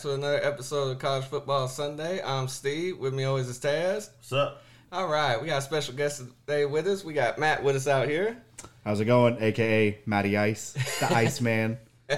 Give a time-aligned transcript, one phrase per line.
[0.00, 2.22] to another episode of College Football Sunday.
[2.24, 2.96] I'm Steve.
[2.96, 4.08] With me always is Taz.
[4.16, 4.62] What's up?
[4.90, 7.04] All right, we got a special guest today with us.
[7.04, 8.42] We got Matt with us out here.
[8.82, 9.36] How's it going?
[9.42, 11.76] AKA Matty Ice, the Iceman.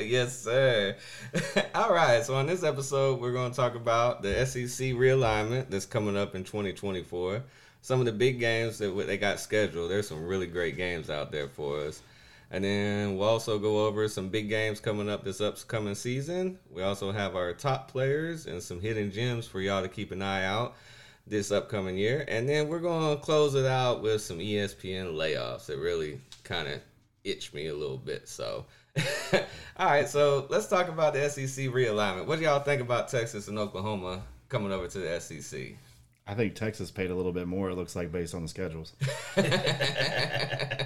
[0.00, 0.94] yes, sir.
[1.74, 5.86] All right, so on this episode, we're going to talk about the SEC realignment that's
[5.86, 7.42] coming up in 2024.
[7.82, 9.90] Some of the big games that they got scheduled.
[9.90, 12.00] There's some really great games out there for us.
[12.54, 16.56] And then we'll also go over some big games coming up this upcoming season.
[16.70, 20.22] We also have our top players and some hidden gems for y'all to keep an
[20.22, 20.76] eye out
[21.26, 22.24] this upcoming year.
[22.28, 26.68] And then we're going to close it out with some ESPN layoffs that really kind
[26.68, 26.80] of
[27.24, 28.28] itch me a little bit.
[28.28, 28.66] So,
[29.76, 32.26] all right, so let's talk about the SEC realignment.
[32.26, 35.60] What do y'all think about Texas and Oklahoma coming over to the SEC?
[36.28, 37.70] I think Texas paid a little bit more.
[37.70, 38.94] It looks like based on the schedules.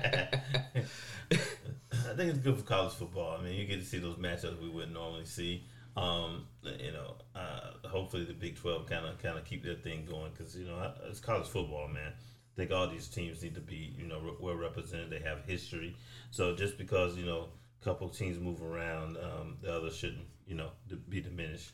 [2.19, 3.39] I think it's good for college football.
[3.39, 5.63] I mean, you get to see those matchups we wouldn't normally see.
[5.97, 10.05] Um, you know, uh, hopefully the Big Twelve kind of kind of keep their thing
[10.05, 12.13] going because you know it's college football, man.
[12.13, 15.11] I think all these teams need to be you know well represented.
[15.11, 15.95] They have history,
[16.33, 20.57] so just because you know a couple teams move around, um, the others shouldn't you
[20.57, 20.71] know
[21.09, 21.71] be diminished.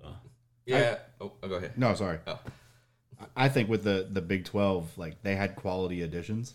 [0.00, 0.08] So,
[0.64, 0.96] Yeah.
[1.20, 1.76] oh, go ahead.
[1.76, 2.20] No, sorry.
[2.26, 2.40] Oh.
[3.36, 6.54] I think with the the Big Twelve, like they had quality additions.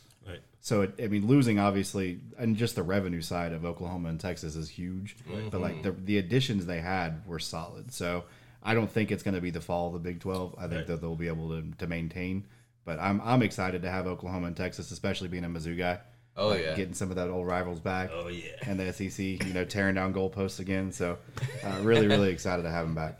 [0.61, 4.55] So it, I mean, losing obviously, and just the revenue side of Oklahoma and Texas
[4.55, 5.15] is huge.
[5.51, 7.93] But like the the additions they had were solid.
[7.93, 8.25] So
[8.61, 10.55] I don't think it's going to be the fall of the Big Twelve.
[10.57, 10.87] I think Right.
[10.87, 12.45] that they'll be able to, to maintain.
[12.85, 15.99] But I'm I'm excited to have Oklahoma and Texas, especially being a Mizzou guy,
[16.35, 16.75] Oh, yeah.
[16.75, 18.09] getting some of that old rivals back.
[18.13, 18.51] Oh yeah.
[18.65, 20.91] and the SEC, you know, tearing down goalposts again.
[20.91, 21.17] So,
[21.63, 23.19] uh, really, really excited to have them back.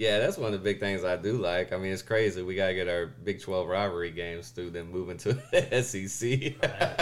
[0.00, 1.74] Yeah, that's one of the big things I do like.
[1.74, 2.40] I mean, it's crazy.
[2.40, 6.54] We got to get our Big 12 rivalry games through, then moving to the SEC.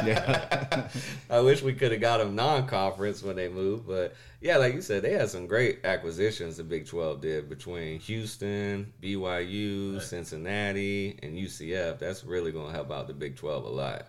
[0.05, 0.89] Yeah,
[1.31, 4.83] I wish we could have got them non-conference when they moved, but yeah, like you
[4.83, 6.57] said, they had some great acquisitions.
[6.57, 10.03] The Big Twelve did between Houston, BYU, Right.
[10.03, 12.01] Cincinnati, and UCF.
[12.01, 14.09] That's really going to help out the Big Twelve a lot.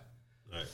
[0.52, 0.66] Right.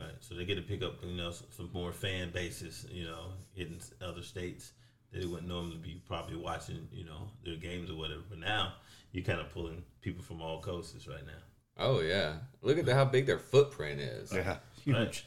[0.00, 0.14] Right.
[0.20, 3.32] So they get to pick up, you know, some, some more fan bases, you know,
[3.56, 4.79] in other states that
[5.12, 8.22] they wouldn't normally be probably watching, you know, their games or whatever.
[8.28, 8.74] But now
[9.12, 11.32] you're kind of pulling people from all coasts right now.
[11.78, 14.32] Oh yeah, look at the, how big their footprint is.
[14.32, 15.26] yeah, huge.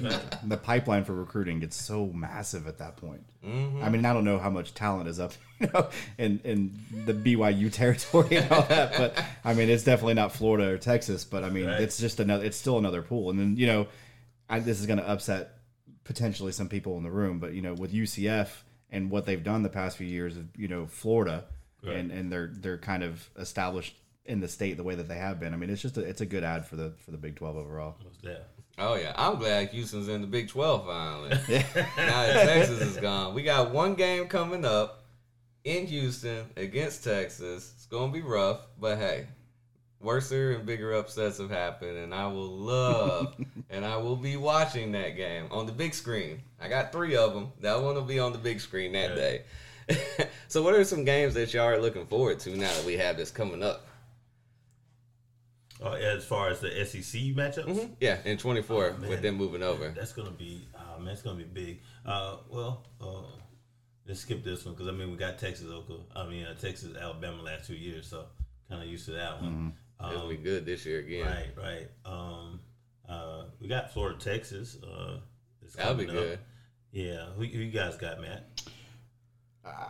[0.00, 0.20] Right.
[0.48, 3.24] The pipeline for recruiting gets so massive at that point.
[3.44, 3.82] Mm-hmm.
[3.82, 7.12] I mean, I don't know how much talent is up, you know, in in the
[7.14, 11.24] BYU territory and all that, but I mean, it's definitely not Florida or Texas.
[11.24, 11.80] But I mean, Right.
[11.80, 12.44] it's just another.
[12.44, 13.30] It's still another pool.
[13.30, 13.88] And then you know,
[14.48, 15.54] I, this is going to upset
[16.04, 18.48] potentially some people in the room, but you know, with UCF
[18.90, 21.44] and what they've done the past few years, of you know, Florida,
[21.82, 21.96] Right.
[21.96, 23.94] and and they're they're kind of established
[24.24, 25.54] in the state the way that they have been.
[25.54, 27.56] I mean, it's just a, it's a good ad for the for the Big Twelve
[27.56, 27.96] overall.
[28.02, 28.48] What's that?
[28.78, 31.30] Oh yeah, I'm glad Houston's in the Big 12 finally.
[31.50, 35.02] now that Texas is gone, we got one game coming up
[35.64, 37.72] in Houston against Texas.
[37.74, 39.26] It's gonna be rough, but hey,
[40.00, 43.34] worser and bigger upsets have happened, and I will love
[43.70, 46.40] and I will be watching that game on the big screen.
[46.60, 47.52] I got three of them.
[47.60, 49.42] That one will be on the big screen that day.
[50.48, 53.16] so, what are some games that y'all are looking forward to now that we have
[53.16, 53.86] this coming up?
[55.82, 59.90] Uh, as far as the SEC matchups, Yeah, in 24 Oh, with them moving over.
[59.90, 61.80] that's gonna be, uh, man, it's gonna be big.
[62.04, 63.22] Uh, well, uh,
[64.06, 66.04] let's skip this one because I mean we got Texas, Oklahoma.
[66.16, 68.26] I mean uh, Texas, Alabama last two years, so
[68.68, 69.72] kind of used to that one.
[70.00, 71.26] It's gonna Um, be good this year again.
[71.26, 71.88] Right, right.
[72.04, 72.60] Um,
[73.08, 74.76] uh, we got Florida, Texas.
[74.82, 75.18] Uh,
[75.76, 76.10] That'll be up.
[76.12, 76.38] good.
[76.92, 78.62] Yeah, who, who you guys got, Matt?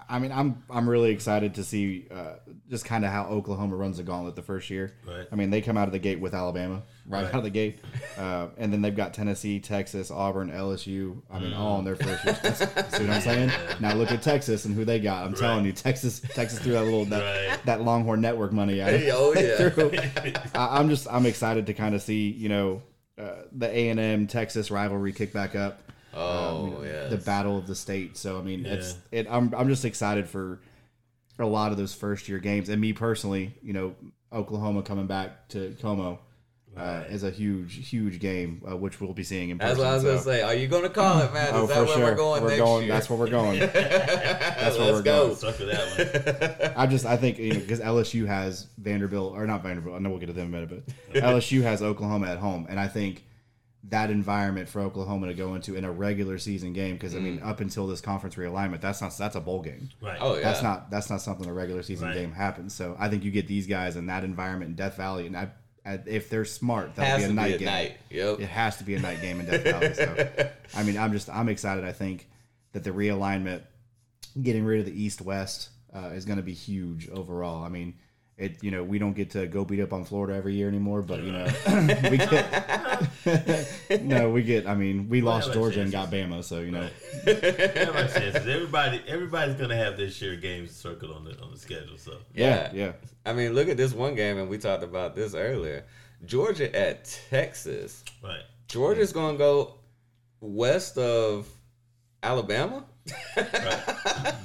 [0.09, 2.37] I mean, I'm I'm really excited to see uh,
[2.69, 4.93] just kind of how Oklahoma runs the gauntlet the first year.
[5.07, 5.27] Right.
[5.31, 7.29] I mean, they come out of the gate with Alabama right, Right.
[7.35, 7.79] out of the gate,
[8.17, 11.21] uh, and then they've got Tennessee, Texas, Auburn, LSU.
[11.31, 12.35] I mean, all in their first year.
[12.55, 13.51] See what I'm saying?
[13.81, 15.25] Now look at Texas and who they got.
[15.27, 17.65] I'm telling you, Texas Texas threw that little that, Right.
[17.67, 19.11] that Longhorn Network money at it.
[19.13, 20.49] Oh yeah.
[20.55, 22.83] I, I'm just I'm excited to kind of see you know
[23.19, 25.81] uh, the A and M Texas rivalry kick back up
[26.15, 27.09] Oh yeah.
[27.09, 28.17] the battle of the state.
[28.17, 29.27] So I mean, it's it.
[29.31, 30.61] I'm I'm just excited for
[31.39, 33.95] a lot of those first year games, and me personally, you know,
[34.33, 36.19] Oklahoma coming back to Como
[36.77, 39.69] uh, is a huge huge game, uh, which we'll be seeing in person.
[39.77, 40.43] That's what I was gonna say.
[40.43, 41.49] Are you gonna call it, man?
[41.49, 42.05] Is Oh, that for where sure.
[42.05, 42.85] we're going next going.
[42.87, 42.93] year?
[42.95, 43.59] That's where we're going.
[44.19, 45.35] That's where we're going.
[45.37, 46.73] Stuck with that one.
[46.77, 49.97] I just I think you know because LSU has Vanderbilt or not Vanderbilt.
[49.97, 52.67] I know we'll get to them in a minute, but LSU has Oklahoma at home,
[52.69, 53.25] and I think
[53.91, 57.41] that environment for Oklahoma to go into in a regular season game because I mean
[57.43, 59.89] up until this conference realignment, that's not that's a bowl game.
[60.03, 60.19] Right.
[60.21, 60.43] Oh yeah.
[60.43, 62.15] That's not that's not something a regular season Right.
[62.15, 62.75] game happens.
[62.75, 65.43] So I think you get these guys in that environment in Death Valley, and I,
[65.43, 65.49] I,
[66.07, 67.67] if they're smart, that'll be a night be a game.
[67.67, 67.97] night.
[68.11, 68.41] Yep.
[68.41, 69.95] It has to be a night game in Death Valley.
[69.95, 71.85] So I mean, I'm just I'm excited.
[71.85, 72.29] I think
[72.73, 73.63] that the realignment
[74.41, 77.65] getting rid of the East West uh, is going to be huge overall.
[77.65, 77.95] I mean,
[78.39, 81.03] it you know we don't get to go beat up on Florida every year anymore,
[81.03, 81.47] but you know
[82.11, 82.99] we get
[84.03, 84.67] no, we get.
[84.67, 86.89] I mean, we lost Georgia and got Bama, so you know.
[87.27, 91.99] Everybody everybody everybody's gonna have their share of games circled on the on the schedule.
[91.99, 92.93] So Yeah, yeah.
[93.27, 95.85] I mean, look at this one game, and we talked about this earlier.
[96.25, 98.05] Georgia at Texas.
[98.23, 98.43] right.
[98.67, 99.75] Georgia's gonna go
[100.41, 101.49] west of
[102.23, 102.85] Alabama.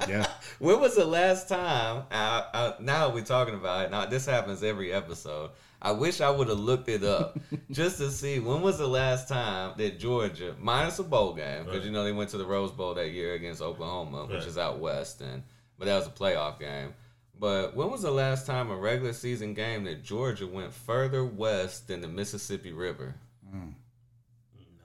[0.07, 0.28] Yeah.
[0.63, 2.04] When was the last time?
[2.10, 3.92] I, I, now we're talking about it.
[3.92, 5.50] Now this happens every episode.
[5.81, 7.38] I wish I would have looked it up
[7.71, 11.80] just to see when was the last time that Georgia, minus a bowl game, because
[11.80, 11.86] Right.
[11.88, 14.48] you know they went to the Rose Bowl that year against Oklahoma, which Right.
[14.48, 15.44] is out west, and
[15.77, 16.94] but that was a playoff game.
[17.38, 21.89] But when was the last time a regular season game that Georgia went further west
[21.89, 23.15] than the Mississippi River?
[23.51, 23.71] Hmm.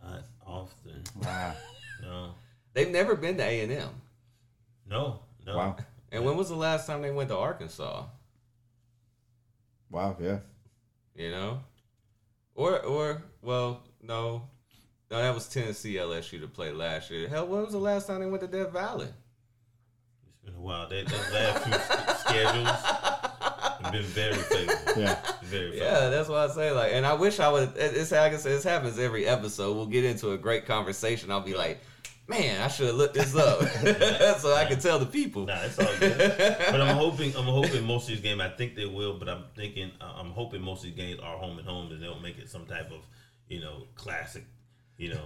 [0.03, 1.05] Not often.
[1.23, 1.55] Wow.
[2.03, 2.31] No.
[2.73, 3.91] They've never been to A and M.
[4.89, 5.21] No.
[5.49, 5.57] No.
[5.57, 5.77] Wow.
[6.11, 8.05] And when was the last time they went to Arkansas?
[9.91, 10.17] Wow.
[10.21, 10.39] Yeah.
[11.15, 11.61] You know,
[12.55, 14.49] or or well, no,
[15.11, 17.29] no, that was Tennessee LSU to play last year.
[17.29, 19.09] Hell, when was the last time they went to Death Valley?
[20.29, 20.89] It's been a while.
[20.89, 22.69] They, those last few s- schedules
[23.83, 25.03] have been very favorable.
[25.03, 25.21] Yeah.
[25.43, 25.77] Very favorable.
[25.77, 26.71] Yeah, that's what I say.
[26.71, 27.73] Like, and I wish I would.
[27.77, 29.75] It's like I said, this happens every episode.
[29.77, 31.31] We'll get into a great conversation.
[31.31, 31.81] I'll be like,
[32.29, 33.63] man, I should have looked this up
[34.39, 35.47] so I can tell the people.
[35.47, 36.19] Nah, it's all good.
[36.71, 38.41] but I'm hoping I'm hoping most of these games.
[38.41, 41.37] I think they will, but I'm thinking uh, I'm hoping most of these games are
[41.39, 43.01] home and home, and they don't make it some type of
[43.49, 44.45] you know classic,
[44.99, 45.25] you know,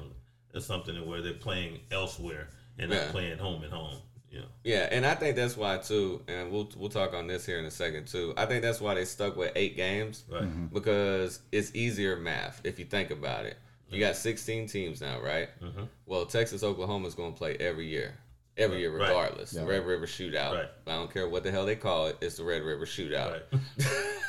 [0.55, 3.11] or something where they're playing elsewhere and not Yeah.
[3.11, 3.97] playing home and home.
[4.31, 7.45] You know, Yeah, and I think that's why too, and we'll we'll talk on this
[7.45, 8.33] here in a second too.
[8.39, 10.73] I think that's why they stuck with eight games right?
[10.73, 13.59] because it's easier math if you think about it.
[13.93, 15.49] You got 16 teams now, right?
[15.63, 15.89] Mhm.
[16.07, 18.15] Well, Texas Oklahoma is going to play every year,
[18.57, 19.51] every year regardless.
[19.51, 19.67] The Yeah.
[19.67, 20.53] Red River Shootout.
[20.55, 20.69] Right.
[20.87, 22.17] I don't care what the hell they call it.
[22.21, 23.43] It's the Red River Shootout.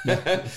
[0.05, 0.47] Right.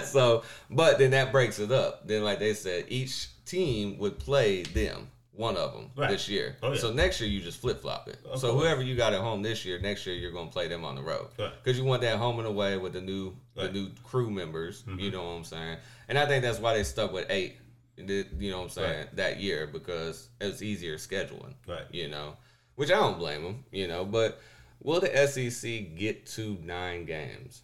[0.04, 2.06] so, but then that breaks it up.
[2.06, 6.10] Then, like they said, each team would play them, one of them, Right.
[6.10, 6.56] this year.
[6.62, 6.78] Oh, yeah.
[6.80, 8.18] So next year you just flip flop it.
[8.26, 10.68] Of so whoever you got at home this year, next year you're going to play
[10.68, 11.52] them on the road Right.
[11.62, 13.72] because you want that home and away with the new the Right.
[13.72, 13.74] Mm-hmm.
[13.84, 14.84] new crew members.
[14.98, 15.78] You know what I'm saying?
[16.08, 17.56] And I think that's why they stuck with eight.
[17.98, 18.98] You know what I'm saying?
[18.98, 19.16] Right.
[19.16, 21.54] That year because it was easier scheduling.
[21.66, 21.84] Right.
[21.90, 22.36] You know,
[22.76, 23.64] which I don't blame them.
[23.72, 24.40] You know, but
[24.82, 27.62] will the SEC get to nine games?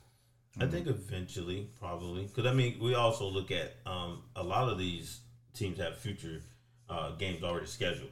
[0.60, 4.78] I think eventually, probably, because I mean, we also look at um, a lot of
[4.78, 5.20] these
[5.52, 6.42] teams have future
[6.88, 8.10] uh, games already scheduled.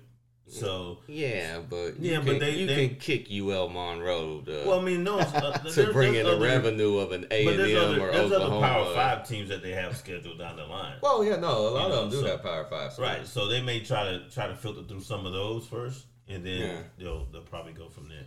[0.53, 4.65] So, Yeah, but Yeah, you but can, they- you they- can kick UL Monroe to,
[4.67, 7.61] well, I mean, no, uh, to bring in the other- revenue of an A and
[7.61, 8.67] M or there's other Oklahoma.
[8.67, 10.97] Power Five teams that they have scheduled down the line.
[11.03, 12.93] Well, yeah, no, a lot You of know, them do so- have Power Five.
[12.93, 13.09] schools.
[13.09, 16.45] Right, so they may try to try to filter through some of those first, and
[16.45, 16.83] then Yeah.
[16.99, 18.27] they'll they'll probably go from there.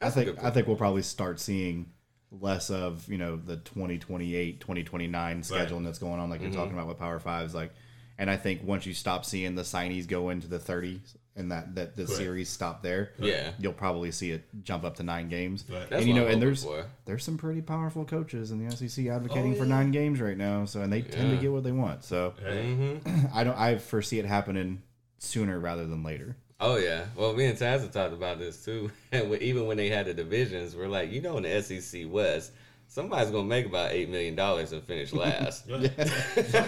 [0.00, 1.90] I That's think I think we'll probably start seeing
[2.30, 6.48] less of you know the 2028 2029 scheduling that's going on like Mm-hmm.
[6.52, 7.74] you're talking about with power fives like
[8.16, 11.74] and i think once you stop seeing the signees go into the 30s and that
[11.74, 12.18] that the Correct.
[12.18, 13.52] series stop there Yeah.
[13.58, 15.88] you'll probably see it jump up to nine games Right.
[15.88, 16.84] That's and you know and there's for.
[17.06, 20.64] there's some pretty powerful coaches in the sec advocating Oh, for nine games right now
[20.66, 23.26] so and they tend to get what they want so Mm-hmm.
[23.34, 24.82] i don't i foresee it happening
[25.18, 27.06] sooner rather than later Oh yeah.
[27.16, 28.88] Well, me and Taz have talked about this too.
[29.10, 32.52] And even when they had the divisions, we're like, you know, in the SEC West,
[32.92, 35.64] somebody's gonna make about eight million dollars and finish last.
[35.70, 35.90] Right.
[35.96, 36.04] Yeah.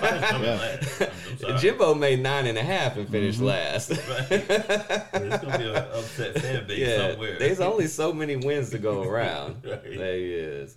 [0.00, 1.02] last.
[1.44, 1.58] I'm, I'm.
[1.60, 3.46] Jimbo made nine and a half and finished Mm-hmm.
[3.46, 3.88] last.
[3.88, 7.38] There's gonna be an upset fan base yeah, somewhere.
[7.38, 9.64] there's only so many wins to go around.
[9.64, 9.82] Right.
[9.82, 10.76] There is.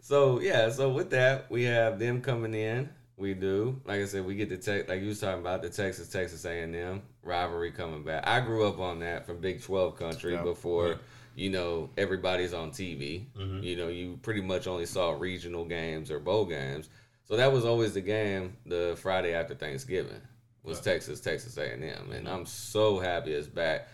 [0.00, 2.88] So yeah, so with that, we have them coming in.
[3.16, 5.70] We do, like I said, we get the tech, like you was talking about the
[5.70, 8.26] Texas Texas A and M rivalry coming back.
[8.26, 10.42] I grew up on that from Big Twelve country Yeah.
[10.42, 10.98] before.
[11.34, 13.26] You know, everybody's on TV.
[13.36, 13.62] Mm-hmm.
[13.62, 16.88] You know, you pretty much only saw regional games or bowl games.
[17.24, 18.56] So that was always the game.
[18.66, 20.20] The Friday after Thanksgiving
[20.62, 23.88] was Texas Texas A and M, and I'm so happy it's back.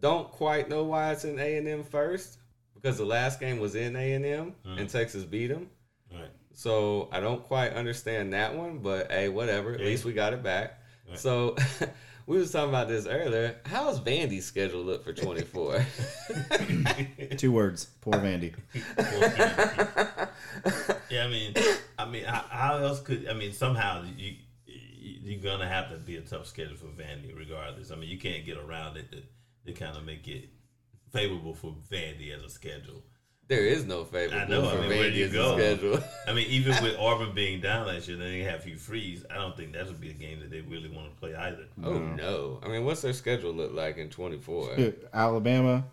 [0.00, 2.38] Don't quite know why it's in A and M first
[2.74, 5.68] because the last game was in A and M and Texas beat them.
[6.12, 6.30] Right.
[6.52, 9.74] So I don't quite understand that one, but hey, whatever.
[9.74, 9.86] At Yeah.
[9.86, 10.80] least we got it back.
[11.08, 11.18] Right.
[11.18, 11.56] So
[12.26, 13.56] we was talking about this earlier.
[13.64, 15.86] How's Vandy's schedule look for 24?
[17.36, 18.54] two words poor vandy
[21.10, 21.54] yeah, I mean,
[21.98, 23.52] I mean, how, how else could I mean?
[23.52, 24.34] Somehow you,
[24.66, 27.90] you you're gonna have to be a tough schedule for Vandy, regardless.
[27.90, 29.22] I mean, you can't get around it to,
[29.66, 30.48] to kind of make it
[31.12, 33.02] favorable for Vandy as a schedule.
[33.48, 35.56] There is no favorable I know, I mean, where do you go?
[35.56, 36.02] schedule.
[36.26, 39.24] I mean, even with Auburn being down last year, then they have Hugh Freeze.
[39.30, 41.66] I don't think that would be a game that they really want to play either.
[41.84, 42.60] oh no!
[42.64, 44.76] I mean, what's their schedule look like in 24?
[45.12, 45.84] Alabama,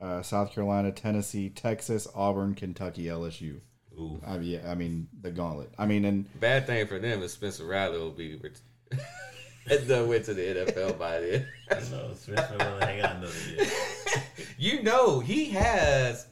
[0.00, 3.60] uh, South Carolina, Tennessee, Texas, Auburn, Kentucky, LSU.
[3.98, 4.20] Ooh.
[4.26, 5.72] I mean, yeah, I mean the gauntlet.
[5.78, 8.60] I mean, and Bad thing for them is Spencer Rattler will be ret-
[9.88, 11.46] done went to the NFL by then.
[11.90, 13.66] No, Smith will hang out another year.
[14.58, 16.26] you know he has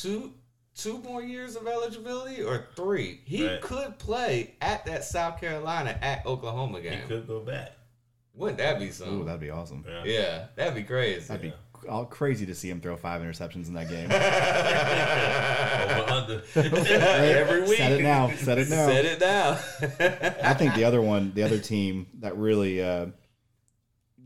[0.00, 0.32] two
[0.74, 3.20] two more years of eligibility or three.
[3.24, 3.60] He Right.
[3.62, 7.00] could play at that South Carolina at Oklahoma game.
[7.00, 7.72] He could go back.
[8.34, 9.24] Wouldn't that be ooh, something?
[9.24, 9.84] that'd be awesome.
[9.88, 10.02] Yeah.
[10.04, 11.26] yeah, that'd be crazy.
[11.26, 11.54] That'd be
[11.88, 14.10] all crazy to see him throw five interceptions in that game.
[16.00, 16.42] Over under.
[16.56, 17.78] Every week.
[17.78, 18.30] Set it now.
[18.36, 18.86] Set it now.
[18.86, 19.58] Set it down.
[20.42, 23.06] I think the other one, the other team that really uh,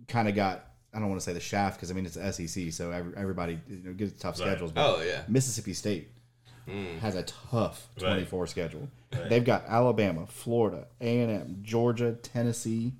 [0.09, 2.33] kind of got, I don't want to say the shaft because I mean it's the
[2.33, 4.49] SEC, so every, everybody you know, gets tough Right.
[4.49, 4.73] schedules.
[4.73, 5.23] But oh yeah.
[5.29, 6.09] Mississippi State
[6.69, 6.99] hmm.
[6.99, 8.15] has a tough Right.
[8.15, 8.89] 24 schedule.
[9.13, 9.29] Right.
[9.29, 12.93] They've got Alabama, Florida, A&M, Georgia, Tennessee.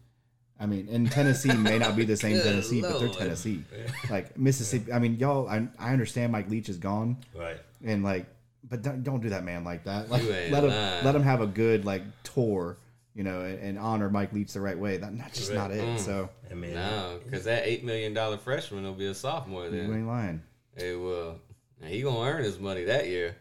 [0.59, 3.19] I mean, and Tennessee may not be the same Good Tennessee, but they're Lord.
[3.19, 3.65] Tennessee.
[4.11, 7.57] Like Mississippi, I mean, y'all, I, I understand Mike Leach is gone, right.
[7.85, 8.27] and like,
[8.69, 10.11] but don't, don't do that, man, like that.
[10.11, 11.05] Like, You ain't let him lying.
[11.05, 12.77] let him have a good like tour,
[13.21, 14.97] you know, and, and honor Mike Leach the right way.
[14.97, 15.85] That, that's just not it.
[15.85, 15.99] Mm.
[15.99, 19.73] So I mean, No, because that eight million dollar freshman will be a sophomore you
[19.73, 19.93] then.
[19.93, 20.43] ain't lying.
[20.75, 21.39] It will.
[21.85, 23.37] He gonna earn his money that year.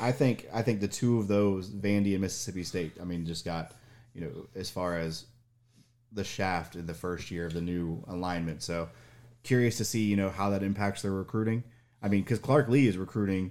[0.00, 3.44] I think I think the two of those, Vandy and Mississippi State, I mean, just
[3.44, 3.72] got
[4.14, 5.24] you know as far as
[6.12, 8.62] the shaft in the first year of the new alignment.
[8.62, 8.90] So
[9.42, 11.64] curious to see you know how that impacts their recruiting.
[12.00, 13.50] I mean, because Clark Lea is recruiting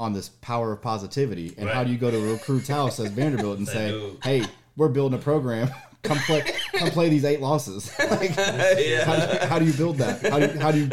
[0.00, 3.10] on this power of positivity, and how do you go to a recruit's house as
[3.12, 4.16] Vanderbilt and Say, dude.
[4.24, 4.42] "Hey,
[4.76, 5.70] we're building a program.
[6.02, 6.42] Come play,
[6.72, 9.04] come play these eight losses." Like, yeah.
[9.04, 10.22] how, do you, how do you build that?
[10.22, 10.88] How do you, how do you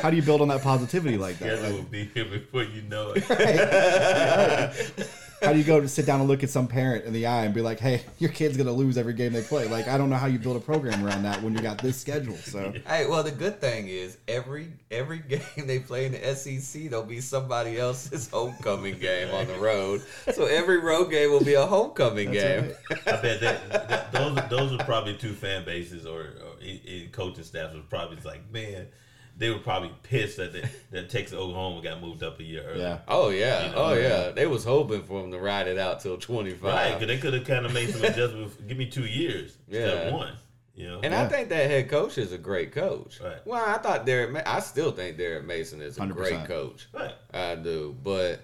[0.00, 1.56] how do you build on that positivity like that?
[1.56, 5.10] Together Like, will be here before you know it.
[5.42, 7.44] How do you go to sit down and look at some parent in the eye
[7.44, 9.68] and be like, "Hey, your kid's gonna lose every game they play"?
[9.68, 12.00] Like, I don't know how you build a program around that when you got this
[12.00, 12.36] schedule.
[12.36, 16.90] So, Hey, well, the good thing is every every game they play in the SEC,
[16.90, 20.02] there'll be somebody else's homecoming game on the road.
[20.32, 22.72] So every road game will be a homecoming game.
[22.88, 26.78] That's I bet that, that those those are probably two fan bases or, or in,
[26.86, 28.86] in coaching staffs was probably like, man,
[29.36, 32.80] they were probably pissed that they, that Texas Oklahoma got moved up a year early.
[32.80, 34.08] yeah, Oh yeah, You know, oh yeah.
[34.26, 34.30] yeah.
[34.30, 36.74] They was hoping for him to ride it out till twenty five.
[36.74, 38.56] Right, because they could have kind of made some adjustments.
[38.68, 40.00] Give me two years instead Yeah.
[40.08, 40.34] of one.
[40.74, 43.20] You know, And I think that head coach is a great coach.
[43.22, 43.46] Right.
[43.46, 44.30] Well, I thought Derek.
[44.32, 46.14] Ma- I still think Derek Mason is a 100%.
[46.14, 46.88] great coach.
[46.94, 47.12] right.
[47.32, 48.40] I do, but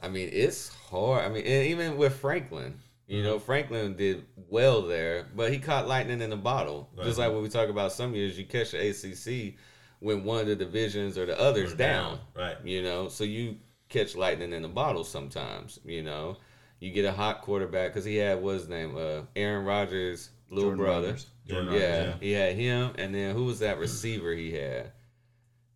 [0.00, 1.24] I mean, it's hard.
[1.24, 2.78] I mean, and even with Franklin,
[3.08, 3.44] you know, mm-hmm.
[3.46, 6.88] Franklin did well there, but he caught lightning in a bottle.
[7.02, 9.54] Just like when we talk about some years, you catch the ACC
[10.00, 12.18] when one of the divisions or the others Or down.
[12.34, 12.56] Right.
[12.64, 13.56] You know, so you
[13.88, 15.78] catch lightning in a bottle sometimes.
[15.84, 16.36] You know,
[16.80, 20.70] you get a hot quarterback because he had what's his name, uh, Aaron Rodgers' little
[20.70, 21.06] Jordan brother.
[21.08, 21.26] Rodgers.
[21.46, 24.92] Jordan yeah, Rodgers, he had him, and then who was that receiver he had?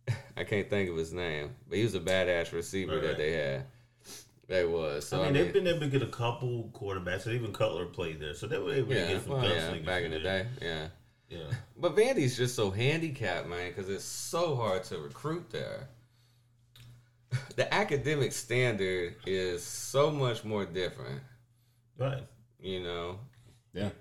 [0.37, 3.31] I can't think of his name, but he was a badass receiver Right, that they
[3.31, 3.65] had.
[4.47, 7.25] They was so I I mean, mean, they've been able to get a couple quarterbacks,
[7.25, 10.03] and even Cutler played there, so they were able to get some well, yeah, back
[10.03, 10.87] in the day, yeah.
[11.31, 15.87] Yeah, But Vandy's just so handicapped, man, because it's so hard to recruit there.
[17.55, 21.21] The academic standard is so much more different,
[21.97, 22.23] right.
[22.59, 23.19] you know.
[23.71, 23.91] yeah,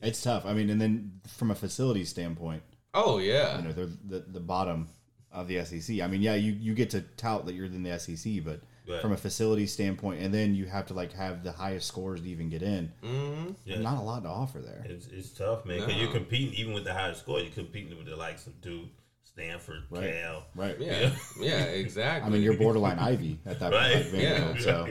[0.00, 0.46] it's tough.
[0.46, 2.62] I mean, and then from a facility standpoint,
[2.94, 4.88] Oh yeah, you know, they're the the bottom
[5.30, 6.00] of the SEC.
[6.00, 9.00] I mean, yeah, you you get to tout that you're in the SEC, but Right.
[9.00, 12.28] from a facility standpoint, and then you have to like have the highest scores to
[12.28, 12.92] even get in.
[13.02, 13.78] hmm Yeah.
[13.78, 14.84] Not a lot to offer there.
[14.88, 16.00] It's, it's tough, man, because No.
[16.00, 17.38] you're competing even with the highest score.
[17.40, 18.88] You're competing with the likes of Duke,
[19.22, 20.12] Stanford, Right.
[20.12, 20.46] Cal.
[20.56, 20.76] Right.
[20.80, 21.10] yeah,
[21.40, 22.26] yeah, exactly.
[22.26, 23.92] I mean, you're borderline Ivy at that Right.
[23.94, 24.06] point.
[24.06, 24.62] Vanderbilt, Yeah.
[24.62, 24.88] So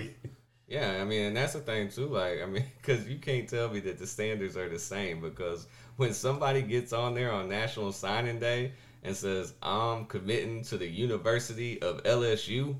[0.67, 2.07] Yeah, I mean, and that's the thing too.
[2.07, 5.67] Like, I mean, because you can't tell me that the standards are the same because
[5.97, 8.71] when somebody gets on there on National Signing Day
[9.03, 12.77] and says, "I'm committing to the University of LSU,"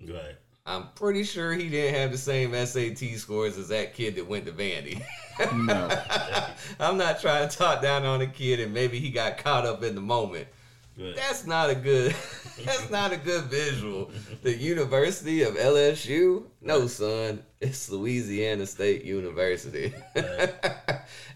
[0.00, 0.34] Right.
[0.68, 4.44] I'm pretty sure he didn't have the same SAT scores as that kid that went
[4.44, 5.02] to Vandy.
[5.66, 5.88] no,
[6.80, 9.82] I'm not trying to talk down on a kid, and maybe he got caught up
[9.82, 10.46] in the moment.
[10.98, 11.16] Right.
[11.16, 12.14] That's not a good.
[12.64, 14.10] That's not a good visual.
[14.42, 16.44] The University of LSU?
[16.60, 17.42] No, son.
[17.60, 19.94] It's Louisiana State University.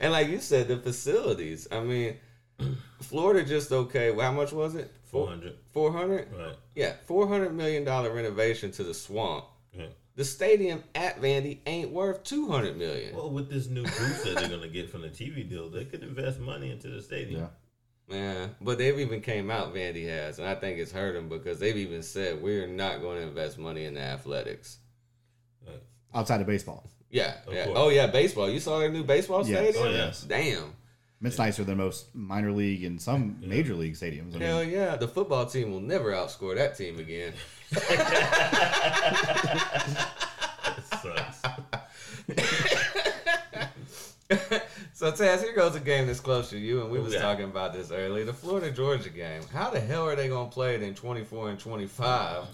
[0.01, 1.69] and like you said, the facilities.
[1.73, 2.17] I mean,
[3.01, 4.11] Florida just okay.
[4.11, 4.93] Well, how much was it?
[5.13, 5.55] 400.
[5.73, 6.29] Four hundred.
[6.37, 6.57] Right.
[6.75, 9.45] Yeah, four hundred million dollar renovation to the swamp.
[9.79, 9.91] right.
[10.15, 13.15] The stadium at Vandy ain't worth two hundred million.
[13.15, 15.85] Well, with this new boost that they're going to get from the TV deal, they
[15.85, 17.49] could invest money into the stadium.
[18.09, 19.75] yeah, Yeah, but they've even came out.
[19.75, 23.19] Vandy has, and I think it's hurt them because they've even said we're not going
[23.21, 24.79] to invest money in the athletics.
[25.67, 25.83] Right.
[26.15, 26.91] outside of baseball.
[27.11, 27.65] Yeah, Of yeah.
[27.67, 27.79] course.
[27.79, 28.49] Oh yeah, baseball.
[28.51, 29.75] You saw their new baseball Yes.
[29.75, 29.87] stadium?
[29.87, 30.23] Oh, yes.
[30.23, 30.73] Damn.
[31.25, 34.31] It's nicer than most minor league and some major league stadiums.
[34.35, 37.33] I mean, Hell yeah, the football team will never outscore that team again.
[41.03, 41.43] sucks.
[44.95, 47.19] So Taz, here goes a game that's close to you, and we Who was we
[47.19, 47.25] got?
[47.33, 48.25] talking about this earlier.
[48.25, 49.43] The Florida Georgia game.
[49.53, 52.45] How the hell are they gonna play it in twenty four and twenty five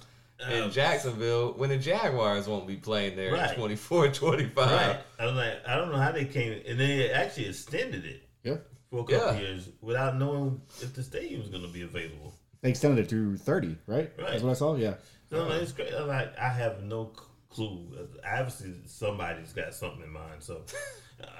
[0.50, 3.50] in Um, Jacksonville when the Jaguars won't be playing there Right.
[3.50, 4.56] in 24 and 25?
[4.70, 5.00] Right.
[5.18, 8.56] I was like, I don't know how they came, and they actually extended it yeah,
[8.90, 9.38] for a couple Yeah.
[9.40, 12.32] years without knowing if the stadium was going to be available.
[12.62, 14.10] they extended it through thirty, right?
[14.18, 14.30] Right.
[14.30, 14.74] That's what I saw.
[14.76, 14.94] Yeah,
[15.30, 15.92] No, no, it's great.
[15.94, 17.12] I'm like, I have no
[17.50, 18.08] clue.
[18.24, 20.62] Obviously, somebody's got something in mind, so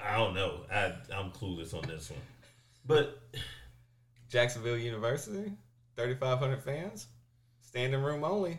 [0.05, 0.65] I don't know.
[0.71, 2.19] I I'm clueless on this one,
[2.85, 3.19] but
[4.29, 5.51] Jacksonville University,
[5.95, 7.07] 3,500 fans,
[7.61, 8.57] standing room only.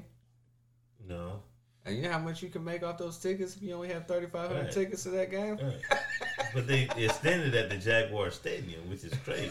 [1.07, 1.42] no.
[1.87, 4.06] And you know how much you can make off those tickets if you only have
[4.06, 4.72] 3,500 Right.
[4.72, 5.56] tickets to that game?
[5.56, 5.80] Right.
[6.54, 9.50] but they extended at the Jaguar Stadium, which is crazy.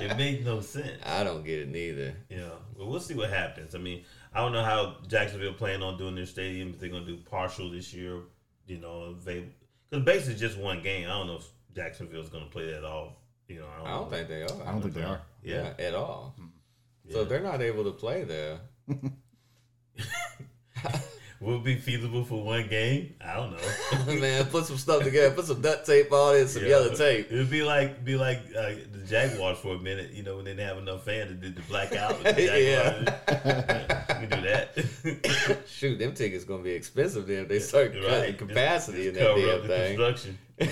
[0.00, 1.00] It made no sense.
[1.06, 2.14] I don't get it neither.
[2.28, 3.74] You know, but we'll see what happens.
[3.74, 6.70] I mean, I don't know how Jacksonville plan on doing their stadium.
[6.70, 8.20] If they're going to do partial this year,
[8.66, 9.44] you know, they
[9.90, 11.06] because basically just one game.
[11.06, 13.20] I don't know if Jacksonville's going to play that all.
[13.46, 14.66] You know, I don't, I don't think they are.
[14.66, 15.20] I don't think they are.
[15.44, 16.34] Yeah, Yeah, at all.
[16.36, 16.48] Mm-hmm.
[17.12, 17.22] So Yeah.
[17.22, 18.58] if they're not able to play there.
[21.44, 23.14] will be feasible for one game.
[23.20, 24.14] I don't know.
[24.20, 25.34] Man, put some stuff together.
[25.34, 26.68] Put some duct tape on it, some Yeah.
[26.70, 27.30] yellow tape.
[27.30, 30.12] It would be like be like uh, the Jaguars for a minute.
[30.12, 32.18] You know, when they didn't have enough fans, they did the blackout.
[32.24, 33.04] The Yeah.
[33.26, 34.20] Jaguars.
[34.20, 35.58] we can do that.
[35.68, 38.38] Shoot, them tickets gonna be expensive then if they start cutting Right.
[38.38, 39.96] capacity Just- in just that cover damn up the thing.
[39.96, 40.38] construction.
[40.58, 40.70] you know.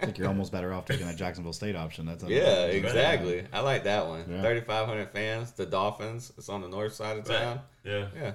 [0.00, 2.06] I think you're almost better off taking that Jacksonville State option.
[2.06, 3.44] That's yeah, exactly.
[3.52, 4.24] I like that one.
[4.30, 4.40] Yeah.
[4.40, 5.50] 3,500 fans.
[5.52, 6.32] The Dolphins.
[6.38, 7.38] It's on the north side of Right.
[7.38, 7.60] town.
[7.84, 8.06] Yeah.
[8.16, 8.32] Yeah,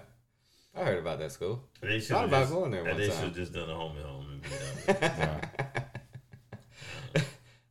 [0.76, 1.64] I heard about that school.
[1.82, 3.76] They should Thought have about just, going there one They should have just done a
[3.76, 5.12] home and home and be done with it.
[7.16, 7.22] Yeah.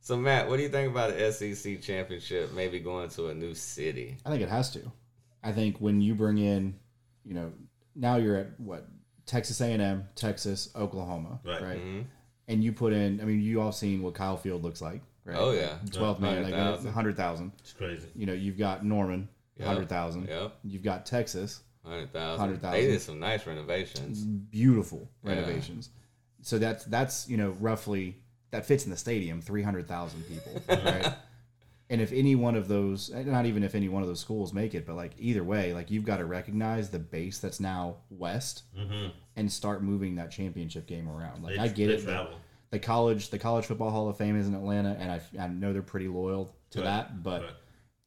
[0.01, 2.53] So Matt, what do you think about the SEC championship?
[2.53, 4.17] Maybe going to a new city.
[4.25, 4.91] I think it has to.
[5.41, 6.75] I think when you bring in,
[7.23, 7.53] you know,
[7.95, 8.85] now you're at what
[9.25, 11.61] Texas A&M, Texas, Oklahoma, Right.
[11.61, 11.79] right?
[11.85, 12.05] Mhm.
[12.49, 13.21] And you put in.
[13.21, 15.37] I mean, you all seen what Kyle Field looks like, right?
[15.39, 15.77] Oh, yeah.
[15.89, 16.91] twelve million, like 100,000.
[16.91, 17.53] hundred thousand.
[17.59, 18.09] It's crazy.
[18.13, 19.67] You know, you've got Norman, Yep.
[19.67, 20.27] hundred thousand.
[20.27, 22.39] Yep, You've got Texas, hundred thousand.
[22.39, 22.71] 100,000.
[22.79, 24.23] They did some nice renovations.
[24.23, 25.31] beautiful Yeah.
[25.31, 25.89] renovations.
[26.41, 28.17] So that's that's you know roughly
[28.51, 31.13] that fits in the stadium, three hundred thousand people, right?
[31.89, 34.73] And if any one of those, not even if any one of those schools make
[34.73, 38.63] it, but like either way, like you've got to recognize the base that's now west
[38.77, 39.09] Mm-hmm.
[39.35, 41.43] and start moving that championship game around.
[41.43, 42.37] Like They, I get it, the, Travel.
[42.71, 45.71] the college, the college football Hall of Fame is in Atlanta, and I, I know
[45.73, 46.85] they're pretty loyal to Right.
[46.85, 47.51] that, but Right.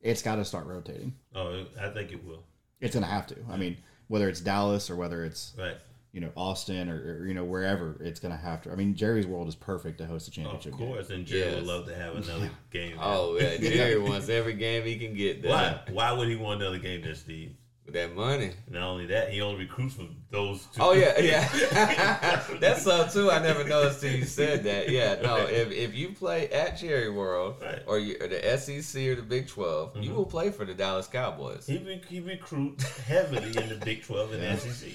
[0.00, 1.14] it's got to start rotating.
[1.34, 2.42] Oh, I think it will.
[2.80, 3.36] It's gonna have to.
[3.50, 5.76] I mean, whether it's Dallas or whether it's Right.
[6.12, 8.72] you know Austin or, or you know wherever, it's gonna have to.
[8.72, 10.88] I mean, Jerry's World is perfect to host a Of championship game.
[10.88, 12.96] course, and Jerry would love to have another game.
[13.00, 15.80] Oh yeah, Jerry wants every game he can get there Why?
[15.90, 17.52] Why would he want another game there, Steve?
[17.86, 18.50] With that money.
[18.68, 20.80] Not only that, he only recruits from those two.
[20.82, 22.42] Oh yeah, yeah.
[22.60, 23.30] That's so too.
[23.30, 24.88] I never noticed till you said that.
[24.90, 25.36] Yeah, no.
[25.46, 27.82] If if you play at Jerry World Right.
[27.86, 31.06] or, you, or the SEC or the Big 12 you will play for the Dallas
[31.06, 31.66] Cowboys.
[31.66, 34.92] He, re- he recruits heavily in the Big 12 and the SEC.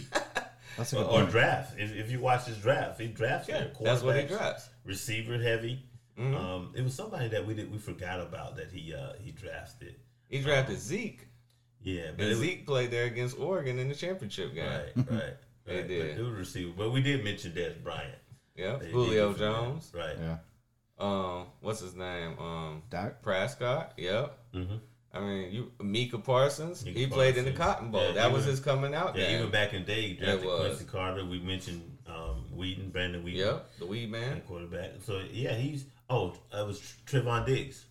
[0.78, 1.32] That's a Or, good or point.
[1.32, 1.80] draft.
[1.80, 4.70] If, if you watch his draft, he drafts Yeah, their that's what he drafts.
[4.86, 5.84] Receiver heavy.
[6.20, 6.36] Mhm.
[6.36, 9.96] Um, it was somebody that we did we forgot about that he uh, he drafted.
[10.28, 11.28] He drafted Zeke,
[11.84, 14.66] Yeah, but and it was, Zeke played there against Oregon in the championship game.
[14.66, 15.34] right, right,
[15.66, 16.16] They did.
[16.16, 16.74] But it was receiver.
[16.78, 18.14] But we did mention Dez Bryant.
[18.56, 19.54] Yeah, They did Julio get that.
[19.54, 19.92] Jones.
[19.96, 20.16] Right.
[20.20, 20.38] Yeah,
[21.00, 22.38] Um, what's his name?
[22.40, 23.22] Um, Dak.
[23.24, 23.94] Prescott.
[23.98, 24.38] Yep.
[24.54, 24.76] Mm-hmm.
[25.14, 26.86] I mean, you Micah Parsons.
[26.86, 28.02] Micah he played in the Cotton Bowl.
[28.02, 29.40] Yeah, that was his coming out Yeah, game.
[29.40, 30.60] even back in the day, he drafted was.
[30.68, 31.26] Quincy Carter.
[31.26, 34.42] We mentioned um, Weeden, Brandon Weeden, Yep, the weed man.
[34.48, 34.92] quarterback.
[35.06, 37.86] So yeah, he's oh, it was Trevon Diggs.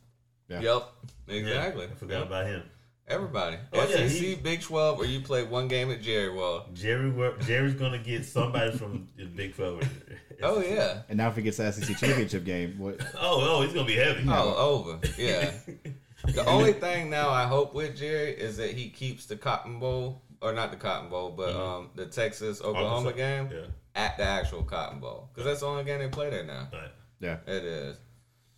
[0.48, 0.60] Yeah.
[0.60, 0.82] Yep,
[1.28, 1.84] Yeah, exactly.
[1.84, 2.26] I forgot Yep.
[2.28, 2.62] about him.
[3.10, 3.56] Everybody.
[3.72, 6.66] Oh, yeah, SEC, he- Big 12, or you play one game at Jerry Wall.
[6.72, 9.82] Jerry, wor- Jerry's gonna get somebody from the Big Twelve.
[10.42, 11.02] Oh, yeah.
[11.10, 12.98] And now if he gets the SEC championship game, what?
[13.20, 14.24] Oh, oh, he's gonna be heavy.
[14.26, 14.54] Oh,
[14.88, 14.98] over.
[15.18, 15.50] Yeah.
[16.24, 20.22] the only thing now I hope with Jerry is that he keeps the Cotton Bowl,
[20.40, 23.66] or not the Cotton Bowl, but um, the Texas Oklahoma game Yeah.
[23.94, 25.28] at the actual Cotton Bowl.
[25.34, 26.68] Because that's the only game they play there now.
[26.72, 26.90] Right.
[27.20, 27.96] Yeah, It is.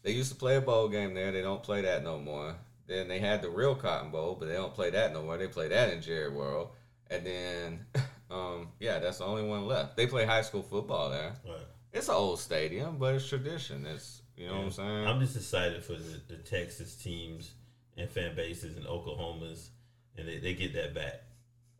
[0.04, 1.32] They used to play a bowl game there.
[1.32, 2.54] They don't play that no more.
[2.86, 5.38] Then they had the real Cotton Bowl, but they don't play that no more.
[5.38, 6.70] They play that in Jerry World.
[7.10, 7.86] And then,
[8.30, 9.96] um, yeah, that's the only one left.
[9.96, 11.32] They play high school football there.
[11.46, 11.56] Right.
[11.92, 13.86] It's an old stadium, but it's tradition.
[13.86, 15.06] It's you know what I'm saying.
[15.06, 17.52] I'm just excited for the, the Texas teams
[17.98, 19.68] and fan bases and Oklahomas,
[20.16, 21.22] and they, they get that back.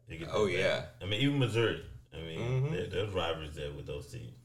[0.08, 0.54] They get that Oh, back.
[0.56, 0.82] yeah.
[1.00, 1.82] I mean, even Missouri.
[2.14, 2.70] I mean, Mhm.
[2.72, 4.36] there, there's rivalries there with those teams.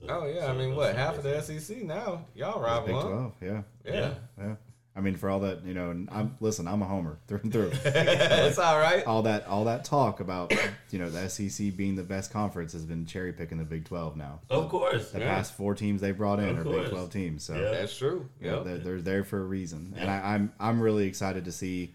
[0.00, 2.26] So, Oh yeah, so I mean, what half of the SEC now?
[2.34, 2.86] Y'all rival?
[2.86, 3.06] Big one.
[3.06, 4.54] Twelve, yeah, Yeah, yeah.
[4.96, 7.52] I mean, for all that, you know, and I'm listen, I'm a homer through and
[7.52, 7.70] through.
[7.84, 9.04] That's all right.
[9.06, 10.54] all that, all that talk about,
[10.90, 14.16] you know, the SEC being the best conference has been cherry picking the Big Twelve
[14.16, 14.40] now.
[14.50, 15.10] Of course.
[15.10, 15.34] The Yeah.
[15.34, 16.82] past four teams they brought in Of are course.
[16.82, 17.70] Big Twelve teams, so Yeah.
[17.72, 18.28] That's true.
[18.40, 21.44] you know, Yeah, they're, they're there for a reason, and I, I'm I'm really excited
[21.46, 21.92] to see,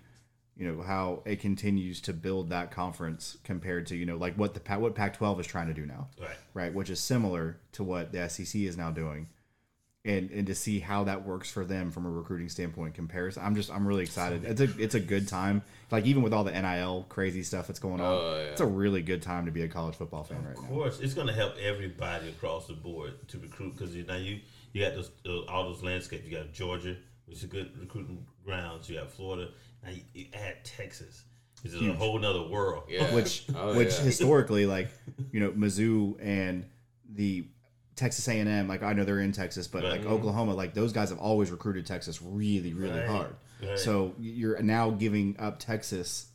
[0.58, 4.54] you know, how it continues to build that conference compared to you know like what
[4.54, 6.36] the Pa- what Pac-12 is trying to do now, Right.
[6.54, 6.74] right?
[6.74, 9.30] Which is similar to what the SEC is now doing,
[10.06, 13.44] and and to see how that works for them from a recruiting standpoint comparison.
[13.44, 14.46] I'm just I'm really excited.
[14.46, 15.62] It's a it's a good time.
[15.92, 18.44] Like even with all the NIL crazy stuff that's going on, Oh, yeah.
[18.52, 20.70] it's a really good time to be a college football fan right Of now.
[20.70, 24.40] course, it's going to help everybody across the board to recruit because you now you
[24.72, 26.26] you got those, those all those landscapes.
[26.26, 28.90] You got Georgia, which is a good recruiting grounds.
[28.90, 29.50] You got Florida.
[29.84, 31.24] Now you, you add Texas,
[31.62, 32.84] which is a whole nother world.
[32.90, 33.14] yeah.
[33.14, 34.02] which Oh, which yeah.
[34.04, 34.88] historically like
[35.34, 36.66] you know Mizzou and
[37.12, 37.48] the
[38.00, 40.12] Texas A and M like I know they're in Texas but like mm-hmm.
[40.14, 43.08] Oklahoma like those guys have always recruited Texas really really Right.
[43.08, 43.78] hard Right.
[43.78, 46.28] so you're now giving up Texas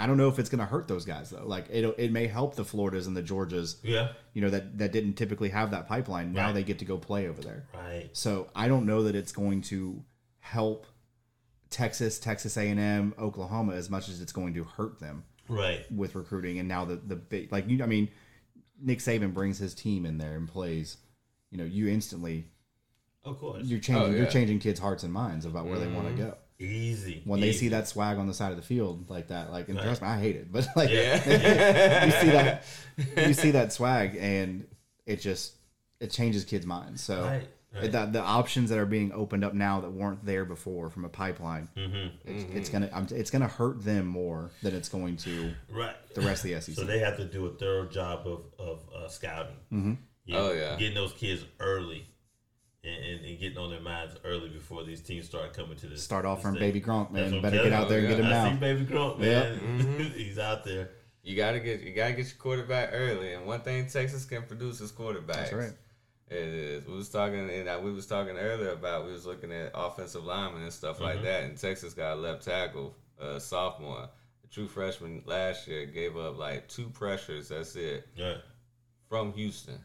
[0.00, 2.26] I don't know if it's going to hurt those guys though like it it may
[2.26, 4.08] help the Floridas and the Georgias Yeah.
[4.34, 6.54] you know that that didn't typically have that pipeline now Right.
[6.56, 8.10] they get to go play over there Right.
[8.12, 10.04] so I don't know that it's going to
[10.40, 10.86] help
[11.70, 15.90] Texas Texas A and M Oklahoma as much as it's going to hurt them Right.
[15.90, 18.08] with recruiting and now the the big like you I mean
[18.80, 20.96] Nick Saban brings his team in there and plays
[21.50, 22.46] you know you instantly
[23.24, 23.64] Of course.
[23.64, 24.10] you're changing Oh, yeah.
[24.12, 24.16] Mm-hmm.
[24.22, 27.22] you're changing kids hearts and minds about where they want to go Easy.
[27.24, 29.76] when they see that swag on the side of the field like that like and
[29.78, 29.84] Right.
[29.84, 32.04] trust me I hate it but like yeah.
[32.06, 32.64] you see that
[33.28, 34.66] you see that swag and
[35.06, 35.54] it just
[36.00, 37.90] it changes kids minds so Right, right.
[37.92, 41.08] The, the options that are being opened up now that weren't there before from a
[41.08, 42.28] pipeline Mm-hmm.
[42.30, 45.94] it's, it's gonna I'm, it's gonna hurt them more than it's going to Right.
[46.14, 48.80] the rest of the SEC So they have to do a thorough job of of
[48.94, 49.56] uh, scouting.
[49.72, 49.92] Mm-hmm.
[50.34, 50.76] Oh, yeah.
[50.76, 52.06] getting those kids early,
[52.84, 56.02] and, and, and getting on their minds early before these teams start coming to this.
[56.04, 56.60] Start off this from thing.
[56.60, 57.40] Baby Gronk, man.
[57.40, 58.14] Better get out there and you.
[58.16, 58.56] get him I now.
[58.56, 59.62] Baby Gronk, Yep.
[59.62, 60.12] man.
[60.16, 60.90] He's out there.
[61.22, 64.80] You gotta get you gotta get your quarterback early, and one thing Texas can produce
[64.80, 65.26] is quarterbacks.
[65.34, 65.72] That's right.
[66.30, 66.86] It is.
[66.86, 70.62] We was talking, and we was talking earlier about we was looking at offensive linemen
[70.62, 71.04] and stuff Mm-hmm.
[71.04, 71.44] like that.
[71.44, 74.02] And Texas got a left tackle, uh, sophomore,
[74.44, 77.48] a true freshman last year, gave up like two pressures.
[77.48, 78.34] That's it Yeah.
[79.08, 79.78] from Houston.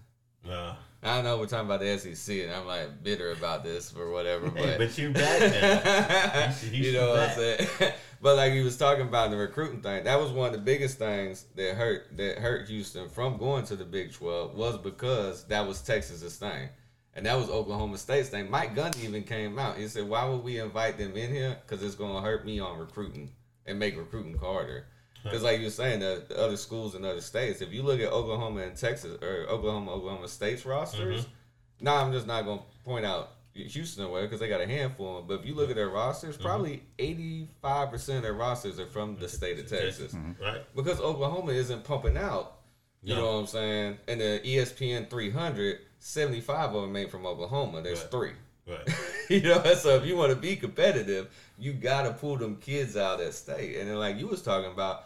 [0.49, 4.09] Uh, I know we're talking about the SEC, and I'm like bitter about this or
[4.11, 4.49] whatever.
[4.55, 6.53] hey, But, but you're back now.
[6.71, 7.67] You you know what I'm saying?
[8.23, 10.97] but like he was talking about the recruiting thing, that was one of the biggest
[10.97, 15.67] things that hurt that hurt Houston from going to the Big Twelve was because that
[15.67, 16.69] was Texas's thing.
[17.15, 18.49] And that was Oklahoma State's thing.
[18.49, 19.77] Mike Gundy even came out.
[19.77, 21.57] He said, "Why would we invite them in here?
[21.61, 23.29] Because it's going to hurt me on recruiting
[23.65, 24.87] and make recruiting harder."
[25.23, 27.99] Because, like you were saying, the, the other schools in other states, if you look
[27.99, 31.85] at Oklahoma and Texas or Oklahoma, Oklahoma State's rosters, mm-hmm.
[31.85, 35.09] no, I'm just not going to point out Houston away because they got a handful
[35.09, 35.27] of them.
[35.27, 36.45] But if you look at their rosters, mm-hmm.
[36.45, 40.13] probably 85% of their rosters are from the state of Texas.
[40.13, 40.41] Mm-hmm.
[40.43, 40.61] Right.
[40.75, 42.59] Because Oklahoma isn't pumping out,
[43.03, 43.21] you No.
[43.21, 43.97] know what I'm saying?
[44.07, 47.81] And the ESPN 300, 75 of them ain't from Oklahoma.
[47.81, 48.11] There's Right.
[48.11, 48.31] three.
[48.65, 48.87] Right.
[49.29, 52.95] you know, so if you want to be competitive, you got to pull them kids
[52.97, 53.77] out at state.
[53.77, 55.05] And then, like you was talking about,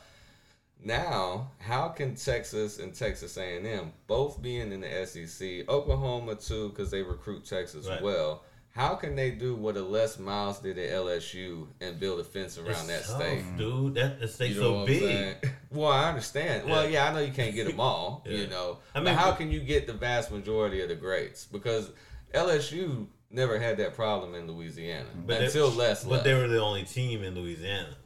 [0.83, 6.91] now how can Texas and Texas A&M both being in the SEC, Oklahoma too, because
[6.91, 8.01] they recruit Texas Right.
[8.01, 8.43] well.
[8.71, 12.59] How can they do what a Les Miles did at LSU and build a fence
[12.59, 13.43] around that tough, state?
[13.57, 13.95] dude.
[13.95, 15.49] That state's You know so big.
[15.71, 16.69] Well, I understand.
[16.69, 16.89] Well, Yeah.
[17.05, 18.37] yeah, I know you can't get them all, Yeah.
[18.37, 18.77] you know.
[18.93, 21.45] I mean, mean, how but- can you get the vast majority of the greats?
[21.45, 21.89] Because
[22.35, 26.23] LSU never had that problem in Louisiana But until Les But left.
[26.25, 27.97] they were the only team in Louisiana.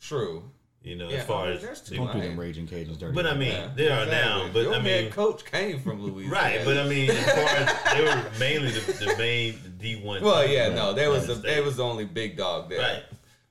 [0.00, 0.50] True.
[0.86, 3.12] You know, Yeah, as far I mean, as there's Don't do them raging cages dirty.
[3.12, 4.30] But I mean, Yeah, they are exactly.
[4.46, 4.50] now.
[4.52, 6.60] But Your I mean, head coach came from Louisiana, right?
[6.64, 10.22] But I mean, as far as they were mainly the, the main D one.
[10.22, 11.54] well, yeah, no, they was the State.
[11.56, 12.78] they was the only big dog there.
[12.78, 13.02] right.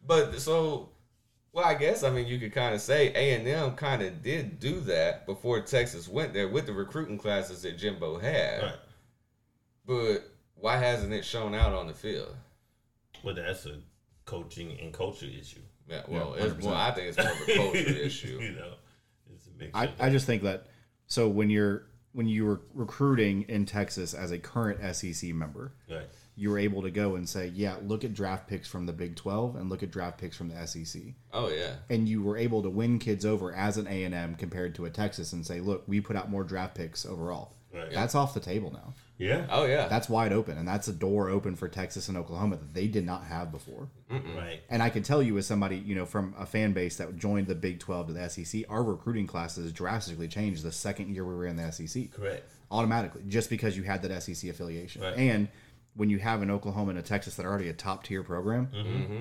[0.08, 0.92] But so,
[1.52, 4.24] well, I guess I mean you could kind of say A and M kind of
[4.24, 8.62] did do that before Texas went there with the recruiting classes that Jimbo had.
[8.64, 8.76] Right.
[9.86, 10.20] But
[10.56, 12.34] why hasn't it shown out on the field?
[13.24, 13.80] Well, that's a
[14.24, 15.60] coaching and culture issue.
[15.88, 18.40] Yeah, well, Yeah, it's, well, I think it's more of a culture issue.
[18.42, 18.74] You know,
[19.34, 19.94] it's a mixture.
[20.00, 20.68] I, I just think that
[21.08, 26.08] so when you're when you were recruiting in Texas as a current SEC member, right.
[26.38, 29.18] you were able to go and say, yeah, look at draft picks from the Big
[29.18, 31.02] 12 and look at draft picks from the SEC.
[31.34, 34.86] Oh yeah, And you were able to win kids over as an A&M compared to
[34.86, 37.52] a Texas and say, look, we put out more draft picks overall.
[37.74, 37.92] Right.
[37.92, 38.94] That's off the table now.
[39.18, 39.48] Yeah.
[39.50, 39.88] oh yeah.
[39.88, 43.06] That's wide open and that's a door open for Texas and Oklahoma that they did
[43.06, 43.88] not have before.
[44.10, 44.60] Right.
[44.70, 47.48] And I can tell you as somebody, you know, from a fan base that joined
[47.48, 51.34] the Big 12 to the SEC, our recruiting classes drastically changed the second year we
[51.36, 52.12] were in the SEC.
[52.12, 52.44] Correct.
[52.72, 55.02] automatically just because you had that SEC affiliation.
[55.02, 55.18] Right.
[55.18, 55.48] And
[55.96, 58.68] when you have an Oklahoma and a Texas that are already a top tier program,
[58.76, 59.20] Mm-hmm.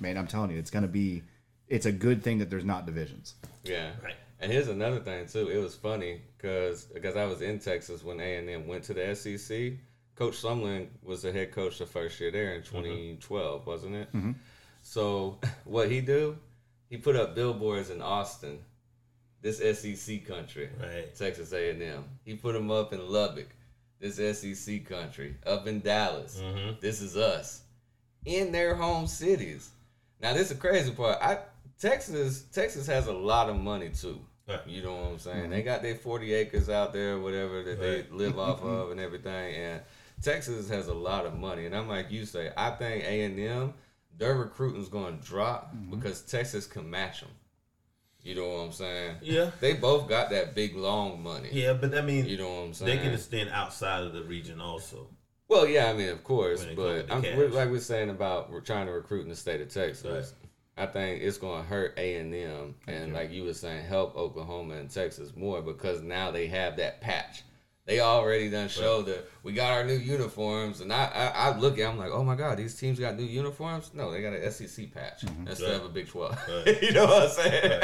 [0.00, 1.22] man, I'm telling you, it's going to be.
[1.66, 3.34] It's a good thing that there's not divisions.
[3.64, 3.92] Yeah.
[4.02, 4.14] Right.
[4.44, 5.48] And here's another thing too.
[5.48, 8.94] It was funny because because I was in Texas when A and M went to
[8.94, 9.72] the SEC.
[10.16, 14.08] Coach Sumlin was the head coach the first year there in 2012, wasn't it?
[14.82, 16.36] So what he do?
[16.90, 18.58] He put up billboards in Austin,
[19.40, 21.12] this SEC country, Right.
[21.16, 22.04] Texas A and M.
[22.24, 23.48] He put them up in Lubbock,
[23.98, 25.36] this SEC country.
[25.46, 26.74] Up in Dallas, Mm-hmm.
[26.80, 27.62] this is us,
[28.26, 29.70] in their home cities.
[30.20, 31.18] Now this is the crazy part.
[31.22, 31.38] I
[31.80, 34.20] Texas Texas has a lot of money too.
[34.66, 35.42] You know what I'm saying?
[35.42, 35.50] Mm-hmm.
[35.50, 38.10] They got their 40 acres out there, whatever that Right.
[38.10, 39.54] they live off of, and everything.
[39.54, 39.80] And
[40.22, 41.66] Texas has a lot of money.
[41.66, 43.74] And I'm like you say, I think A and M,
[44.16, 45.96] their recruiting's going to drop mm-hmm.
[45.96, 47.30] because Texas can match them.
[48.22, 49.16] You know what I'm saying?
[49.20, 49.50] Yeah.
[49.60, 51.50] They both got that big long money.
[51.52, 52.96] Yeah, but I mean, You know what I'm saying?
[52.96, 55.08] they can extend outside of the region also.
[55.46, 58.86] Well, yeah, I mean, of course, but I'm, we're, like we're saying about we're trying
[58.86, 60.04] to recruit in the state of Texas.
[60.04, 60.43] Right.
[60.76, 64.16] I think it's going to hurt A and M, and like you were saying, help
[64.16, 67.42] Oklahoma and Texas more because now they have that patch.
[67.86, 71.78] They already done showed that we got our new uniforms, and I, I I look
[71.78, 73.90] at, I'm like, oh my god, these teams got new uniforms.
[73.94, 75.48] No, they got an SEC patch mm-hmm.
[75.48, 75.80] instead Right.
[75.80, 76.36] of a Big Twelve.
[76.48, 76.82] Right.
[76.82, 77.80] you know what I'm saying?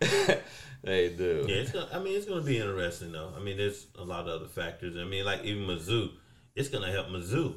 [0.82, 1.44] they do.
[1.46, 3.32] Yeah, it's gonna, I mean, it's going to be interesting though.
[3.36, 4.96] I mean, there's a lot of other factors.
[4.96, 6.10] I mean, like even Mizzou,
[6.56, 7.54] it's going to help Mizzou.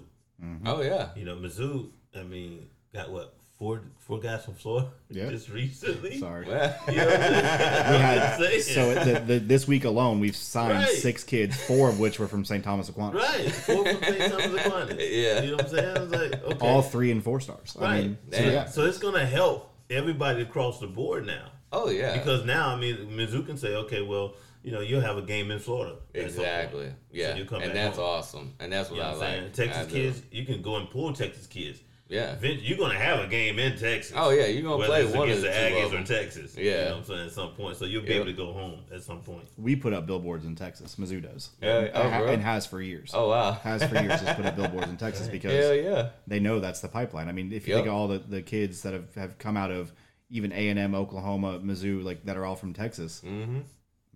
[0.65, 1.09] Oh yeah.
[1.15, 1.89] You know, Mizzou.
[2.15, 5.29] I mean, got what four four guys from Florida Yeah.
[5.29, 6.17] just recently.
[6.17, 6.45] Sorry.
[6.47, 7.91] You know what I'm saying?
[7.91, 10.87] We had, so the, the, this week alone, we've signed Right.
[10.89, 12.63] six kids, four of which were from St.
[12.63, 13.21] Thomas Aquinas.
[13.21, 14.31] Right, four from St.
[14.31, 14.95] Thomas Aquinas.
[14.99, 15.41] Yeah.
[15.43, 15.97] you know what I'm saying?
[15.97, 17.77] I was like, okay, All three and four stars.
[17.79, 18.03] I right.
[18.03, 18.65] mean, so yeah.
[18.65, 21.45] So it's gonna help everybody across the board now.
[21.71, 22.17] oh yeah.
[22.17, 25.51] Because now, I mean, Mizzou can say, okay, well, you know, you'll have a game
[25.51, 25.95] in Florida.
[26.15, 26.25] at some point.
[26.47, 26.93] Exactly.
[27.11, 27.35] Yeah.
[27.35, 28.05] you come and back that's home.
[28.05, 28.53] awesome.
[28.59, 29.55] And that's what You know I what I'm like.
[29.55, 29.69] saying?
[29.71, 29.93] I Texas do.
[29.93, 31.79] kids, you can go and pull Texas kids.
[32.11, 32.33] Yeah.
[32.33, 34.13] Event- You're gonna have a game in Texas.
[34.15, 36.03] Oh yeah, you're gonna Whether play it's one of against the the Aggies of or.
[36.03, 36.57] Texas.
[36.57, 36.63] Yeah.
[36.63, 37.25] You know what I'm saying?
[37.27, 37.77] At some point.
[37.77, 38.15] So you'll be Yep.
[38.17, 39.47] able to go home at some point.
[39.57, 40.97] We put up billboards in Texas.
[40.97, 41.51] Mizzou does.
[41.61, 42.27] Yeah, and, oh, ha- bro.
[42.33, 43.11] and has for years.
[43.13, 43.53] Oh wow.
[43.53, 46.09] Has for years just put up billboards in Texas because Hell yeah.
[46.27, 47.29] they know that's the pipeline.
[47.29, 47.83] I mean, if you Yep.
[47.85, 49.93] think of all the, the kids that have, have come out of
[50.29, 53.59] even A and M, Oklahoma, Mizzou, like that are all from Texas, Mm-hmm.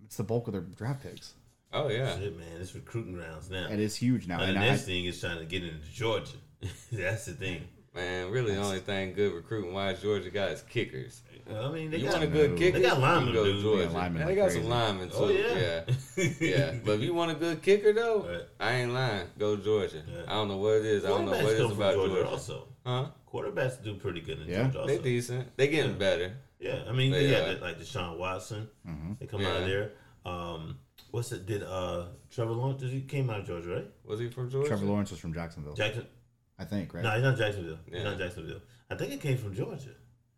[0.04, 1.34] it's the bulk of their draft picks.
[1.72, 2.18] Oh yeah.
[2.18, 3.66] Shit, man, it's recruiting grounds now.
[3.66, 4.38] And It is huge now.
[4.38, 6.32] Now, the And I, next thing is trying to get into Georgia.
[6.92, 7.64] That's the thing.
[7.96, 11.22] Man, really the only thing good recruiting wise Georgia got is kickers.
[11.50, 12.58] I mean, they You got want a good no.
[12.58, 12.80] kicker?
[12.80, 13.62] They got you linemen, go dude.
[13.62, 13.78] Georgia.
[13.80, 14.70] They got linemen Yeah, like they got some crazy.
[14.74, 15.16] linemen too.
[15.18, 15.84] Oh, yeah.
[16.18, 16.30] yeah.
[16.42, 16.74] yeah.
[16.84, 18.42] But if you want a good kicker though, Right.
[18.60, 19.28] I ain't lying.
[19.40, 20.02] Go Georgia.
[20.08, 20.22] Yeah.
[20.28, 21.06] I don't know what it is.
[21.06, 22.30] I don't know what it come is from about Georgia, Georgia.
[22.30, 22.68] also.
[22.86, 23.06] Huh?
[23.32, 24.64] Quarterbacks do pretty good in Yeah.
[24.64, 24.98] Georgia also.
[24.98, 25.56] They decent.
[25.58, 25.98] They getting Yeah.
[25.98, 26.34] better.
[26.60, 27.54] Yeah, I mean, They they are.
[27.54, 28.68] got like Deshaun Watson.
[28.88, 29.14] Mm-hmm.
[29.20, 29.92] They come out of there.
[30.26, 30.80] Um,
[31.12, 31.46] what's it?
[31.46, 32.82] Did uh Trevor Lawrence?
[32.82, 33.88] Did He came out of Georgia, right?
[34.06, 34.68] Was he from Georgia?
[34.70, 36.08] Trevor Lawrence was from Jacksonville, Jackson?
[36.58, 37.04] I think, right?
[37.04, 37.80] No, he's not Jacksonville.
[37.86, 38.04] He's Yeah.
[38.04, 38.62] not Jacksonville.
[38.90, 39.90] I think it came from Georgia.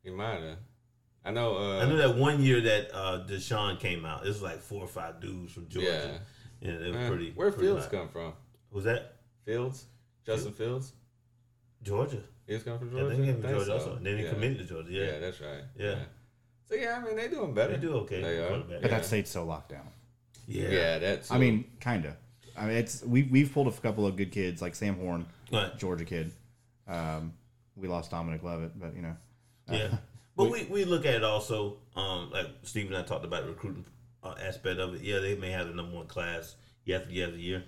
[0.03, 0.57] He might have.
[1.23, 1.57] I know.
[1.57, 4.81] Uh, I know that one year that uh, Deshaun came out, it was like four
[4.83, 6.19] or five dudes from Georgia.
[6.61, 7.31] Yeah, they were man, pretty.
[7.31, 7.91] Where pretty Fields hot.
[7.91, 8.33] come from?
[8.71, 9.85] Was that Fields?
[10.25, 10.93] Justin Fields?
[11.83, 12.21] Georgia?
[12.47, 13.09] He's come from Georgia.
[13.09, 13.21] Yeah, Georgia.
[13.21, 13.73] they came from Georgia so.
[13.73, 13.99] also.
[14.01, 14.29] Then he yeah.
[14.31, 14.91] committed to Georgia.
[14.91, 15.03] Yeah.
[15.05, 15.63] Yeah, that's right.
[15.77, 15.95] Yeah.
[16.69, 17.73] So yeah, I mean they doing better.
[17.73, 18.21] they do okay.
[18.21, 18.47] They are.
[18.47, 18.81] quarterback.
[18.81, 18.97] But Yeah.
[18.97, 19.87] that state's so locked down.
[20.47, 20.69] Yeah.
[20.69, 21.29] Yeah, that's.
[21.31, 22.15] I mean, kinda.
[22.57, 25.77] I mean, it's we we've pulled a couple of good kids like Sam Horn, Right.
[25.77, 26.31] Georgia kid.
[26.87, 27.33] Um,
[27.75, 29.15] we lost Dominic Lovett, but you know,
[29.69, 29.89] Yeah.
[30.35, 33.49] But we, we look at it also, um, like Steve and I talked about the
[33.49, 33.85] recruiting
[34.23, 35.01] uh, aspect of it.
[35.01, 36.55] Yeah, they may have the number one class
[36.85, 37.63] year after year after year,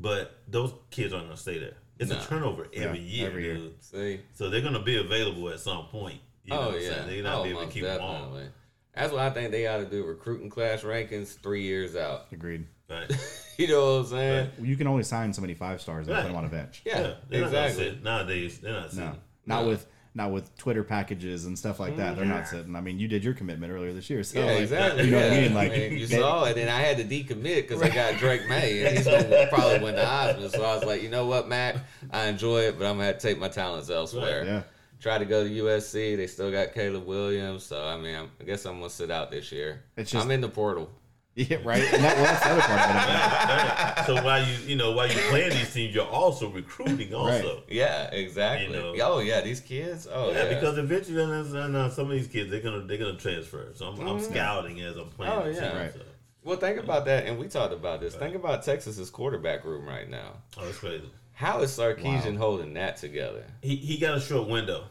[0.00, 1.74] but those kids aren't going to stay there.
[1.98, 2.22] It's Nah.
[2.22, 3.60] a turnover every Yeah, year, every year.
[3.80, 4.20] see.
[4.32, 6.20] So they're going to be available at some point.
[6.44, 6.88] You know oh what I'm yeah.
[6.88, 7.06] saying?
[7.08, 8.48] They're not oh, be able to most keep them on.
[8.94, 12.28] That's why I think they ought to do recruiting class rankings three years out.
[12.32, 12.66] agreed.
[12.88, 13.10] Right.
[13.58, 14.50] you know what I'm saying?
[14.60, 16.22] You can only sign so many five stars and Right.
[16.22, 16.82] put them on a bench.
[16.84, 17.98] Yeah, Yeah, they're not gonna exactly.
[18.02, 19.04] Nowadays, they're not sitting.
[19.04, 19.16] No,
[19.46, 19.68] not No.
[19.68, 22.16] with not with Twitter packages and stuff like that.
[22.16, 22.56] They're not mm-hmm.
[22.56, 22.74] sitting.
[22.74, 25.04] I mean, you did your commitment earlier this year, so Yeah, like, exactly.
[25.04, 25.40] You know what I yeah.
[25.42, 25.52] mean?
[25.54, 28.86] Like you they- saw it, and I had to decommit because I got Drake Maye,
[28.86, 30.50] and he's gonna probably win the Heisman.
[30.50, 31.76] So I was like, you know what, Mac,
[32.10, 34.44] I enjoy it, but I'm gonna have to take my talents elsewhere.
[34.46, 34.62] yeah.
[35.02, 36.16] Try to go to USC.
[36.16, 39.30] They still got Caleb Williams, so I mean, I'm, I guess I'm gonna sit out
[39.30, 39.82] this year.
[39.98, 40.90] It's just- I'm in the portal.
[41.36, 41.82] Yeah, right.
[41.92, 44.06] And that, well, that's the other part of it.
[44.06, 47.62] So while you you know while you're playing these teams, you're also recruiting also.
[47.68, 48.74] Yeah, exactly.
[48.74, 48.94] You know.
[49.02, 50.08] oh yeah, these kids.
[50.10, 52.96] Oh yeah, Yeah, because eventually, and, and, uh, some of these kids they're gonna they're
[52.96, 53.68] gonna transfer.
[53.74, 55.32] So I'm, I'm scouting as I'm playing.
[55.32, 55.60] Oh, yeah.
[55.68, 55.92] team, Right.
[55.92, 56.00] so.
[56.42, 58.14] well, think about that, and we talked about this.
[58.14, 60.32] Think about Texas's quarterback room right now.
[60.56, 61.04] Oh, that's crazy.
[61.34, 62.38] How is Sarkisian Wow.
[62.38, 63.44] holding that together?
[63.60, 64.84] He he got a short window.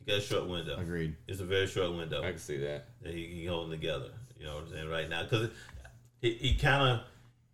[0.00, 0.78] He got a short window.
[0.78, 1.14] Agreed.
[1.28, 2.88] It's a very short window I can see that.
[3.02, 4.10] that he, he holding together.
[4.38, 5.48] You know what I'm saying right now because
[6.20, 7.00] he, he kind of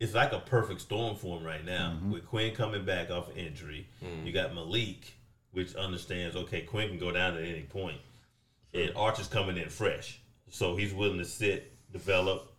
[0.01, 1.97] it's like a perfect storm for him right now.
[2.11, 3.87] With Quinn coming back off injury,
[4.25, 5.15] you got Malik,
[5.53, 7.73] which understands okay, Quinn can go down at any point.
[7.73, 7.99] point,
[8.75, 10.21] and Archer's coming in fresh,
[10.51, 12.53] so he's willing to sit, develop,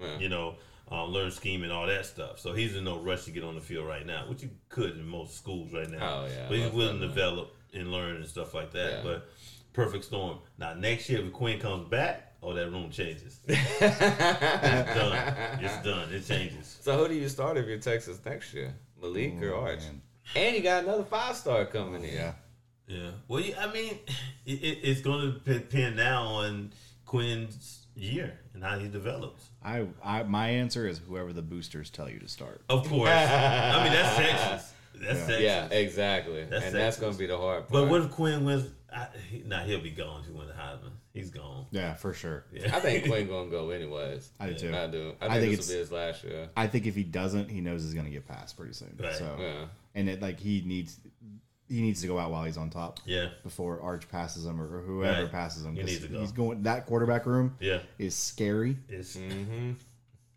[0.00, 0.18] Yeah.
[0.18, 0.56] you know,
[0.90, 2.38] um, learn scheme and all that stuff.
[2.38, 4.92] So he's in no rush to get on the field right now, which you could
[4.96, 5.98] in most schools right now.
[6.22, 8.90] Oh, yeah, but he's willing to develop and learn and stuff like that.
[8.92, 9.00] Yeah.
[9.02, 9.28] But
[9.72, 10.38] perfect storm.
[10.58, 13.40] Now next year, if Quinn comes back, oh, that room changes.
[13.48, 13.80] it's
[14.94, 15.58] done.
[15.60, 16.12] It's done.
[16.12, 16.78] It changes.
[16.80, 18.74] So who do you start if you're Texas next year?
[19.00, 19.80] Malik or Oh, Arch?
[19.80, 20.00] man.
[20.34, 22.14] And you got another five star coming in.
[22.14, 22.32] Yeah.
[22.88, 23.10] Yeah.
[23.28, 23.98] Well, yeah, I mean,
[24.46, 26.72] it, it, it's going to depend now on
[27.04, 29.48] Quinn's year and how he develops.
[29.64, 32.60] I, I my answer is whoever the boosters tell you to start.
[32.68, 33.10] Of course.
[33.10, 34.72] I mean, that's Texas.
[34.94, 35.40] That's Texas.
[35.40, 36.44] Yeah, exactly.
[36.44, 37.70] That's and that's going to be the hard part.
[37.72, 38.70] But what if Quinn wins?
[38.92, 40.92] I, he, nah, he'll be gone if he wins the Heisman.
[41.16, 41.66] He's gone.
[41.70, 42.44] Yeah, for sure.
[42.52, 42.76] Yeah.
[42.76, 44.30] I think Quinn going to go anyways.
[44.38, 44.74] I do too.
[44.76, 45.14] I do.
[45.20, 46.48] I I think, think this will be his last year.
[46.56, 48.96] I think if he doesn't, he knows he's going to get passed pretty soon.
[49.00, 49.14] Right.
[49.14, 49.64] So, Yeah.
[49.94, 50.98] and it like he needs
[51.68, 53.30] he needs to go out while he's on top Yeah.
[53.42, 55.32] before Arch passes him or, or whoever Right.
[55.32, 55.74] passes him.
[55.74, 56.20] He 'cause needs to go.
[56.20, 57.80] He's going that quarterback room Yeah.
[57.98, 59.72] is scary, It's Mm-hmm.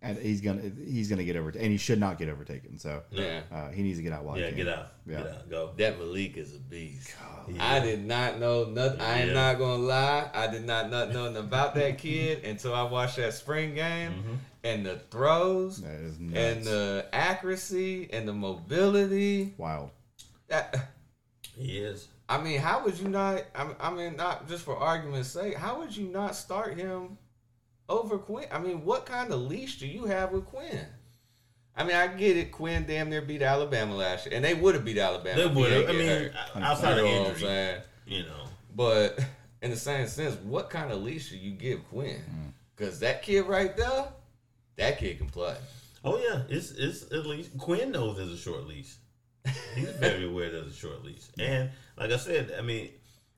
[0.02, 2.78] And he's gonna he's gonna get over and he should not get overtaken.
[2.80, 3.42] So Yeah.
[3.52, 4.50] uh, he needs to get out while yeah.
[4.50, 4.56] he.
[4.56, 4.88] Get out.
[5.06, 5.18] Yeah.
[5.18, 5.50] Get out.
[5.50, 5.72] Go.
[5.78, 7.14] That Malik is a beast.
[7.50, 7.74] Yeah.
[7.74, 9.02] I did not know nothing.
[9.02, 9.34] I am Yeah.
[9.34, 10.30] not gonna lie.
[10.34, 14.34] I did not know nothing about that kid until I watched that spring game Mm-hmm.
[14.64, 16.38] and the throws That is nuts.
[16.38, 19.54] and the accuracy and the mobility.
[19.58, 19.90] wild.
[20.48, 20.92] That
[21.56, 22.08] He is.
[22.30, 23.44] I mean, how would you not?
[23.56, 25.56] I mean, I mean, not just for argument's sake.
[25.56, 27.18] How would you not start him
[27.90, 28.46] over Quinn?
[28.52, 30.86] I mean, what kind of leash do you have with Quinn?
[31.76, 32.52] I mean, I get it.
[32.52, 35.36] Quinn damn near beat Alabama last year, and they would have beat Alabama.
[35.38, 35.88] They would have.
[35.88, 36.64] didn't I get mean, hurt.
[36.64, 37.82] outside You of know what I'm injury, saying?
[38.08, 38.44] you know.
[38.76, 39.20] But
[39.62, 42.20] in the same sense, what kind of leash do you give Quinn?
[42.22, 42.48] Hmm.
[42.76, 44.08] Because that kid right there,
[44.78, 45.56] that kid can play.
[46.04, 48.96] Oh yeah, it's it's at least Quinn knows there's a short leash.
[49.76, 52.90] He's very aware there's a short leash, and like I said, I mean,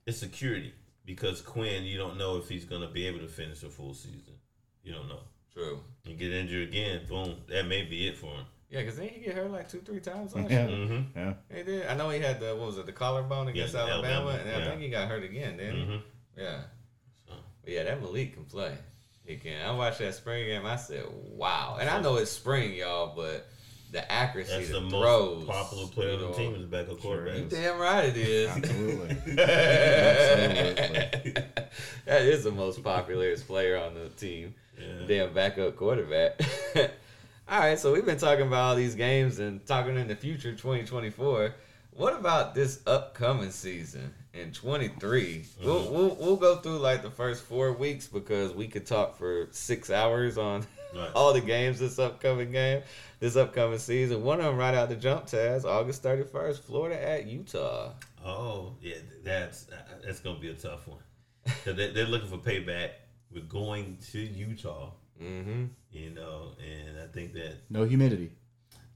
[0.05, 0.73] it's security
[1.05, 4.30] because Quinn, you don't know if he's gonna be able to finish a full season.
[4.83, 5.19] You don't know.
[5.53, 5.79] True.
[6.05, 8.45] You get injured again, boom, that may be it for him.
[8.69, 10.67] Yeah, because then he get hurt like two, three times last Yeah.
[10.67, 10.77] year.
[10.77, 11.19] Mm-hmm.
[11.19, 11.33] Yeah.
[11.55, 11.87] He did.
[11.87, 14.49] I know he had the what was it, the collarbone against Yeah, Alabama, Alabama, and
[14.49, 14.69] I yeah.
[14.69, 15.57] think he got hurt again.
[15.57, 15.97] Then Mm-hmm.
[16.41, 16.59] yeah,
[17.27, 17.33] So.
[17.63, 18.77] but yeah, that Malik can play.
[19.25, 19.61] He can.
[19.61, 20.65] I watched that spring game.
[20.65, 21.03] I said,
[21.35, 21.77] wow.
[21.79, 23.47] And I know it's spring, y'all, but
[23.91, 26.67] the accuracy, That's the, the throws, most popular player you on the team is the
[26.67, 27.37] backup Sure quarterback.
[27.39, 28.49] You damn right it is.
[29.37, 31.33] Absolutely.
[32.05, 34.55] that is the most popular player on the team.
[34.77, 35.05] Yeah.
[35.07, 36.39] Damn backup quarterback.
[37.49, 40.51] all right, so we've been talking about all these games and talking in the future,
[40.51, 41.53] 2024.
[41.91, 45.23] What about this upcoming season in 23?
[45.39, 45.65] Mm-hmm.
[45.65, 49.47] We'll, we'll we'll go through like the first four weeks because we could talk for
[49.51, 51.09] six hours on Right.
[51.15, 52.81] all the games this upcoming game,
[53.21, 54.23] this upcoming season.
[54.23, 57.91] One of them right out the jump, Taz, August 31st, Florida at Utah.
[58.25, 60.99] Oh yeah, that's uh, that's gonna be a tough one.
[61.65, 62.91] 'Cause they, they're looking for payback.
[63.33, 64.91] We're going to Utah,
[65.21, 65.65] Mm-hmm.
[65.91, 68.31] you know, and I think that No humidity.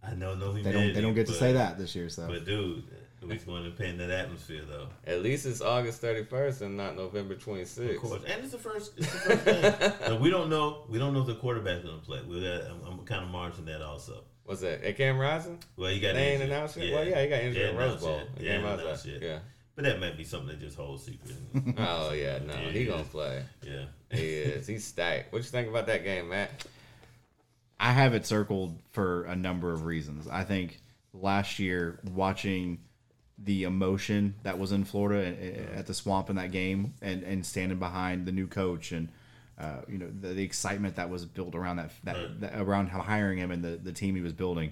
[0.04, 0.86] I know no They humidity.
[0.88, 0.94] don't.
[0.96, 2.10] They don't get to say that this year.
[2.10, 2.84] So But dude,
[3.22, 4.88] we're going to paint that atmosphere though.
[5.06, 7.96] At least it's August 31st and not November 26th.
[7.96, 8.94] Of course, and it's the first.
[8.98, 9.92] It's the first game.
[10.10, 10.86] Now, we don't know.
[10.90, 12.22] We don't know if the quarterback's going to play.
[12.28, 14.24] We got, I'm, I'm kind of marching that also.
[14.46, 14.84] What's that?
[14.84, 15.58] At Cam Rising?
[15.76, 16.50] Well, you got They ain't injured.
[16.56, 16.94] announced it?
[16.94, 18.20] Well, yeah, he got injured They in Rose Bowl.
[18.20, 18.30] it.
[18.40, 19.22] Yeah, came announced it.
[19.24, 19.40] Yeah.
[19.76, 21.36] But that might be something that just holds secret.
[21.78, 22.54] Oh, yeah, no.
[22.54, 22.92] Yeah, he yeah.
[22.92, 23.44] gonna play.
[23.64, 23.86] yeah.
[24.12, 24.68] He is.
[24.68, 25.32] He's stacked.
[25.34, 26.66] What you think about that game, Matt?
[27.80, 30.28] I have it circled for a number of reasons.
[30.28, 30.80] I think
[31.14, 32.80] last year watching
[33.38, 37.24] the emotion that was in Florida a- a- at the swamp in that game and,
[37.24, 39.10] and standing behind the new coach and
[39.58, 42.40] uh, you know the, the excitement that was built around that, that, Right.
[42.42, 44.72] that around hiring him and the, the team he was building.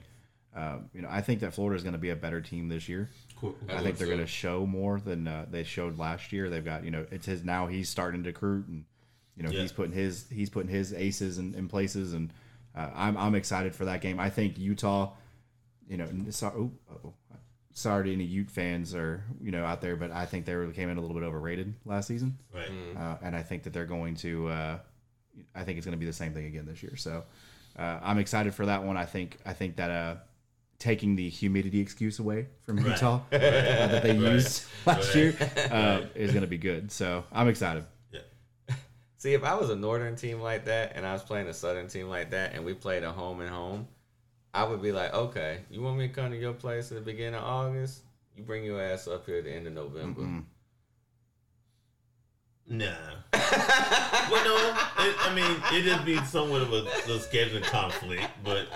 [0.55, 2.87] Um, you know, I think that Florida is going to be a better team this
[2.87, 3.09] year.
[3.67, 4.13] I, think they're so.
[4.13, 6.49] going to show more than uh, they showed last year.
[6.49, 8.85] They've got you know it's his now he's starting to recruit and
[9.35, 9.61] you know Yeah.
[9.61, 12.31] he's putting his he's putting his aces in, in places and
[12.75, 14.19] uh, I'm I'm excited for that game.
[14.19, 15.11] I think Utah,
[15.87, 16.71] you know, sorry, oh,
[17.05, 17.13] oh,
[17.73, 20.67] sorry to any Ute fans or you know out there, but I think they were,
[20.71, 22.69] came in a little bit overrated last season, Right.
[22.97, 24.47] uh, and I think that they're going to.
[24.47, 24.77] Uh,
[25.55, 26.95] I think it's going to be the same thing again this year.
[26.95, 27.23] So
[27.77, 28.97] uh, I'm excited for that one.
[28.97, 30.15] I think I think that uh,
[30.79, 32.87] taking the humidity excuse away from Right.
[32.87, 34.33] Utah uh, that they Right.
[34.33, 35.15] used last Right.
[35.15, 35.35] year
[35.71, 36.91] uh, is going to be good.
[36.91, 37.85] So I'm excited.
[39.23, 39.29] Yeah.
[39.29, 41.87] See, if I was a northern team like that and I was playing a southern
[41.87, 43.87] team like that and we played a home and home,
[44.53, 47.01] I would be like, okay, you want me to come to your place at the
[47.01, 48.01] beginning of August?
[48.35, 50.21] You bring your ass up here at the end of November.
[50.21, 50.43] Mm-mm.
[52.67, 52.87] Nah.
[53.33, 54.77] well, no.
[54.99, 58.67] It, I mean, it just be somewhat of a, a scheduling conflict, but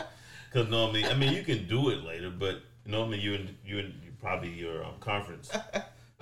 [0.51, 3.93] Because normally, I mean, you can do it later, but normally you and you and
[4.03, 5.51] you probably your um, conference.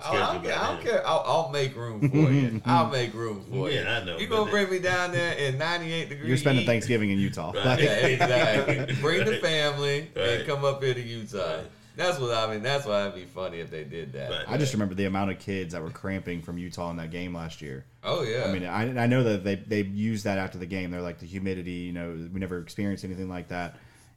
[0.04, 1.06] Oh, I don't, I don't care.
[1.06, 2.60] I'll, I'll make room for you.
[2.66, 3.78] I'll make room for you.
[3.80, 6.28] Yeah, I know, You but gonna bring me down there in 98 degrees?
[6.28, 6.66] You're spending?
[6.66, 7.52] Thanksgiving in Utah.
[7.52, 7.64] Right.
[7.64, 8.94] Like, Yeah, exactly.
[9.00, 9.40] Bring the Right.
[9.42, 11.56] family and come up here to Utah.
[11.56, 11.64] Right.
[11.96, 12.62] That's what I mean.
[12.62, 14.30] That's why it'd be funny if they did that.
[14.30, 14.44] Right.
[14.46, 17.34] I just remember the amount of kids that were cramping from Utah in that game
[17.34, 17.86] last year.
[18.04, 18.44] Oh yeah.
[18.46, 20.90] I mean, I, I know that they they used that after the game.
[20.90, 21.70] They're like the humidity.
[21.70, 23.76] You know, we never experienced anything like that.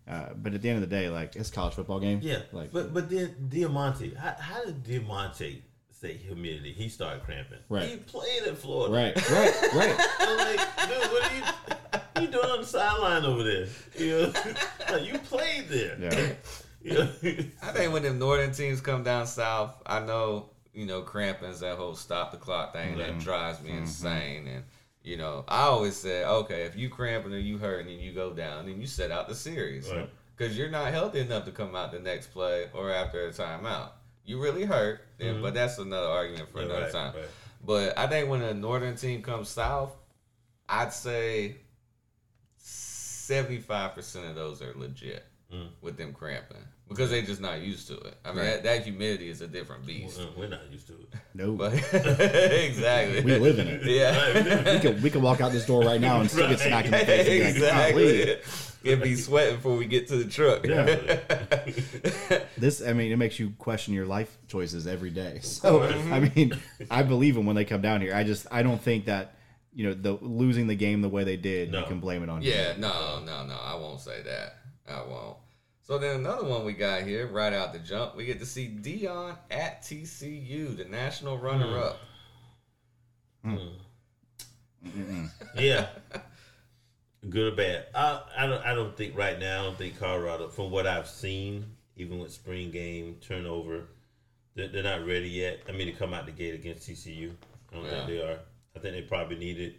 [0.10, 2.20] Uh, but at the end of the day, like it's a college football game.
[2.22, 5.64] Yeah, like but but then Diamante, how, how did Diamante
[6.00, 6.72] say humidity?
[6.72, 7.60] He started cramping.
[7.68, 7.90] Right.
[7.90, 8.94] He played in Florida.
[8.94, 10.08] right, right, right.
[10.20, 13.68] I'm like, dude, what are you, you doing on the sideline over there?
[13.98, 14.34] You know,
[14.92, 15.98] like, you played there.
[16.00, 16.30] Yeah.
[16.82, 17.10] You know?
[17.62, 21.76] I think when them northern teams come down south, I know you know cramping's that
[21.76, 23.20] whole stop the clock thing that mm-hmm.
[23.20, 23.80] drives me mm-hmm.
[23.80, 24.48] insane.
[24.48, 24.64] And
[25.04, 28.32] you know, I always say, okay, if you cramping or you hurting and you go
[28.32, 30.10] down, then you set out the series Right.
[30.38, 33.90] because you're not healthy enough to come out the next play or after a timeout.
[34.30, 36.70] You really hurt, then, but that's another argument for Mm-hmm.
[36.70, 37.14] Yeah, another right, time.
[37.16, 37.30] right.
[37.66, 39.92] But I think when a northern team comes south,
[40.70, 41.58] I'd say
[42.58, 45.70] seventy-five percent of those are legit Mm.
[45.82, 48.16] with them cramping because they're just not used to it.
[48.26, 48.46] I mean, Right.
[48.46, 50.20] that, that humidity is a different beast.
[50.38, 51.14] We're not used to it.
[51.34, 51.74] No, But
[52.54, 53.84] exactly, we live in it.
[53.86, 56.88] Yeah, We can we could walk out this door right now and still get smacked
[56.88, 57.28] in the face.
[57.28, 58.38] And be like, exactly.
[58.82, 60.66] It'd be sweating before we get to the truck.
[60.66, 61.20] Yeah.
[62.58, 65.40] This, I mean, it makes you question your life choices every day.
[65.44, 66.54] So, I mean,
[66.92, 68.14] I believe them when they come down here.
[68.16, 69.36] I just, I don't think that,
[69.74, 71.80] you know, the losing the game the way they did, No.
[71.82, 72.42] you can blame it on.
[72.42, 73.56] Yeah, no, no, no.
[73.56, 74.56] I won't say that.
[74.88, 75.38] I won't.
[75.90, 78.68] So then another one we got here, right out the jump, we get to see
[78.80, 81.98] Deion at TCU, the national runner-up.
[83.44, 83.56] Hmm.
[84.88, 85.26] Hmm.
[85.58, 85.88] Yeah.
[87.28, 87.88] Good or bad?
[87.96, 88.64] I, I don't.
[88.64, 89.62] I don't think right now.
[89.62, 91.66] I don't think Colorado, from what I've seen,
[91.98, 93.88] even with spring game turnover,
[94.56, 95.62] they're, they're not ready yet.
[95.68, 97.32] I mean, to come out the gate against TCU,
[97.72, 97.90] I don't Yeah.
[97.92, 98.40] think they are.
[98.76, 99.76] I think they probably needed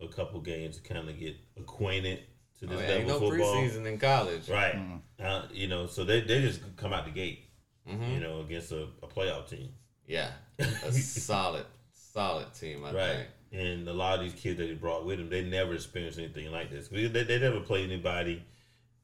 [0.00, 2.20] a couple games to kind of get acquainted
[2.60, 3.54] to Oh, this yeah, level ain't no of football.
[3.56, 4.48] preseason in college.
[4.48, 5.00] Right.
[5.22, 7.40] Uh, you know, so they they just come out the gate.
[7.88, 8.14] Mhm.
[8.14, 9.68] You know, against a, a playoff team.
[10.06, 12.84] Yeah, a solid, solid team.
[12.84, 13.16] I Right.
[13.16, 13.28] think.
[13.52, 16.50] And a lot of these kids that he brought with him, they never experienced anything
[16.50, 16.88] like this.
[16.88, 18.42] They, they, they never played anybody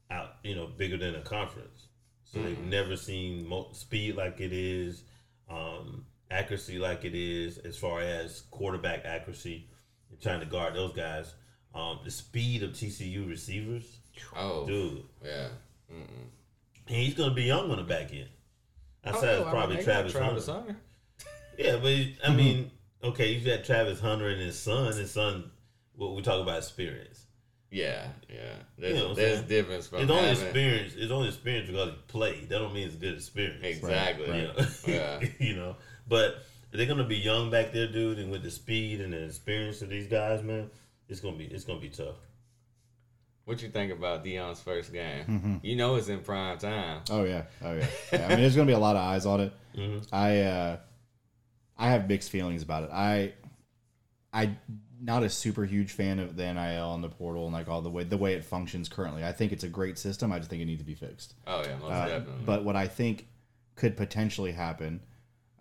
[0.09, 1.87] out, you know, bigger than a conference.
[2.25, 5.03] So they've never seen mo- speed like it is,
[5.49, 9.67] um, accuracy like it is, as far as quarterback accuracy
[10.09, 11.33] and trying to guard those guys.
[11.73, 13.85] Um, the speed of TCU receivers,
[14.35, 15.47] Oh, dude, yeah.
[15.89, 18.27] and he's going to be young on the back end.
[19.05, 20.61] Outside Oh, is I mean, probably they got Travis, Travis Hunter.
[20.61, 20.75] Hunter.
[21.57, 22.71] Yeah, but he- I mean,
[23.03, 24.93] okay, you got Travis Hunter and his son.
[24.95, 25.49] His son,
[25.95, 27.25] what we talk about experience.
[27.69, 28.55] Yeah, yeah.
[28.77, 30.93] There's, You know there's difference from It's only having- experience.
[30.97, 32.49] It's only experience because he played.
[32.49, 33.63] That don't mean it's good experience.
[33.63, 34.29] Exactly.
[34.29, 34.67] Right, You know?
[34.87, 35.27] Yeah.
[35.39, 39.13] you know, but they're gonna be young back there, dude, and with the speed and
[39.13, 40.69] the experience of these guys, man,
[41.11, 42.15] it's gonna be it's gonna be tough.
[43.45, 45.25] What you think about Deion's first game?
[45.25, 45.55] Mm-hmm.
[45.63, 47.01] You know it's in prime time.
[47.09, 47.87] Oh yeah, oh yeah.
[48.13, 49.53] yeah I mean, there's gonna be a lot of eyes on it.
[49.75, 50.05] Mhm.
[50.11, 50.77] I uh,
[51.77, 52.89] I have mixed feelings about it.
[52.91, 53.33] I
[54.33, 54.57] I
[55.01, 57.89] not a super huge fan of the NIL and the portal and like all the
[57.89, 59.23] way the way it functions currently.
[59.23, 60.31] I think it's a great system.
[60.31, 61.35] I just think it needs to be fixed.
[61.47, 62.43] Oh yeah, most Uh, definitely.
[62.45, 63.27] but what I think
[63.75, 64.99] could potentially happen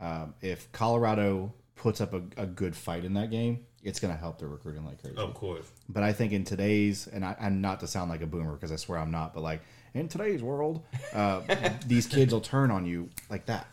[0.01, 4.19] um, if Colorado puts up a, a good fight in that game, it's going to
[4.21, 5.17] help their recruiting like crazy.
[5.17, 8.27] Of course, But I think in today's, and I, am not to sound like a
[8.27, 9.63] boomer because I swear I'm not, but like
[9.95, 10.83] in today's world,
[11.15, 11.41] uh,
[11.87, 13.67] these kids will turn on you like that,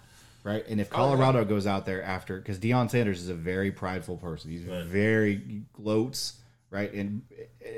[0.44, 0.64] right?
[0.68, 4.50] And if Colorado goes out there after, because Deion Sanders is a very prideful person,
[4.52, 4.86] he's Right.
[4.86, 6.38] very gloats,
[6.72, 7.22] right, and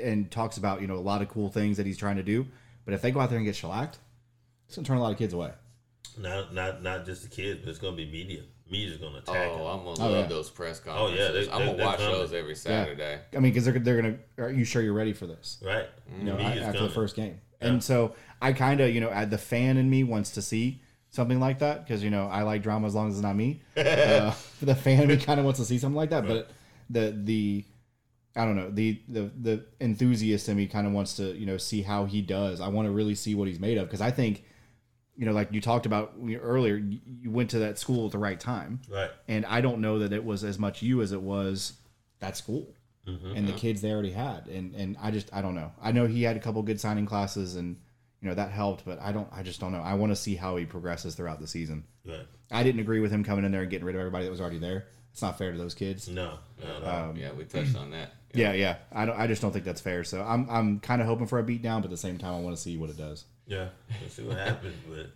[0.02, 2.46] and talks about you know a lot of cool things that he's trying to do.
[2.84, 3.98] But if they go out there and get shellacked,
[4.66, 5.50] it's gonna turn a lot of kids away.
[6.16, 8.42] not not not just the kids, but it's gonna be media.
[8.70, 9.50] Media's gonna oh, attack.
[9.50, 9.60] him.
[9.60, 10.26] I'm gonna Oh, love yeah.
[10.26, 11.46] those press Oh, yeah, conferences.
[11.48, 12.12] they- I'm gonna watch coming.
[12.14, 13.18] those every Saturday.
[13.32, 14.16] I mean, because they're they're gonna.
[14.38, 15.58] Are you sure you're ready for this?
[15.64, 15.86] right?
[16.18, 16.88] you know, Media's after coming.
[16.88, 17.40] the first game.
[17.60, 21.40] And so I kind of, you know, the fan in me wants to see something
[21.40, 23.60] like that because you know I like drama as long as it's not me.
[23.76, 26.50] uh, the fan in me kind of wants to see something like that, but
[26.88, 27.64] the the
[28.36, 31.56] I don't know the the the enthusiast in me kind of wants to you know
[31.58, 32.60] see how he does.
[32.60, 34.44] I want to really see what he's made of because I think
[35.20, 38.18] you know like you talked about earlier, you you went to that school at the
[38.18, 39.10] right time, Right.
[39.28, 41.74] and I don't know that it was as much you as it was
[42.20, 42.74] that school
[43.08, 43.34] Mm-hmm.
[43.36, 44.46] and the kids they already had.
[44.46, 45.72] And and I just I don't know.
[45.82, 47.76] I know he had a couple good signing classes and
[48.20, 49.80] you know that helped, but I don't I just don't know.
[49.80, 51.84] I want to see how he progresses throughout the season.
[52.06, 52.26] Right.
[52.50, 54.40] I didn't agree with him coming in there and getting rid of everybody that was
[54.40, 54.86] already there.
[55.12, 56.08] it's not fair to those kids.
[56.08, 57.14] No, no, no.
[57.16, 58.12] yeah, we touched on that.
[58.34, 58.76] Yeah, yeah.
[58.92, 59.18] I don't.
[59.18, 60.04] I just don't think that's fair.
[60.04, 62.40] So I'm I'm kind of hoping for a beatdown, but at the same time, I
[62.40, 63.24] want to see what it does.
[63.50, 63.68] Yeah.
[64.00, 64.76] Let's see what happens.
[64.88, 65.10] But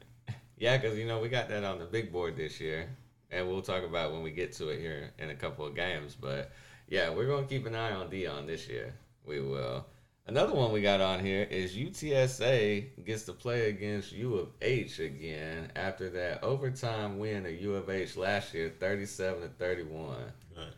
[0.59, 2.89] Yeah, because you know we got that on the big board this year,
[3.31, 6.17] and we'll talk about when we get to it here in a couple of games.
[6.21, 6.51] But
[6.89, 8.93] yeah, we're gonna keep an eye on Deion this year.
[9.25, 9.87] We will.
[10.27, 14.99] Another one we got on here is UTSA gets to play against U of H
[14.99, 20.33] again after that overtime win of U of H last year, thirty-seven to thirty-one.
[20.57, 20.73] right.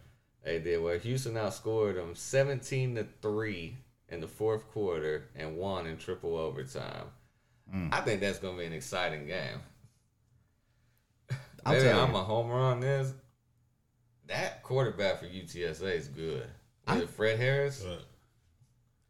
[0.45, 3.79] They did where Houston outscored them seventeen to three
[4.11, 7.07] in the fourth quarter and won in triple overtime.
[7.75, 7.93] Mm.
[7.93, 9.61] I think that's gonna be an exciting game.
[11.65, 12.19] I'll Maybe tell I'm you.
[12.19, 13.13] a homer on this.
[14.29, 16.47] That quarterback for UTSA is good.
[16.89, 17.85] Is it Fred Harris?
[17.87, 17.99] Right.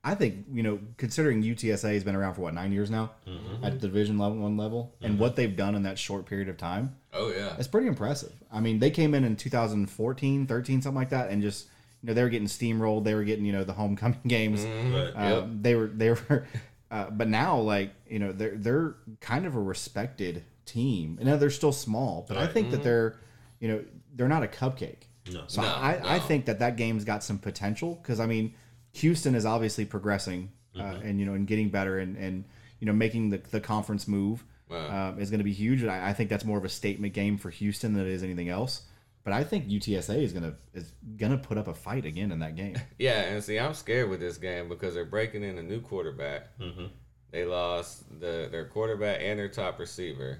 [0.06, 3.64] I think you know, considering UTSA has been around for what nine years now mm-hmm.
[3.64, 5.20] at the Division level one level, and mm-hmm.
[5.20, 7.56] what they've done in that short period of time, Oh yeah.
[7.58, 8.32] it's pretty impressive.
[8.52, 11.66] I mean, they came in in 2014, 13, something like that, and just
[12.02, 13.02] you know they were getting steamrolled.
[13.02, 14.64] They were getting you know the homecoming games.
[14.64, 14.94] Mm-hmm.
[14.94, 15.32] Right.
[15.32, 16.46] Uh, They were they were,
[16.96, 21.16] uh, but now like you know they're they're kind of a respected team.
[21.20, 22.52] And now they're still small, but I Right.
[22.52, 23.16] think that they're
[23.60, 23.84] you know
[24.14, 25.02] they're not a cupcake.
[25.32, 25.44] No.
[25.48, 28.54] So No, I, I think that that game's got some potential because I mean
[28.92, 32.44] Houston is obviously progressing uh, and you know and getting better and and
[32.80, 35.10] you know making the the conference move Wow.
[35.10, 35.82] um, is going to be huge.
[35.82, 38.22] And I, I think that's more of a statement game for Houston than it is
[38.24, 38.82] anything else.
[39.26, 42.54] But I think UTSA is gonna is gonna put up a fight again in that
[42.54, 42.76] game.
[42.98, 46.56] Yeah, and see, I'm scared with this game because they're breaking in a new quarterback.
[46.60, 46.86] Mm-hmm.
[47.32, 50.38] They lost the their quarterback and their top receiver.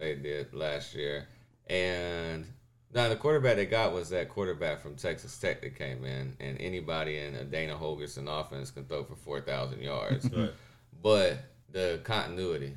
[0.00, 1.28] They did last year,
[1.68, 2.44] and
[2.92, 6.60] now the quarterback they got was that quarterback from Texas Tech that came in, and
[6.60, 10.28] anybody in a Dana Holgorsen offense can throw for four thousand yards.
[10.36, 10.50] Right.
[11.00, 11.38] but
[11.70, 12.76] the continuity,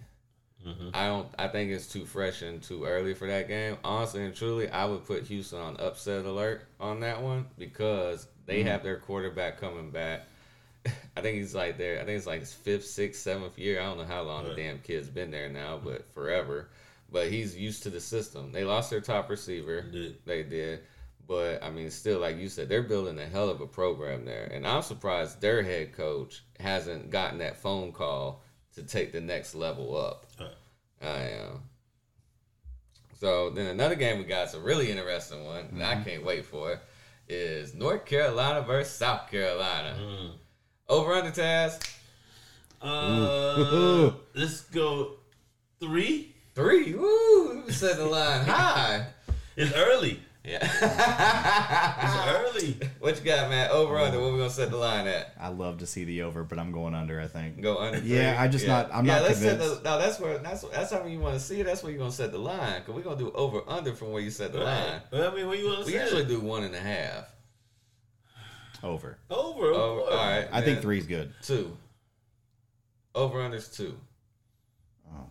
[0.65, 0.91] Mhm.
[0.93, 1.27] I don't.
[1.37, 3.77] I think it's too fresh and too early for that game.
[3.83, 8.63] Honestly and truly, I would put Houston on upset alert on that one because they
[8.63, 10.23] have their quarterback coming back.
[11.15, 11.95] I think he's like there.
[12.01, 13.79] I think it's like his fifth, sixth, seventh year.
[13.79, 14.55] I don't know how long Right.
[14.55, 16.69] the damn kid's been there now, but forever.
[17.11, 18.51] But he's used to the system.
[18.51, 19.81] They lost their top receiver.
[19.81, 20.17] Did.
[20.25, 20.81] They did.
[21.27, 24.45] But I mean, still, like you said, they're building a hell of a program there,
[24.51, 28.41] and I'm surprised their head coach hasn't gotten that phone call
[28.78, 30.25] to take the next level up.
[30.39, 30.49] Right.
[31.01, 31.61] I am.
[33.19, 36.01] So then another game we got, is a really interesting one, and Mm-hmm.
[36.01, 36.80] I can't wait for it,
[37.28, 39.97] is North Carolina versus South Carolina.
[39.99, 40.32] Mm.
[40.88, 41.80] Over under Taz
[42.82, 45.15] Uh, let's go
[45.80, 46.36] three.
[46.55, 46.93] three.
[46.93, 47.69] Woo!
[47.69, 49.07] Set the line high.
[49.55, 50.19] It's early.
[50.47, 50.63] Yeah.
[52.03, 52.77] It's early.
[52.99, 53.69] what you got, man?
[53.69, 54.19] Over under.
[54.21, 55.33] What we gonna set the line at?
[55.39, 57.19] I love to see the over, but I'm going under.
[57.19, 57.61] I think.
[57.61, 57.99] Go under.
[57.99, 58.37] Yeah.
[58.39, 59.83] I just not- I'm yeah, not let's set convinced.
[59.83, 59.89] the.
[59.89, 60.37] No, that's where.
[60.37, 61.65] That's that's how you want to see it.
[61.65, 62.81] That's where you're gonna set the line.
[62.83, 65.01] Cause we're gonna do over under from where you set the line.
[65.11, 67.25] Well, I mean, what you want to We usually do one and a half.
[68.83, 69.17] Over.
[69.29, 69.65] over.
[69.65, 70.01] Over.
[70.01, 70.47] All right.
[70.51, 70.81] I think man.
[70.81, 71.33] three's good.
[71.41, 71.75] Two.
[73.15, 73.97] Over under's two.
[75.11, 75.25] Oh,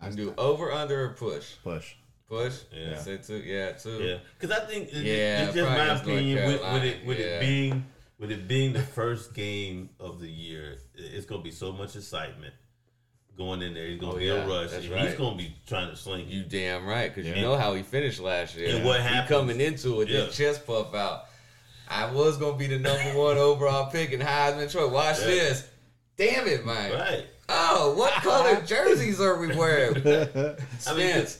[0.00, 1.54] I do over under or push.
[1.64, 1.94] push.
[2.28, 2.54] Push.
[2.72, 2.98] Yeah.
[2.98, 3.36] Say two.
[3.38, 4.02] Yeah, two.
[4.02, 6.44] Yeah, because I think it- Yeah, it's just my opinion.
[6.52, 7.24] With, with it, with yeah.
[7.26, 7.86] it being,
[8.18, 12.52] with it being the first game of the year, it's gonna be so much excitement
[13.38, 13.86] going in there.
[13.86, 14.72] He's gonna Oh, be yeah, a rush.
[14.72, 15.06] and right.
[15.08, 16.44] He's gonna be trying to sling You you.
[16.44, 17.36] damn right, because Yeah.
[17.36, 18.74] you know how he finished last year.
[18.74, 20.26] And what He happens- coming into it, Yeah.
[20.28, 21.26] chest puff out.
[21.88, 24.92] I was gonna be the number one overall pick in Heisman Trophy.
[24.92, 25.26] Watch Yeah.
[25.26, 25.64] this.
[26.16, 26.92] Damn it, Mike.
[26.92, 27.26] Right.
[27.48, 29.96] Oh, what color jerseys are we wearing?
[30.06, 31.38] I mean, Spence.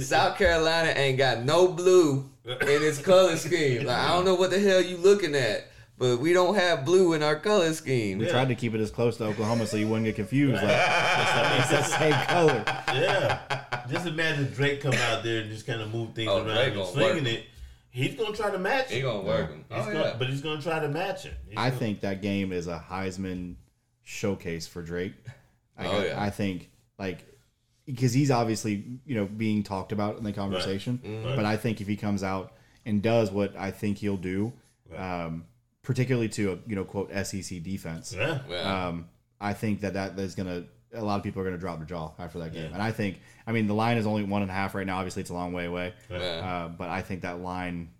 [0.00, 3.84] South Carolina ain't got no blue in its color scheme.
[3.84, 5.66] Like I don't know what the hell you looking at,
[5.98, 8.18] but we don't have blue in our color scheme.
[8.18, 8.32] We Yeah.
[8.32, 10.62] tried to keep it as close to Oklahoma so you wouldn't get confused.
[10.62, 12.64] Like it's that, it's that same color.
[12.94, 13.84] yeah.
[13.90, 16.66] Just imagine Drake come out there and just kind of move things Oh, around Drake
[16.68, 17.32] and gonna slinging work.
[17.34, 17.44] it.
[17.90, 19.02] He's gonna try to match He it.
[19.02, 19.64] gonna work him.
[19.70, 20.16] He's Oh, gonna, yeah.
[20.18, 21.32] But he's gonna try to match it.
[21.48, 23.54] He's I gonna- think that game is a Heisman
[24.04, 25.14] showcase for Drake.
[25.76, 26.22] I, Oh, yeah.
[26.22, 26.68] I think
[26.98, 27.24] like
[27.88, 31.34] because he's obviously you know being talked about in the conversation, Mm-hmm.
[31.36, 32.52] but I think if he comes out
[32.86, 34.52] and does what I think he'll do,
[34.96, 35.44] um,
[35.82, 38.40] particularly to a you know quote SEC defense, Yeah.
[38.48, 39.08] Well, um,
[39.40, 42.12] I think that that is gonna a lot of people are gonna drop their jaw
[42.18, 44.54] after that game, and I think I mean the line is only one and a
[44.54, 44.98] half right now.
[44.98, 46.42] Obviously, it's a long way away, well.
[46.44, 47.90] uh, but I think that line,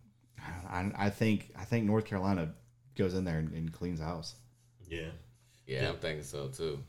[0.68, 2.53] I, I think I think North Carolina
[2.97, 4.34] goes in there and, and cleans house.
[4.89, 5.11] Yeah.
[5.66, 6.82] yeah, I'm thinking so too.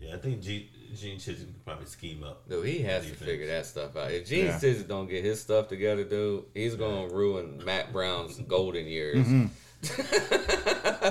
[0.00, 2.48] Yeah, I think G, Gene Chizik can probably scheme up.
[2.48, 4.10] Dude, he has to figure that stuff out.
[4.10, 4.58] If Gene Yeah.
[4.58, 9.26] Chizik don't get his stuff together, dude, he's gonna ruin Mack Brown's golden years.
[9.26, 9.46] Mm-hmm.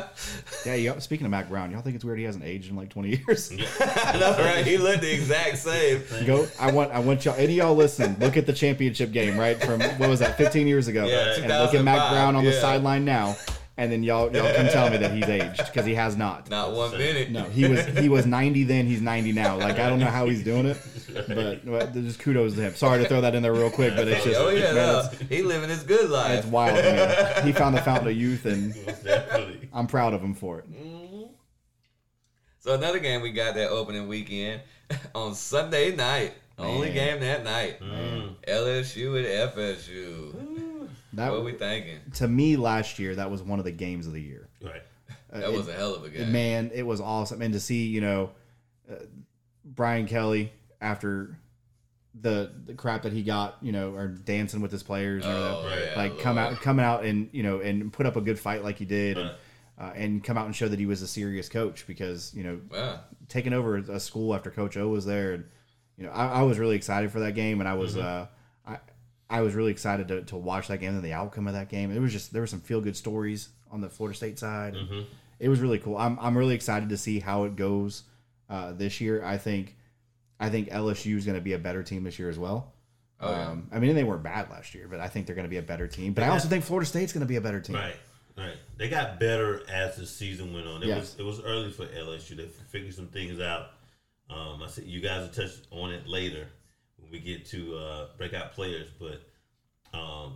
[0.66, 2.90] Yeah, y'all, speaking of Mack Brown, y'all think it's weird he hasn't aged in like
[2.90, 3.52] 20 years?
[3.80, 4.66] I know, right?
[4.66, 6.04] He looked the exact same.
[6.26, 6.48] Go.
[6.60, 6.92] I want.
[6.92, 7.36] I want y'all.
[7.36, 8.18] Any of y'all listen?
[8.20, 9.60] Look at the championship game, right?
[9.64, 10.38] From what was that?
[10.38, 11.06] 15 years ago.
[11.06, 13.38] Yeah, and look at Mack Brown on the sideline now,
[13.80, 16.50] and then y'all y'all come tell me that he's aged because he has not.
[16.50, 17.32] Not one minute.
[17.32, 18.86] No, he was he was 90 then.
[18.86, 19.56] He's 90 now.
[19.58, 20.78] Like I don't know how he's doing it,
[21.28, 22.76] but, but just kudos to him.
[22.76, 25.10] Sorry to throw that in there real quick, but it's just Oh yeah, man, no,
[25.12, 26.40] it's, he living his good life.
[26.40, 26.76] it's wild.
[26.76, 27.46] Man.
[27.46, 28.76] He found the fountain of youth, and
[29.74, 30.66] I'm proud of him for it.
[32.60, 34.62] So another game we got that opening weekend
[35.16, 36.34] on Sunday night.
[36.58, 37.80] Only game that night.
[37.80, 38.36] Mm.
[38.46, 40.69] LSU and FSU.
[41.14, 42.00] That What we thinking?
[42.16, 44.48] to me last year, that was one of the games of the year.
[44.62, 44.82] Right.
[45.32, 46.32] Uh, That it- was a hell of a game.
[46.32, 47.42] man, it was awesome.
[47.42, 48.32] And to see, you know,
[48.92, 48.96] uh,
[49.66, 50.52] Brian Kelly
[50.82, 51.38] after
[52.20, 55.62] the the crap that he got, you know, or dancing with his players, you know,
[55.64, 56.54] Oh, yeah, like come Lord.
[56.54, 59.18] out, coming out and you know, and put up a good fight like he did,
[59.18, 59.32] and,
[59.80, 62.60] uh, and come out and show that he was a serious coach because you know,
[62.72, 63.02] Wow.
[63.30, 65.46] taking over a school after Coach O was there, and
[65.98, 68.28] you know, I, I was really excited for that game, and I was, uh,
[69.30, 71.92] I, was really excited to, to watch that game and the outcome of that game.
[71.92, 74.76] It was just there were some feel good stories on the Florida State side.
[74.76, 75.06] and
[75.40, 75.98] It was really cool.
[75.98, 78.04] I'm I'm really excited to see how it goes
[78.50, 79.24] uh, this year.
[79.24, 79.76] I think
[80.40, 82.74] I think LSU is going to be a better team this year as well.
[83.22, 83.48] Oh, yeah.
[83.50, 85.58] um, I mean, they weren't bad last year, but I think they're going to be
[85.58, 86.14] a better team.
[86.14, 87.76] But I also think Florida State's going to be a better team.
[87.76, 87.96] Right.
[88.38, 88.56] Right.
[88.78, 90.82] They got better as the season went on.
[90.82, 91.00] It Yes.
[91.00, 92.38] was it was early for LSU.
[92.38, 93.72] They figured some things out.
[94.30, 96.48] Um, I said you guys will touch on it later
[97.10, 99.22] when we get to uh, breakout players, but
[99.98, 100.34] um,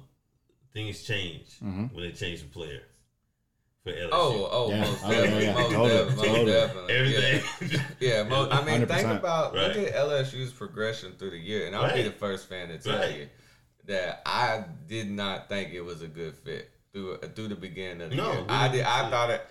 [0.73, 1.95] things change Mm-hmm.
[1.95, 2.81] when they change the player
[3.83, 4.09] for LSU.
[4.11, 4.79] Oh, oh, Yeah.
[4.81, 5.53] most Oh, yeah, definitely, yeah.
[5.53, 6.51] most Totally, definitely, most totally.
[6.51, 6.93] definitely.
[6.95, 7.79] everything.
[7.99, 9.17] Yeah, yeah mo- I mean, think 100%.
[9.19, 12.77] about look at LSU's progression through the year, and I'll be the first fan to
[12.77, 13.17] tell Right.
[13.19, 13.27] you
[13.85, 18.09] that I did not think it was a good fit through through the beginning of
[18.11, 18.41] the No, year.
[18.43, 18.87] we I didn't.
[18.87, 19.45] I thought it.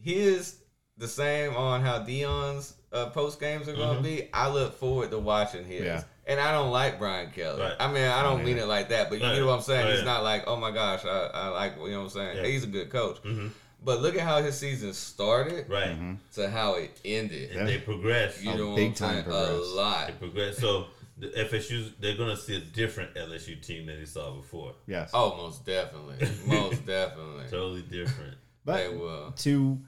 [0.00, 0.56] His
[0.96, 4.28] the same on how Deion's uh, post games are going to be.
[4.34, 5.82] I look forward to watching his.
[5.82, 5.86] Mm-hmm.
[5.86, 6.02] Yeah.
[6.28, 7.62] And I don't like Brian Kelly.
[7.62, 7.74] Right.
[7.80, 8.64] I mean, I don't Oh, mean yeah.
[8.64, 9.34] it like that, but you Right.
[9.36, 9.86] get what I'm saying.
[9.86, 10.04] Oh, He's yeah.
[10.04, 12.36] not like, oh my gosh, I, I like, you know what I'm saying.
[12.36, 12.46] Yeah.
[12.46, 13.22] He's a good coach.
[13.22, 13.50] Mhm.
[13.82, 15.88] But look at how his season started Right.
[15.90, 16.14] Mm-hmm.
[16.34, 17.52] to how it ended.
[17.52, 18.42] And they progressed.
[18.42, 19.24] You know big what I'm time saying?
[19.24, 19.50] progress.
[19.50, 20.06] A lot.
[20.08, 20.60] They progressed.
[20.60, 24.74] So the FSU they're gonna see a different LSU team than they saw before.
[24.86, 25.10] Yes.
[25.14, 26.28] Oh, most definitely.
[26.46, 27.44] Most definitely.
[27.50, 28.36] Totally different.
[28.64, 29.32] but they will.
[29.38, 29.80] to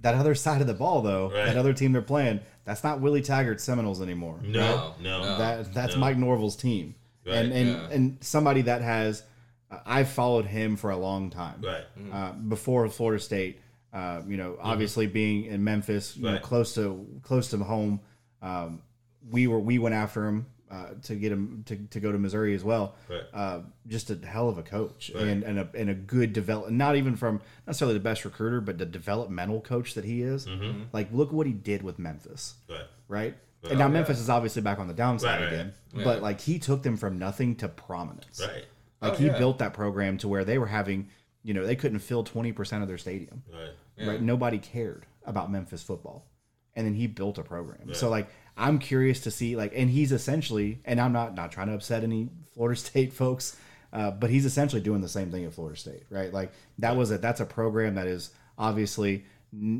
[0.00, 1.46] that other side of the ball, though, Right.
[1.46, 4.38] that other team they're playing, that's not Willie Taggart's Seminoles anymore.
[4.42, 5.22] No, No, no.
[5.24, 5.38] no.
[5.38, 6.00] that that's no.
[6.00, 6.94] Mike Norvell's team,
[7.24, 7.88] and Right, and yeah.
[7.90, 9.22] and somebody that has
[9.70, 11.60] uh, I've followed him for a long time.
[11.62, 11.84] Right.
[12.12, 13.60] Uh, before Florida State,
[13.92, 16.44] uh, you know, obviously being in Memphis, you know, Mm-hmm.
[16.44, 18.00] Close to close to home,
[18.42, 18.82] um,
[19.30, 22.54] we were we went after him uh, to get him to, to go to Missouri
[22.54, 22.94] as well.
[23.08, 23.22] Right.
[23.32, 25.24] Uh, just a hell of a coach Right.
[25.24, 28.76] and and a, and a good develop not even from necessarily the best recruiter, but
[28.78, 30.46] the developmental coach that he is.
[30.46, 30.82] Mm-hmm.
[30.92, 32.80] Like, look what he did with Memphis Right.
[33.08, 33.34] right?
[33.68, 33.92] and now yeah.
[33.92, 35.52] Memphis is obviously back on the downside Right, right.
[35.52, 36.04] again, Yeah.
[36.04, 38.40] but like he took them from nothing to prominence.
[38.40, 38.64] Right.
[39.00, 39.38] Like Oh, he yeah.
[39.38, 41.08] built that program to where they were having,
[41.42, 43.42] you know, they couldn't fill twenty percent of their stadium.
[43.52, 43.70] Right.
[43.96, 44.08] Yeah.
[44.10, 44.22] Right?
[44.22, 46.26] Nobody cared about Memphis football,
[46.74, 47.92] and then he built a program.
[47.94, 51.68] So like, I'm curious to see like, and he's essentially, and I'm not not trying
[51.68, 53.56] to upset any Florida State folks.
[53.92, 56.32] Uh, but he's essentially doing the same thing at Florida State, right?
[56.32, 59.24] Like that was a that's a program that is obviously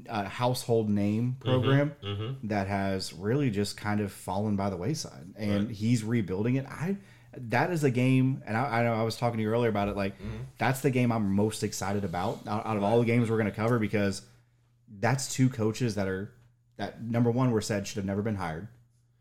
[0.09, 2.49] a household name mm-hmm, program mm-hmm.
[2.49, 6.66] that has really just kind of fallen by the wayside, and he's rebuilding it.
[6.66, 6.97] I
[7.37, 9.89] that is a game, and I, I know I was talking to you earlier about
[9.89, 9.97] it.
[9.97, 10.45] Like mm-hmm.
[10.59, 13.51] that's the game I'm most excited about out, out of all the games we're going
[13.51, 14.22] to cover because
[14.99, 16.33] that's two coaches that are
[16.77, 18.68] that number one were said should have never been hired.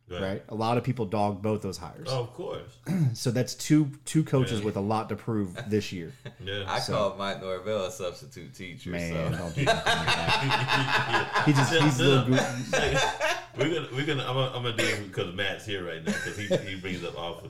[0.08, 0.22] Right.
[0.22, 2.78] Right, a lot of people dog both those hires, Oh, of course.
[3.14, 4.66] so that's two two coaches Really?
[4.66, 6.14] with a lot to prove this year.
[6.45, 6.64] Yeah.
[6.68, 8.91] I called Mike Norvell a substitute teacher.
[8.91, 9.38] Man, so.
[9.39, 11.43] don't do that.
[11.47, 12.34] he just he's a little goo-
[13.58, 16.12] we're gonna we're gonna I'm gonna, I'm gonna do it because Matt's here right now
[16.14, 17.49] because he he brings up often.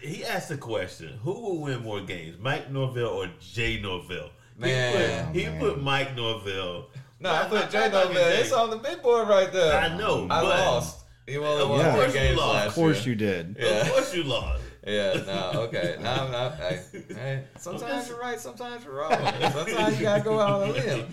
[0.00, 4.30] He asked the question: Who will win more games, Mike Norvell or Jay Norvell?
[4.56, 5.34] Man.
[5.34, 5.60] he put, he Oh, man.
[5.60, 6.86] put Mike Norvell.
[7.20, 8.22] No, I put Jay I'm not Norvell.
[8.24, 9.78] gonna It's on the big board right there.
[9.78, 10.96] I know, I but- lost.
[11.26, 12.54] You only Of won course four you games lost.
[12.54, 13.08] last Of course year.
[13.10, 13.56] you did.
[13.60, 13.66] Yeah.
[13.68, 14.62] Of course you lost.
[14.84, 15.96] Yeah, no, okay.
[16.00, 16.54] No, I'm not.
[16.54, 19.12] Hey, hey, sometimes you're right, sometimes you're wrong.
[19.12, 21.06] Sometimes you gotta go out on a limb.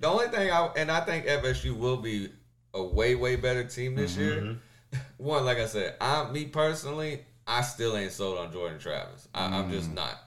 [0.00, 2.28] The only thing I and I think FSU will be
[2.74, 4.22] a way, way better team this mm-hmm.
[4.22, 4.56] year.
[5.16, 9.28] One, like I said, I me personally, I still ain't sold on Jordan Travis.
[9.34, 9.72] I, I'm mm.
[9.72, 10.18] just not.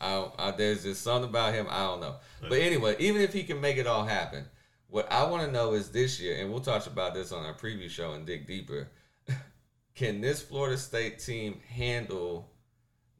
[0.00, 2.16] I, I there's just something about him I don't know.
[2.40, 4.44] But anyway, even if he can make it all happen,
[4.92, 7.54] What I want to know is this year, and we'll talk about this on our
[7.54, 8.88] preview show and dig deeper.
[9.94, 12.50] Can this Florida State team handle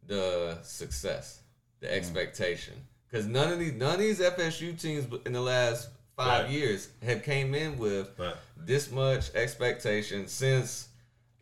[0.06, 1.40] the success,
[1.80, 2.74] the expectation?
[3.10, 6.50] Because none of these none of these FSU teams in the last five Right.
[6.50, 8.36] years have came in with Right.
[8.54, 10.88] this much expectation since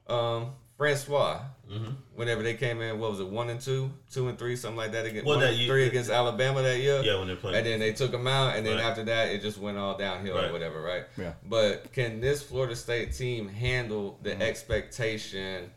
[0.07, 1.41] um, Francois.
[1.71, 1.91] Mm-hmm.
[2.17, 4.91] Whenever they came in, what was it, one and two, two and three, something like
[4.93, 7.01] that against Well, one that and year- three against Alabama that year.
[7.03, 7.59] Yeah, when they're playing.
[7.59, 8.85] And then they took them out, and then Right.
[8.85, 10.51] after that, it just went all downhill Right.
[10.51, 11.05] or whatever, right?
[11.17, 11.35] Yeah.
[11.49, 14.43] But can this Florida State team handle the Mm-hmm.
[14.43, 15.71] expectation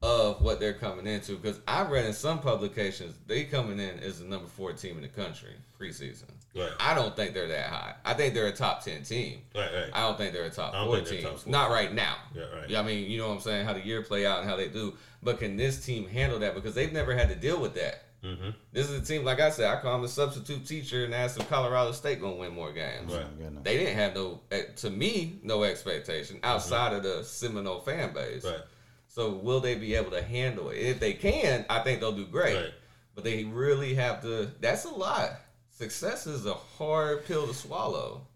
[0.00, 1.36] of what they're coming into?
[1.36, 5.02] Because I read in some publications they coming in as the number four team in
[5.02, 6.30] the country preseason.
[6.54, 6.70] Right.
[6.80, 7.94] I don't think they're that high.
[8.04, 9.42] I think they're a top ten team.
[9.54, 9.90] Right, right.
[9.92, 11.22] I don't think they're a top four team.
[11.22, 11.52] top four.
[11.52, 12.16] Not right now.
[12.34, 12.68] Yeah, right.
[12.68, 13.66] Yeah, I mean, you know what I'm saying?
[13.66, 14.94] How the year play out and how they do.
[15.22, 16.54] But can this team handle that?
[16.54, 18.04] Because they've never had to deal with that.
[18.24, 18.50] Mm-hmm.
[18.72, 21.38] This is a team, like I said, I call them the substitute teacher and ask
[21.38, 23.12] if Colorado State gonna win more games.
[23.12, 23.24] Right.
[23.24, 23.60] Oh.
[23.62, 28.44] They didn't have no, eh, to me, no expectation outside of the Seminole fan base.
[28.44, 28.58] Right.
[29.06, 30.78] So will they be able to handle it?
[30.78, 32.56] If they can, I think they'll do great.
[32.56, 32.72] Right.
[33.14, 34.50] But they really have to.
[34.60, 35.32] That's a lot.
[35.78, 38.26] Success is a hard pill to swallow.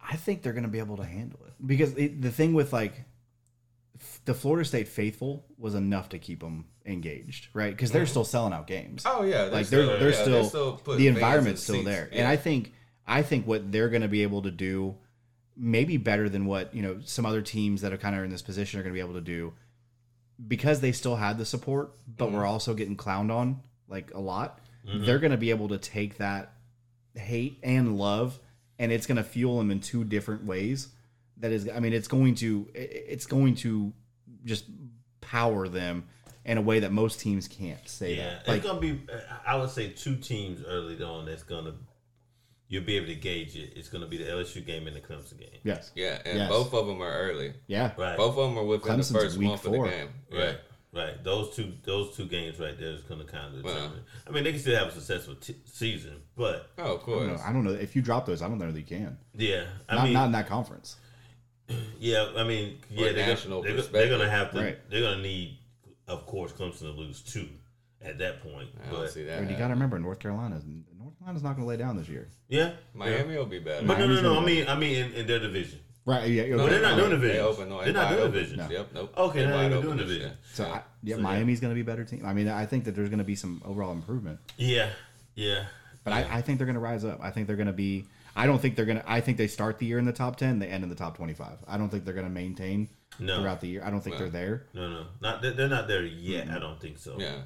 [0.00, 2.72] I think they're going to be able to handle it because it, the thing with
[2.72, 2.92] like
[4.00, 7.70] f- the Florida State faithful was enough to keep them engaged, right?
[7.74, 9.02] Because they're still selling out games.
[9.06, 11.84] Oh yeah, like they're they're yeah, still, putting the fans in environment's still seats.
[11.86, 12.18] there, Yeah.
[12.20, 12.72] and I think
[13.06, 14.96] I think what they're going to be able to do,
[15.56, 18.42] maybe better than what you know some other teams that are kind of in this
[18.42, 19.52] position are going to be able to do,
[20.48, 22.36] because they still had the support, but Mm-hmm.
[22.36, 24.58] we're also getting clowned on like a lot.
[24.86, 25.04] Mm-hmm.
[25.04, 26.52] They're going to be able to take that
[27.14, 28.38] hate and love,
[28.78, 30.88] and it's going to fuel them in two different ways.
[31.38, 33.92] That is, I mean, it's going to it's going to
[34.44, 34.64] just
[35.20, 36.04] power them
[36.44, 38.48] in a way that most teams can't say Yeah, that.
[38.48, 39.00] Like, it's gonna be.
[39.46, 41.74] I would say two teams early on that's gonna.
[42.68, 43.74] You'll be able to gauge it.
[43.76, 45.60] It's gonna be the LSU game and the Clemson game.
[45.62, 46.48] yes, Yeah, and Yes.
[46.48, 47.52] both of them are early.
[47.66, 48.16] yeah, Right.
[48.16, 49.84] Both of them are within Clemson's the first week month four.
[49.86, 50.08] of the game.
[50.32, 50.58] Right.
[50.94, 51.22] Right.
[51.24, 51.72] Those two.
[51.84, 53.74] Those two games right there is gonna kind of Well.
[53.74, 54.00] determine.
[54.26, 57.02] I mean, they can still have a successful t- season, but Oh, of I don't,
[57.02, 57.26] course.
[57.28, 58.42] know, I don't know if you drop those.
[58.42, 59.16] I don't know that you can.
[59.34, 59.64] yeah.
[59.88, 60.96] I Not, mean, not in that conference.
[61.98, 62.30] yeah.
[62.36, 63.06] I mean, yeah.
[63.06, 64.58] a They're, national gonna, they're, they're gonna have to.
[64.60, 64.90] Right.
[64.90, 65.58] They're gonna need,
[66.08, 67.48] of course, Clemson to lose two
[68.02, 68.68] at that point.
[68.86, 69.40] I don't But see that.
[69.42, 70.60] But you got to remember, North Carolina,
[70.98, 72.28] North Carolina's not going to lay down this year.
[72.48, 73.86] yeah, Miami will be better.
[73.86, 74.40] But no, no, no.
[74.40, 75.78] I mean, I mean, in, in their division.
[76.04, 76.28] Right?
[76.30, 76.56] Yeah.
[76.56, 77.46] No, they're not doing They divisions.
[77.46, 78.32] open, no, They're not doing open.
[78.32, 78.70] divisions.
[78.70, 79.14] Yep, nope.
[79.16, 80.28] Okay, They're they're not even doing this division.
[80.30, 80.38] year.
[80.52, 81.16] So I, yeah, So, yeah.
[81.18, 82.26] Miami's going to be a better team.
[82.26, 84.40] I mean, I think that there's going to be some overall improvement.
[84.56, 84.90] Yeah,
[85.36, 85.64] yeah.
[86.04, 87.20] But I, I think they're going to rise up.
[87.22, 88.04] I think they're going to be.
[88.34, 89.08] I don't think they're going to.
[89.10, 90.58] I think they start the year in the top ten.
[90.58, 91.58] They end in the top twenty-five.
[91.68, 92.88] I don't think they're going to maintain
[93.20, 93.38] No.
[93.38, 93.82] throughout the year.
[93.84, 94.22] I don't think No.
[94.22, 94.66] they're there.
[94.74, 96.48] No, no, not they're, they're not there yet.
[96.50, 97.14] I don't think so.
[97.18, 97.36] Yeah.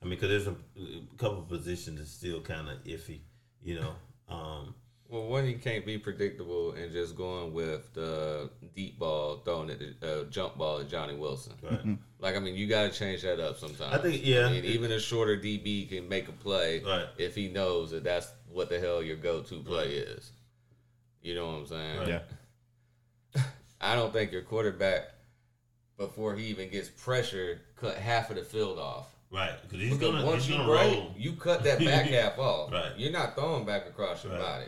[0.00, 3.18] I mean, because there's a, a couple positions that's still kind of iffy.
[3.62, 3.94] You know,
[4.34, 4.74] um,
[5.08, 9.78] Well, one, you can't be predictable and just going with the deep ball throwing at
[9.78, 11.54] the uh, jump ball at Johnny Wilson.
[11.62, 11.96] right.
[12.20, 13.94] Like, I mean, you got to change that up sometimes.
[13.94, 14.46] I think, yeah.
[14.46, 17.06] I mean, even a shorter DB can make a play Right.
[17.16, 20.30] if he knows that that's what the hell your go-to play is.
[21.22, 21.98] You know what I'm saying?
[22.00, 22.08] Right.
[23.34, 23.42] Yeah.
[23.80, 25.04] I don't think your quarterback,
[25.96, 29.06] before he even gets pressured, cut half of the field off.
[29.32, 31.14] right, because he's Because gonna once he's you gonna break, roll.
[31.16, 32.70] you cut that back half off.
[32.72, 32.92] Right.
[32.98, 34.42] You're not throwing back across your Right.
[34.42, 34.64] body.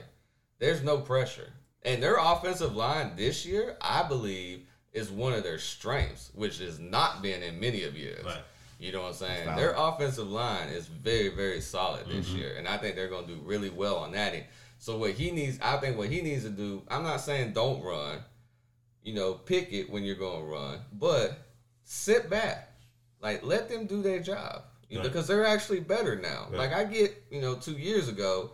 [0.60, 1.52] There's no pressure.
[1.82, 6.78] And their offensive line this year, I believe, is one of their strengths, which has
[6.78, 8.24] not been in many of years.
[8.24, 8.38] Right.
[8.78, 9.56] You know what I'm saying?
[9.56, 12.38] Their offensive line is very, very solid this Mm-hmm.
[12.38, 12.54] year.
[12.56, 14.44] And I think they're going to do really well on that end.
[14.78, 17.82] So what he needs, I think what he needs to do, I'm not saying don't
[17.82, 18.18] run,
[19.02, 21.38] you know, pick it when you're going to run, but
[21.84, 22.68] sit back.
[23.20, 24.62] Like, let them do their job.
[24.88, 25.12] You know, Right.
[25.12, 26.48] because they're actually better now.
[26.50, 26.58] Right.
[26.58, 28.52] Like, I get, you know, two years ago,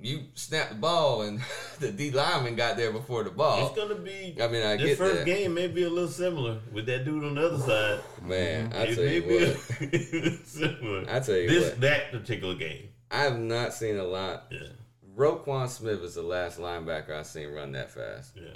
[0.00, 1.40] you snapped the ball and
[1.80, 3.66] the D lineman got there before the ball.
[3.68, 4.36] It's gonna be.
[4.40, 5.26] I mean, I this get first that.
[5.26, 8.00] game may be a little similar with that dude on the other side.
[8.22, 9.92] Man, I it tell may you be what.
[9.92, 11.04] a- similar.
[11.10, 11.80] I tell you this what.
[11.80, 12.88] that particular game.
[13.10, 14.44] I have not seen a lot.
[14.50, 14.68] Yeah,
[15.16, 18.32] Roquan Smith is the last linebacker I've seen run that fast.
[18.36, 18.50] yeah.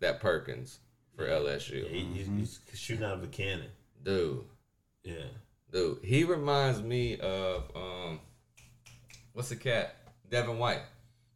[0.00, 0.78] That Perkins
[1.16, 1.88] for LSU.
[1.88, 3.68] He, he's, he's shooting out of a cannon.
[4.04, 4.44] Dude,
[5.02, 5.14] Yeah,
[5.72, 5.98] dude.
[6.04, 8.20] He reminds me of um
[9.32, 9.96] what's the cat?
[10.30, 10.80] Devin White.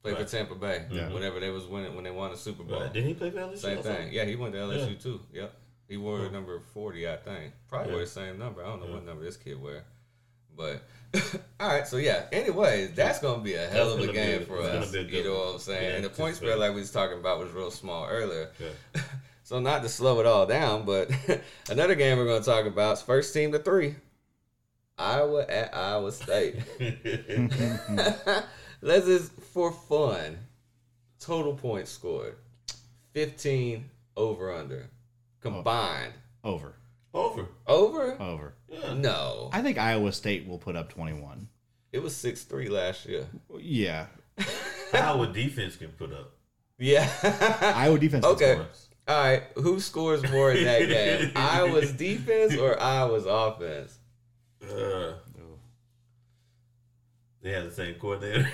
[0.03, 0.24] Played Right.
[0.28, 0.86] for Tampa Bay.
[0.91, 1.09] Yeah.
[1.12, 2.80] Whenever they was winning when they won the Super Bowl.
[2.80, 2.93] right.
[2.93, 3.59] Did he play for LSU?
[3.59, 4.12] Same thing.
[4.12, 4.99] Yeah, he went to LSU Yeah.
[4.99, 5.20] too.
[5.32, 5.55] Yep.
[5.88, 7.53] He wore number forty, I think.
[7.68, 7.95] Probably Yeah.
[7.97, 8.62] wore the same number.
[8.64, 8.95] I don't know Yeah.
[8.95, 9.84] what number this kid wear.
[10.57, 10.82] But
[11.61, 12.26] all right, so yeah.
[12.32, 14.93] Anyways, that's gonna be a hell That's of a game a- for us.
[14.93, 15.82] You know what I'm saying?
[15.91, 18.51] Yeah, and the point spread, like we was talking about, was real small earlier.
[18.59, 19.03] Yeah.
[19.43, 21.11] So not to slow it all down, but
[21.68, 23.97] another game we're gonna talk about is first team to three.
[24.97, 26.55] Iowa at Iowa State.
[28.83, 30.39] Let's just for fun.
[31.18, 32.37] total points scored,
[33.12, 33.85] 15
[34.16, 34.89] over under
[35.41, 36.14] combined.
[36.43, 36.74] Over.
[37.12, 37.47] Over.
[37.66, 38.20] Over?
[38.20, 38.55] Over.
[38.68, 38.95] Yeah.
[38.95, 39.51] No.
[39.53, 41.49] I think Iowa State will put up 21.
[41.93, 43.26] It was 6 3 last year.
[43.59, 44.07] Yeah.
[44.95, 46.33] Iowa defense can put up.
[46.78, 47.09] Yeah.
[47.76, 48.24] Iowa defense.
[48.24, 48.55] can Okay.
[48.55, 48.66] score.
[49.09, 49.43] All right.
[49.57, 51.33] Who scores more in that game?
[51.37, 53.99] Iowa's defense or Iowa's offense?
[54.62, 55.14] Uh,
[57.43, 58.49] they have the same coordinator.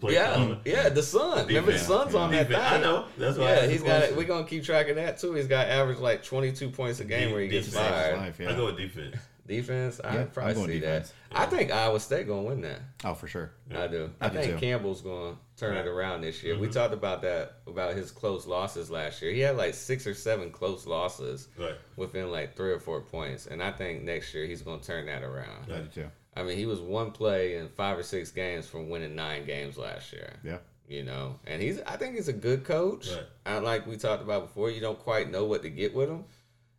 [0.00, 0.34] Who Yeah.
[0.34, 0.58] Colin.
[0.64, 0.88] Yeah.
[0.88, 1.46] The Sun.
[1.46, 1.82] Remember the Defense.
[1.86, 2.56] Sun's on that thing.
[2.56, 3.06] I know.
[3.18, 3.44] That's why.
[3.44, 4.16] I Yeah, asked he's the got it.
[4.16, 5.34] We're going to keep track of that too.
[5.34, 7.88] He's got average like 22 points a game where he gets Defense.
[7.88, 8.16] fired.
[8.18, 8.56] Life, I yeah.
[8.56, 9.16] go with defense.
[9.46, 11.12] Defense, Yeah, I I'm probably going see defense.
[11.32, 11.38] that.
[11.40, 12.78] I think Iowa State gonna win that.
[13.04, 13.50] Oh, for sure.
[13.74, 14.08] I do.
[14.20, 14.58] I, I do think too.
[14.60, 16.56] Campbell's gonna turn it around this year.
[16.56, 16.74] We Mm-hmm.
[16.78, 19.32] talked about that about his close losses last year.
[19.32, 21.74] He had like six or seven close losses Right.
[21.96, 25.24] within like three or four points, and I think next year he's gonna turn that
[25.24, 25.72] around.
[25.72, 26.10] I do too.
[26.40, 29.76] I mean, he was one play in five or six games from winning nine games
[29.76, 30.32] last year.
[30.42, 30.58] Yeah.
[30.88, 33.08] You know, and he's I think he's a good coach.
[33.10, 33.24] Right.
[33.46, 34.70] I like we talked about before.
[34.70, 36.24] You don't quite know what to get with him,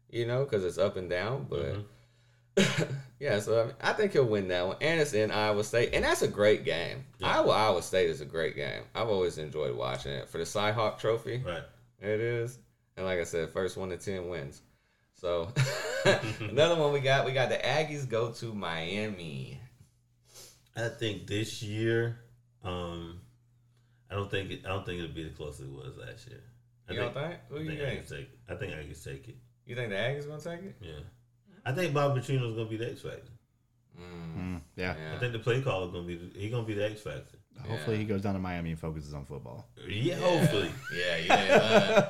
[0.09, 1.47] you know, because it's up and down.
[1.49, 1.81] But Mm-hmm.
[3.19, 5.91] yeah, so I, mean, I think he'll win that one, and it's in Iowa State,
[5.93, 7.05] and that's a great game.
[7.19, 7.37] Yeah.
[7.37, 8.83] Iowa Iowa State is a great game.
[8.93, 11.41] I've always enjoyed watching it for the Cyhawk Trophy.
[11.45, 11.63] Right.
[12.01, 12.59] It is,
[12.97, 14.61] and like I said, first one to ten wins.
[15.21, 15.53] So
[16.39, 19.59] another one we got, we got the Aggies go to Miami.
[20.75, 22.17] I think this year,
[22.63, 23.19] um,
[24.09, 26.41] I don't think it, I don't think it'll be the closest it was last year.
[26.89, 27.35] I You don't think?
[27.49, 28.07] Who I you think I think?
[28.09, 28.29] take.
[28.49, 29.35] I think I can take it.
[29.67, 30.75] You think the Aggies gonna take it?
[30.81, 30.99] Yeah.
[31.67, 33.21] I think Bob Petrino's gonna be the X factor.
[34.01, 34.95] Mm, Mm, yeah.
[34.97, 35.15] yeah.
[35.15, 37.37] I think the play caller gonna be the, he gonna be the X factor.
[37.67, 38.01] Hopefully Yeah.
[38.01, 39.67] he goes down to Miami and focuses on football.
[39.87, 40.71] Yeah, hopefully.
[40.95, 41.35] Yeah, yeah.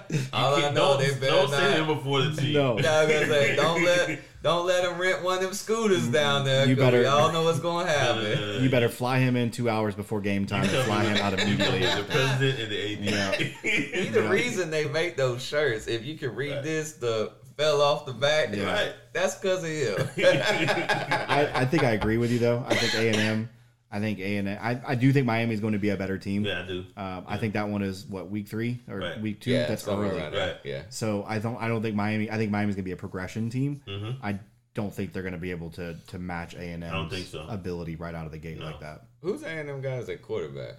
[0.10, 0.34] didn't.
[0.34, 1.60] Uh, all I know, don't, they better don't not.
[1.60, 2.54] send him before the team.
[2.54, 2.80] No.
[2.82, 6.08] Yeah, I was gonna say, don't let don't let him rent one of them scooters
[6.08, 6.66] down there.
[6.68, 8.26] You 'cause better- we all know what's gonna happen.
[8.26, 11.34] Uh, You better fly him in two hours before game time and fly him out
[11.40, 11.80] immediately.
[11.80, 13.40] the president and the AD.
[13.64, 15.88] He the reason they make those shirts.
[15.88, 16.64] If you can read Right.
[16.64, 18.50] this, the fell off the back.
[18.56, 18.64] Yeah.
[18.72, 18.94] Right.
[19.14, 20.08] That's because of him.
[20.26, 22.64] I, I think I agree with you though.
[22.68, 23.50] I think A and M.
[23.92, 26.18] I think A and I, I do think Miami is going to be a better
[26.18, 26.46] team.
[26.46, 26.86] yeah, I do.
[26.96, 29.20] Um, I think that one is what week three or Right.
[29.22, 29.52] week two.
[29.52, 30.20] yeah, That's somewhere early.
[30.22, 30.48] around there.
[30.54, 30.58] Right.
[30.64, 30.84] Yeah.
[30.90, 31.58] So I don't.
[31.58, 32.32] I don't think Miami.
[32.32, 33.82] I think Miami's going to be a progression team.
[33.88, 34.26] Mm-hmm.
[34.26, 34.40] I
[34.74, 37.46] don't think they're going to be able to to match A and M's so.
[37.50, 38.66] ability right out of the gate No.
[38.68, 39.04] like that.
[39.22, 40.76] Who's A and M guys at quarterback?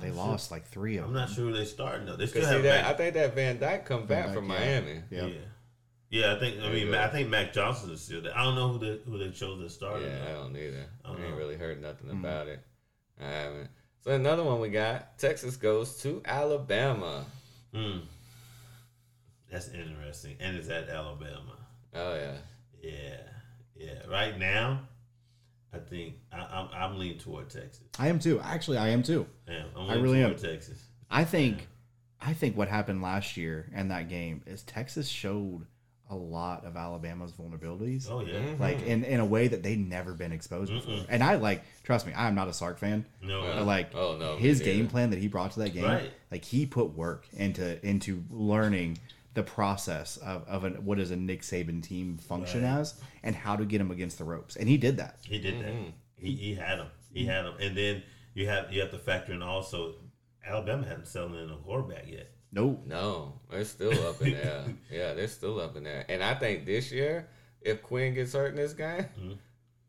[0.00, 0.16] They sure.
[0.16, 1.10] lost like three of them.
[1.10, 2.16] I'm not sure who they starting though.
[2.16, 4.58] They still have that I think that Van Dyke come back Dyke, from yeah.
[4.58, 5.02] Miami.
[5.12, 5.28] Yeah.
[6.10, 6.26] Yeah.
[6.28, 6.60] Yeah, I think.
[6.62, 6.98] I mean, go.
[7.00, 8.36] I think Max Johnson is still there.
[8.36, 10.00] I don't know who they who they chose to start.
[10.02, 10.86] Yeah, I don't either.
[11.04, 11.36] I, I don't ain't know.
[11.36, 12.20] really heard nothing Mm.
[12.20, 12.60] about it.
[13.20, 13.70] I haven't.
[14.02, 17.24] So another one we got: Texas goes to Alabama.
[17.74, 17.98] Hmm.
[19.50, 21.56] That's interesting, and it's at Alabama.
[21.94, 22.36] Oh yeah.
[22.82, 23.16] Yeah,
[23.76, 24.06] yeah.
[24.10, 24.80] Right now,
[25.72, 27.82] I think I, I'm I'm leaning toward Texas.
[27.98, 28.40] I am too.
[28.40, 29.26] Actually, I am too.
[29.48, 30.38] Yeah, I'm I really toward am.
[30.38, 30.84] Texas.
[31.10, 31.66] I think.
[32.20, 35.66] I think what happened last year in that game is Texas showed
[36.08, 38.08] a lot of Alabama's vulnerabilities.
[38.10, 38.34] Oh yeah.
[38.34, 38.60] Mhm.
[38.60, 41.04] like in, in a way that they'd never been exposed before.
[41.08, 43.42] And I like, trust me, I'm not a Sark fan, No.
[43.42, 44.72] But like Oh, no, his neither.
[44.72, 46.10] game plan that he brought to that game, Right.
[46.30, 48.98] like he put work into into learning
[49.34, 52.78] the process of, of an, what does a Nick Saban team function Right.
[52.78, 54.56] as and how to get him against the ropes.
[54.56, 55.18] And he did that.
[55.22, 55.72] He did that.
[55.74, 55.92] Mhm.
[56.16, 56.86] He he had him.
[57.12, 57.54] He had him.
[57.60, 58.02] And then
[58.32, 59.96] you have you have to factor in also
[60.46, 62.30] Alabama hadn't settled in a quarterback yet.
[62.52, 64.64] No, No, they're still up in there.
[64.90, 66.04] yeah, they're still up in there.
[66.08, 67.28] And I think this year,
[67.60, 69.36] if Quinn gets hurt in this game, Mhm.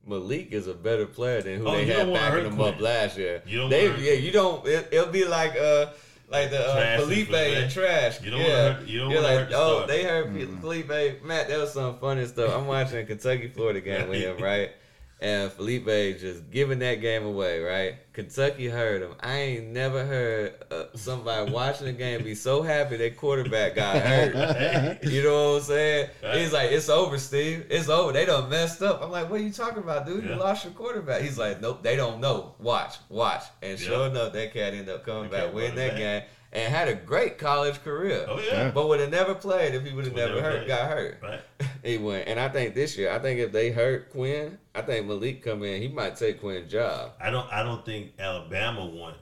[0.05, 3.17] Malik is a better player than who Oh, they had backing hurt him up last
[3.17, 3.41] year.
[3.45, 4.65] You don't they, hurt yeah, you don't.
[4.65, 5.87] It, it'll be like uh.
[6.29, 7.31] Like the uh, Feleipe
[7.63, 8.21] and Trask.
[8.21, 8.73] You don't yeah.
[8.73, 11.23] hurt- you don't You're like, the oh, they heard Feleipe.
[11.23, 12.53] Matt, that was some funny stuff.
[12.53, 14.71] I'm watching a Kentucky Florida game with him, right?
[15.19, 17.95] And Feleipe just giving that game away, right?
[18.13, 19.15] Kentucky heard him.
[19.19, 23.97] I ain't never heard uh, somebody watching the game be so happy that quarterback got
[23.97, 25.03] hurt.
[25.03, 26.09] you know what I'm saying?
[26.33, 27.65] He's like, it's over, Steve.
[27.71, 28.11] It's over.
[28.13, 29.01] They done messed up.
[29.01, 30.23] I'm like, what are you talking about, dude?
[30.23, 30.35] You Yeah.
[30.37, 31.21] lost your quarterback.
[31.23, 32.53] He's like, nope, they don't know.
[32.59, 33.43] Watch, watch.
[33.63, 34.11] And sure Yeah.
[34.11, 35.97] enough, that cat ended up coming back, cat winning that back.
[35.97, 36.21] game,
[36.53, 38.25] and had a great college career.
[38.27, 38.69] Oh yeah.
[38.71, 40.67] But would have never played if he would have Would've never never hurt, played.
[40.67, 41.17] got hurt.
[41.23, 41.39] Right.
[41.87, 45.07] He went, and I think this year, I think if they hurt Quinn, I think
[45.07, 47.13] Malik come in, he might take Quinn's job.
[47.21, 49.15] I don't I don't think Alabama want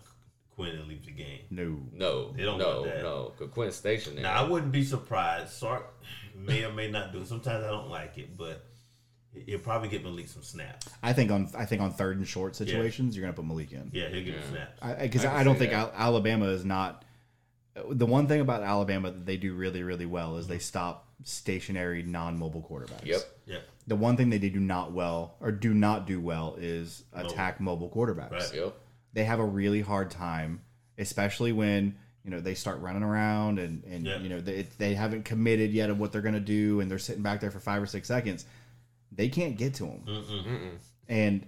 [0.56, 1.42] Quinn to leave the game.
[1.52, 1.80] no.
[1.94, 3.04] No, They don't no, want that.
[3.04, 4.24] no, because Quinn's stationed there.
[4.24, 5.52] Now I wouldn't be surprised.
[5.52, 5.94] Sark
[6.36, 7.28] may or may not do it.
[7.28, 8.66] Sometimes I don't like it, but
[9.46, 10.88] he'll probably get Malik some snaps.
[11.04, 13.92] I think on I think on third and short situations, you're gonna put Malik in.
[13.94, 14.50] Yeah, he'll get Yeah.
[14.50, 15.02] snaps.
[15.04, 15.94] because I I, I don't think that.
[15.94, 17.04] Al- Alabama is not.
[17.90, 22.04] The one thing about Alabama that they do really, really well is they stop stationary,
[22.04, 23.06] non-mobile quarterbacks.
[23.06, 23.22] Yep.
[23.46, 23.58] Yeah.
[23.88, 27.90] The one thing they do not well or do not do well is attack mobile
[27.90, 28.32] quarterbacks.
[28.32, 28.54] Right.
[28.56, 28.76] Yep.
[29.14, 30.62] They have a really hard time
[30.98, 31.94] especially when
[32.24, 34.18] you know they start running around and and Yeah.
[34.20, 37.22] you know they they haven't committed yet of what they're gonna do, and they're sitting
[37.22, 38.46] back there for five or six seconds.
[39.12, 40.70] They can't get to them, Mm-mm.
[41.08, 41.46] and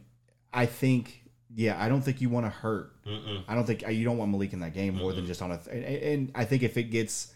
[0.53, 1.24] I think.
[1.55, 2.91] Yeah, I don't think you want to hurt.
[3.05, 3.41] Mm-mm.
[3.47, 5.57] I don't think you don't want Malik in that game more than just on a.
[5.57, 7.34] Th- and, and I think if it gets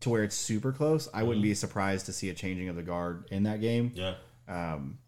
[0.00, 2.82] to where it's super close, I wouldn't be surprised to see a changing of the
[2.82, 4.14] guard in that game Yeah.
[4.48, 4.98] um,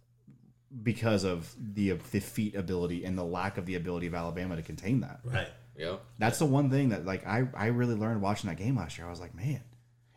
[0.82, 4.62] because of the the feet ability and the lack of the ability of Alabama to
[4.62, 5.20] contain that.
[5.24, 5.48] Right.
[5.76, 6.02] Yep.
[6.18, 9.06] That's the one thing that like I I really learned watching that game last year.
[9.06, 9.60] I was like, man.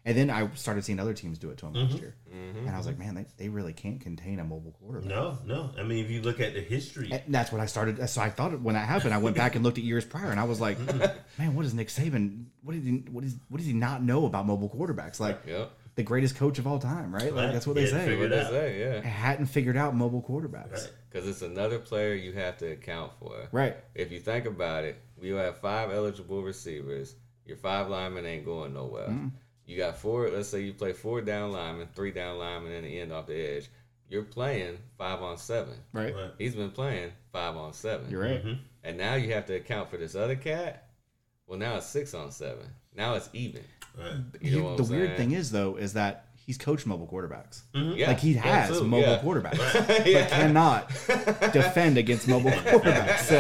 [0.08, 1.98] And then I started seeing other teams do it to him last mm-hmm.
[1.98, 2.68] year, mm-hmm.
[2.68, 5.10] and I was like, man, they, they really can't contain a mobile quarterback.
[5.10, 5.72] No, no.
[5.80, 8.08] I mean, if you look at the history, And that's what I started.
[8.08, 10.40] So I thought when that happened, I went back and looked at years prior, and
[10.40, 11.42] I was like, mm-hmm.
[11.42, 12.46] man, what is Nick Saban?
[12.62, 12.92] What did he?
[13.12, 13.36] What is?
[13.50, 15.20] What does he not know about mobile quarterbacks?
[15.20, 15.72] Like Yep.
[15.96, 17.34] the greatest coach of all time, right?
[17.34, 18.06] Like that's what they say.
[18.06, 18.52] figure What they out.
[18.52, 19.02] say, yeah.
[19.02, 20.92] Hadn't figured out mobile quarterbacks, Right.
[21.10, 23.48] Because it's another player you have to account for.
[23.52, 23.76] right?
[23.96, 27.16] If you think about it, you have five eligible receivers.
[27.46, 29.08] Your five linemen ain't going nowhere.
[29.66, 30.30] You got four.
[30.30, 33.36] Let's say you play four down linemen, three down linemen, and the end off the
[33.58, 33.70] edge.
[34.10, 35.74] You're playing five on seven.
[35.92, 36.14] Right.
[36.14, 36.32] Right.
[36.38, 38.10] He's been playing five on seven.
[38.12, 38.46] You're right.
[38.46, 38.60] Mhm.
[38.84, 40.90] And now you have to account for this other cat.
[41.48, 42.66] Well, now it's six on seven.
[42.96, 43.64] Now it's even.
[43.98, 44.14] Right.
[44.42, 45.18] You know what the I'm weird saying?
[45.18, 47.62] thing is though is that he's coached mobile quarterbacks.
[47.74, 49.20] Yeah, like he has too, mobile yeah.
[49.20, 50.22] quarterbacks, Yeah.
[50.22, 50.90] but cannot
[51.54, 53.20] defend against mobile quarterbacks.
[53.22, 53.40] So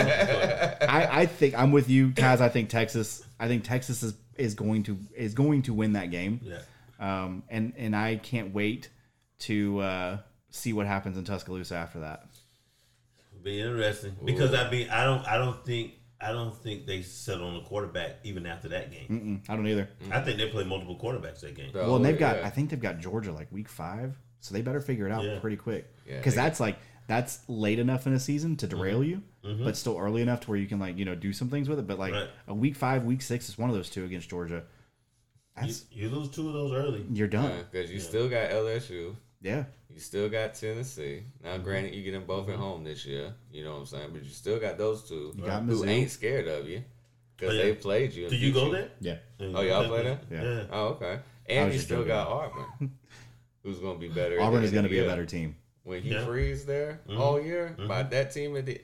[0.81, 2.41] I, I think I'm with you, Taz.
[2.41, 3.23] I think Texas.
[3.39, 6.39] I think Texas is, is going to is going to win that game.
[6.43, 6.59] Yeah.
[6.99, 8.89] Um, and and I can't wait
[9.39, 10.17] to uh,
[10.49, 12.25] see what happens in Tuscaloosa after that.
[13.43, 17.47] Be interesting because I mean I don't I don't think I don't think they settle
[17.47, 19.41] on a quarterback even after that game.
[19.47, 19.89] Mm, I don't either.
[20.11, 21.71] I think they play multiple quarterbacks that game.
[21.71, 22.47] Bro, Well, and they've got yeah.
[22.47, 25.37] I think they've got Georgia like week five, so they better figure it out Yeah.
[25.39, 29.03] pretty quick Yeah, because they- that's like that's late enough in a season to derail
[29.03, 29.63] you, Mm-hmm.
[29.63, 31.77] but still early enough to where you can like you know do some things with
[31.79, 31.85] it.
[31.87, 32.29] But like Right.
[32.47, 34.63] a week five, week six is one of those two against Georgia.
[35.61, 37.05] You, That's you lose two of those early.
[37.13, 37.63] you're done.
[37.71, 39.15] Because you still got LSU.
[39.41, 41.21] Yeah, You still got Tennessee.
[41.43, 41.63] Now, Mm-hmm.
[41.63, 43.33] granted, you get them both at home this year.
[43.51, 44.09] You know what I'm saying?
[44.13, 46.83] But you still got those two You got who ain't scared of you
[47.37, 47.63] because Oh, yeah.
[47.63, 48.23] they played you.
[48.23, 48.89] and Did you beat go there?
[48.99, 49.17] yeah.
[49.39, 50.19] Oh, y'all play there?
[50.31, 50.43] Yeah.
[50.43, 50.63] Yeah.
[50.71, 51.19] Oh, okay.
[51.45, 52.91] And you still got Auburn,
[53.61, 54.35] who's going to be better.
[54.39, 55.09] at Auburn is going to be a year.
[55.09, 55.55] better team.
[55.85, 56.25] When he Yeah.
[56.25, 57.17] frees there Mhm.
[57.19, 58.09] all year, by Mhm.
[58.09, 58.81] that team at the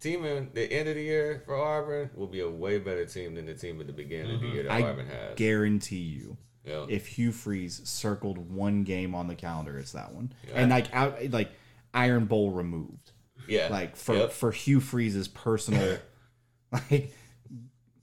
[0.00, 3.34] team at the end of the year for Auburn will be a way better team
[3.34, 5.34] than the team at the beginning of the year that I Auburn has.
[5.36, 6.86] Guarantee you, yeah.
[6.88, 10.32] if Hugh Freeze circled one game on the calendar, it's that one.
[10.46, 10.54] Yeah.
[10.54, 11.50] And like out like
[11.92, 13.10] Iron Bowl removed.
[13.48, 13.66] yeah.
[13.68, 14.30] like for Yep.
[14.32, 15.98] for Hugh Freeze's personal
[16.72, 17.12] like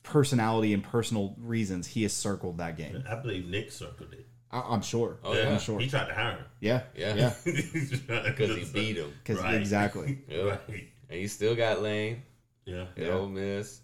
[0.03, 3.03] personality and personal reasons, he has circled that game.
[3.09, 4.27] I believe Nick circled it.
[4.51, 5.17] I, I'm sure.
[5.23, 5.49] Oh, yeah.
[5.49, 5.79] I'm sure.
[5.79, 6.45] He tried to hire him.
[6.61, 7.15] Yeah, Yeah.
[7.15, 7.33] yeah.
[7.43, 9.11] because he beat him.
[9.23, 9.55] Because Right.
[9.55, 10.19] exactly.
[10.29, 10.69] Yep.
[10.69, 10.87] Right.
[11.09, 12.23] And you still got Lane
[12.65, 12.85] Yeah.
[12.95, 13.09] at Yeah.
[13.13, 13.81] Ole Miss.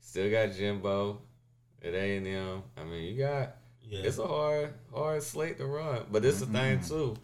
[0.00, 1.20] Still got Jimbo
[1.82, 2.62] at A and M.
[2.76, 4.00] I mean, you got Yeah.
[4.00, 7.16] it's a hard hard slate to run, but it's the thing too.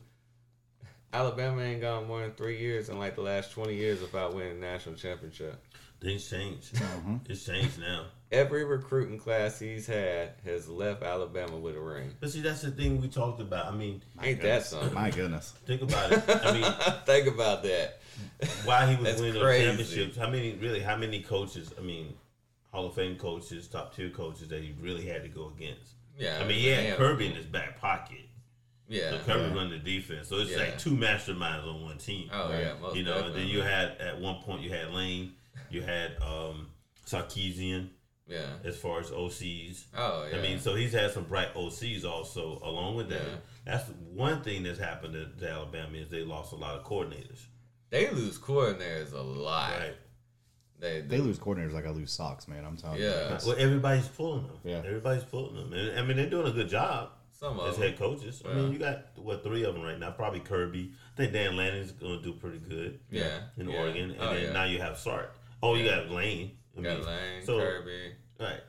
[1.12, 4.57] Alabama ain't gone more than three years in like the last twenty years without winning
[4.57, 5.62] a national championship.
[6.01, 6.70] Things change.
[6.72, 7.16] Mm-hmm.
[7.28, 8.07] It's changed now.
[8.33, 12.11] Every recruiting class he's had has left Alabama with a ring.
[12.18, 13.66] But see, that's the thing we talked about.
[13.66, 14.95] I mean, Ain't that something?
[14.95, 15.53] My goodness.
[15.66, 16.24] think about it.
[16.28, 16.72] I mean,
[17.05, 17.99] Think about that.
[18.64, 19.64] why he was That's winning those crazy.
[19.66, 20.16] championships.
[20.16, 20.80] How many really?
[20.80, 21.70] How many coaches?
[21.78, 22.14] I mean,
[22.72, 25.93] Hall of Fame coaches, top tier coaches that he really had to go against.
[26.18, 26.97] Yeah, I mean, he had.
[26.97, 28.18] Kirby in his back pocket.
[28.89, 29.11] Yeah.
[29.11, 29.55] So Kirby Yeah.
[29.55, 30.28] run the defense.
[30.28, 30.59] So it's Yeah.
[30.59, 32.30] like two masterminds on one team.
[32.33, 35.33] Oh yeah, most you know, and then you had at one point you had Lane,
[35.70, 36.68] you had um
[37.07, 37.89] Sarkisian
[38.29, 38.47] yeah.
[38.64, 39.85] as far as OCs.
[39.97, 40.39] Oh yeah.
[40.39, 43.23] I mean, so he's had some bright OCs also along with that.
[43.23, 43.35] Yeah.
[43.64, 47.41] That's one thing that's happened to, to Alabama is they lost a lot of coordinators.
[47.91, 49.73] they lose coordinators a lot.
[49.79, 49.95] Right.
[50.81, 52.64] They, They lose coordinators like I lose socks, man.
[52.64, 53.07] I'm telling you.
[53.07, 53.39] Yeah.
[53.47, 54.57] Well, everybody's pulling them.
[54.64, 54.79] Yeah.
[54.85, 55.73] Everybody's pulling them.
[55.73, 57.99] And, I mean, they're doing a good job some as of head them.
[57.99, 58.43] coaches.
[58.45, 58.55] I Yeah.
[58.57, 60.11] mean, you got what three of them right now?
[60.11, 60.91] Probably Kirby.
[61.14, 62.99] I think Dan Lanning's going to do pretty good.
[63.11, 63.43] Yeah.
[63.57, 63.79] in yeah.
[63.79, 64.53] Oregon, and oh, then yeah.
[64.53, 65.33] now you have Sark.
[65.62, 65.99] Oh, you Yeah.
[66.01, 66.51] got Lane.
[66.79, 68.12] I got mean, Lane, so- Kirby.
[68.41, 68.61] Right.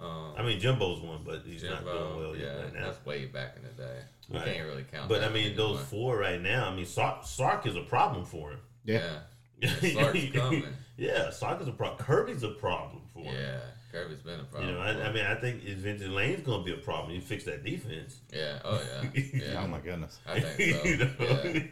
[0.00, 2.86] Um, I mean, Jimbo's one, but he's not doing well yeah, right now.
[2.86, 3.98] that's way back in the day.
[4.28, 4.44] You Right.
[4.54, 5.08] can't really count.
[5.08, 5.74] But that I mean, anymore.
[5.76, 6.68] those four right now.
[6.70, 8.60] I mean, Sark, Sark is a problem for him.
[8.84, 9.02] Yeah.
[9.60, 10.64] Yeah, Sark's coming.
[10.96, 11.98] yeah, Sark is a problem.
[11.98, 13.34] Kirby's a problem for him.
[13.34, 13.58] Yeah,
[13.90, 14.68] Kirby's been a problem.
[14.70, 15.08] You know, I.
[15.08, 17.12] I mean, I think eventually Lane's going to be a problem.
[17.12, 18.20] You fix that defense.
[18.32, 18.60] yeah.
[18.64, 19.20] Oh yeah.
[19.34, 19.64] Yeah.
[19.64, 20.16] Oh my goodness.
[20.28, 20.84] I think so.
[20.88, 21.10] you know?
[21.18, 21.62] Yeah.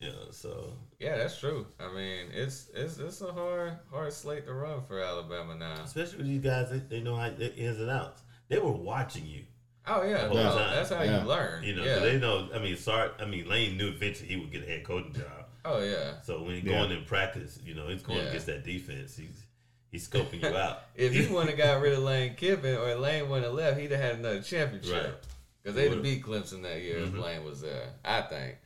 [0.00, 0.10] yeah.
[0.32, 1.66] So yeah, that's true.
[1.78, 5.74] I mean, it's it's it's a hard hard slate to run for Alabama now.
[5.84, 8.22] especially with these guys, they, they know how the ins and outs.
[8.48, 9.44] They were watching you.
[9.86, 11.22] Oh yeah, no, that's how Yeah.
[11.22, 11.64] you learn.
[11.64, 11.94] You know, yeah.
[11.96, 12.48] so they know.
[12.54, 13.14] I mean, Sark.
[13.20, 15.46] I mean, Lane knew eventually he would get a head coaching job.
[15.64, 16.20] oh yeah.
[16.22, 16.78] So when he's Yeah.
[16.80, 18.24] going in practice, you know, he's going Yeah.
[18.24, 19.16] against that defense.
[19.16, 19.44] He's
[19.90, 20.82] he's scoping you out.
[20.94, 23.90] If he wouldn't have got rid of Lane Kiffin or Lane wouldn't have left, he'd
[23.92, 24.92] have had another championship.
[25.04, 25.14] Right.
[25.62, 27.08] Because they'd have beat Clemson that year Mhm.
[27.08, 28.56] if Lane was there, I think.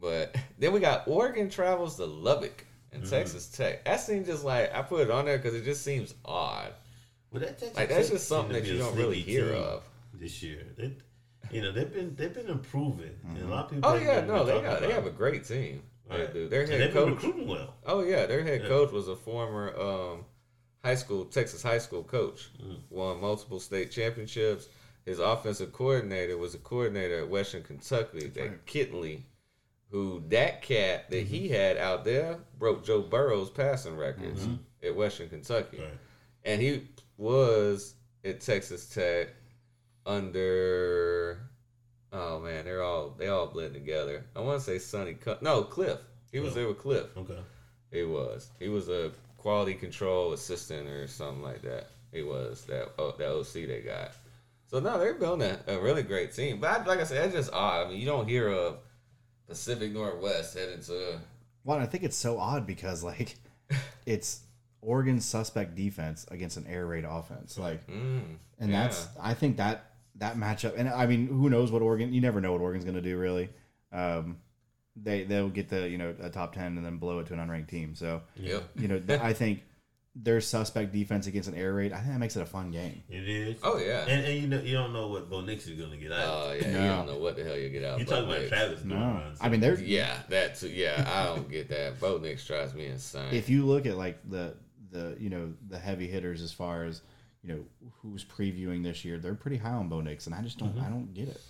[0.00, 3.10] But then we got Oregon travels to Lubbock and Mhm.
[3.10, 3.84] Texas Tech.
[3.84, 6.72] That seems just like, I put it on there because it just seems odd.
[7.30, 9.82] Well, that Texas Like, that's Tech just something seemed that you don't really hear of.
[10.14, 10.66] this year.
[10.76, 10.92] They,
[11.52, 13.90] you know, they've been they've been improving, and a lot of people.
[13.90, 15.82] Oh, yeah, no, they got they have a great team.
[16.08, 16.32] They Right.
[16.34, 16.48] do.
[16.48, 17.22] Their head they've been coach.
[17.22, 17.74] recruiting well.
[17.86, 18.68] Oh yeah, their head Yeah.
[18.68, 20.24] coach was a former um,
[20.84, 22.50] high school Texas high school coach.
[22.60, 22.80] Mm.
[22.90, 24.68] Won multiple state championships.
[25.06, 28.66] His offensive coordinator was a coordinator at Western Kentucky, that right.
[28.66, 29.22] Kittley,
[29.90, 31.54] who that cat that he Mm-hmm.
[31.54, 34.58] had out there broke Joe Burrow's passing records Mhm.
[34.82, 35.98] at Western Kentucky, Right.
[36.44, 36.86] and he
[37.16, 39.28] was at Texas Tech
[40.06, 41.38] under.
[42.12, 44.24] Oh man, they're all they all blend together.
[44.34, 46.00] I want to say Sonny, no Cliff.
[46.32, 46.54] He was Yeah.
[46.60, 47.06] there with Cliff.
[47.16, 47.38] Okay.
[47.92, 48.48] He was.
[48.58, 51.88] He was a quality control assistant or something like that.
[52.12, 54.12] He was that oh, that OC they got.
[54.66, 56.60] So no, they're building a, a really great team.
[56.60, 57.86] But I, like I said, it's just odd.
[57.86, 58.78] I mean, you don't hear of
[59.50, 61.18] Pacific Northwest heading to.
[61.64, 63.34] Well, I think it's so odd because like
[64.06, 64.42] it's
[64.80, 67.58] Oregon suspect defense against an air raid offense.
[67.58, 68.84] Like Mm, and yeah.
[68.84, 69.86] that's I think that
[70.16, 72.94] that matchup and I mean who knows what Oregon you never know what Oregon's going
[72.96, 73.50] to do really.
[73.92, 74.38] Um
[74.96, 77.40] they they'll get the, you know, a top 10 and then blow it to an
[77.40, 77.94] unranked team.
[77.94, 79.62] So, yeah, you know, I think
[80.16, 83.02] their suspect defense against an air raid, I think that makes it a fun game.
[83.08, 83.58] It is.
[83.62, 84.06] Oh yeah.
[84.06, 86.24] And, and you know you don't know what Bo Nix is going to get out.
[86.26, 86.68] Oh yeah.
[86.68, 87.98] You don't know what the hell you get out.
[87.98, 88.48] you of talking about Nix.
[88.50, 89.06] Travis doing No.
[89.06, 89.38] runs.
[89.40, 90.68] I mean, they're Yeah, that too.
[90.68, 92.00] Yeah, I don't get that.
[92.00, 93.32] Bo Nix drives me insane.
[93.32, 94.54] if you look at like the
[94.90, 97.02] the you know the heavy hitters as far as
[97.42, 97.64] you know
[98.02, 100.84] who's previewing this year, they're pretty high on Bo Nix, and I just don't mm-hmm.
[100.84, 101.40] I don't get it.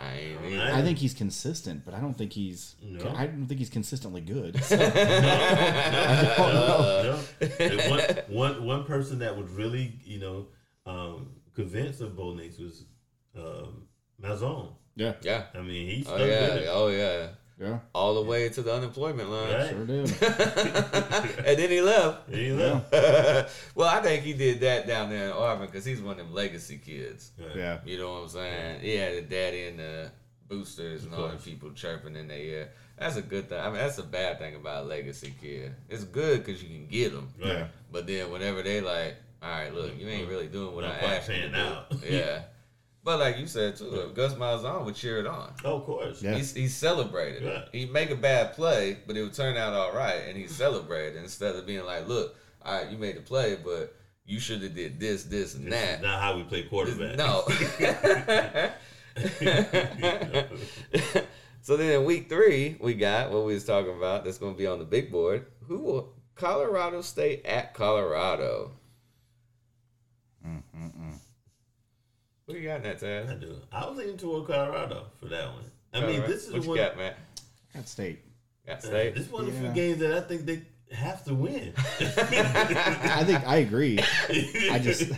[0.00, 0.58] I mean.
[0.58, 3.08] I- I think he's consistent, but I don't think he's No.
[3.16, 4.54] I don't think he's consistently good.
[4.70, 4.78] no,
[7.02, 7.18] no.
[7.58, 10.46] And one, one, one person that would really, you know,
[10.86, 12.84] um, convince of Bo Nix was
[13.36, 13.86] um,
[14.22, 14.72] Malzahn.
[14.96, 15.44] yeah, yeah.
[15.54, 16.24] I mean, he's Oh yeah.
[16.54, 16.68] it.
[16.70, 17.28] Oh yeah.
[17.60, 19.52] Yeah, All the way to the unemployment line.
[19.52, 19.68] Right.
[19.70, 19.98] sure do.
[21.44, 22.30] and then he left.
[22.30, 22.92] He left.
[23.74, 26.34] well, I think he did that down there in Auburn because he's one of them
[26.34, 27.32] legacy kids.
[27.38, 27.56] Right.
[27.56, 28.80] Yeah, You know what I'm saying?
[28.80, 30.10] He had the daddy and the
[30.48, 32.70] boosters and Of all the people chirping in their ear.
[32.98, 33.58] That's a good thing.
[33.60, 35.74] I mean, that's a bad thing about a legacy kid.
[35.88, 37.28] It's good because you can get them.
[37.40, 37.48] Right.
[37.48, 37.66] yeah.
[37.92, 41.14] But then whenever they like, all right, look, you ain't really doing what Not I
[41.16, 41.56] asked you to do.
[41.56, 41.92] out.
[42.10, 42.42] Yeah.
[43.02, 45.54] But like you said too, if Gus Malzahn would cheer it on.
[45.64, 46.22] Oh, of course.
[46.22, 46.34] Yeah.
[46.34, 47.42] He's, he celebrated.
[47.42, 47.64] Yeah.
[47.72, 51.16] He'd make a bad play, but it would turn out all right, and he celebrated
[51.16, 53.96] instead of being like, "Look, all right, you made the play, but
[54.26, 57.16] you should have did this, this, and This that." is not how we play quarterback.
[57.16, 57.44] No.
[61.62, 64.24] so then in week three, we got what we was talking about.
[64.24, 65.46] That's going to be on the big board.
[65.66, 68.72] Who will Colorado State at Colorado?
[70.46, 71.18] Mm, mm, mm.
[72.50, 73.56] What you got in that, I do.
[73.70, 75.64] I was leaning toward Colorado for that one.
[75.92, 76.78] I mean, this is what the you one.
[76.78, 77.18] got, Matt?
[77.74, 78.20] Got state.
[78.66, 79.14] Got uh, State.
[79.14, 81.72] This is one of the few games that I think they have to win.
[81.76, 84.00] I think I agree.
[84.68, 85.12] I just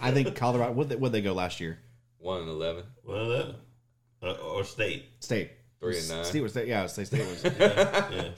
[0.00, 0.72] I think Colorado.
[0.72, 1.78] What they, what they go last year?
[2.18, 2.84] One and eleven.
[3.04, 3.52] well, uh,
[4.26, 5.04] uh, or state.
[5.20, 6.24] State Three and nine.
[6.24, 6.68] State was state.
[6.68, 7.44] Yeah, state state was.
[7.58, 8.30] Yeah,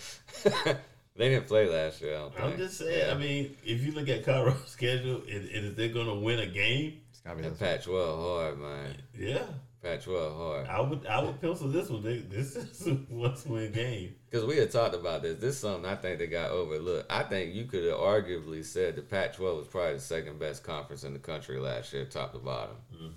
[0.66, 0.74] yeah.
[1.16, 2.14] they didn't play last year.
[2.14, 2.44] I don't think.
[2.46, 3.06] I'm just saying.
[3.06, 3.14] Yeah.
[3.14, 6.40] I mean, if you look at Colorado's schedule, and, and if they're going to win
[6.40, 7.86] a game, It's gotta be And this.
[7.86, 8.96] Patchwell hard, man.
[9.18, 9.44] yeah,
[9.82, 10.66] Patchwell hard.
[10.68, 12.02] I would I would pencil this one.
[12.02, 14.14] This is a must-win game.
[14.30, 15.38] Because we had talked about this.
[15.40, 17.10] This is something I think they got overlooked.
[17.10, 20.62] I think you could have arguably said the Pac 12 was probably the second best
[20.64, 22.76] conference in the country last year, top to bottom.
[22.94, 23.12] Mhm.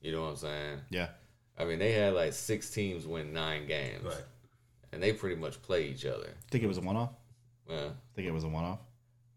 [0.00, 0.78] You know what I'm saying?
[0.90, 1.08] Yeah,
[1.58, 4.04] I mean, they had like six teams win nine games.
[4.04, 4.24] Right.
[4.92, 6.30] And they pretty much play each other.
[6.50, 7.10] think it was a one off.
[7.68, 8.78] Well, Think it was a one off.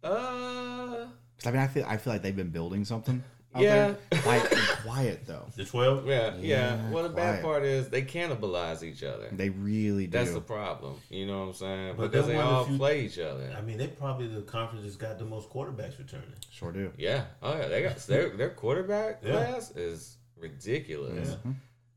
[0.04, 1.08] uh,
[1.46, 3.24] I mean, I feel I feel like they've been building something.
[3.56, 3.96] Out Yeah.
[4.12, 4.22] there.
[4.22, 4.52] Quiet,
[4.86, 5.46] quiet though.
[5.56, 6.06] The 12.
[6.08, 6.76] yeah, yeah.
[6.76, 9.28] Yeah, Well, the bad part is they cannibalize each other.
[9.32, 10.18] They really do.
[10.20, 10.96] That's the problem.
[11.10, 11.96] You know what I'm saying?
[11.98, 13.52] But because they're they one of all the few- play each other.
[13.58, 16.30] I mean, they probably the conference that's got the most quarterbacks returning.
[16.52, 16.92] sure do.
[16.98, 17.24] Yeah.
[17.42, 17.68] Oh yeah.
[17.70, 19.32] They got their their quarterback Yeah.
[19.32, 21.36] class is ridiculous.
[21.44, 21.52] Yeah.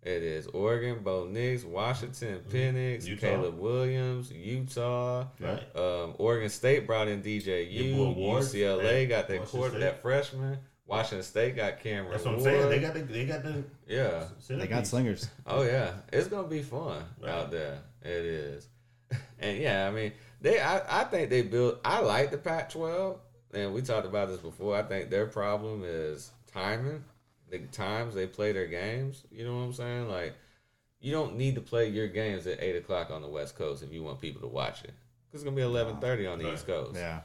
[0.05, 3.09] It is Oregon, Bo Nix, Washington, Penix, Mm-hmm.
[3.11, 3.21] Utah.
[3.21, 5.27] Caleb Williams, Utah.
[5.39, 5.63] Right.
[5.77, 7.95] Um, Oregon State brought in DJU.
[7.95, 9.09] Your Ward, UCLA right.
[9.09, 9.81] got that Washington quarter, State.
[9.81, 10.59] that freshman.
[10.87, 12.53] Washington State got Cameron That's what I'm Ward.
[12.53, 12.69] saying.
[12.69, 14.25] They got the they got the yeah.
[14.49, 15.29] They got slingers.
[15.47, 17.31] Oh yeah, it's gonna be fun Right.
[17.31, 17.79] out there.
[18.03, 18.69] It is,
[19.39, 20.61] and yeah, I mean, they.
[20.61, 21.81] I, I think they built.
[21.85, 23.17] I like the Pac-12,
[23.55, 24.77] and we talked about this before.
[24.77, 27.05] I think their problem is timing.
[27.51, 29.23] The times they play their games.
[29.31, 30.09] You know what I'm saying?
[30.09, 30.35] Like,
[31.01, 33.93] you don't need to play your games at eight o'clock on the West Coast if
[33.93, 34.93] you want people to watch it.
[35.31, 36.55] Cause it's gonna be eleven thirty on the Right.
[36.55, 36.97] East Coast.
[36.97, 37.21] Yeah.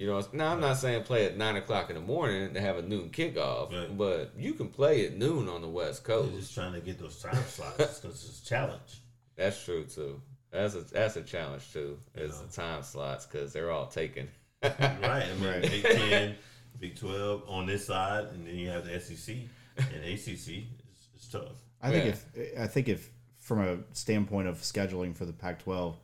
[0.00, 2.78] You know, now I'm not saying play at nine o'clock in the morning to have
[2.78, 3.98] a noon kickoff, Right.
[3.98, 6.34] but you can play at noon on the West They're Coast.
[6.38, 9.02] just trying to get those time slots because it's a challenge.
[9.36, 10.22] That's true too.
[10.50, 11.98] That's a that's a challenge too.
[12.14, 14.28] Is the time slots because they're all taken.
[14.62, 14.80] Right.
[14.80, 15.62] I mean, Right.
[15.70, 16.34] Big Ten,
[16.78, 19.36] Big Twelve on this side, and then you have the SEC
[19.76, 20.64] and ACC.
[20.88, 21.44] It's, it's tough.
[21.82, 22.42] I think Yeah.
[22.42, 25.94] if I think if from a standpoint of scheduling for the Pac-12,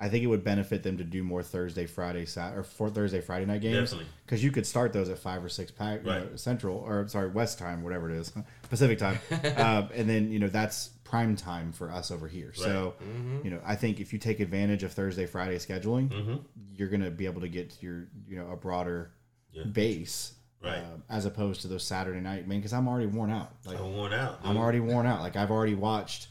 [0.00, 3.20] I think it would benefit them to do more Thursday, Friday, Sat or for Thursday,
[3.20, 3.90] Friday night games.
[3.90, 4.06] Definitely.
[4.24, 7.28] because you could start those at five or six pack you know, Central or sorry
[7.28, 8.32] West time, whatever it is,
[8.70, 9.18] Pacific time,
[9.56, 12.52] um, and then you know that's prime time for us over here.
[12.54, 12.94] So
[13.42, 16.36] you know I think if you take advantage of Thursday, Friday scheduling, Mm-hmm.
[16.74, 19.10] you're going to be able to get to your you know a broader
[19.52, 19.64] Yeah.
[19.64, 20.34] base.
[20.60, 20.78] Right.
[20.78, 23.52] um, as opposed to those Saturday night, man, because I'm already worn out.
[23.64, 24.40] Like I'm worn out.
[24.42, 25.20] I'm already worn out.
[25.20, 26.26] Like I've already watched,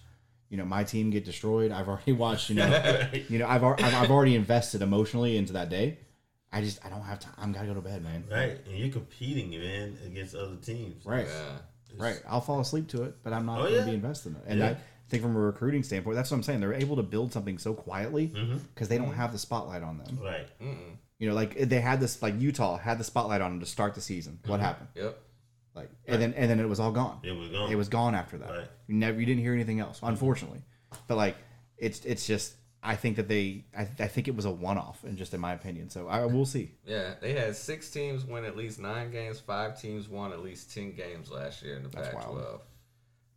[0.49, 1.71] you know, my team get destroyed.
[1.71, 5.69] I've already watched, you know, you know, I've I've I've already invested emotionally into that
[5.69, 5.97] day.
[6.51, 7.33] I just I don't have time.
[7.37, 8.23] I'm gotta go to bed, man.
[8.31, 11.05] Right, and you're competing, man, against other teams.
[11.05, 11.57] Right, Yeah.
[11.97, 12.21] right.
[12.27, 13.85] I'll fall asleep to it, but I'm not Oh, going to yeah.
[13.85, 14.43] be invested in it.
[14.47, 14.69] And Yeah.
[14.69, 14.77] I
[15.09, 16.59] think from a recruiting standpoint, that's what I'm saying.
[16.61, 18.85] They're able to build something so quietly because Mm-hmm.
[18.85, 20.19] they don't have the spotlight on them.
[20.21, 20.47] Right.
[21.19, 23.95] You know, like they had this, like Utah had the spotlight on them to start
[23.95, 24.39] the season.
[24.41, 24.51] Mm-hmm.
[24.51, 24.87] What happened?
[24.95, 25.19] Yep.
[25.77, 27.19] Like, and then and then it was all gone.
[27.23, 27.71] It was gone.
[27.71, 28.49] It was gone after that.
[28.49, 28.67] Right.
[28.87, 30.63] You never, you didn't hear anything else, unfortunately.
[31.07, 31.37] But like,
[31.77, 35.03] it's it's just, I think that they, I, I think it was a one off,
[35.03, 35.91] and just in my opinion.
[35.91, 36.71] So I will see.
[36.83, 39.39] Yeah, they had six teams win at least nine games.
[39.39, 42.33] Five teams won at least ten games last year in the That's Pac-12.
[42.33, 42.61] wild.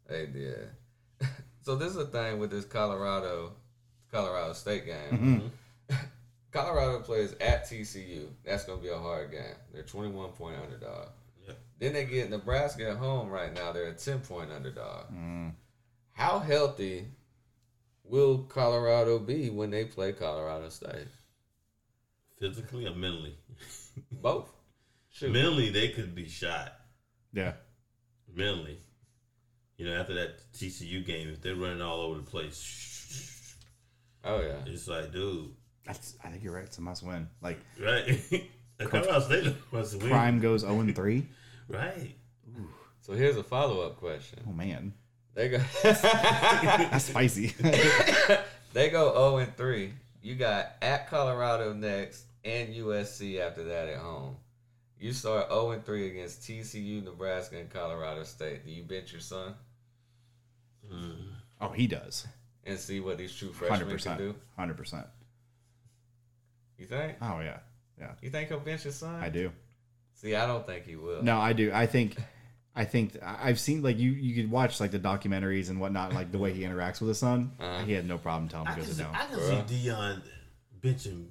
[0.09, 0.69] They did.
[1.63, 3.53] so this is the thing with this Colorado,
[4.11, 5.53] Colorado State game.
[5.91, 5.97] Mm-hmm.
[6.53, 8.29] Colorado plays at TCU.
[8.45, 9.57] That's gonna be a hard game.
[9.75, 11.09] They're twenty-one point underdog.
[11.81, 11.89] Yeah.
[11.89, 13.73] Then they get Nebraska at home right now.
[13.73, 15.07] They're a ten point underdog.
[15.13, 15.53] Mm.
[16.13, 17.07] How healthy
[18.05, 21.09] will Colorado be when they play Colorado State?
[22.39, 23.37] Physically or mentally?
[24.13, 24.51] Both.
[25.11, 25.33] Shoot.
[25.33, 26.75] Mentally, they could be shot.
[27.33, 27.53] Yeah.
[28.35, 28.79] Mentally.
[29.77, 33.57] You know, after that TCU game, if they're running all over the place,
[34.25, 34.59] Oh yeah.
[34.67, 35.51] it's like, dude,
[35.87, 36.65] That's, I think you're right.
[36.65, 37.29] It's a must win.
[37.41, 38.21] Like, right?
[38.79, 40.09] Colorado State must win.
[40.11, 41.27] Prime goes 0 and 3.
[41.71, 42.17] Right.
[43.01, 44.41] So here's a follow up question.
[44.49, 44.93] Oh, man.
[45.35, 47.49] They go That's spicy.
[48.73, 49.93] they go 0 and 3.
[50.23, 54.37] You got at Colorado next and USC after that at home.
[54.99, 58.65] You start 0 and 3 against TCU, Nebraska, and Colorado State.
[58.67, 59.55] Do you bench your son
[60.93, 61.15] mm.
[61.61, 62.27] oh, he does.
[62.65, 64.19] and see what these true freshmen can 100%.
[64.19, 64.35] do?
[64.59, 65.07] 100%.
[66.79, 67.17] You think?
[67.23, 67.59] Oh, yeah.
[67.99, 68.13] Yeah.
[68.21, 69.23] You think he'll bench his son?
[69.23, 69.53] I do.
[70.21, 71.23] See, I don't think he will.
[71.23, 71.71] No, I do.
[71.73, 72.17] I think,
[72.77, 74.11] I think I- I've seen like you.
[74.11, 77.19] You could watch like the documentaries and whatnot, like the way he interacts with his
[77.19, 77.53] son.
[77.59, 77.85] Uh-huh.
[77.85, 79.15] He had no problem telling him I to go can, sit see, down.
[79.15, 79.69] I can Bruh.
[79.69, 80.23] see Deion
[80.83, 81.27] benching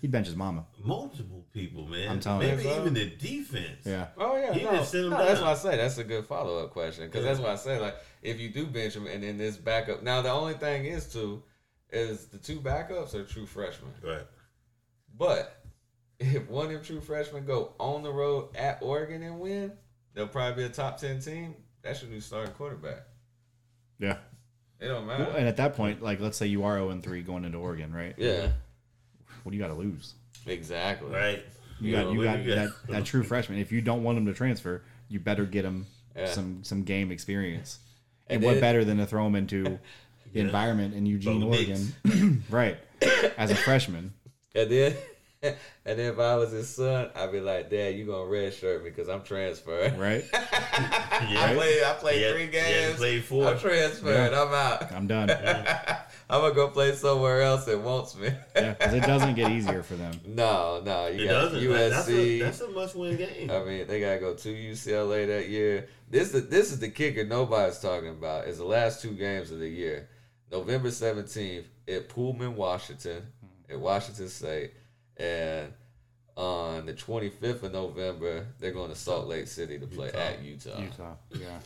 [0.00, 0.64] He'd bench his mama.
[0.84, 2.08] multiple people, man.
[2.08, 2.56] I'm telling you.
[2.56, 3.84] Maybe even the defense.
[3.84, 4.08] Yeah.
[4.16, 5.44] Oh yeah, He no, even sent him no, that's down.
[5.46, 7.32] why I say that's a good follow up question because Yeah.
[7.32, 10.02] that's why I say like if you do bench him and then this backup.
[10.02, 11.42] Now the only thing is too
[11.90, 14.26] is the two backups are true freshmen, Right.
[15.16, 15.57] but
[16.20, 19.72] if one of them true freshmen go on the road at Oregon and win,
[20.14, 21.54] they'll probably be a top ten team.
[21.82, 23.04] That's your new starting quarterback.
[23.98, 24.16] Yeah.
[24.80, 25.24] It don't matter.
[25.24, 27.58] Well, and at that point, like let's say you are 0 and 3 going into
[27.58, 28.14] Oregon, right?
[28.16, 28.48] yeah,
[29.42, 30.14] What do you got to lose?
[30.46, 31.10] exactly.
[31.10, 31.44] Right.
[31.80, 33.58] You got you got that, that true freshman.
[33.58, 35.86] If you don't want him to transfer, you better get him
[36.16, 36.26] Yeah.
[36.26, 37.78] some some game experience.
[38.28, 39.64] And, And what then- better than to throw him into
[40.32, 42.76] the environment in Eugene, Bo Oregon, right?
[43.36, 44.12] As a freshman,
[44.54, 44.96] And then,
[45.42, 49.08] and if I was his son, I'd be like, Dad, you gonna redshirt me because
[49.08, 49.96] I'm transferring.
[49.98, 50.24] right?
[50.32, 51.82] I played.
[51.84, 52.96] I played Yeah, three yeah, games.
[52.98, 53.46] played four.
[53.48, 54.34] I'm transferring.
[54.34, 54.92] I'm out.
[54.92, 55.30] I'm done.
[56.30, 58.30] I'm gonna go play somewhere else that wants me.
[58.54, 60.12] Yeah, because it doesn't get easier for them.
[60.26, 61.06] no, no.
[61.06, 61.70] You It got doesn't.
[61.70, 61.90] man.
[61.90, 62.40] That's a, USC.
[62.40, 63.50] that's a must-win game.
[63.50, 65.88] I mean, they gotta go to UCLA that year.
[66.10, 68.46] This is this is the kicker nobody's talking about.
[68.48, 70.08] Is the last two games of the year,
[70.50, 73.22] November seventeenth at Pullman, Washington,
[73.70, 74.72] at Washington State,
[75.18, 75.72] and
[76.36, 80.18] on the twenty fifth of November they're going to Salt Lake City to play Utah.
[80.18, 80.80] at Utah.
[80.80, 81.58] Utah, yeah.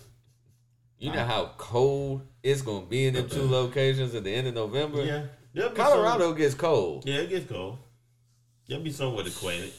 [0.98, 4.54] You know how cold it's gonna be in them two locations at the end of
[4.54, 5.04] November.
[5.04, 5.24] yeah.
[5.54, 7.04] There'll be Colorado gets cold.
[7.06, 7.76] Yeah, it gets cold.
[8.66, 9.72] You'll be somewhat acquainted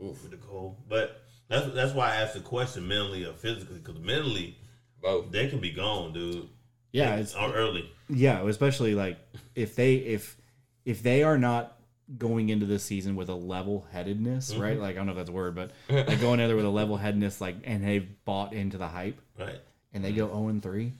[0.00, 3.78] Oof, with the cold, but that's that's why I asked the question mentally or physically
[3.78, 4.56] because mentally
[5.02, 5.32] both.
[5.32, 6.48] they can be gone, dude.
[6.92, 7.90] Yeah, it's or early.
[8.08, 9.18] yeah, especially like
[9.54, 10.36] if they if
[10.84, 11.78] if they are not
[12.18, 14.62] going into this season with a level headedness, mm-hmm.
[14.62, 14.78] right?
[14.78, 16.70] Like I don't know if that's a word, but like going in there with a
[16.70, 19.60] level headedness, like and they've bought into the hype Right.
[19.94, 20.92] and they go 0 and 3,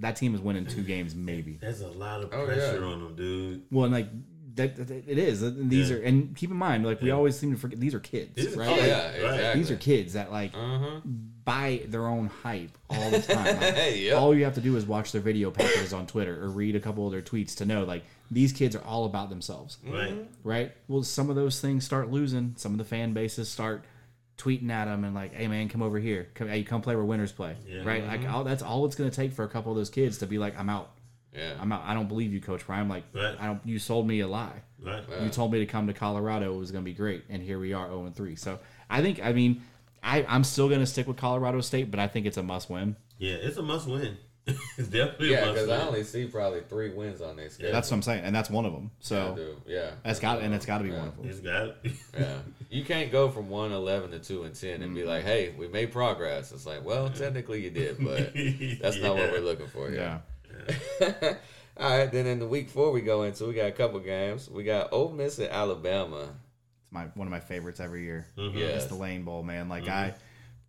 [0.00, 1.58] that team is winning two games maybe.
[1.60, 2.86] There's a lot of Oh, pressure yeah.
[2.86, 3.62] on them, dude.
[3.70, 4.08] Well, and like
[4.56, 5.42] that, that- it is.
[5.42, 5.96] And These Yeah.
[5.96, 7.14] are and keep in mind, like we Yeah.
[7.14, 8.68] always seem to forget, these are kids, These are right?
[8.68, 8.86] Oh kids.
[8.86, 9.14] yeah, Right.
[9.34, 9.60] exactly.
[9.60, 11.00] These are kids that like Uh-huh.
[11.44, 13.56] buy their own hype all the time.
[13.60, 14.16] Like, Yep.
[14.18, 16.80] All you have to do is watch their video packages on Twitter or read a
[16.80, 20.14] couple of their tweets to know like these kids are all about themselves, Right.
[20.44, 20.72] right?
[20.88, 22.54] Well, some of those things start losing.
[22.56, 23.84] Some of the fan bases start
[24.38, 26.28] tweeting at them and like, "Hey man, come over here.
[26.34, 27.82] Come, hey, come play where winners play." Yeah.
[27.84, 28.04] Right?
[28.06, 30.26] Like all, that's all it's going to take for a couple of those kids to
[30.26, 30.90] be like, "I'm out.
[31.34, 31.54] Yeah.
[31.60, 31.82] I'm out.
[31.84, 32.88] I don't believe you, Coach Prime.
[32.88, 33.36] Like, Right.
[33.40, 33.60] I don't.
[33.64, 35.02] You sold me a lie." Right.
[35.22, 36.54] You told me to come to Colorado.
[36.54, 38.34] It was going to be great, and here we are, zero and three.
[38.36, 38.58] So
[38.90, 39.62] I think, I mean,
[40.02, 42.68] I I'm still going to stick with Colorado State, but I think it's a must
[42.68, 42.96] win.
[43.18, 44.16] Yeah, it's a must win.
[44.46, 45.68] it's definitely Yeah, a must because.
[45.70, 47.72] I only see probably three wins on their schedule.
[47.72, 48.90] That's what I'm saying, and that's one of them.
[48.98, 49.56] So do.
[49.72, 49.92] Yeah.
[50.02, 50.98] that's got and it's got to be Yeah.
[50.98, 51.28] one of them.
[51.28, 51.76] It's got
[52.18, 52.38] Yeah.
[52.68, 55.28] You can't go from 1 11 to 2 and 10 and be like, mm-hmm.
[55.28, 56.50] hey, we made progress.
[56.50, 58.32] It's like, well, technically you did, but
[58.82, 60.00] that's not what we're looking for here.
[60.00, 60.18] Yeah,
[61.78, 64.48] All right, then in the week four we go into, we got a couple games.
[64.50, 66.28] We got Ole Miss at Alabama.
[66.82, 68.26] it's my one of my favorites every year.
[68.36, 68.54] Mhm.
[68.54, 68.66] Yeah.
[68.66, 69.68] It's the Lane Bowl, man.
[69.68, 70.14] Like I,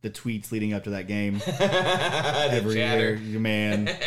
[0.02, 3.90] the tweets leading up to that game Every every year, you man.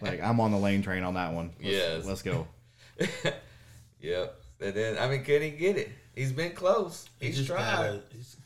[0.00, 1.50] Like I'm on the Lane train on that one.
[1.60, 2.04] Let's, Yes.
[2.06, 2.46] let's go.
[4.00, 4.40] Yep.
[4.60, 5.90] And then, I mean, could he get it?
[6.14, 7.08] He's been close.
[7.20, 7.60] He He's just tried.
[7.76, 8.36] gotta- he's-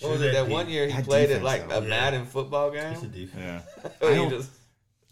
[0.00, 1.78] what was it, that be- one year he That played it like though.
[1.78, 1.88] a Yeah.
[1.88, 3.26] Madden football It's a game?
[3.26, 3.64] defense.
[3.82, 4.50] Yeah, He I don't, just-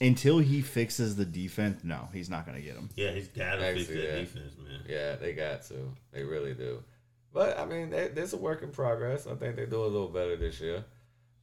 [0.00, 1.82] until he fixes the defense.
[1.84, 2.88] No, he's not going to get him.
[2.94, 4.18] Yeah, he's got to fix Actually, that yeah.
[4.20, 4.80] defense, man.
[4.88, 5.74] Yeah, they got to.
[6.12, 6.82] They really do.
[7.32, 9.26] But I mean, they, there's a work in progress.
[9.26, 10.84] I think they do a little better this year.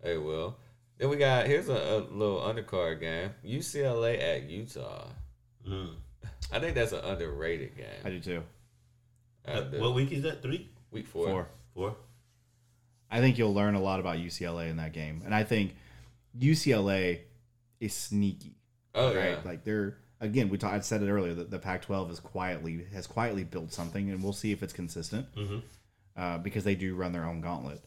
[0.04, 0.58] They will.
[0.98, 5.08] Then we got here's a, a little undercard game: UCLA at Utah.
[5.68, 5.96] Mm.
[6.52, 7.86] I think that's an underrated game.
[8.04, 8.44] I do too.
[9.48, 9.80] I Uh, do.
[9.80, 10.42] what week is that?
[10.42, 11.28] Three, Week four.
[11.28, 11.48] Four.
[11.74, 11.96] four.
[13.12, 15.76] I think you'll learn a lot about UCLA in that game, and I think
[16.40, 17.20] UCLA
[17.86, 18.58] is sneaky.
[18.94, 19.30] Oh right?
[19.32, 19.38] yeah.
[19.46, 20.74] Like they're again, we talked.
[20.74, 24.34] I said it earlier that the Pac-12 is quietly has quietly built something, and we'll
[24.34, 25.62] see if it's consistent Mhm.
[26.16, 27.82] uh, because they do run their own gauntlet.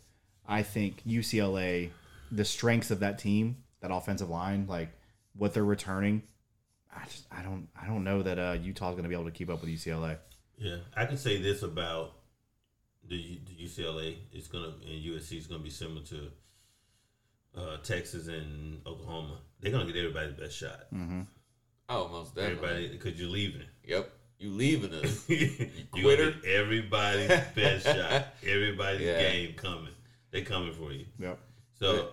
[0.47, 1.91] I think UCLA,
[2.31, 4.91] the strengths of that team, that offensive line, like
[5.35, 6.23] what they're returning.
[6.95, 9.31] I just I don't I don't know that uh, Utah's going to be able to
[9.31, 10.19] keep up with UCLA.
[10.59, 12.15] Yeah, I can say this about
[13.07, 14.17] the, the UCLA.
[14.33, 16.31] It's gonna and USC is gonna be similar to
[17.57, 19.41] uh, Texas and Oklahoma.
[19.61, 20.87] They're gonna get everybody's best shot.
[20.95, 21.23] Mm-hmm.
[21.89, 22.69] Oh, most definitely.
[22.69, 23.63] Everybody, because you're leaving.
[23.85, 24.11] Yep.
[24.39, 25.29] You leaving us?
[25.29, 26.33] you quitter.
[26.33, 28.27] Get everybody's best shot.
[28.47, 29.21] Everybody's Yeah.
[29.21, 29.93] game coming.
[30.31, 31.07] They coming for you.
[31.19, 31.39] Yep.
[31.79, 32.11] So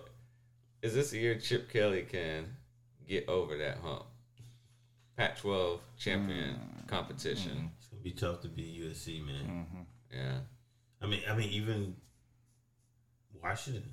[0.82, 2.46] Is this the year Chip Kelly can
[3.06, 4.04] get over that hump?
[5.16, 6.88] Pac-12 champion mm.
[6.88, 7.52] competition.
[7.52, 7.66] Mm-hmm.
[7.78, 9.66] it's gonna be tough to beat USC, man.
[9.66, 9.82] Mm-hmm.
[10.12, 10.38] Yeah.
[11.00, 11.96] I mean, I mean, even
[13.42, 13.92] Washington.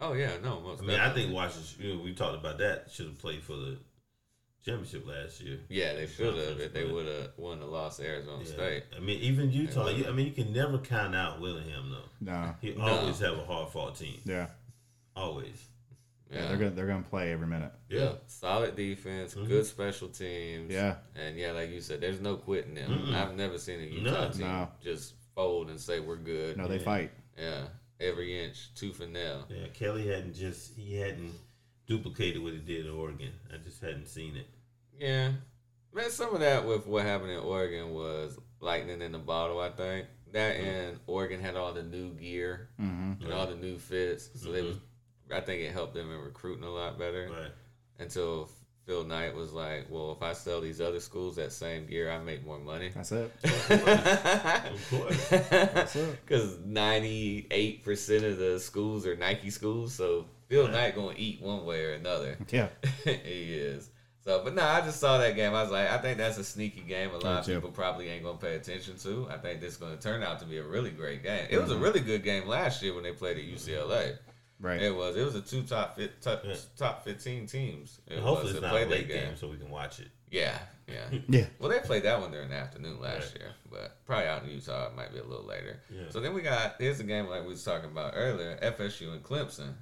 [0.00, 1.84] Oh yeah, no, most I mean, I think Washington.
[1.84, 2.86] You know, we talked about that.
[2.90, 3.76] Should have played for the
[4.64, 5.58] championship last year.
[5.68, 8.52] Yeah, they should have if they would have won the loss to Arizona Yeah.
[8.52, 8.82] State.
[8.96, 9.88] I mean, even Utah.
[9.88, 12.08] You, I mean, you can never count out Whittingham though.
[12.32, 12.54] No.
[12.60, 12.84] He No.
[12.84, 14.20] always have a hard fought team.
[14.24, 14.48] Yeah.
[15.16, 15.66] Always.
[16.30, 16.42] Yeah.
[16.42, 16.48] Yeah.
[16.48, 17.72] They're gonna they're gonna play every minute.
[17.88, 18.12] Yeah.
[18.26, 19.48] Solid defense, Mhm.
[19.48, 20.72] good special teams.
[20.72, 20.96] Yeah.
[21.16, 22.90] And yeah, like you said, there's no quitting them.
[22.90, 23.14] Mm-mm.
[23.14, 24.30] I've never seen a Utah No.
[24.30, 24.68] team No.
[24.82, 26.56] just fold and say we're good.
[26.56, 26.84] No, they Yeah.
[26.84, 27.10] fight.
[27.36, 27.64] Yeah.
[28.00, 29.44] Every inch, tooth and nail.
[29.50, 31.34] Yeah, Kelly hadn't just he hadn't
[31.86, 33.32] duplicated what he did in Oregon.
[33.52, 34.46] I just hadn't seen it.
[34.98, 35.32] Yeah.
[35.92, 39.70] Man, some of that with what happened in Oregon was lightning in the bottle, I
[39.70, 40.06] think.
[40.32, 43.24] That and Oregon had all the new gear Mm-hmm.
[43.24, 44.30] and all the new fits.
[44.40, 44.68] So they Mhm.
[44.68, 44.76] was
[45.32, 47.28] I think it helped them in recruiting a lot better.
[47.30, 47.52] Right.
[47.98, 48.48] Until
[48.86, 52.18] Phil Knight was like, Well, if I sell these other schools that same year, I
[52.18, 52.90] make more money.
[52.94, 53.30] That's it.
[53.44, 55.28] Of course.
[55.28, 56.18] That's it.
[56.26, 60.72] Because ninety eight percent of the schools are Nike schools, so Phil Right.
[60.72, 62.36] Knight gonna eat one way or another.
[62.50, 62.68] Yeah.
[63.04, 63.10] he
[63.54, 63.88] is.
[64.22, 65.54] So, but no, I just saw that game.
[65.54, 67.10] I was like, I think that's a sneaky game.
[67.10, 67.54] A lot of too.
[67.54, 69.28] people probably ain't gonna pay attention to.
[69.30, 71.46] I think this is gonna turn out to be a really great game.
[71.48, 71.62] It Mm-hmm.
[71.62, 74.18] was a really good game last year when they played at UCLA.
[74.60, 74.82] Right.
[74.82, 75.16] It was.
[75.16, 76.54] It was a two top fit, top, Yeah.
[76.76, 77.98] top fifteen teams.
[78.06, 80.00] It hopefully was it's to not play a that late game so we can watch
[80.00, 80.08] it.
[80.30, 81.18] Yeah, yeah.
[81.28, 81.46] Yeah.
[81.58, 83.40] Well, they played that one during the afternoon last Right.
[83.40, 85.80] year, but probably out in Utah it might be a little later.
[85.90, 86.02] Yeah.
[86.10, 89.22] So then we got here's a game like we was talking about earlier: FSU and
[89.22, 89.72] Clemson.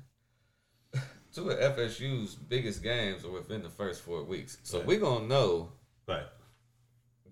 [1.34, 4.86] Two of FSU's biggest games are within the first four weeks, so Right.
[4.86, 5.72] we're gonna know
[6.06, 6.26] Right.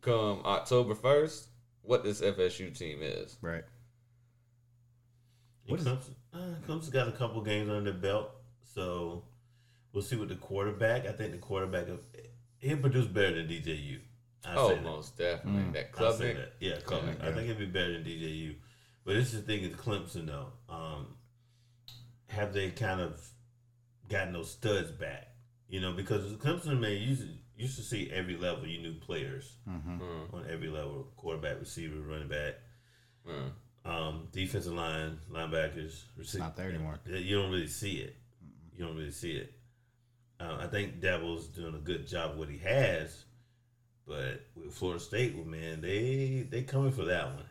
[0.01, 1.47] come October first
[1.83, 3.39] what this FSU team is.
[3.41, 3.63] Right.
[5.69, 6.15] What is Clemson?
[6.37, 8.31] Uh, Clemson's got a couple games under their belt,
[8.75, 9.25] so
[9.93, 11.07] we'll see what the quarterback.
[11.07, 11.87] I think the quarterback
[12.59, 13.99] he'll produce better than DJU.
[14.45, 14.85] I oh, say that.
[14.85, 15.73] most definitely Mm.
[15.73, 16.37] that I'll say Klubnik.
[16.37, 16.53] that.
[16.61, 17.19] Yeah, Klubnik.
[17.23, 17.29] Yeah.
[17.29, 18.55] I think it'd be better than DJU.
[19.05, 20.53] But this is the thing is Clemson though.
[20.69, 21.17] Um,
[22.29, 23.21] have they kind of
[24.09, 25.29] gotten those studs back?
[25.69, 28.67] You know, because Clemson man used to, used to see every level.
[28.67, 30.35] You knew players Mm-hmm.
[30.35, 32.55] on every level: quarterback, receiver, running back,
[33.29, 33.51] Mm.
[33.87, 36.03] Um, defensive line, linebackers.
[36.17, 36.45] Receiver.
[36.45, 36.99] not there anymore.
[37.07, 38.17] You don't really see it.
[38.77, 39.53] You don't really see it.
[40.39, 43.25] Uh, I think Dabo's doing a good job of what he has,
[44.07, 47.45] but with Florida State, well, man, they they coming for that one.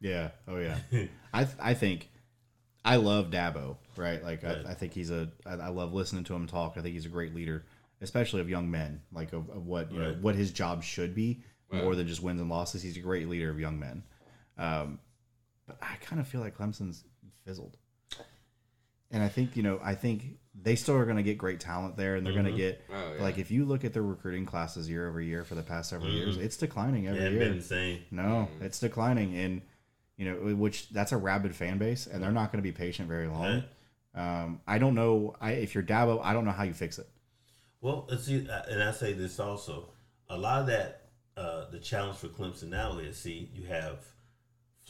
[0.00, 0.30] Yeah.
[0.48, 0.78] Oh yeah.
[1.32, 2.08] I th- I think
[2.84, 3.76] I love Dabo.
[3.96, 4.22] Right.
[4.24, 4.64] Like Right.
[4.66, 5.30] I, I think he's a.
[5.46, 6.74] I, I love listening to him talk.
[6.76, 7.64] I think he's a great leader,
[8.00, 9.02] especially of young men.
[9.12, 11.42] Like of, of what you know what his job should be
[11.72, 12.82] more than just wins and losses.
[12.82, 14.02] He's a great leader of young men.
[14.58, 14.98] Um,
[15.78, 17.04] but I kind of feel like Clemson's
[17.44, 17.76] fizzled.
[19.12, 21.96] And I think you know I think they still are going to get great talent
[21.96, 23.22] there, and they're going to get Oh, yeah.
[23.22, 26.10] like if you look at their recruiting classes year over year for the past several
[26.12, 27.38] years, it's declining every Yeah, year.
[27.40, 28.02] been the.
[28.10, 28.22] No,
[28.52, 28.64] Mm-hmm.
[28.64, 29.62] it's declining, and
[30.16, 33.08] you know, which that's a rabid fan base, and they're not going to be patient
[33.08, 33.64] very long.
[34.14, 35.34] Um, I don't know.
[35.40, 37.08] I if you're Dabo, I don't know how you fix it.
[37.80, 39.88] Well, let's see, uh, and I say this also.
[40.28, 44.04] A lot of that, uh, the challenge for Clemson now is see, you have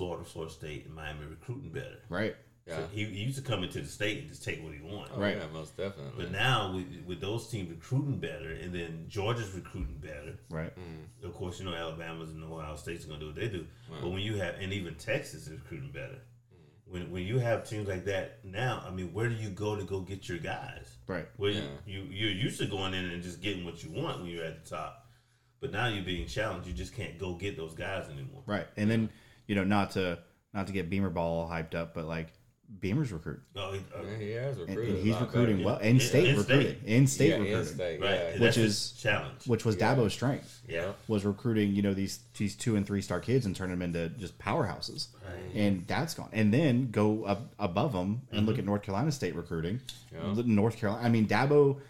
[0.01, 1.99] Florida, Florida State, and Miami recruiting better.
[2.09, 2.35] Right.
[2.67, 2.77] Yeah.
[2.77, 5.13] So he, he used to come into the state and just take what he wanted.
[5.15, 5.37] Oh, Right.
[5.37, 6.13] Yeah, most definitely.
[6.17, 10.39] But now with, with those teams recruiting better, and then Georgia's recruiting better.
[10.49, 10.73] Right.
[10.79, 11.27] Mm.
[11.27, 13.67] Of course, you know Alabama's and Ohio State's going to do what they do.
[14.01, 16.19] But when you have, and even Texas is recruiting better.
[16.87, 19.85] When when you have teams like that now, I mean, where do you go to
[19.85, 20.97] go get your guys?
[21.07, 21.29] Right.
[21.37, 21.61] Where Yeah.
[21.87, 24.45] you, you you're used to going in and just getting what you want when you're
[24.45, 25.07] at the top,
[25.61, 26.67] but now you're being challenged.
[26.67, 28.43] You just can't go get those guys anymore.
[28.47, 28.67] Right.
[28.77, 29.09] And then
[29.51, 30.17] you know, not to
[30.55, 32.29] not to get Beamer ball all hyped up, but like
[32.79, 34.89] Beamer's recruit, Oh, he- uh, Yeah, he has and, recruited.
[34.95, 35.67] and a he's recruiting better.
[35.67, 36.57] well, in Yeah, state in-state.
[36.57, 38.31] recruiting, in state Yeah, in recruiting, state, right, yeah.
[38.35, 39.47] Which that's is- challenge.
[39.49, 39.95] which was Yeah.
[39.97, 40.63] Dabo's strength.
[40.69, 43.83] yeah, Was recruiting, you know, these these two and three star kids and turn them
[43.83, 45.09] into just powerhouses,
[45.53, 46.29] and that's gone.
[46.33, 49.81] And then go up above them and look at North Carolina State recruiting.
[50.13, 50.41] Yeah.
[50.47, 51.81] North Carolina, I mean, Dabo,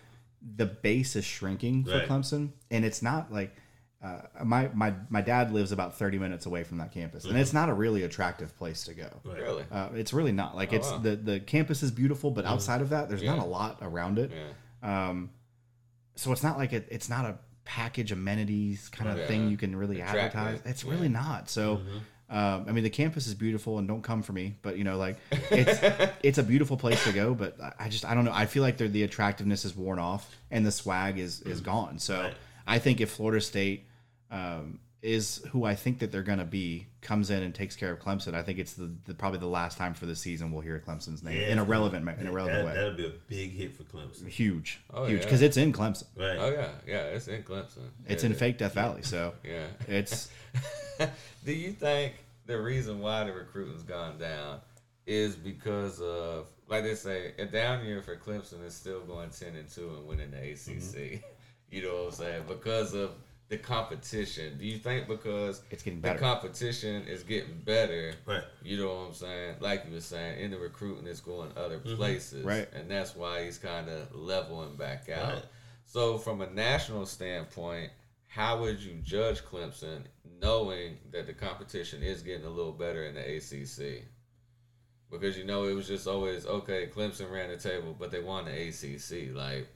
[0.57, 2.09] the base is shrinking for Right.
[2.09, 3.55] Clemson, and it's not like
[4.03, 7.53] uh, my my my dad lives about thirty minutes away from that campus, and it's
[7.53, 9.09] not a really attractive place to go.
[9.25, 9.65] Really?
[9.71, 10.99] Uh, it's really not like it's wow.
[10.99, 14.31] the the campus is beautiful, but outside of that, there's not a lot around it.
[14.83, 15.09] Yeah.
[15.11, 15.31] Um,
[16.17, 19.27] so it's not like it, it's not a package amenities kind of Yeah.
[19.27, 20.41] thing you can really Attractive.
[20.41, 20.61] advertise.
[20.71, 21.49] It's really not.
[21.51, 22.37] So, Mm-hmm.
[22.37, 24.97] um, I mean, the campus is beautiful, and don't come for me, but you know,
[24.97, 25.19] like
[25.51, 27.35] it's it's a beautiful place to go.
[27.35, 28.33] But I- I just I don't know.
[28.33, 31.99] I feel like they're, the attractiveness is worn off, and the swag is is gone.
[31.99, 32.35] So Right.
[32.67, 33.87] I think if Florida State
[34.31, 37.91] um, is who I think that they're going to be, comes in and takes care
[37.91, 40.61] of Clemson, I think it's the, the probably the last time for the season we'll
[40.61, 42.75] hear Clemson's name in a relevant in a relevant that, way.
[42.75, 44.29] That'll be a big hit for Clemson.
[44.29, 45.25] Huge, Oh, huge, yeah.
[45.25, 46.05] because it's in Clemson.
[46.17, 46.37] Right.
[46.39, 47.03] Oh yeah, yeah.
[47.05, 47.89] It's in Clemson.
[48.07, 49.67] It's Yeah, in fake Death Valley, so Yeah.
[49.89, 50.29] it's
[51.45, 52.15] Do you think
[52.47, 54.61] the reason why the recruiting's gone down
[55.07, 59.57] is because of, like they say, a down year for Clemson is still going ten
[59.57, 60.69] and two and winning the ACC?
[60.69, 61.17] Mm-hmm.
[61.73, 62.43] You know what I'm saying?
[62.49, 63.13] Because of
[63.51, 64.57] the competition.
[64.59, 68.15] Do you think because It's getting the competition is getting better?
[68.25, 68.45] Right.
[68.63, 69.57] You know what I'm saying?
[69.59, 72.49] Like you were saying, in the recruiting, it's going other places, Mm-hmm.
[72.49, 72.69] Right.
[72.73, 75.35] And that's why he's kind of leveling back out.
[75.35, 75.45] Right.
[75.85, 77.91] So, from a national standpoint,
[78.29, 80.03] how would you judge Clemson,
[80.41, 84.05] knowing that the competition is getting a little better in the ACC?
[85.11, 86.89] Because you know it was just always okay.
[86.95, 89.35] Clemson ran the table, but they won the ACC.
[89.35, 89.67] Like,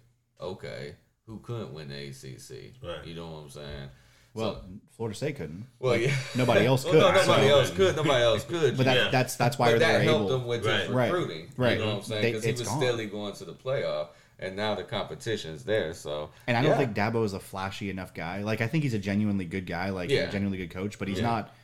[0.40, 0.94] okay,
[1.26, 2.74] who couldn't win the ACC?
[2.82, 3.06] Right.
[3.06, 3.88] You know what I'm saying?
[4.34, 4.64] well, So-
[4.96, 5.66] Florida State couldn't.
[5.78, 6.14] well, yeah.
[6.36, 7.96] nobody else Well, could, no, nobody so- else could.
[7.96, 8.76] Nobody else could.
[8.76, 9.08] But that, Yeah.
[9.10, 10.40] that's that's why but they're that helped able.
[10.40, 10.80] him with Right.
[10.80, 11.12] his Right.
[11.12, 11.48] recruiting.
[11.56, 11.72] Right.
[11.72, 12.22] You know what I'm saying?
[12.22, 12.78] Because he was gone.
[12.78, 15.94] steadily going to the playoff, and now the competition's there.
[15.94, 16.78] So, And I don't yeah.
[16.78, 18.42] think Dabo is a flashy enough guy.
[18.42, 20.22] Like I think he's a genuinely good guy, like Yeah.
[20.28, 20.98] a genuinely good coach.
[20.98, 21.26] But he's Yeah.
[21.26, 21.54] not,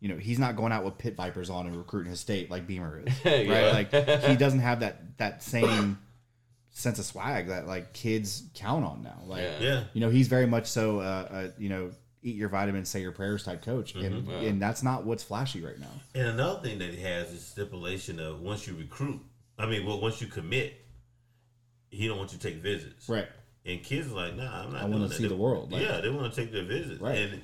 [0.00, 2.66] you know, he's not going out with pit vipers on and recruiting his state like
[2.66, 3.70] Beamer is, Yeah.
[3.72, 3.90] right?
[3.90, 5.98] Like he doesn't have that that same
[6.78, 9.18] sense of swag that like kids count on now.
[9.26, 9.58] Like Yeah.
[9.60, 9.84] Yeah.
[9.94, 11.90] you know, he's very much so, uh, uh, you know,
[12.22, 14.34] eat your vitamins, say your prayers type coach, and Yeah.
[14.40, 15.90] and that's not what's flashy right now.
[16.14, 19.20] And another thing that he has is stipulation of once you recruit,
[19.58, 20.74] I mean, well, once you commit,
[21.90, 23.08] he don't want you to take visits.
[23.08, 23.28] Right.
[23.66, 24.82] And kids are like, nah, I'm not.
[24.82, 27.00] I wanna doing see They- the world, like- yeah, they want to take their visits.
[27.00, 27.18] Right.
[27.18, 27.42] And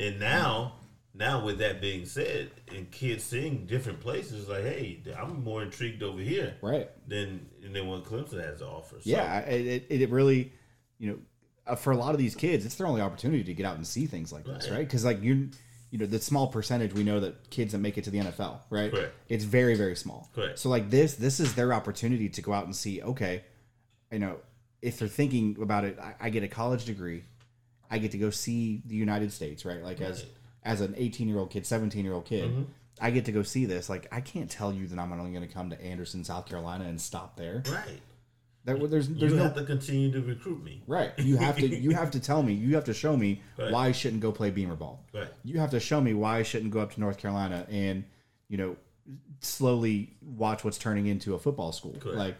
[0.00, 0.74] and now,
[1.18, 6.02] now with that being said, and kids seeing different places, like, hey, I'm more intrigued
[6.02, 6.88] over here Right.
[7.08, 8.96] than than what Clemson has to offer.
[9.00, 10.52] So, Yeah, it, it, it really,
[10.98, 11.18] you know,
[11.66, 13.86] uh, for a lot of these kids, it's their only opportunity to get out and
[13.86, 14.78] see things like this, Right.
[14.78, 14.86] right?
[14.86, 15.50] Because like you,
[15.90, 18.60] you know, the small percentage we know that kids that make it to the NFL,
[18.70, 18.90] right?
[18.92, 19.14] Correct.
[19.28, 20.30] It's very very small.
[20.34, 20.58] Correct.
[20.58, 23.02] So like this, this is their opportunity to go out and see.
[23.02, 23.42] Okay,
[24.12, 24.36] you know,
[24.80, 27.24] if they're thinking about it, I, I get a college degree,
[27.90, 29.82] I get to go see the United States, right?
[29.82, 30.10] Like Right.
[30.10, 30.24] as
[30.80, 32.50] an 18 year old kid, 17 year old kid.
[32.50, 32.62] Mm-hmm.
[33.00, 33.88] I get to go see this.
[33.88, 36.84] Like, I can't tell you that I'm only going to come to Anderson, South Carolina,
[36.84, 38.00] and stop there Right.
[38.64, 40.82] That there's You there's no have to continue to recruit me.
[40.86, 41.12] right.
[41.18, 42.52] You have to you have to tell me.
[42.52, 43.72] You have to show me Right.
[43.72, 45.04] why I shouldn't go play Beamer ball.
[45.14, 45.28] Right.
[45.44, 48.04] You have to show me why I shouldn't go up to North Carolina and
[48.48, 48.76] you know
[49.40, 51.96] slowly watch what's turning into a football school.
[52.00, 52.18] Correct.
[52.18, 52.36] Like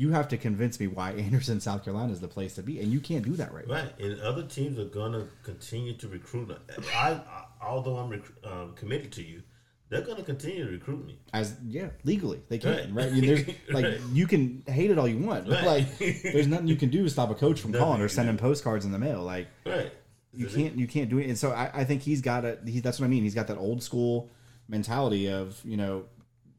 [0.00, 2.92] you have to convince me why Anderson, South Carolina, is the place to be, and
[2.92, 3.74] you can't do that right, now.
[3.74, 6.56] Right, and other teams are gonna continue to recruit.
[6.94, 9.42] I, I although I'm rec- um, committed to you,
[9.88, 11.18] they're gonna continue to recruit me.
[11.32, 12.94] As yeah, legally they can, Right.
[12.94, 13.06] right?
[13.06, 14.00] I mean, there's like Right.
[14.12, 15.66] you can hate it all you want, but Right.
[15.66, 18.36] like there's nothing you can do to stop a coach from Nothing calling or sending
[18.36, 19.22] postcards in the mail.
[19.24, 19.90] Like Right,
[20.32, 21.26] you can't you can't do it.
[21.26, 23.24] And so I, I think he's got a he, that's what I mean.
[23.24, 24.30] He's got that old school
[24.68, 26.04] mentality of you know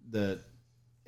[0.10, 0.40] the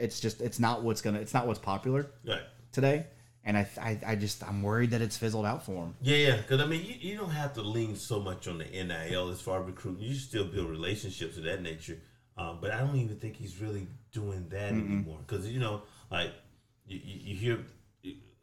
[0.02, 2.42] it's just it's not what's gonna it's not what's popular Right.
[2.72, 3.08] today.
[3.44, 5.96] And I, I I just I'm worried that it's fizzled out for him.
[6.02, 6.36] Yeah, yeah.
[6.38, 9.42] Because I mean, you, you don't have to lean so much on the NIL as
[9.42, 10.04] far as recruiting.
[10.04, 11.98] You still build relationships of that nature.
[12.38, 15.20] Um, but I don't even think he's really doing that anymore.
[15.26, 16.32] Because you know, like
[16.86, 17.60] you, you, you hear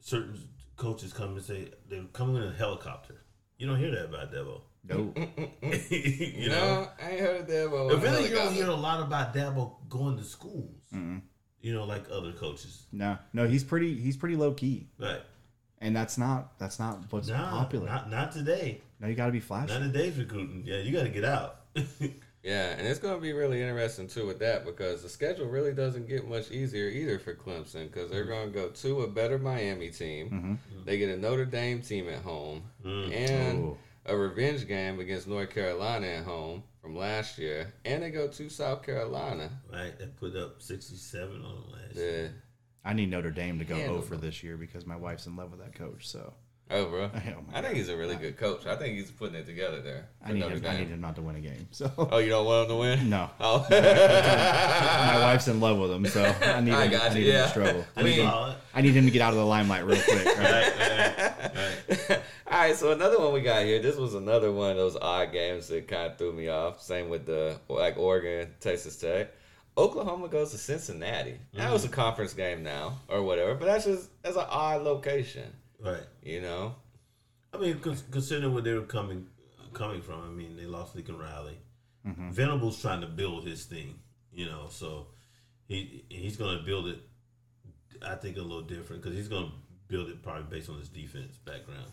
[0.00, 0.36] certain
[0.76, 3.22] coaches come and say they're coming in a helicopter.
[3.56, 4.62] You don't hear that about Dabo.
[4.84, 5.12] No,
[5.90, 7.68] you know, I ain't heard of that.
[7.70, 10.80] But but really, you don't hear a lot about Dabo going to schools.
[10.94, 11.18] Mm-hmm.
[11.60, 12.84] You know, like other coaches.
[12.92, 13.46] no, no.
[13.48, 15.20] He's pretty he's pretty low key, Right.
[15.80, 17.86] and that's not that's not what's Nah, popular.
[17.86, 18.80] Not not today.
[19.00, 19.72] no, you got to be flashy.
[19.72, 20.62] Not today's recruiting.
[20.64, 21.60] Yeah, you got to get out.
[22.42, 25.72] Yeah, and it's going to be really interesting too with that because the schedule really
[25.72, 28.30] doesn't get much easier either for Clemson because they're mm-hmm.
[28.30, 30.26] going to go to a better Miami team.
[30.30, 30.52] Mm-hmm.
[30.52, 30.84] Mm-hmm.
[30.84, 33.12] They get a Notre Dame team at home mm.
[33.12, 33.78] and Oh.
[34.06, 38.48] a revenge game against North Carolina at home from last year, and they go to
[38.48, 39.50] South Carolina.
[39.72, 39.98] right.
[39.98, 41.96] They put up sixty-seven on them last.
[41.96, 42.34] year.
[42.84, 44.20] I need Notre Dame to go Handle over them.
[44.24, 46.06] this year because my wife's in love with that coach.
[46.08, 46.32] So
[46.70, 47.04] Oh, bro.
[47.14, 48.66] Oh, I think he's a really good coach.
[48.66, 50.08] I think he's putting it together there.
[50.22, 51.66] I for need Notre him, I need him not to win a game.
[51.70, 53.10] So Oh, you don't want him to win?
[53.10, 53.66] no, Oh.
[53.70, 56.06] my wife's in love with him.
[56.06, 57.42] So I need him, I I need you, him yeah.
[57.44, 57.84] to struggle.
[57.96, 58.56] I mean- saw it.
[58.74, 60.24] I need him to get out of the limelight real quick.
[60.24, 60.36] Right?
[60.38, 60.87] Right, right,
[62.68, 62.76] right.
[62.76, 63.80] So another one we got here.
[63.80, 66.80] This was another one of those odd games that kind of threw me off.
[66.80, 69.32] Same with the like Oregon, Texas Tech.
[69.76, 71.38] Oklahoma goes to Cincinnati.
[71.54, 71.94] That was a mm-hmm.
[71.94, 76.02] conference game now or whatever, but that's just that's an odd location, Right.
[76.22, 76.74] you know.
[77.54, 77.78] I mean,
[78.10, 79.28] considering where they were coming
[79.72, 81.58] coming from, I mean, they lost Lincoln Riley.
[82.06, 82.30] Mm-hmm.
[82.30, 84.00] Venable's trying to build his thing,
[84.32, 85.08] you know, so
[85.68, 86.98] he he's going to build it.
[88.04, 89.52] I think a little different because he's going to
[89.86, 91.90] build it probably based on his defense background.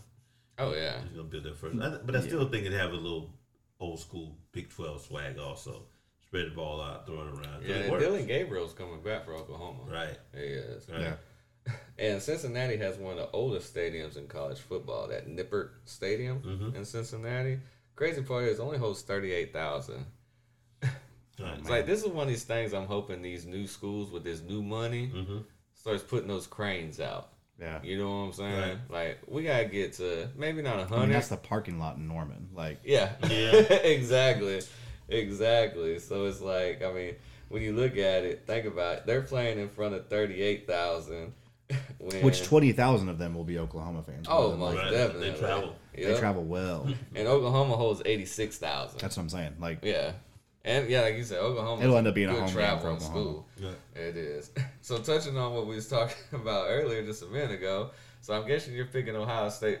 [0.58, 2.90] Oh yeah, He's going to build that first, I, but I still think it have
[2.92, 3.30] a little
[3.78, 5.38] old school Big Twelve swag.
[5.38, 5.82] Also,
[6.26, 7.60] spread the ball out, throw it around.
[7.60, 7.74] 'cause yeah.
[7.76, 8.00] it And.
[8.00, 9.82] Dillon Gabriel's coming back for Oklahoma.
[9.90, 10.18] Right.
[10.34, 10.88] He is.
[10.88, 11.00] Right.
[11.00, 11.14] Yeah.
[11.98, 16.76] And Cincinnati has one of the oldest stadiums in college football, that Nippert Stadium Mm-hmm.
[16.76, 17.58] in Cincinnati.
[17.96, 20.06] Crazy part is it only holds thirty eight thousand.
[20.82, 20.92] Right.
[21.58, 24.40] It's like this is one of these things I'm hoping these new schools with this
[24.42, 25.38] new money Mm-hmm.
[25.74, 27.32] starts putting those cranes out.
[27.60, 27.80] Yeah.
[27.82, 28.78] You know what I'm saying?
[28.88, 29.08] Right.
[29.08, 31.14] Like we gotta get to maybe not a I mean, hundred.
[31.14, 32.48] that's the parking lot in Norman.
[32.54, 33.12] Like, yeah.
[33.28, 33.52] Yeah.
[33.84, 34.60] exactly.
[35.08, 35.98] Exactly.
[35.98, 37.14] So it's like I mean,
[37.48, 39.06] when you look at it, think about it.
[39.06, 41.32] They're playing in front of thirty eight thousand.
[42.22, 44.26] which twenty thousand of them will be Oklahoma fans.
[44.28, 44.76] Oh More than most.
[44.76, 44.90] Right.
[44.90, 45.30] definitely.
[45.30, 45.76] They travel.
[45.96, 46.08] Yeah.
[46.08, 46.88] They travel well.
[47.14, 49.00] And Oklahoma holds eighty six thousand.
[49.00, 49.54] That's what I'm saying.
[49.58, 50.12] Like, Yeah.
[50.66, 51.82] And yeah, like you said, Oklahoma.
[51.82, 53.46] It'll end up being a good home travel for in school.
[53.56, 53.70] Yeah.
[53.94, 54.50] It is.
[54.82, 57.90] So touching on what we was talking about earlier just a minute ago.
[58.20, 59.80] So I'm guessing you're picking Ohio State.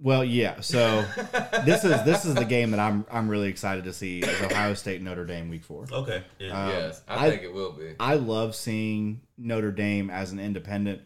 [0.00, 0.60] well, yeah.
[0.60, 1.02] So
[1.64, 4.74] this is this is the game that I'm I'm really excited to see is Ohio
[4.74, 5.86] State Notre Dame week four.
[5.92, 6.22] Okay.
[6.40, 6.60] Yeah.
[6.64, 7.94] Um, yes, I, I- think it will be.
[8.00, 11.02] I love seeing Notre Dame as an independent,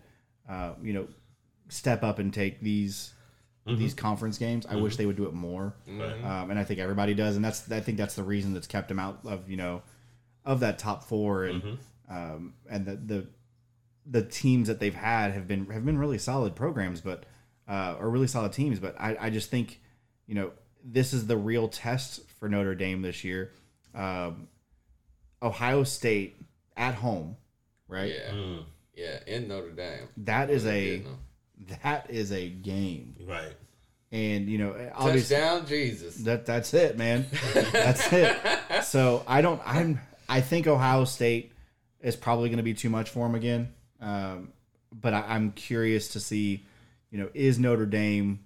[0.48, 1.08] uh, you know,
[1.68, 3.12] step up and take these
[3.66, 4.66] these conference games.
[4.68, 6.24] I wish they would do it more, Right.
[6.24, 7.36] um, and I think everybody does.
[7.36, 9.82] And that's I think that's the reason that's kept them out of you know
[10.44, 11.78] of that top four and
[12.10, 13.26] um, and the, the
[14.04, 17.24] the teams that they've had have been have been really solid programs, but
[17.68, 18.80] uh, or really solid teams.
[18.80, 19.80] But I, I just think
[20.26, 20.50] you know
[20.84, 23.52] this is the real test for Notre Dame this year.
[23.94, 24.48] Um,
[25.40, 26.36] Ohio State
[26.76, 27.36] at home,
[27.88, 28.10] right?
[28.12, 28.32] Yeah.
[28.32, 28.64] Mm,
[28.94, 30.08] Yeah, in Notre Dame.
[30.18, 31.18] That is a Getting them.
[31.82, 33.52] That is a game, right.
[34.10, 36.16] and you know obviously Touchdown, Jesus.
[36.18, 37.26] that that's it, man.
[37.72, 38.36] that's it.
[38.84, 39.60] So I don't.
[39.64, 40.00] I'm.
[40.28, 41.52] I think Ohio State
[42.00, 43.72] is probably going to be too much for him again.
[44.00, 44.52] Um,
[44.92, 46.64] but I, I'm curious to see,
[47.10, 48.40] you know, is Notre Dame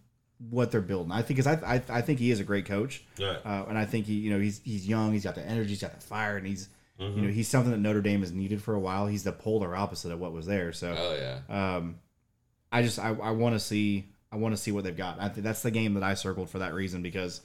[0.51, 1.11] what they're building?
[1.13, 3.39] I think because I, I I think he is a great coach, Right.
[3.45, 5.81] uh, and I think he you know he's he's young, he's got the energy, he's
[5.81, 6.69] got the fire, and he's
[7.01, 7.19] Mm-hmm.
[7.19, 9.07] you know he's something that Notre Dame has needed for a while.
[9.07, 10.73] He's the polar opposite of what was there.
[10.73, 11.15] So Oh
[11.49, 11.77] yeah.
[11.77, 11.97] um,
[12.77, 15.21] I just I, I want to see I want to see what they've got.
[15.21, 17.41] I think that's the game that I circled for that reason because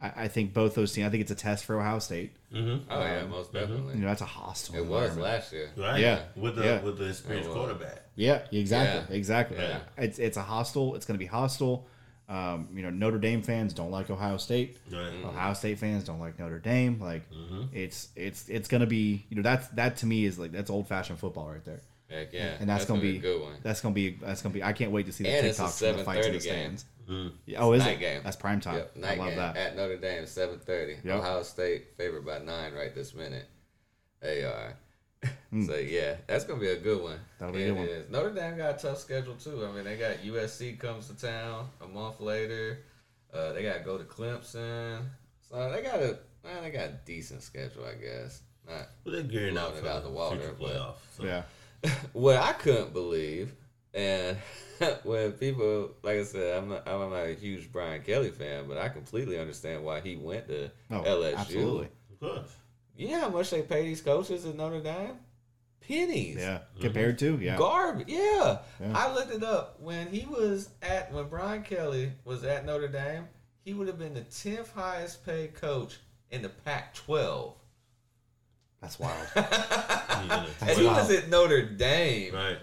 [0.00, 1.06] I, I think both those teams.
[1.06, 2.32] I think it's a test for Ohio State.
[2.52, 2.90] Mm-hmm.
[2.90, 3.94] Oh yeah, most definitely.
[3.94, 4.76] You know, that's a hostile.
[4.76, 5.70] It was last year.
[5.76, 6.00] Right.
[6.00, 6.22] Yeah.
[6.36, 6.82] With the Yeah.
[6.82, 8.02] with the experienced quarterback.
[8.14, 9.18] Yeah, exactly, Yeah.
[9.18, 9.56] exactly.
[9.58, 9.78] Yeah.
[9.98, 10.94] It's it's a hostile.
[10.94, 11.86] It's going to be hostile.
[12.28, 14.78] Um, you know, Notre Dame fans don't like Ohio State.
[14.90, 15.12] Right.
[15.24, 16.98] Ohio State fans don't like Notre Dame.
[17.00, 17.62] Like Mm-hmm.
[17.76, 20.70] it's it's it's going to be you know that's that to me is like that's
[20.70, 21.80] old fashioned football right there.
[22.08, 23.54] Heck yeah, And that's, gonna, be, a good one.
[23.62, 24.62] That's gonna be that's gonna be.
[24.62, 26.76] I can't wait to see the And it's TikToks from the fights in the game.
[26.76, 26.84] stands.
[27.10, 27.32] Mm.
[27.46, 28.00] Yeah, Oh, is Night it?
[28.00, 28.20] game.
[28.22, 28.76] That's prime time.
[28.76, 29.56] Yep, I love game that.
[29.56, 30.96] at Notre Dame, seven thirty.
[31.04, 31.18] Yep.
[31.18, 33.46] Ohio State favored by nine right this minute.
[34.20, 34.74] They are.
[35.50, 35.64] Hmm.
[35.66, 37.18] so yeah, that's gonna be a good one.
[37.38, 37.88] That'll be a It good one.
[37.88, 38.10] is.
[38.10, 39.66] Notre Dame got a tough schedule too.
[39.66, 42.84] I mean, they got USC comes to town a month later.
[43.34, 45.00] Uh, they got to go to Clemson.
[45.48, 48.42] So they got a man, they got a decent schedule, I guess.
[48.68, 50.94] Not Well, they're gearing up Blowing for it out the the water, future but- playoff.
[51.16, 51.24] So.
[51.24, 51.42] Yeah.
[52.12, 53.54] what I couldn't believe,
[53.94, 54.36] and
[55.04, 58.78] when people, like I said, I'm not, I'm not a huge Brian Kelly fan, but
[58.78, 61.36] I completely understand why he went to Oh, LSU.
[61.36, 61.88] absolutely.
[62.12, 62.56] Of course.
[62.96, 65.16] You know how much they pay these coaches at Notre Dame?
[65.86, 66.36] Pennies.
[66.38, 66.60] Yeah.
[66.80, 67.56] Compared to yeah.
[67.58, 68.08] Garbage.
[68.08, 68.58] Yeah.
[68.80, 68.92] Yeah.
[68.94, 69.80] I looked it up.
[69.80, 73.28] When he was at, when Brian Kelly was at Notre Dame,
[73.64, 75.98] he would have been the 10th highest paid coach
[76.30, 77.54] in the Pac 12.
[78.80, 79.26] That's wild.
[79.34, 79.46] and
[80.60, 80.96] That's he wild.
[81.08, 82.34] was at Notre Dame.
[82.34, 82.58] Right.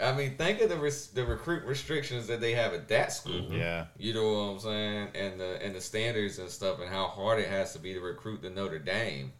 [0.00, 3.52] I mean, think of the res- the recruit restrictions that they have at that school.
[3.52, 3.86] yeah.
[3.98, 7.40] You know what I'm saying, and the and the standards and stuff, and how hard
[7.40, 9.32] it has to be to recruit the Notre Dame.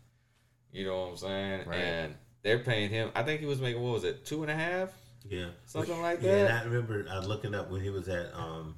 [0.73, 1.69] You know what I'm saying?
[1.69, 1.77] Right.
[1.79, 3.11] And they're paying him.
[3.15, 4.91] I think he was making what was it, two and a half?
[5.29, 5.47] Yeah.
[5.67, 6.51] Something like yeah, that?
[6.51, 8.75] And I remember I looking up when he was at um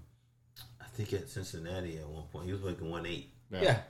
[0.80, 2.46] I think at Cincinnati at one point.
[2.46, 3.62] He was making one eight Yeah.
[3.62, 3.82] Yeah, at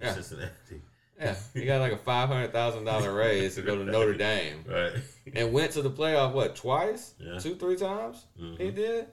[0.00, 0.14] Yeah.
[0.14, 0.82] Cincinnati.
[1.20, 1.34] Yeah.
[1.54, 4.92] He got like a five hundred thousand dollar raise to go to Notre Dame, Right.
[5.34, 7.38] and went to the playoff what twice, Yeah.
[7.38, 8.24] two, three times.
[8.40, 8.60] Mhm.
[8.60, 9.06] He did.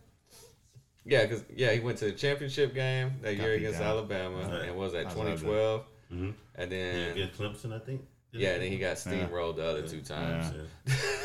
[1.06, 3.90] Yeah, because yeah, he went to the championship game that Got year against down.
[3.90, 4.70] Alabama, Right.
[4.70, 5.22] and was that I love that.
[5.40, 6.30] 2012, Mm-hmm.
[6.56, 8.02] and Yeah, then against Clemson, I think.
[8.32, 10.54] yeah, and then he got steamrolled the other two times.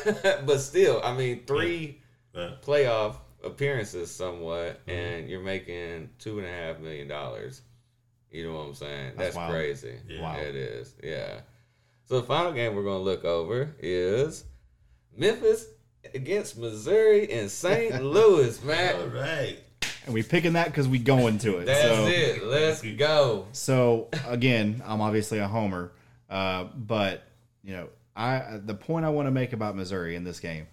[0.05, 0.41] Yeah.
[0.45, 2.01] but still, I mean, three
[2.35, 2.61] Right.
[2.61, 4.89] playoff appearances, somewhat, Mm-hmm.
[4.91, 7.61] and you're making two and a half million dollars.
[8.31, 9.13] You know what I'm saying?
[9.17, 9.95] That's That's, crazy.
[10.07, 10.21] Yeah.
[10.21, 10.37] Wow.
[10.37, 10.93] It is.
[11.03, 11.41] Yeah.
[12.05, 14.45] So the final game we're gonna look over is
[15.15, 15.65] Memphis
[16.13, 18.03] against Missouri in St.
[18.03, 19.11] Louis, All man.
[19.11, 19.59] right.
[20.05, 21.65] And we picking that because we going to it.
[21.65, 22.43] That's so, it.
[22.43, 23.47] Let's go.
[23.51, 25.91] So again, I'm obviously a homer,
[26.29, 27.23] uh, but
[27.63, 30.67] you know, I the point I want to make about Missouri in this game,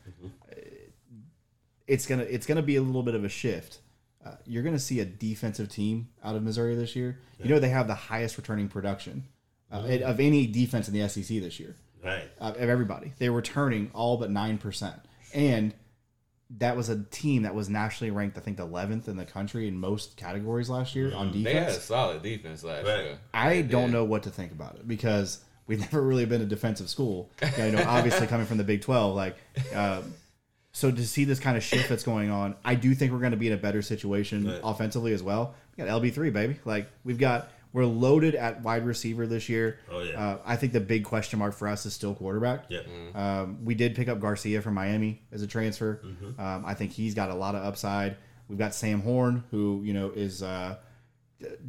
[1.86, 3.78] it's gonna it's gonna be a little bit of a shift.
[4.26, 7.18] Uh, you're gonna see a defensive team out of Missouri this year.
[7.42, 9.24] You know they have the highest returning production
[9.70, 12.24] uh, of any defense in the SEC this year Right.
[12.40, 13.12] uh, of everybody.
[13.18, 14.96] They're returning all but nine percent,
[15.34, 15.74] and
[16.58, 19.76] that was a team that was nationally ranked, I think, 11th in the country in
[19.78, 21.44] most categories last year on defense.
[21.44, 23.04] They had a solid defense last Right.
[23.04, 23.18] year.
[23.34, 23.92] I They don't did.
[23.94, 27.30] know what to think about it because we've never really been a defensive school.
[27.58, 29.36] You know, obviously coming from the Big 12, like,
[29.74, 30.14] um,
[30.76, 33.30] so to see this kind of shift that's going on, I do think we're going
[33.30, 34.60] to be in a better situation Right.
[34.62, 35.54] offensively as well.
[35.74, 36.58] We got LB3, baby.
[36.66, 39.78] Like, we've got, we're loaded at wide receiver this year.
[39.90, 40.20] Oh, yeah.
[40.22, 42.66] Uh, I think the big question mark for us is still quarterback.
[42.68, 42.80] Yeah.
[43.14, 46.02] Um, we did pick up Garcia from Miami as a transfer.
[46.04, 46.38] Mm-hmm.
[46.38, 48.18] Um, I think he's got a lot of upside.
[48.46, 50.76] We've got Sam Horn, who you know is uh,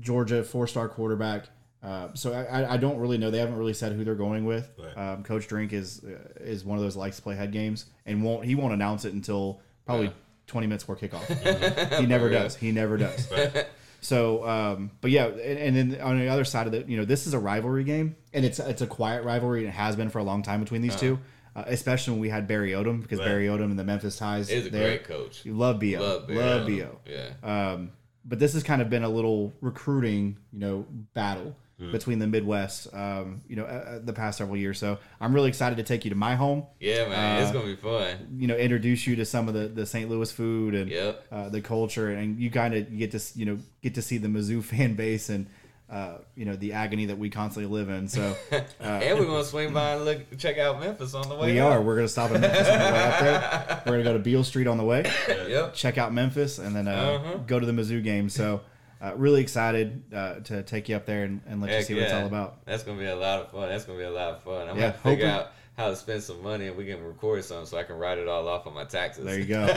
[0.02, 1.46] Georgia four-star quarterback.
[1.84, 3.30] Uh, so I, I- don't really know.
[3.32, 4.70] They haven't really said who they're going with.
[4.78, 4.98] Right.
[5.14, 8.24] Um, Coach Drink is uh, is one of those likes to play head games and
[8.24, 10.14] won't he won't announce it until probably Yeah.
[10.48, 11.98] 20 minutes before kickoff.
[11.99, 12.56] he never does.
[12.56, 13.32] He never does.
[13.99, 17.04] So, um, but yeah, and, and then on the other side of it, you know,
[17.04, 20.10] this is a rivalry game, and it's it's a quiet rivalry, and it has been
[20.10, 21.20] for a long time between these two.
[21.56, 23.26] Uh, especially when we had Barry Odom, because Right.
[23.26, 24.49] Barry Odom and the Memphis ties.
[24.49, 25.44] He's a great coach.
[25.44, 25.88] You love Bo.
[25.99, 26.78] Love Love, Bo.
[26.78, 26.99] Bo.
[27.08, 27.72] Yeah.
[27.72, 27.91] Um,
[28.24, 30.86] but this has kind of been a little recruiting, you know,
[31.16, 31.56] battle
[31.91, 34.80] between the Midwest, um, you know, uh, uh, the past several years.
[34.80, 36.66] So I'm really excited to take you to my home.
[36.80, 37.41] Yeah, man.
[37.41, 38.16] it's Uh, gonna be fun.
[38.40, 40.10] You know, introduce you to some of the, the St.
[40.10, 41.26] Louis food and Yep.
[41.32, 44.28] uh, the culture, and you kind of get to you know get to see the
[44.28, 45.45] Mizzou fan base and
[45.90, 48.08] uh, you know the agony that we constantly live in.
[48.08, 48.36] So
[48.80, 51.54] and we're gonna swing by and look check out Memphis on the way.
[51.54, 51.74] we up.
[51.74, 51.82] are.
[51.84, 53.82] We're gonna stop in Memphis on the way up there.
[53.86, 55.10] We're gonna go to Beale Street on the way.
[55.28, 55.76] Yep.
[55.76, 57.38] check out Memphis and then uh, Uh-huh.
[57.45, 58.30] go to the Mizzou game.
[58.30, 58.62] So,
[59.02, 61.94] uh, really excited uh, to take you up there and, and let you Heck see
[61.94, 62.65] what it's all about.
[62.65, 63.69] That's gonna be a lot of fun.
[63.69, 64.68] That's gonna be a lot of fun.
[64.69, 67.45] I'm Yeah, gonna figure hoping- out how to spend some money and we can record
[67.45, 69.24] something so I can write it all off on my taxes.
[69.26, 69.64] There you go.
[69.68, 69.76] there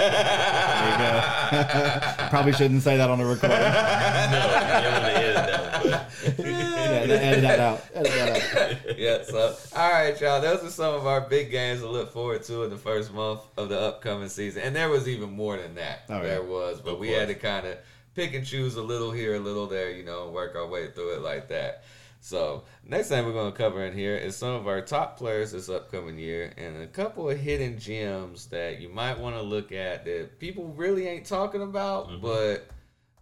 [0.92, 2.26] you go.
[2.30, 3.58] Probably shouldn't say that on the recording.
[3.60, 6.46] no, you want to edit that one.
[6.46, 7.82] Yeah, edit that out.
[7.94, 8.98] Edit that out.
[8.98, 10.40] yeah, so all right, y'all.
[10.40, 13.40] Those are some of our big games to look forward to in the first month
[13.58, 16.04] of the upcoming season, and there was even more than that.
[16.08, 16.22] Oh, yeah.
[16.22, 17.18] there was, but Of we course.
[17.20, 17.76] had to kind of
[18.14, 21.14] pick and choose a little here, a little there, you know, work our way through
[21.14, 21.84] it like that.
[22.22, 25.68] So next thing we're gonna cover in here is some of our top players this
[25.70, 30.04] upcoming year and a couple of hidden gems that you might want to look at
[30.04, 32.20] that people really ain't talking about, Mm-hmm.
[32.22, 32.68] but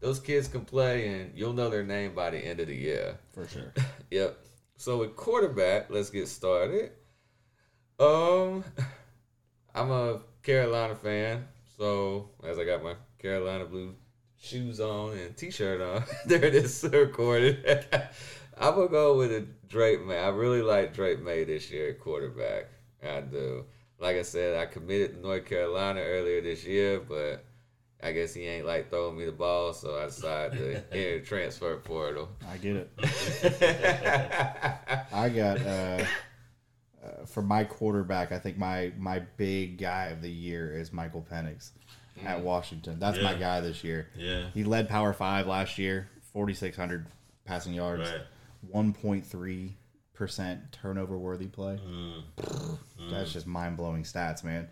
[0.01, 3.17] those kids can play and you'll know their name by the end of the year.
[3.33, 3.73] for sure.
[4.11, 4.37] Yep.
[4.77, 6.93] So with quarterback, let's get started.
[8.01, 8.65] Um,
[9.75, 11.47] I'm a Carolina fan,
[11.77, 13.95] so as I got my Carolina blue
[14.41, 17.85] shoes on and t-shirt on, there it is recorded.
[18.61, 20.19] I'm gonna go with a Drake Maye.
[20.19, 22.67] I really like Drake Maye this year at quarterback.
[23.03, 23.65] I do.
[24.01, 27.45] Like I said, I committed to North Carolina earlier this year, but
[28.03, 31.77] I guess he ain't like throwing me the ball, so I decided to enter transfer
[31.77, 32.29] portal.
[32.49, 32.91] I get it.
[35.13, 36.05] I got uh,
[37.05, 38.33] uh, for my quarterback.
[38.33, 41.71] I think my my big guy of the year is Michael Penix
[42.25, 42.99] at Washington.
[42.99, 44.09] That's my guy this year.
[44.17, 44.47] Yeah.
[44.55, 47.07] He led Power Five last year, forty six hundred
[47.45, 48.21] passing yards, Right.
[48.71, 49.77] one point three
[50.15, 51.79] percent turnover worthy play.
[51.87, 52.23] Mm.
[53.11, 54.69] That's just mind blowing stats, man.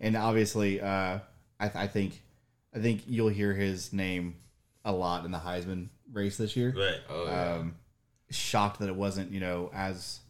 [0.00, 1.18] And obviously, uh,
[1.60, 2.20] I, th- I think
[2.74, 4.36] I think you'll hear his name
[4.84, 7.00] a lot in the Heisman race this year Right.
[7.10, 7.54] Oh yeah.
[7.54, 7.74] um,
[8.30, 10.20] shocked that it wasn't you know as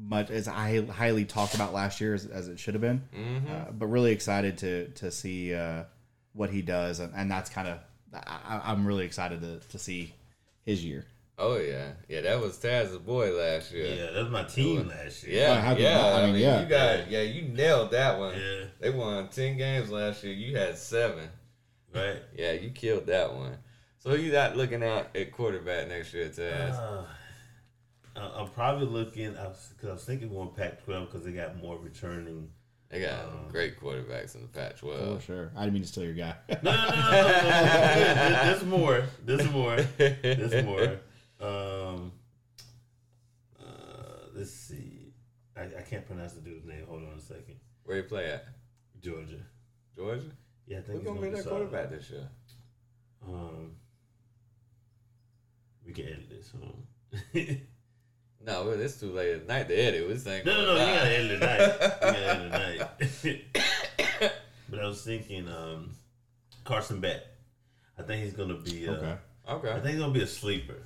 [0.00, 3.02] much as I highly talked about last year as, as it should have been.
[3.16, 3.52] Mm-hmm.
[3.52, 5.84] Uh, but really excited to to see uh,
[6.32, 7.78] what he does, and, and that's kind of
[8.14, 10.14] I, I'm really excited to, to see
[10.64, 11.04] his year.
[11.38, 12.22] Oh yeah, yeah.
[12.22, 13.94] That was Taz's boy last year.
[13.94, 15.42] Yeah, that was my team last year.
[15.42, 15.76] Yeah, Oh, how yeah.
[15.76, 16.12] you not?
[16.12, 16.62] I I mean, mean, yeah.
[16.62, 18.34] you got yeah, you nailed that one.
[18.38, 18.64] Yeah.
[18.80, 20.32] They won ten games last year.
[20.32, 21.28] You had seven.
[21.94, 22.16] Right.
[22.36, 23.56] Yeah, you killed that one.
[23.98, 26.74] So who you got looking at at quarterback next year, Taz?
[26.78, 27.04] Uh,
[28.16, 32.50] I- I'm probably looking because I, was thinking going Pac-12 because they got more returning.
[32.88, 35.16] they got um, great quarterbacks in the Pac-12.
[35.16, 35.52] For sure.
[35.56, 36.34] I didn't mean to steal your guy.
[36.62, 38.44] No, no, no, no, no, no, no.
[38.44, 39.04] There's more.
[39.24, 39.76] There's more.
[39.98, 41.00] There's more.
[41.40, 42.12] Um,
[43.60, 45.12] uh, let's see.
[45.56, 46.86] I, I can't pronounce the dude's name.
[46.88, 47.56] Hold on a second.
[47.84, 48.46] Where you play at?
[49.00, 49.40] Georgia.
[49.94, 50.30] Georgia.
[50.66, 51.68] Yeah, I think Who's think gonna be their solid.
[51.70, 52.28] quarterback this year?
[53.26, 53.72] Um,
[55.86, 56.50] we can edit this.
[56.50, 57.58] Hold on.
[58.46, 60.08] No, well, it's too late at night to edit.
[60.08, 60.86] This ain't No, no, no.
[60.86, 61.60] You gotta end it tonight.
[61.60, 64.32] You gotta end it tonight.
[64.68, 65.90] but I was thinking, um,
[66.64, 67.22] Carson Beck.
[67.98, 68.88] I think he's gonna be.
[68.88, 69.16] Uh,
[69.48, 69.70] okay.
[69.70, 70.76] I think he's gonna be a sleeper.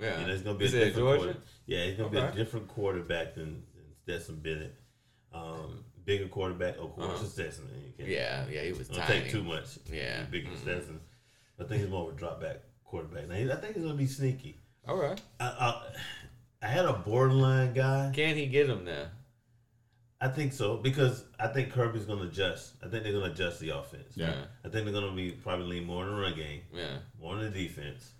[0.00, 0.20] Yeah.
[0.20, 1.22] You know, he's gonna be You a different Georgia.
[1.24, 4.74] quarter- Yeah, he's gonna be a different quarterback than, than Stetson Bennett.
[5.32, 7.24] Um, bigger quarterback, of course, Uh-huh.
[7.26, 7.64] Stetson.
[7.98, 8.62] Yeah, yeah.
[8.62, 9.20] He was don't tiny.
[9.22, 9.78] take too much.
[9.90, 10.24] Yeah.
[10.24, 10.62] Bigger than Mhm.
[10.62, 11.00] Stetson.
[11.58, 13.26] I think he's more of a drop back quarterback.
[13.28, 14.60] Now, I think he's gonna be sneaky.
[14.86, 15.20] All right.
[15.40, 15.82] I, I,
[16.62, 18.12] I had a borderline guy.
[18.14, 19.06] Can he get him now?
[20.20, 22.72] I think so because I think Kirby's going to adjust.
[22.82, 24.14] I think they're going to adjust the offense.
[24.14, 24.32] Yeah.
[24.64, 26.98] I think they're going to be probably lean more on the run game, Yeah.
[27.20, 28.12] more on the defense,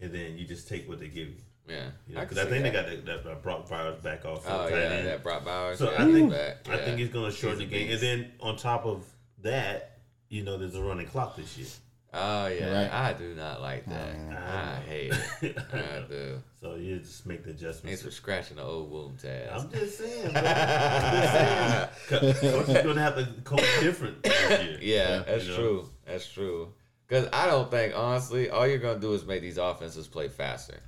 [0.00, 1.34] and then you just take what they give you.
[1.68, 1.90] Yeah.
[2.08, 2.86] You know, can because I, think that.
[2.86, 4.44] they got that, that Brock Bowers back off.
[4.44, 5.06] Oh tight yeah, end.
[5.06, 5.78] that Brock Bowers.
[5.78, 6.68] So yeah, I think back.
[6.68, 9.04] I think he's going to shorten the He's a game, and then on top of
[9.42, 9.98] that,
[10.28, 11.68] you know, there's a running clock this year.
[12.12, 12.92] Oh yeah, Right.
[12.92, 14.16] I do not like that.
[14.32, 15.12] Oh, I hate
[15.42, 15.56] it.
[15.72, 16.38] I do.
[16.60, 18.02] so you just make the Thanks adjustments.
[18.02, 19.52] for scratching the old wound, Taz.
[19.64, 20.42] I'm just saying, bro.
[20.42, 21.88] I'm just saying.
[22.08, 22.22] Coach
[22.68, 24.78] is going to have to coach different this year.
[24.82, 25.56] yeah, that's You know?
[25.56, 25.88] true.
[26.04, 26.72] That's true.
[27.06, 30.80] Because I don't think honestly, all you're gonna do is make these offenses play faster.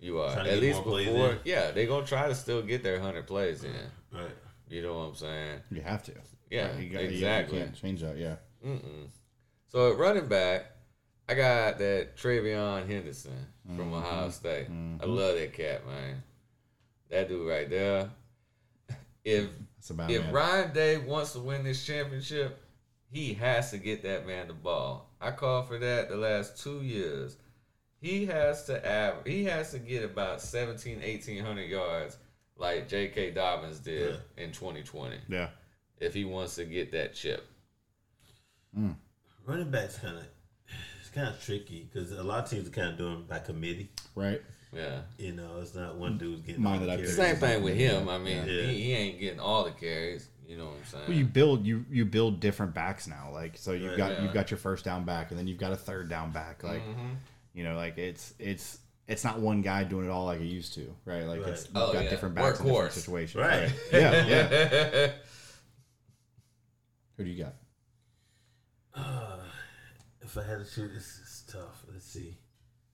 [0.00, 1.30] You are to at get least more plays before.
[1.32, 1.38] in.
[1.44, 3.72] Yeah, they're gonna try to still get their hundred plays in.
[4.12, 4.30] Right.
[4.68, 5.60] You know what I'm saying?
[5.72, 6.12] You have to.
[6.50, 7.58] Yeah, Right, you got- you- exactly.
[7.58, 8.16] You can't change that.
[8.18, 8.36] Yeah.
[8.64, 9.08] Mm-mm.
[9.68, 10.66] So at running back,
[11.28, 13.46] I got that TreVeyon Henderson
[13.76, 14.66] from Ohio State.
[15.02, 16.22] I love that cat, man.
[17.10, 18.10] That dude right there.
[19.24, 19.48] If
[20.08, 20.32] if man.
[20.32, 22.58] Ryan Day wants to win this championship,
[23.10, 25.10] he has to get that man the ball.
[25.20, 27.36] I called for that the last two years.
[28.00, 32.16] He has to average, he has to get about 17, 1800 yards
[32.56, 33.32] like J.K.
[33.32, 35.48] Dobbins did in 2020 Yeah.
[36.00, 37.44] if he wants to get that chip.
[39.48, 40.24] Running backs kind of
[41.00, 43.88] it's kind of tricky because a lot of teams are kind of doing by committee.
[44.14, 44.42] Right.
[44.74, 45.00] Yeah.
[45.16, 47.16] You know, it's not one dude's getting Mine all the carries.
[47.16, 48.08] Same thing with him.
[48.10, 48.42] I mean, Yeah.
[48.66, 50.28] he, he ain't getting all the carries.
[50.46, 51.04] You know what I'm saying?
[51.08, 53.30] Well, you build you you build different backs now.
[53.32, 54.22] Like so, you've Right, got yeah.
[54.24, 56.62] you've got your first down back, and then you've got a third down back.
[56.62, 57.16] Like Mhm.
[57.54, 60.74] you know, like it's it's it's not one guy doing it all like it used
[60.74, 61.24] to, right?
[61.24, 61.74] Like it's Right.
[61.74, 62.10] you've Oh, got yeah.
[62.10, 62.92] different backs in different Workhorse.
[62.92, 63.42] situations.
[63.42, 63.72] Right.
[63.92, 64.26] Yeah.
[64.26, 65.10] Yeah.
[67.16, 67.54] Who do you got?
[68.98, 69.36] Uh,
[70.22, 71.84] if I had to choose, this is tough.
[71.92, 72.36] Let's see.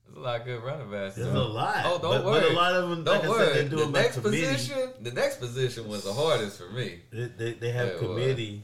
[0.05, 1.15] There's a lot of good running backs.
[1.15, 1.41] There's though.
[1.41, 1.81] a lot.
[1.85, 2.41] Oh, don't but, worry.
[2.41, 3.45] But a lot of them, Don't like I worry.
[3.45, 4.41] said, they're the doing by next committee.
[4.45, 6.99] position, the next position was the hardest for me.
[7.11, 8.09] They, they, they have Yeah, well.
[8.13, 8.63] committee.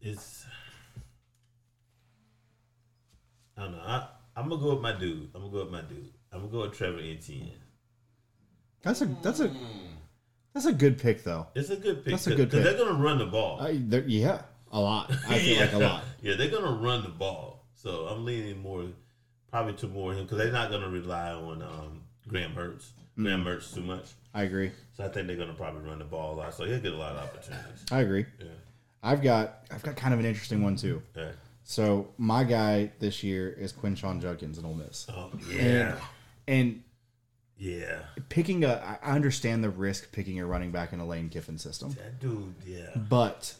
[0.00, 0.44] It's
[3.56, 3.78] I don't know.
[3.78, 5.30] I I'm gonna go with my dude.
[5.34, 6.12] I'm gonna go with my dude.
[6.32, 7.52] I'm gonna go with Trevor Etienne.
[8.82, 9.50] That's a that's a
[10.52, 11.46] that's a good pick though.
[11.54, 12.12] It's a good pick.
[12.12, 12.62] That's a good pick.
[12.62, 13.60] they're gonna run the ball.
[13.60, 15.10] I, yeah, a lot.
[15.28, 16.04] I feel like a lot.
[16.22, 17.64] Yeah, they're gonna run the ball.
[17.74, 18.84] So I'm leaning more,
[19.50, 22.90] probably to more him because they're not gonna rely on um, Graham Mertz.
[23.16, 23.46] Graham Mm.
[23.46, 24.06] Mertz too much.
[24.34, 24.72] I agree.
[24.96, 26.54] So I think they're gonna probably run the ball a lot.
[26.54, 27.84] So he'll get a lot of opportunities.
[27.90, 28.26] I agree.
[28.38, 28.46] Yeah.
[29.02, 31.02] I've got I've got kind of an interesting one too.
[31.16, 31.30] Yeah.
[31.64, 35.96] So my guy this year is Quinshon Judkins in Ole Miss, Oh yeah.
[36.46, 36.82] and
[37.56, 38.00] Yeah.
[38.28, 41.90] picking a I understand the risk picking a running back in a Lane Kiffin system,
[41.92, 42.54] That dude.
[42.66, 42.90] Yeah.
[42.96, 43.54] but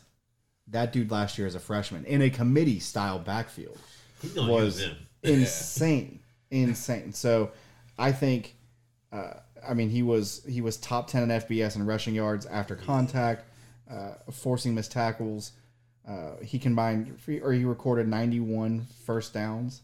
[0.69, 3.79] that dude last year as a freshman in a committee style backfield
[4.23, 4.97] He's was use him.
[5.23, 6.21] insane,
[6.51, 7.13] insane.
[7.13, 7.51] So
[7.99, 8.57] I think,
[9.13, 9.35] uh,
[9.67, 13.45] I mean, he was he was top ten in FBS in rushing yards after contact,
[13.91, 15.53] uh, forcing missed tackles.
[16.09, 19.83] Uh, he combined or he recorded 91 first downs.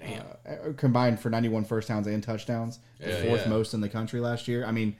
[0.00, 0.22] Damn.
[0.44, 3.48] Uh, combined for 91 first downs and touchdowns, the Yeah, fourth yeah.
[3.48, 4.64] most in the country last year.
[4.64, 4.96] I mean,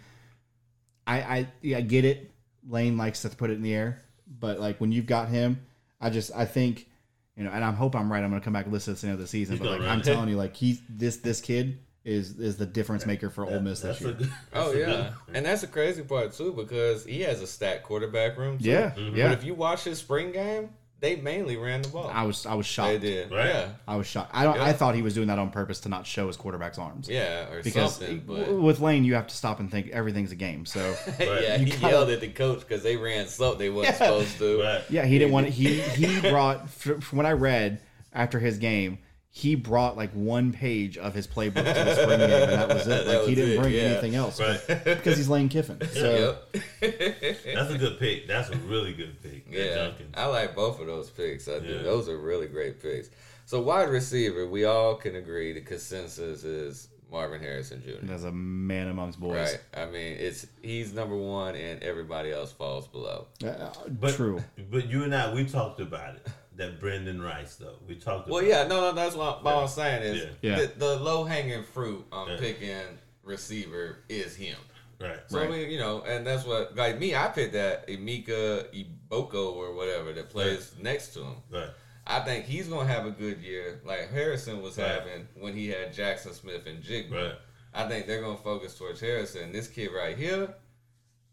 [1.07, 2.31] I I yeah, I get it.
[2.69, 5.61] Lane likes to put it in the air, but like when you've got him,
[6.01, 6.89] I just I think
[7.36, 8.23] you know, and I hope I'm right.
[8.23, 9.70] I'm going to come back and listen to the end of the season, He's but
[9.70, 13.31] like gonna I'm telling you, like he's this this kid is is the difference maker
[13.31, 14.11] for Ole Miss this That's year.
[14.11, 14.32] a good.
[14.53, 18.59] Oh yeah, and that's the crazy part too because he has a stacked quarterback room.
[18.59, 18.69] Too.
[18.70, 19.16] Yeah, Mhm.
[19.16, 19.28] yeah.
[19.28, 20.70] But if you watch his spring game,
[21.03, 22.09] they mainly ran the ball.
[22.11, 22.93] I was I was shocked.
[22.93, 23.47] they did, Right.
[23.47, 24.31] yeah, I was shocked.
[24.33, 24.57] I don't.
[24.57, 24.65] Yeah.
[24.65, 27.09] I thought he was doing that on purpose to not show his quarterback's arms.
[27.09, 28.23] yeah, or Because something.
[28.27, 30.65] But with Lane, you have to stop and think everything's a game.
[30.65, 33.97] So yeah, You he gotta- yelled at the coach because they ran something they wasn't
[34.01, 34.07] Yeah.
[34.07, 34.62] supposed to.
[34.62, 34.83] Right.
[34.89, 35.49] yeah, he didn't want.
[35.49, 35.53] it.
[35.53, 37.81] He he brought from from what I read
[38.15, 38.99] after his game.
[39.34, 42.86] He brought like one page of his playbook to the spring game, and that was
[42.86, 43.06] it.
[43.06, 43.80] That Like he didn't it, bring yeah.
[43.80, 44.60] anything else Right.
[44.84, 45.78] because he's Lane Kiffin.
[45.94, 46.36] So
[46.82, 48.28] That's a good pick.
[48.28, 49.46] That's a really good pick.
[49.50, 50.14] Yeah, Jenkins.
[50.18, 51.48] I like both of those picks.
[51.48, 51.66] I do.
[51.66, 51.82] Yeah.
[51.82, 53.09] Those are really great picks.
[53.46, 58.12] So wide receiver, we all can agree the consensus is Marvin Harrison Jr.
[58.12, 59.60] as a man amongst boys, Right.
[59.82, 63.26] I mean, it's he's number one, and everybody else falls below.
[63.44, 64.42] Uh, But, true.
[64.70, 66.26] But you and I, we talked about it.
[66.57, 67.77] That Brenden Rice, though.
[67.89, 70.57] We talked about Well, yeah, no, no, that's what, what I'm saying is Yeah.
[70.61, 72.37] the, the low hanging fruit on Yeah.
[72.39, 74.59] picking receiver is him.
[75.01, 75.19] Right.
[75.29, 75.49] So Right.
[75.49, 77.15] I mean, you know, and that's what like me.
[77.16, 78.66] I picked that Emeka
[79.11, 81.37] Egbuka or whatever that plays next to him.
[81.51, 81.70] Right.
[82.07, 84.89] I think he's gonna have a good year, like Harrison was Right.
[84.89, 87.11] having when he had Jaxon Smith-Njigba.
[87.12, 87.35] Right.
[87.74, 89.53] I think they're gonna focus towards Harrison.
[89.53, 90.55] This kid right here,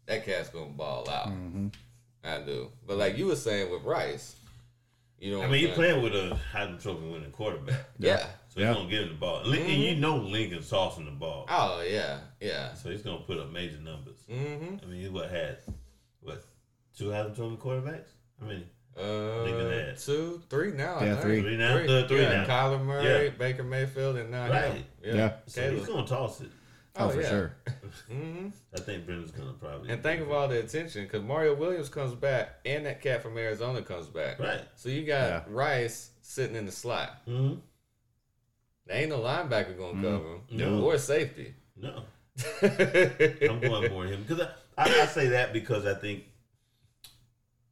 [0.06, 1.28] that cat's gonna ball out.
[1.28, 1.68] Mm-hmm.
[2.24, 4.36] I do, but like you were saying with Rice,
[5.20, 7.84] you know, I mean, you're playing with a Heisman Trophy winning quarterback.
[7.98, 8.18] yeah.
[8.48, 8.74] So he's Yeah.
[8.74, 9.42] going to give him the ball.
[9.44, 11.46] Lin- And you know Lincoln's tossing the ball.
[11.48, 12.74] Oh yeah, yeah.
[12.74, 14.16] So he's going to put up major numbers.
[14.28, 14.76] Mm-hmm.
[14.82, 15.58] I mean, he what had,
[16.20, 16.42] what,
[16.96, 18.08] two Heisman Trophy quarterbacks?
[18.42, 18.64] I mean,
[18.96, 19.98] Lincoln Uh, had.
[19.98, 21.00] two, three now.
[21.00, 21.40] Yeah, three.
[21.42, 21.76] Three now?
[22.08, 22.46] Three yeah, now.
[22.46, 23.30] Kyler Murray, Yeah.
[23.30, 24.72] Baker Mayfield, and now Right.
[24.72, 24.84] him.
[25.04, 25.32] Yeah.
[25.46, 25.78] so Caleb.
[25.78, 26.48] he's going to toss it.
[27.00, 27.56] Oh, for sure.
[28.10, 29.90] hmm I think Brenden's going to probably.
[29.90, 33.36] And think of all the attention because Mario Williams comes back and that cat from
[33.38, 34.38] Arizona comes back.
[34.38, 34.62] Right.
[34.76, 35.42] So you got Yeah.
[35.48, 37.22] Rice sitting in the slot.
[37.24, 37.54] hmm
[38.86, 40.40] There ain't no linebacker gonna cover him.
[40.50, 40.82] No.
[40.82, 41.54] Or safety.
[41.76, 42.02] No.
[42.62, 44.48] I'm going for him because I,
[44.78, 46.24] I, I say that because I think,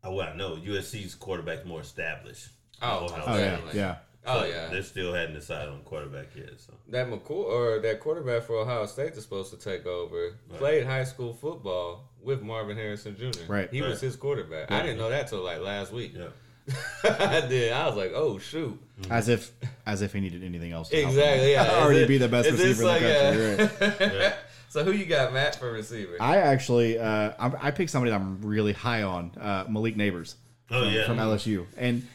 [0.04, 2.48] uh, well, I know USC's quarterback's more established.
[2.82, 3.96] Oh, Oh yeah, yeah.
[4.28, 4.66] Oh So yeah.
[4.68, 6.50] They still hadn't decided on quarterback yet.
[6.58, 10.34] So That McCoy or that quarterback for Ohio State is supposed to take over.
[10.58, 13.50] Played high school football with Marvin Harrison Jr.
[13.50, 13.70] Right.
[13.72, 14.70] He was his quarterback.
[14.70, 16.12] I didn't know that till like last week.
[16.14, 16.26] yeah.
[17.04, 17.72] I did.
[17.72, 18.78] I was like, oh shoot.
[19.10, 19.50] As if
[19.86, 20.90] as if he needed anything else.
[20.90, 21.18] To help him.
[21.18, 21.52] Exactly.
[21.52, 21.64] Yeah.
[21.78, 24.08] Is already it- be the best is this receiver in the like, country.
[24.10, 24.12] yeah.
[24.20, 24.34] Yeah.
[24.68, 26.16] so who you got, Matt, for receiver?
[26.20, 30.34] I actually uh, I, I picked somebody that I'm really high on, uh, Malik Nabers.
[30.70, 31.06] Oh from, yeah.
[31.06, 32.06] from LSU, and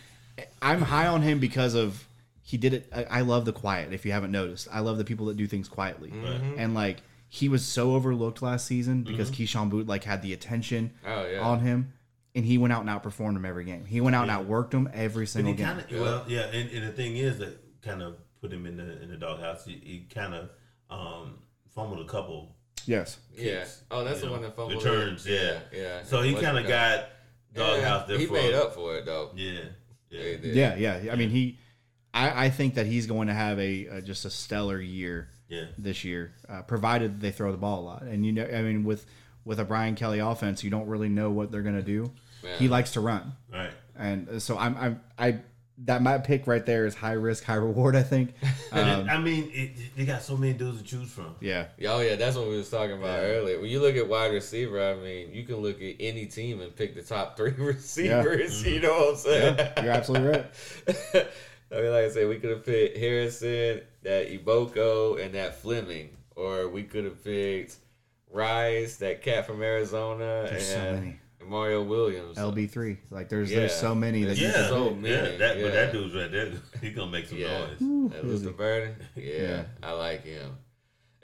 [0.62, 2.08] I'm high on him because of
[2.42, 2.90] he did it.
[2.94, 3.94] I, I love the quiet.
[3.94, 6.60] If you haven't noticed, I love the people that do things quietly, Mm-hmm.
[6.60, 6.98] and like
[7.30, 11.40] he was so overlooked last season because Kayshon Boutte like had the attention Oh, yeah.
[11.40, 11.94] on him,
[12.36, 13.86] and he went out and outperformed him every game.
[13.86, 14.38] He went out Yeah.
[14.40, 15.66] and outworked him every But single he game.
[15.68, 18.78] kind of well, yeah, and, and the thing is that kind of put him in
[18.78, 19.66] the in the doghouse.
[19.66, 20.50] He, he kind of
[20.90, 21.40] um,
[21.74, 22.56] fumbled a couple.
[22.86, 23.66] yes, yeah.
[23.90, 24.84] Oh, that's the know, one that fumbled.
[24.84, 25.26] returns.
[25.26, 26.04] Yeah, Yeah.
[26.04, 27.06] So he kind of got
[27.54, 29.32] doghouse there He for made up for it though.
[29.36, 29.60] Yeah,
[30.14, 31.14] Yeah, yeah, yeah, yeah.
[31.14, 31.60] I mean, he.
[32.14, 35.66] I, I think that he's going to have a, a just a stellar year yeah.
[35.78, 38.02] this year, uh, provided they throw the ball a lot.
[38.04, 39.06] And you know, I mean, with
[39.46, 42.12] with a Brian Kelly offense, you don't really know what they're going to do.
[42.44, 42.58] Yeah.
[42.58, 43.72] He likes to run, Right.
[43.96, 45.40] and so I'm I'm I
[45.80, 47.96] that my pick right there is high risk, high reward.
[47.96, 48.34] I think.
[48.74, 51.36] Um, I mean, it, they got so many dudes to choose from.
[51.40, 53.28] yeah, Oh yeah, that's what we was talking about Yeah.
[53.28, 53.60] earlier.
[53.62, 56.76] When you look at wide receiver, I mean, you can look at any team and
[56.76, 58.66] pick the top three receivers.
[58.66, 59.56] You know what I'm saying?
[59.60, 60.46] yeah, you're absolutely right.
[61.72, 66.18] I mean, like I said, we could have picked Harrison, that Egbuka, and that Fleming,
[66.36, 67.76] or we could have picked
[68.32, 71.20] Rice, that cat from Arizona, There's so and many.
[71.48, 72.38] Mario Williams.
[72.38, 72.98] LB three.
[73.12, 73.60] Like there's Yeah.
[73.60, 74.98] there's so many that you Yeah, can so pick.
[75.00, 75.64] many, yeah, that, yeah.
[75.64, 76.52] but that dude's right there.
[76.82, 78.12] He's gonna make some Yeah, noise.
[78.12, 78.58] that was the Easy.
[78.58, 78.96] burden.
[79.16, 79.64] Yeah, Yeah.
[79.82, 80.58] I like him.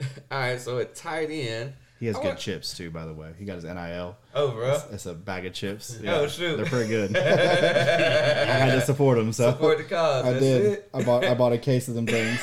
[0.30, 3.12] All right, so at tight end, He has I good want- chips too, by the
[3.12, 3.32] way.
[3.38, 4.16] He got his NIL.
[4.34, 4.80] oh, bro.
[4.92, 5.98] It's a bag of chips.
[6.06, 6.56] Oh, shoot.
[6.56, 7.14] they're pretty good.
[7.16, 10.24] I had to support him, so Support the cause.
[10.24, 10.64] I That's did.
[10.64, 10.90] it.
[10.94, 12.40] I bought I bought a case of them things.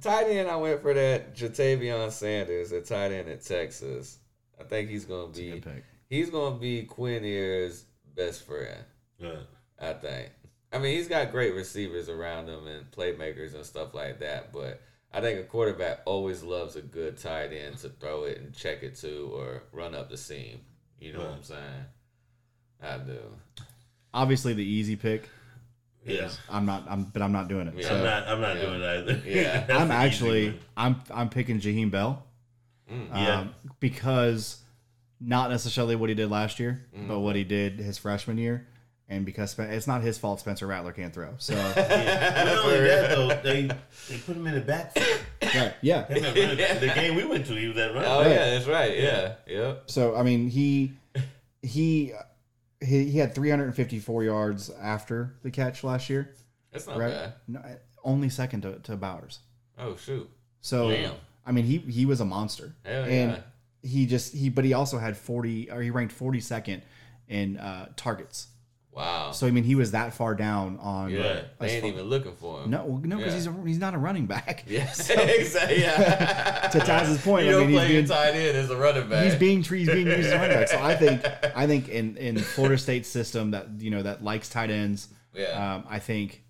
[0.00, 4.18] tight end, I went for that Ja'Tavion Sanders at tight end at Texas.
[4.60, 5.84] I think he's gonna be Good pick.
[6.08, 7.84] He's gonna be Quinn Ewers'
[8.16, 8.84] best friend.
[9.20, 9.38] Right.
[9.80, 10.30] I think.
[10.72, 14.52] I mean, he's got great receivers around him and playmakers and stuff like that.
[14.52, 14.82] But
[15.12, 18.82] I think a quarterback always loves a good tight end to throw it and check
[18.82, 20.60] it to or run up the seam.
[21.00, 21.84] You know what I'm saying?
[22.82, 23.18] I do.
[24.12, 25.28] Obviously, the easy pick.
[26.04, 26.30] Yeah.
[26.50, 26.84] I'm not.
[26.88, 27.74] I'm, but I'm not doing it.
[27.76, 27.88] Yeah.
[27.88, 28.28] So I'm not.
[28.28, 28.62] I'm not Yeah.
[28.62, 29.22] doing that either.
[29.26, 29.66] Yeah.
[29.78, 30.58] I'm actually.
[30.76, 32.24] I'm I'm picking Jaheim Bell.
[32.90, 33.08] Mm.
[33.10, 33.40] Yeah.
[33.40, 34.58] Um, because
[35.20, 37.08] not necessarily what he did last year, Mm-hmm.
[37.08, 38.66] but what he did his freshman year,
[39.08, 41.34] and because Spen- it's not his fault Spencer Rattler can't throw.
[41.38, 42.44] So Yeah.
[42.44, 43.62] Not only that though, they
[44.08, 45.20] they put him in the backfield.
[45.42, 46.06] right, yeah.
[46.06, 46.80] Him at running back.
[46.80, 48.10] The game we went to, he was at running.
[48.10, 48.30] Oh back.
[48.30, 48.96] yeah, that's right.
[48.98, 49.82] Yeah, yep.
[49.86, 50.92] So I mean he
[51.62, 52.12] he
[52.80, 56.32] he, he had 354 yards after the catch last year,
[56.72, 57.10] That's not right?
[57.10, 57.32] bad.
[57.48, 57.60] No,
[58.04, 59.40] only second to, to Bowers.
[59.78, 60.28] Oh shoot.
[60.60, 61.14] So Damn.
[61.46, 62.74] I mean he he was a monster.
[62.84, 63.40] Hell and yeah.
[63.82, 66.82] He just he but he also had 40 or he ranked 42nd
[67.28, 68.48] in uh, targets.
[68.92, 69.30] Wow.
[69.30, 72.04] So I mean he was that far down on yeah, as they ain't far- even
[72.06, 72.70] looking for him.
[72.70, 73.38] No, no, because Yeah.
[73.38, 74.64] he's a, he's not a running back.
[74.66, 75.80] Yes, exactly.
[75.82, 76.68] Yeah.
[76.72, 79.24] To Taz's point, you I don't mean, he's being- tight end as a running back.
[79.24, 80.68] He's being he's being used as a running back.
[80.68, 81.24] So I think
[81.56, 85.08] I think in in Florida State's system that you know that likes tight ends.
[85.34, 85.76] Yeah.
[85.76, 86.42] Um, I think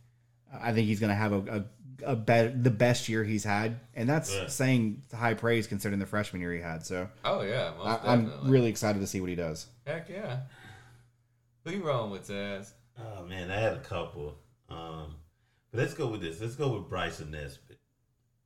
[0.60, 1.64] I think he's going to have a, a
[2.04, 4.46] a better the best year he's had, and that's Yeah.
[4.46, 6.84] saying high praise considering the freshman year he had.
[6.86, 9.66] So oh yeah, most I, I'm really excited to see what he does.
[9.86, 10.40] Heck yeah.
[11.64, 12.72] Who you rolling with, Taz?
[12.98, 14.36] Oh man, I had a couple.
[14.68, 15.16] Um,
[15.70, 16.40] but let's go with this.
[16.40, 17.78] Let's go with Bryson Nesbit.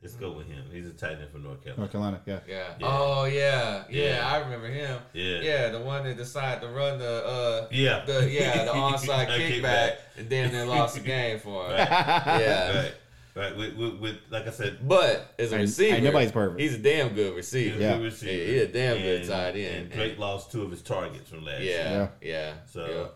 [0.03, 0.65] Let's go with him.
[0.73, 1.81] He's a tight end from North Carolina.
[1.81, 2.41] North Carolina, yeah.
[2.49, 2.65] Yeah.
[2.81, 2.87] Yeah.
[2.89, 3.85] Oh yeah.
[3.89, 4.29] yeah, Yeah.
[4.29, 4.99] I remember him.
[5.13, 5.41] Yeah.
[5.41, 8.05] Yeah, the one that decided to run the uh Yeah.
[8.05, 11.77] the yeah the onside A kickback, and then they lost the game for him.
[11.77, 12.83] Yeah.
[12.83, 12.95] Right.
[13.35, 13.57] Right.
[13.57, 16.61] With, with, with like I said, But as a Ain't- receiver, ain't nobody's perfect.
[16.61, 17.73] He's a damn good receiver.
[17.75, 17.93] he's Yeah.
[17.93, 18.33] a good receiver.
[18.33, 19.77] Yeah, he's a damn good tight end.
[19.85, 22.11] And Drake lost two of his targets from last year.
[22.23, 22.53] Yeah, yeah.
[22.67, 23.07] So yeah.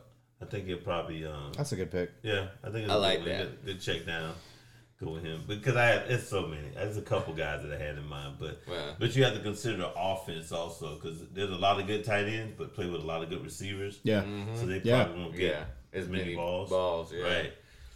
[0.46, 2.10] I think he'll probably um That's a good pick.
[2.22, 3.38] yeah, I think it's I a like good, that.
[3.38, 4.32] Good, good check down.
[4.98, 6.68] Go with him because I had it's so many.
[6.74, 8.92] There's a couple guys that I had in mind, but Yeah.
[8.98, 12.24] but you have to consider the offense also because there's a lot of good tight
[12.24, 13.98] ends, but play with a lot of good receivers.
[14.04, 14.22] Yeah.
[14.22, 14.56] Mm-hmm.
[14.56, 15.04] So they Yeah.
[15.04, 15.64] probably won't get Yeah,
[16.00, 16.70] as many, many balls.
[16.70, 17.22] balls, yeah.
[17.24, 17.52] Right.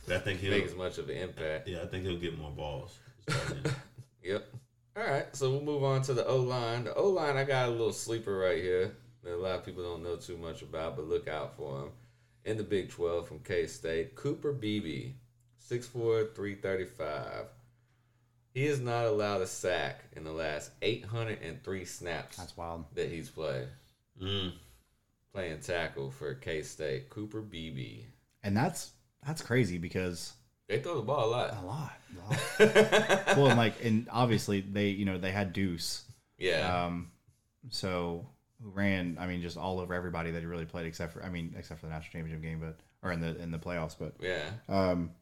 [0.07, 0.51] But I think he'll.
[0.51, 1.69] Make as much of an impact.
[1.69, 2.99] Yeah, I think he'll get more balls.
[4.23, 4.45] Yep.
[4.97, 6.85] All right, so we'll move on to the O line.
[6.85, 8.93] The O line, I got a little sleeper right here
[9.25, 11.89] that a lot of people don't know too much about, but look out for him.
[12.45, 15.13] In the Big 12 from K State, Cooper Beebe,
[15.71, 17.45] 6'4, 335.
[18.53, 22.85] He is not allowed a sack in the last 803 snaps That's wild.
[22.95, 23.69] that he's played.
[24.21, 24.53] mm.
[25.33, 28.03] Playing tackle for K State, Cooper Beebe.
[28.43, 28.91] And that's
[29.27, 30.33] that's crazy because
[30.69, 31.57] They throw the ball a lot.
[31.63, 31.93] a lot.
[32.61, 33.27] A lot.
[33.37, 36.03] well, and like, and obviously they, you know, they had Deuce,
[36.39, 36.85] Yeah.
[36.87, 37.11] um,
[37.69, 38.27] so
[38.63, 41.29] who ran, I mean, just all over everybody that he really played, except for, I
[41.29, 44.15] mean, except for the national championship game, but or in the in the playoffs, but
[44.21, 44.43] yeah.
[44.69, 45.13] um,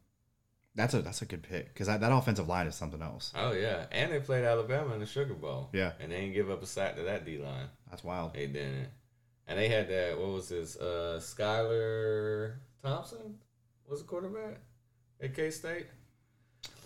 [0.75, 3.31] that's a that's a good pick because that, that offensive line is something else.
[3.35, 3.85] Oh, yeah.
[3.91, 5.69] And they played Alabama in the Sugar Bowl.
[5.73, 5.93] Yeah.
[5.99, 7.67] And they didn't give up a sack to that D line.
[7.89, 8.33] That's wild.
[8.33, 8.87] They didn't.
[9.47, 10.75] And they had that, what was this?
[10.77, 13.35] Uh, Skylar Thompson
[13.89, 14.57] was a quarterback
[15.21, 15.87] at K State?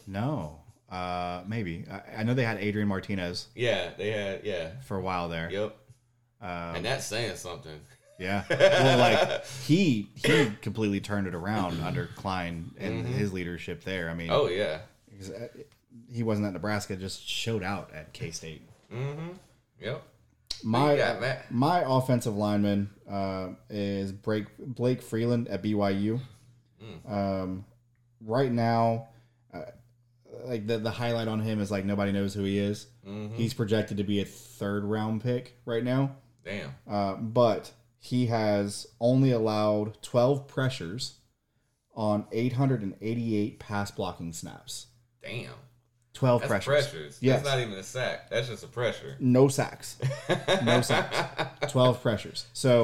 [0.08, 0.60] No,
[0.92, 4.70] uh, maybe I, I know they had Adrian Martinez Yeah, they had, yeah.
[4.86, 5.50] for a while there.
[5.52, 5.76] Yep.
[6.42, 7.80] Um, And that's saying something.
[8.20, 8.44] Yeah.
[8.50, 14.10] Well, like he he completely turned it around under Klein and his leadership there.
[14.10, 14.80] I mean, Oh, yeah.
[16.12, 18.62] he wasn't at Nebraska, just showed out at K State.
[18.94, 19.30] Mm-hmm.
[19.82, 20.04] Yep.
[20.64, 26.20] My got, my offensive lineman uh, is Blake Blake Freeland at BYU.
[27.08, 27.66] Um,
[28.22, 29.08] right now,
[29.54, 29.62] uh,
[30.46, 32.88] like the the highlight on him is like nobody knows who he is.
[33.36, 36.16] He's projected to be a third round pick right now.
[36.44, 36.76] Damn.
[36.90, 41.16] Uh, but he has only allowed 12 pressures
[41.96, 44.88] on 888 pass blocking snaps.
[45.22, 45.52] Damn.
[46.14, 46.66] 12 That's pressures.
[46.68, 47.18] pressures.
[47.22, 47.42] Yes.
[47.44, 48.30] That's not even a sack.
[48.30, 49.16] That's just a pressure.
[49.20, 49.98] No sacks.
[50.64, 51.72] No sacks.
[51.72, 52.46] 12 pressures.
[52.54, 52.84] So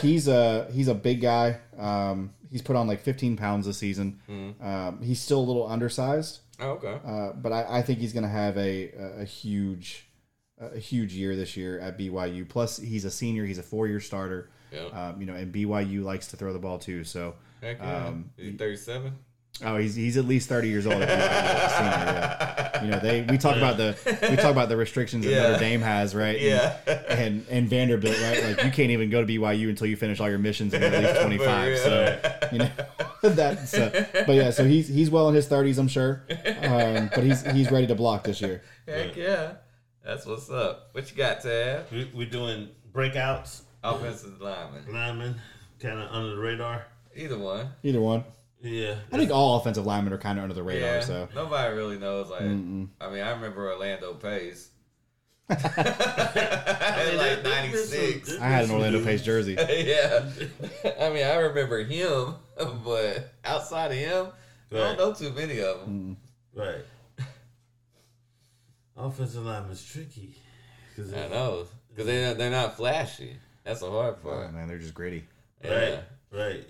[0.00, 1.58] he's a he's a big guy.
[1.78, 4.20] Um, he's put on like 15 pounds this season.
[4.60, 6.98] Um, he's still a little undersized, Oh, okay.
[7.04, 10.06] uh, but I, I think he's going to have a, a, a huge
[10.60, 12.48] a huge year this year at BYU.
[12.48, 13.44] Plus, he's a senior.
[13.44, 14.48] He's a four year starter.
[14.70, 14.94] Yep.
[14.94, 17.02] Um, you know, and BYU likes to throw the ball too.
[17.02, 18.06] So, Heck yeah.
[18.06, 19.12] um, Is he 37?
[19.64, 20.94] oh, he's he's at least 30 years old.
[20.98, 22.68] Senior, yeah.
[22.84, 23.96] You know, they we talk about the
[24.30, 25.42] we talk about the restrictions that Yeah.
[25.48, 26.36] Notre Dame has, right?
[26.36, 26.76] And- Yeah.
[27.08, 28.42] and and Vanderbilt, right?
[28.44, 30.92] Like you can't even go to BYU until you finish all your missions and you're
[30.92, 31.68] at least 25.
[31.68, 31.76] real.
[31.78, 32.20] So
[32.52, 32.70] you know
[33.22, 33.68] that.
[33.68, 33.90] So,
[34.26, 36.22] but yeah, so he's he's well in his 30s, I'm sure.
[36.62, 38.62] Um, but he's he's ready to block this year.
[38.86, 39.52] Heck yeah.
[40.04, 40.88] That's what's up.
[40.92, 41.86] What you got, Tab?
[41.92, 44.92] We, we're doing breakouts, Offensive lineman.
[44.92, 45.34] linemen,
[45.80, 46.86] kind of under the radar.
[47.14, 47.68] Either one.
[47.84, 48.24] Either one.
[48.62, 50.88] Yeah, I think all offensive linemen are kind of under the radar.
[50.88, 51.00] Yeah.
[51.00, 52.30] So Nobody really knows.
[52.30, 54.68] Like, I mean, I remember Orlando Pace.
[55.50, 55.56] In
[57.18, 58.38] like '96.
[58.38, 59.54] I had an Orlando Pace jersey.
[59.58, 60.24] yeah.
[61.00, 62.34] I mean, I remember him,
[62.84, 64.26] but outside of him,
[64.70, 66.16] I don't know too many of them.
[66.54, 66.84] Right.
[68.96, 70.34] Offensive lineman's tricky.
[70.96, 71.66] Cause I know.
[71.88, 73.36] Because they're, they're not flashy.
[73.64, 74.54] That's the hard Oh, part.
[74.54, 75.24] man, they're just gritty.
[75.64, 75.74] Yeah.
[75.74, 75.98] Right,
[76.30, 76.66] right.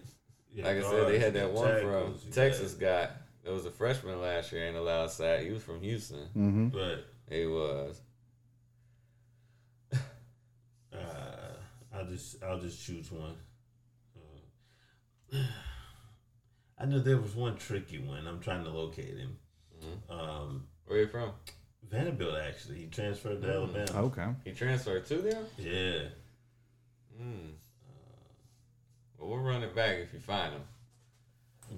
[0.55, 3.09] You Like I said, they had that got one tackles, from Texas guy.
[3.45, 5.41] It was a freshman last year, ain't allowed sack.
[5.41, 6.27] He was from Houston.
[6.37, 6.69] Mm-hmm.
[6.69, 6.99] got- Right.
[7.31, 8.01] He was.
[10.93, 11.55] Uh,
[11.95, 13.35] I'll just I'll just choose one.
[15.33, 15.39] Uh,
[16.79, 18.27] I know there was one tricky one.
[18.27, 19.37] I'm trying to locate him.
[19.83, 20.13] Mm-hmm.
[20.13, 21.31] Um, Where you from?
[21.91, 22.77] Vanderbilt actually.
[22.81, 23.55] He transferred to Mm.
[23.55, 24.03] Alabama.
[24.07, 24.27] Okay.
[24.45, 25.45] He transferred to them?
[25.59, 26.03] Yeah.
[27.19, 27.51] Hmm.
[29.23, 30.63] Well, we'll run it back if you find him.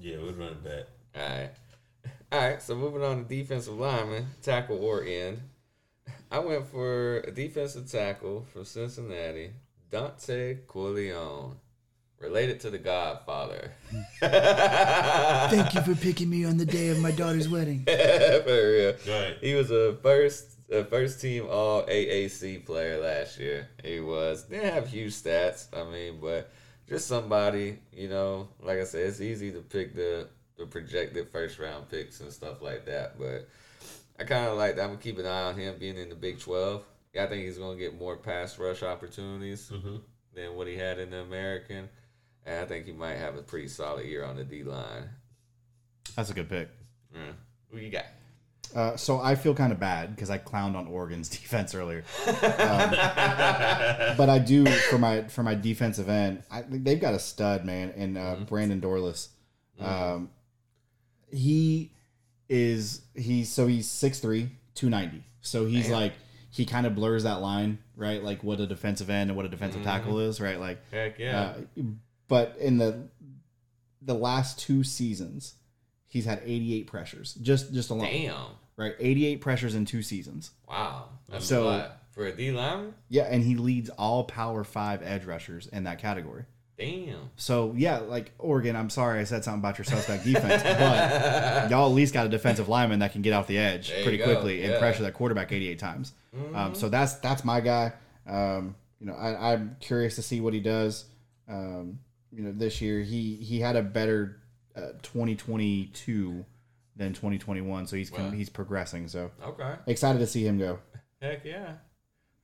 [0.00, 0.84] Yeah, we'll run it back.
[1.14, 1.50] All right.
[2.32, 2.62] All right.
[2.62, 5.42] So moving on to defensive lineman, tackle or end.
[6.30, 9.50] I went for a defensive tackle from Cincinnati,
[9.90, 11.56] Dontay Corleone,
[12.18, 13.72] related to the Godfather.
[14.20, 17.84] Thank you for picking me on the day of my daughter's wedding.
[17.86, 18.94] For real.
[19.06, 19.36] Right.
[19.40, 23.68] He was a first a first team all AAC player last year.
[23.84, 24.44] He was.
[24.44, 26.50] Didn't have huge stats, I mean, but
[26.88, 31.58] just somebody, you know, like I said, it's easy to pick the the projected first
[31.58, 33.18] round picks and stuff like that.
[33.18, 33.48] But
[34.18, 36.84] I kinda like I'm gonna keep an eye on him being in the Big Twelve.
[37.12, 39.96] Yeah, I think he's gonna get more pass rush opportunities Mm-hmm.
[40.34, 41.88] than what he had in the American.
[42.46, 45.08] And I think he might have a pretty solid year on the D line.
[46.14, 46.68] That's a good pick.
[47.16, 47.32] Mm.
[47.70, 48.04] Who you got?
[48.74, 52.90] Uh, so I feel kind of bad because I clowned on Oregon's defense earlier, um,
[54.16, 56.42] but I do for my for my defensive end.
[56.50, 59.28] I, they've got a stud man in uh, Brandon Dorlus.
[59.80, 60.30] Um,
[61.30, 61.92] he
[62.48, 65.24] is he's so he's 6'3", 290.
[65.40, 65.92] So he's Damn.
[65.92, 66.12] like
[66.50, 68.22] he kind of blurs that line, right?
[68.22, 70.58] Like what a defensive end and what a defensive tackle is, right?
[70.58, 71.54] Like Heck yeah.
[71.78, 71.82] uh,
[72.28, 73.08] but in the
[74.00, 75.54] the last two seasons,
[76.06, 78.46] he's had 88 pressures just just alone, Damn.
[78.76, 78.94] Right?
[78.98, 80.50] 88 pressures in two seasons.
[80.68, 81.04] Wow.
[81.28, 82.00] That's So- a lot.
[82.12, 82.94] For a D lineman?
[83.08, 86.44] Yeah, and he leads all Power Five edge rushers in that category.
[86.78, 87.30] Damn.
[87.34, 91.88] So yeah, like Oregon, I'm sorry I said something about your suspect defense, but y'all
[91.88, 94.62] at least got a defensive lineman that can get off the edge There pretty quickly
[94.62, 96.12] and pressure that quarterback 88 times.
[96.54, 97.92] Um, so that's that's my guy.
[98.28, 101.06] Um, you know, I, I'm curious to see what he does.
[101.48, 101.98] Um,
[102.32, 104.40] you know, this year he he had a better
[104.76, 106.44] uh, 2022
[106.96, 108.30] than 2021, so he's Wow.
[108.30, 109.08] he's progressing.
[109.08, 109.74] So Okay.
[109.86, 110.78] excited to see him go.
[111.20, 111.74] Heck yeah.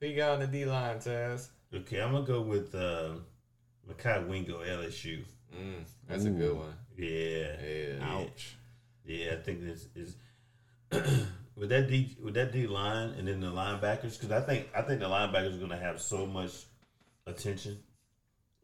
[0.01, 1.49] Who you got on the D line, Taz?
[1.73, 3.15] Okay, I'm gonna go with uh,
[3.89, 5.25] Mekhi Wingo, LSU.
[5.55, 6.75] Mm, that's a good one.
[6.97, 7.99] Yeah, Yeah.
[8.15, 8.57] Ouch.
[9.05, 9.33] yeah.
[9.35, 10.17] I think this is
[11.55, 14.83] with that D with that D line and then the linebackers because I think I
[14.83, 16.65] think the linebackers are gonna have so much
[17.27, 17.79] attention.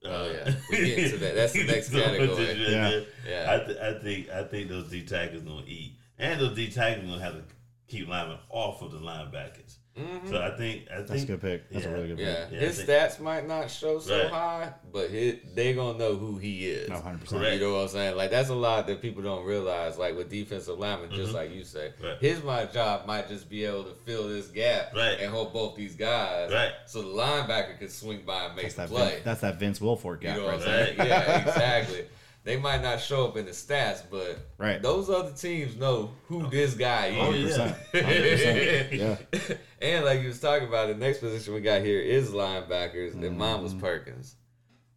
[0.07, 0.55] Uh, Oh, yeah.
[0.71, 1.35] We get to that.
[1.35, 2.45] That's the next So much category.
[2.45, 2.73] attention.
[2.73, 3.01] Yeah.
[3.29, 3.55] Yeah.
[3.55, 7.07] I, th- I think I think those D tackles gonna eat, and those D tackles
[7.07, 7.43] gonna have to
[7.89, 9.77] keep linemen off of the linebackers.
[9.99, 10.29] Mhm.
[10.31, 11.71] So I think I think That's a good pick.
[11.71, 11.91] That's yeah.
[11.91, 12.27] a really good pick.
[12.27, 12.47] Yeah.
[12.51, 14.31] Yeah, His think- stats might not show so Right.
[14.31, 16.89] high, but his, they going to know who he is.
[16.91, 17.55] No, 100%.
[17.55, 18.17] You know what I'm saying?
[18.17, 19.97] Like that's a lot that people don't realize.
[19.99, 21.37] Like with defensive linemen, just Mhm.
[21.37, 22.19] like you say, Right.
[22.21, 25.19] his my job might just be able to fill this gap Right.
[25.21, 26.73] and hold both these guys, Right.
[26.87, 29.11] So the linebacker can swing by and make That's the that, play.
[29.15, 30.87] Vin, that's that Vince Wilfork you gap know right what I'm there.
[30.87, 30.99] saying?
[30.99, 32.05] Yeah, exactly.
[32.47, 34.81] They might not show up in the stats, but Right.
[34.81, 37.59] those other teams know who this guy Oh, is.
[37.59, 37.75] yeah.
[37.93, 38.93] 100%.
[38.93, 39.57] Yeah.
[39.83, 43.37] and like you was talking about, the next position we got here is linebackers, and
[43.37, 43.81] mine was mm-hmm.
[43.81, 44.37] Perkins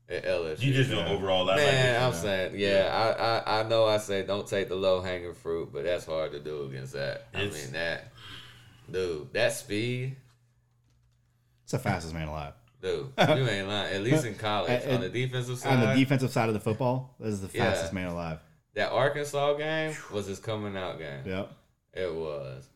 [0.07, 0.61] at LSU.
[0.61, 1.47] you just know overall.
[1.47, 1.55] linebacker.
[1.57, 5.33] Man, I'm saying, yeah, I, I I know I say don't take the low hanging
[5.33, 7.29] fruit, but that's hard to do against that.
[7.33, 8.11] I mean that,
[8.91, 10.17] dude, that speed.
[11.63, 12.53] It's the fastest man alive.
[12.81, 13.93] Dude, you ain't lying.
[13.95, 16.59] At least in college, And- on the defensive side, On the defensive side of the
[16.61, 17.71] football, this is the Yeah.
[17.71, 18.39] fastest man alive.
[18.75, 21.23] that Arkansas game was his coming out game.
[21.25, 21.51] Yep.
[21.93, 22.69] It was.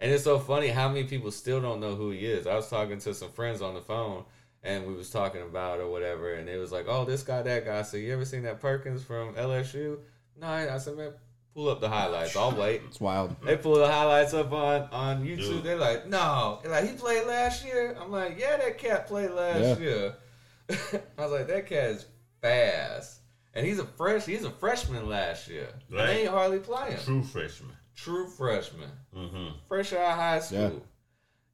[0.00, 2.46] And it's so funny how many people still don't know who he is.
[2.46, 4.24] I was talking to some friends on the phone
[4.62, 7.64] and we was talking about or whatever and it was like, Oh, this guy, that
[7.64, 7.80] guy.
[7.82, 9.98] So you ever seen that Perkins from LSU?
[10.38, 11.12] No, I I said, man,
[11.56, 12.36] pull up the highlights.
[12.36, 12.82] I'll wait.
[12.86, 13.34] It's wild.
[13.42, 15.38] They pull the highlights up on, on YouTube.
[15.38, 15.64] Dude.
[15.64, 16.60] They're like, no.
[16.62, 17.96] They're like, he played last year?
[17.98, 19.86] I'm like, yeah, that cat played last Yeah.
[19.86, 20.14] year.
[21.18, 22.06] I was like, that cat is
[22.42, 23.20] fast.
[23.54, 25.68] And he's a fresh he's a freshman last year.
[25.88, 26.98] And they ain't hardly playing.
[26.98, 27.72] True freshman.
[27.94, 29.56] True freshman Mm-hmm.
[29.66, 30.60] fresh out of high school.
[30.60, 30.70] Yeah.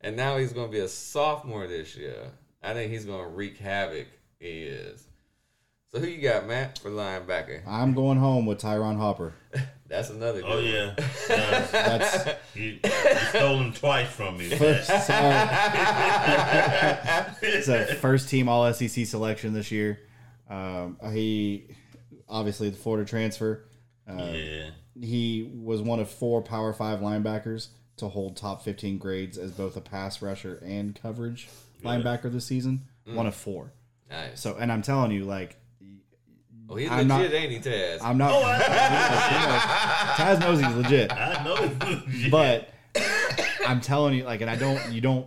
[0.01, 2.33] And now he's going to be a sophomore this year.
[2.61, 4.09] I think he's going to wreak havoc.
[4.41, 5.07] He is.
[5.93, 7.61] So who you got, Matt, for linebacker?
[7.69, 9.33] I'm going home with Ty'Ron Hopper.
[9.93, 10.64] That's another good Oh one.
[10.64, 10.94] yeah.
[10.97, 11.28] Nice.
[11.70, 12.90] That's you, you
[13.28, 14.48] stole him twice from me.
[14.48, 14.86] first.
[14.89, 14.97] So,
[17.43, 20.01] it's a first team All SEC selection this year.
[20.48, 21.66] Um, he
[22.28, 23.64] obviously the Florida transfer.
[24.09, 24.70] Uh, yeah.
[25.01, 29.77] He was one of four Power Five linebackers to hold top 15 grades as both
[29.77, 31.48] a pass rusher and coverage
[31.85, 32.82] linebacker this season.
[33.05, 33.73] One of four.
[34.10, 34.40] Nice.
[34.40, 35.56] So, and I'm telling you, like,
[36.73, 37.99] Oh, he's I'm legit, not- ain't he, Taz?
[38.03, 38.31] I'm not.
[38.32, 41.12] Oh, I, Taz knows he's legit.
[41.12, 42.03] I know.
[42.11, 42.28] Yeah.
[42.31, 42.70] but
[43.66, 45.27] I'm telling you, like, and I don't, you don't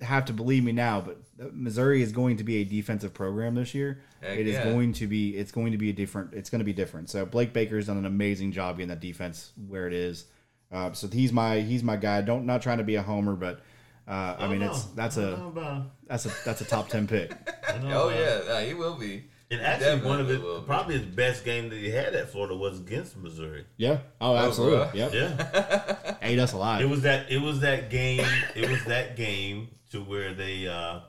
[0.00, 1.18] have to believe me now, but
[1.52, 4.00] Missouri is going to be a defensive program this year.
[4.22, 4.64] Heck it is yeah.
[4.64, 7.10] going to be, it's going to be a different, it's going to be different.
[7.10, 10.24] So Blake Baker's done an amazing job getting that defense where it is.
[10.72, 12.22] Uh, so he's my, he's my guy.
[12.22, 13.60] Don't not trying to be a homer, but
[14.08, 17.32] uh, I mean, don't it's that's a about- that's a that's a top ten pick.
[17.68, 18.54] I don't know oh, about- yeah.
[18.54, 19.24] Nah, he will be.
[19.52, 20.66] And actually, one of Definitely his will be.
[20.66, 23.64] probably his best game that he had at Florida was against Missouri.
[23.76, 23.98] Yeah.
[24.20, 24.78] Oh, absolutely.
[24.78, 24.94] bruh.
[24.94, 25.12] Yep.
[25.12, 27.30] Yeah, Ate us it was that.
[27.32, 28.24] It was that game.
[28.54, 30.68] It was that game to where they.
[30.68, 31.00] uh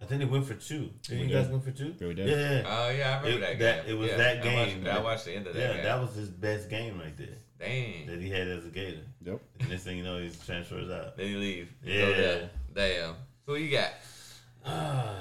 [0.00, 0.90] I think they went for two.
[1.02, 1.52] Did We you guys did.
[1.52, 1.92] went for two?
[1.98, 2.28] Yeah, we did.
[2.28, 2.62] Yeah.
[2.68, 3.94] Oh, yeah, I remember It- that, that- game.
[3.96, 4.86] it was Yeah, that I watched- game.
[4.86, 5.82] I watched, the end of that Yeah, game.
[5.82, 8.06] that was his best game right there Dang.
[8.06, 9.00] that he had as a Gator.
[9.24, 9.40] Yep.
[9.58, 11.16] And next thing you know, he transfers out.
[11.16, 11.68] Then you leave.
[11.82, 12.06] Yeah.
[12.12, 12.48] go.
[12.74, 13.14] Damn.
[13.46, 13.90] Who you got?
[14.64, 15.16] Ah,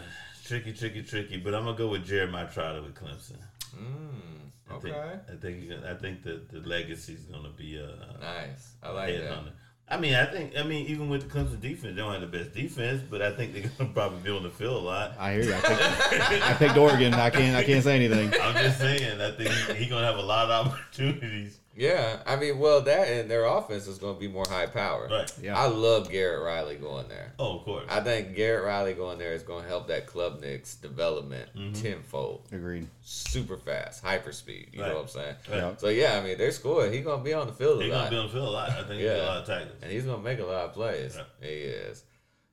[0.47, 1.37] tricky, tricky, tricky.
[1.37, 3.37] But I'm gonna go with Jeremiah Trotter with Clemson.
[3.75, 4.91] Mm, I okay.
[4.91, 8.73] think I think I think the the legacy is gonna be uh, Nice.
[8.81, 9.31] I like that.
[9.31, 9.51] on.
[9.89, 12.27] I mean, I think I mean even with the Clemson defense, they don't have the
[12.37, 15.15] best defense, but I think they're gonna probably be on the field a lot.
[15.17, 15.53] I hear you.
[15.53, 17.13] I picked, I picked Oregon.
[17.13, 17.55] I can't.
[17.55, 18.33] I can't say anything.
[18.41, 21.59] I'm just saying, I think he, he gonna have a lot of opportunities.
[21.77, 25.07] Yeah, I mean, well, that and their offense is going to be more high power.
[25.11, 25.31] Right.
[25.41, 25.55] Yeah.
[25.55, 27.33] I love Garrett Riley going there.
[27.37, 27.85] Oh, of course.
[27.87, 31.73] I think Garrett Riley going there is going to help that Club Klubnik's development Mm-hmm.
[31.81, 32.47] tenfold.
[32.51, 32.87] Agreed.
[33.03, 34.69] Super fast, hyper speed.
[34.73, 34.87] You Right.
[34.89, 35.35] know what I'm saying?
[35.51, 35.79] Right.
[35.79, 36.91] So yeah, I mean, they're scoring.
[36.91, 38.33] He's going to be on the field a He's lot, He's gonna be on the
[38.33, 38.69] field a lot.
[38.71, 39.15] I think Yeah.
[39.17, 39.77] got a lot of tackles.
[39.83, 41.15] and he's going to make a lot of plays.
[41.15, 41.25] Right.
[41.41, 42.03] He is.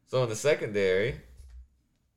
[0.09, 1.17] So in the secondary,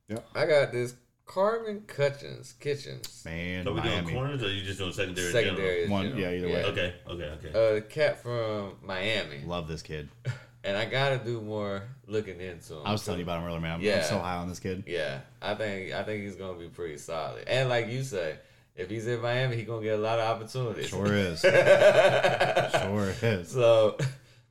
[0.08, 0.26] Yep.
[0.34, 0.94] I got this
[1.28, 2.54] Kamren Kinchens.
[2.54, 3.24] Kinchens.
[3.24, 5.30] Man, So we doing corners, or are you just doing secondary?
[5.30, 5.82] Secondary.
[5.82, 6.20] is One- general.
[6.20, 6.64] yeah, either way.
[6.64, 7.48] Okay, okay, okay.
[7.50, 10.08] Uh, the cat from Miami, Love this kid.
[10.64, 12.82] and I got to do more looking into him.
[12.84, 13.80] I was telling you about him earlier, man.
[13.80, 14.84] I'm, I'm so high on this kid.
[14.86, 17.44] Yeah, I think I think he's gonna be pretty solid.
[17.46, 18.36] And like you say,
[18.74, 20.88] if he's in Miami, he's gonna get a lot of opportunities.
[20.88, 21.40] Sure is.
[21.42, 23.50] sure is.
[23.50, 23.98] so,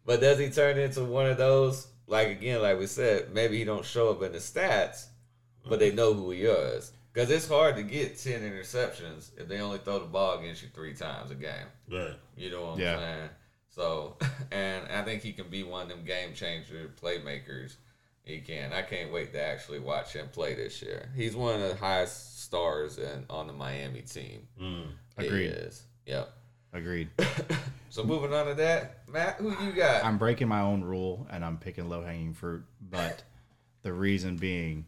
[0.06, 1.88] but does he turn into one of those?
[2.06, 5.08] Like again, like we said, maybe he don't show up in the stats,
[5.70, 6.92] but they know who he is.
[7.14, 10.70] Because it's hard to get ten interceptions if they only throw the ball against you
[10.74, 11.66] three times a game.
[11.92, 12.14] Right.
[12.36, 12.98] You know what I'm Yeah.
[13.00, 13.30] saying?
[13.70, 14.18] So,
[14.52, 17.76] and I think he can be one of them game changer playmakers.
[18.24, 18.74] He can.
[18.74, 21.10] I can't wait to actually watch him play this year.
[21.16, 24.48] He's one of the highest stars in, on the Miami team.
[24.62, 24.88] Mm.
[25.18, 25.52] He Agreed.
[25.52, 25.84] is.
[26.06, 26.30] Yep.
[26.74, 27.10] Agreed.
[27.90, 30.04] So moving on to that, Matt, who you got?
[30.04, 33.24] I'm breaking my own rule and I'm picking low hanging fruit, but
[33.82, 34.86] the reason being,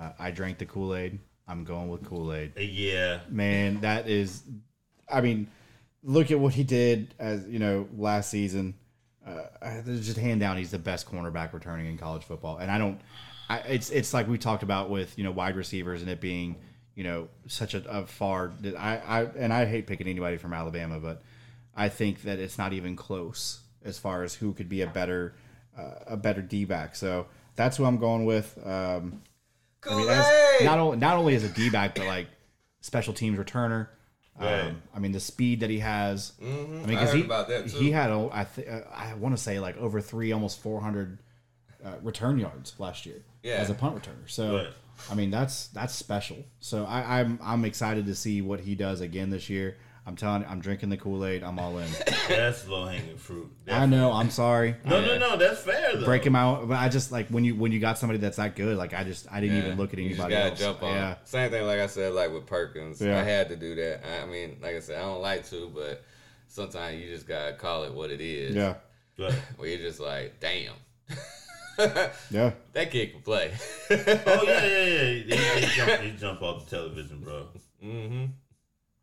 [0.00, 1.18] uh, I drank the Kool Aid.
[1.46, 2.52] I'm going with Kool Aid.
[2.56, 3.20] Uh, Yeah.
[3.28, 4.42] Man, that is,
[5.08, 5.48] I mean,
[6.02, 8.74] look at what he did as you know last season.
[9.26, 9.42] Uh,
[9.84, 13.00] there's just hand down, he's the best cornerback returning in college football, and I don't.
[13.48, 16.56] I, it's it's like we talked about with you know wide receivers and it being
[16.94, 18.52] you know such a, a far.
[18.78, 21.22] I, I and I hate picking anybody from Alabama, but
[21.76, 25.34] I think that it's not even close as far as who could be a better
[25.76, 26.96] uh, a better D back.
[26.96, 28.58] So that's who I'm going with.
[28.64, 29.22] Um,
[29.88, 32.26] I mean, as, not only not only as a D back, but like
[32.80, 33.88] special teams returner.
[34.40, 34.60] Right.
[34.68, 36.32] Um, I mean, the speed that he has.
[36.40, 37.76] I mean, because he about that, too.
[37.78, 41.18] he had I th- uh, I want to say like over three, almost four hundred
[41.84, 43.54] uh, return yards last year Yeah.
[43.54, 44.28] as a punt returner.
[44.28, 44.68] So Right.
[45.10, 46.38] I mean, that's that's special.
[46.60, 49.76] So I, I'm I'm excited to see what he does again this year.
[50.06, 51.42] I'm telling you, I'm drinking the Kool Aid.
[51.42, 51.88] I'm all in.
[52.28, 53.50] That's low hanging fruit.
[53.70, 54.12] I know.
[54.12, 54.74] I'm sorry.
[54.84, 55.36] No, no, no.
[55.36, 56.04] That's fair though.
[56.04, 58.56] Break him out, but I just like when you when you got somebody that's that
[58.56, 58.76] good.
[58.76, 59.66] Like I just I didn't Yeah.
[59.66, 60.58] even look at You just anybody gotta else.
[60.58, 60.94] jump on.
[60.94, 63.00] Yeah, Same thing, like I said, like with Perkins.
[63.00, 63.18] Yeah.
[63.20, 64.00] I had to do that.
[64.22, 66.02] I mean, like I said, I don't like to, but
[66.48, 68.56] sometimes you just gotta call it what it is.
[68.56, 68.74] yeah,
[69.56, 70.72] Where you're just like, damn.
[72.30, 72.52] yeah.
[72.72, 73.52] that kid can play.
[73.90, 73.96] oh
[74.46, 75.54] yeah, yeah, yeah.
[75.56, 77.46] He, he, jump, he jump off the television, bro.
[77.84, 78.24] Mm-hmm.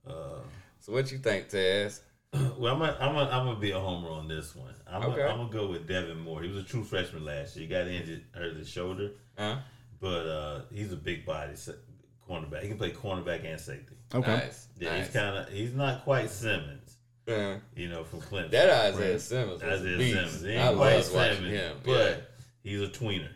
[0.10, 0.40] Uh,
[0.88, 2.00] So what you think, Taz?
[2.34, 4.74] well, I'm gonna, I'm gonna, I'm gonna be a homer on this one.
[4.90, 5.18] I'm, Okay.
[5.18, 6.42] gonna, I'm gonna go with Devin Moore.
[6.42, 7.68] He was a true freshman last year.
[7.68, 9.58] He got injured, hurt his shoulder, Huh?
[10.00, 11.54] but uh, he's a big body
[12.28, 12.62] cornerback.
[12.62, 13.96] He can play cornerback and safety.
[14.16, 14.28] Okay.
[14.32, 14.68] Nice.
[14.80, 15.06] Yeah, nice.
[15.08, 16.96] he's kind of, he's not quite Simmons,
[17.28, 17.58] Yeah.
[17.76, 18.52] you know, from Clemson.
[18.52, 19.22] That Isaiah Right.
[19.22, 20.16] Simmons was Isaiah beast.
[20.16, 20.42] Simmons.
[20.42, 21.78] He I ain't quite love watching Simmons, him.
[21.84, 22.16] but yeah.
[22.64, 23.30] he's a tweener.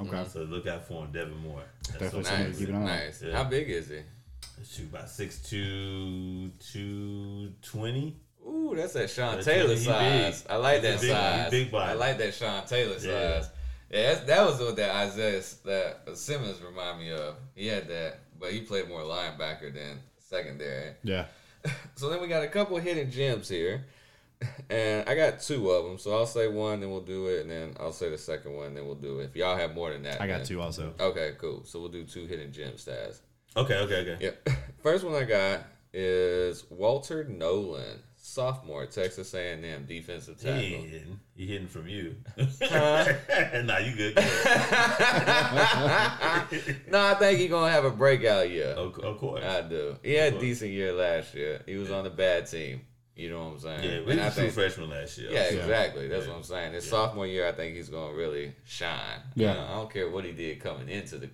[0.00, 0.24] Okay.
[0.32, 1.62] So look out for him, Devin Moore.
[1.82, 2.58] That's Definitely what- somebody to Nice.
[2.58, 2.84] keep an eye on.
[2.86, 3.22] Nice.
[3.22, 3.36] Yeah.
[3.36, 3.98] How big is he?
[4.64, 8.16] Shoot, about 6'2", 220.
[8.46, 9.78] Ooh, that's that Sean That's Taylor it.
[9.78, 10.42] He size.
[10.42, 10.50] big.
[10.50, 11.50] I like He's that big- size.
[11.50, 11.90] big body.
[11.90, 13.40] I like that Sean Taylor Yeah.
[13.40, 13.50] size.
[13.90, 17.36] Yeah, that's, that was what that Isaiah that Simmons remind me of.
[17.54, 20.94] He had that, but he played more linebacker than secondary.
[21.02, 21.26] Yeah.
[21.96, 23.84] So then we got a couple hidden gems here,
[24.70, 25.98] and I got two of them.
[25.98, 28.74] So I'll say one, then we'll do it, and then I'll say the second one,
[28.74, 29.24] then we'll do it.
[29.24, 30.94] If y'all have more than that, I got then- two also.
[31.00, 31.64] Okay, cool.
[31.64, 33.18] So we'll do two hidden gem stats.
[33.56, 34.16] Okay, okay, okay.
[34.20, 34.48] Yep.
[34.82, 35.60] First one I got
[35.92, 40.58] is Walter Nolan, sophomore, Texas A&M defensive tackle.
[40.60, 41.20] ain't hitting.
[41.34, 42.14] He hitting from you.
[42.62, 43.12] Huh?
[43.64, 44.14] nah, you good.
[44.14, 44.22] Go
[46.90, 48.68] no, I think he's gonna have a breakout year.
[48.68, 49.42] of, of course.
[49.44, 49.96] I do.
[50.02, 51.62] He had a decent year last year.
[51.66, 52.82] He was on a bad team.
[53.16, 53.82] You know what I'm saying?
[53.82, 55.32] yeah, And we was I a think- freshman last year.
[55.32, 55.58] Yeah, Yeah.
[55.58, 56.06] exactly.
[56.06, 56.30] That's Yeah.
[56.30, 56.72] what I'm saying.
[56.74, 56.90] His Yeah.
[56.90, 59.20] sophomore year, I think he's gonna really shine.
[59.34, 59.54] You Yeah.
[59.54, 61.28] know, I don't care what he did coming into the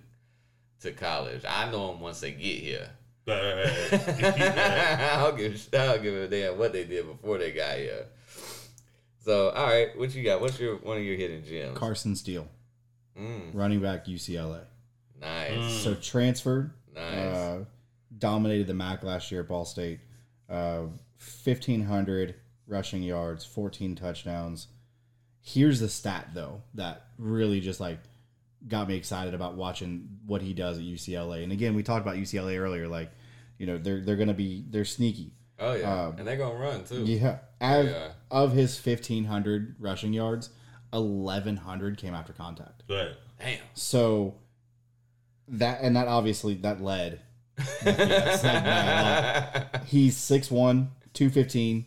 [0.81, 1.43] to college.
[1.47, 2.89] I know them once they get here.
[3.27, 4.99] Right, right, right.
[5.13, 8.05] I'll give I'll give a damn what they did before they got here.
[9.23, 10.41] So, all right, what you got?
[10.41, 11.75] What's your one of your hidden gems?
[11.75, 12.47] Carson Steele,
[13.19, 14.61] Mm, running back UCLA.
[15.19, 15.79] nice, Mm.
[15.83, 17.03] So transferred, nice.
[17.35, 17.65] uh,
[18.15, 20.01] dominated the MAC last year at Ball State.
[20.47, 20.81] Uh,
[21.43, 22.35] 1,500
[22.67, 24.67] rushing yards, 14 touchdowns.
[25.41, 27.97] Here's the stat, though, that really just like
[28.67, 31.43] got me excited about watching what he does at UCLA.
[31.43, 32.87] And again, we talked about UCLA earlier.
[32.87, 33.11] Like,
[33.57, 35.33] you know, they're they're gonna be they're sneaky.
[35.59, 37.03] oh yeah, um, and they're gonna run too.
[37.05, 37.37] Yeah.
[37.61, 38.09] Of, Yeah.
[38.31, 40.49] of his 1,500 rushing yards,
[40.91, 42.83] 1,100 came after contact.
[42.89, 43.11] right.
[43.39, 43.59] Damn.
[43.73, 44.35] So
[45.47, 47.21] that and that obviously that led.
[47.57, 48.63] FBS led
[49.71, 49.79] by.
[49.85, 50.49] He's 6'1",
[51.13, 51.85] 215,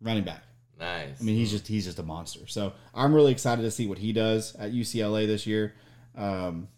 [0.00, 0.42] running back.
[0.78, 1.20] nice.
[1.20, 2.46] I mean, he's just he's just a monster.
[2.46, 5.74] So I'm really excited to see what he does at UCLA this year.
[6.16, 6.68] Um,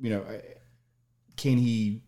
[0.00, 0.24] you know,
[1.36, 2.02] can he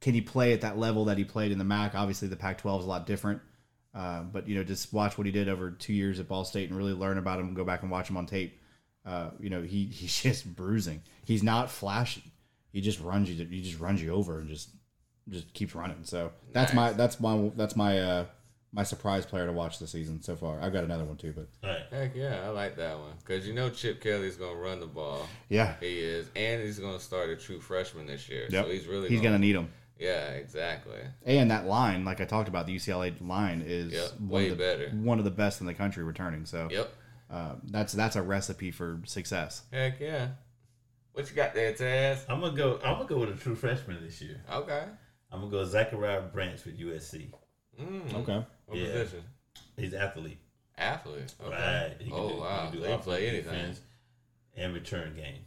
[0.00, 1.94] can he play at that level that he played in the MAC?
[1.94, 3.40] Obviously, the Pac-12 is a lot different.
[3.94, 6.68] Uh, but you know, just watch what he did over two years at Ball State
[6.68, 7.54] and really learn about him.
[7.54, 8.60] Go back and watch him on tape.
[9.04, 11.02] Uh, you know, he he's just bruising.
[11.24, 12.32] He's not flashy.
[12.72, 13.44] He just runs you.
[13.46, 14.70] He just runs you over and just
[15.28, 16.04] just keeps running.
[16.04, 18.26] So that's my that's my that's my uh,
[18.72, 20.60] my surprise player to watch this season so far.
[20.60, 21.82] I've got another one too, but Right.
[21.90, 25.26] Heck yeah, I like that one because you know Chip Kelly's gonna run the ball.
[25.48, 28.46] yeah, He is, and he's gonna start a true freshman this year.
[28.50, 28.64] Yep.
[28.66, 29.70] So he's really he's gonna need him.
[29.98, 31.00] Yeah, exactly.
[31.26, 34.56] And that line, like I talked about, the UCLA line is Yep, one way of
[34.58, 34.90] the, better.
[34.90, 36.44] one of the best in the country returning.
[36.46, 36.92] So Yep.
[37.30, 39.62] uh, that's that's a recipe for success.
[39.72, 40.28] Heck yeah.
[41.14, 42.20] What you got there, Taz?
[42.28, 42.78] I'm gonna go.
[42.84, 44.40] I'm gonna go with a true freshman this year.
[44.52, 44.84] Okay.
[45.32, 47.32] I'm gonna go Zachariah Branch with USC.
[47.80, 48.14] Mm.
[48.14, 48.92] Okay, What Yeah.
[48.92, 49.24] position?
[49.76, 50.38] He's athlete.
[50.76, 51.34] Athlete.
[51.44, 51.50] Okay.
[51.50, 51.94] Right.
[52.00, 52.64] He oh do, wow.
[52.66, 53.52] He can do They play offense, anything.
[53.60, 53.80] defense,
[54.56, 55.44] and return game.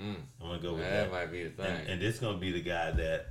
[0.00, 0.16] Mm.
[0.40, 1.12] I'm gonna go with That that.
[1.12, 1.66] might be the thing.
[1.66, 3.26] And, and this gonna be the guy that,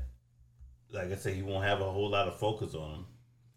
[0.92, 3.06] like I said, he won't have a whole lot of focus on him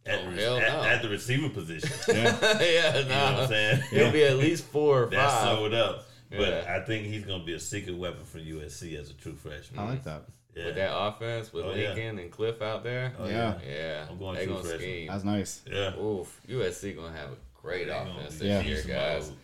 [0.06, 0.82] at, Oh, the, hell at, no.
[0.82, 1.90] at the receiver position.
[2.08, 2.98] yeah, yeah, no.
[3.00, 3.82] You know what I'm saying?
[3.90, 5.58] He'll be at least four or That's five.
[5.58, 6.06] sewed up.
[6.30, 6.76] But Yeah.
[6.80, 9.78] I think he's gonna be a secret weapon for USC as a true freshman.
[9.78, 10.24] I like that.
[10.56, 10.64] Yeah.
[10.66, 11.88] With that offense, with Oh, yeah.
[11.92, 13.12] Lincoln and Cliff out there.
[13.18, 13.58] Oh, Yeah.
[13.68, 14.06] Yeah.
[14.08, 14.80] I'm going they true gonna freshman.
[14.90, 15.06] scheme.
[15.08, 15.62] That's nice.
[15.70, 15.98] yeah.
[16.00, 16.40] Oof.
[16.48, 18.60] USC gonna have a great They offense be this Yeah.
[18.62, 19.28] year, guys.
[19.28, 19.38] mode.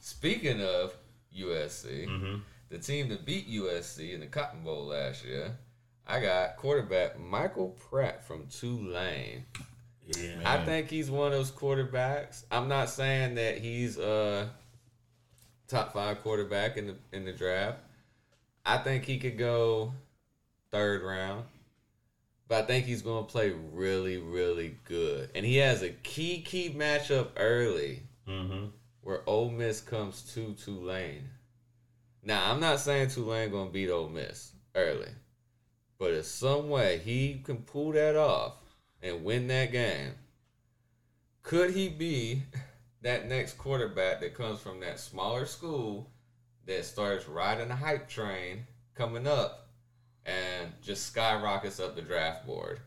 [0.00, 0.94] Speaking of
[1.34, 2.40] USC, Mhm.
[2.70, 5.54] the team that beat USC in the Cotton Bowl last year,
[6.06, 9.44] I got quarterback Michael Pratt from Tulane.
[10.06, 10.40] Yeah.
[10.44, 12.44] I think he's one of those quarterbacks.
[12.50, 14.50] I'm not saying that he's a
[15.68, 17.80] top five quarterback in the in the draft.
[18.66, 19.92] I think he could go
[20.74, 21.44] third round.
[22.48, 25.30] But I think he's gonna play really, really good.
[25.34, 28.66] And he has a key key matchup early Mm-hmm.
[29.02, 31.28] where Ole Miss comes to Tulane.
[32.22, 35.10] Now I'm not saying Tulane gonna beat Ole Miss early.
[35.98, 38.54] But if some way he can pull that off
[39.02, 40.12] and win that game,
[41.42, 42.42] could he be
[43.02, 46.10] that next quarterback that comes from that smaller school
[46.66, 49.63] that starts riding the hype train coming up
[50.26, 52.80] and just skyrockets up the draft board?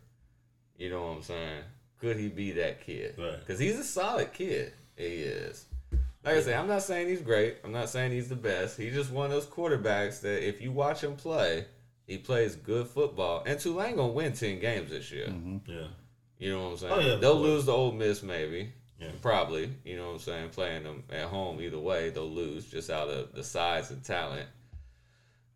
[0.77, 1.63] You know what I'm saying?
[1.99, 3.15] Could he be that kid?
[3.17, 3.39] Right.
[3.39, 4.73] Because he's a solid kid.
[4.95, 5.65] He is.
[6.23, 7.57] Like I say, I'm not saying he's great.
[7.63, 8.77] I'm not saying he's the best.
[8.77, 11.65] He's just one of those quarterbacks that if you watch him play,
[12.05, 13.43] he plays good football.
[13.45, 15.27] And Tulane gonna win ten games this year.
[15.27, 15.71] Mm-hmm.
[15.71, 15.87] Yeah.
[16.37, 16.93] You know what I'm saying?
[16.93, 17.43] Oh, yeah, They'll course.
[17.47, 18.71] lose the Ole Miss maybe.
[18.99, 19.09] Yeah.
[19.21, 19.69] Probably.
[19.85, 20.49] You know what I'm saying?
[20.49, 24.47] Playing them at home either way, they'll lose just out of the size and talent.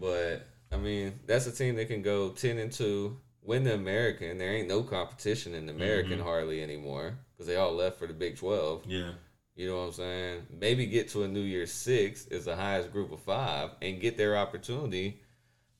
[0.00, 4.36] but I mean, that's a team that can go ten and two, win the American.
[4.38, 6.22] There ain't no competition in the American Mhm.
[6.22, 8.84] hardly anymore because they all left for the Big Twelve.
[8.86, 9.12] Yeah.
[9.56, 10.46] You know what I'm saying?
[10.50, 14.16] Maybe get to a New Year's Six is the highest group of five and get
[14.16, 15.20] their opportunity.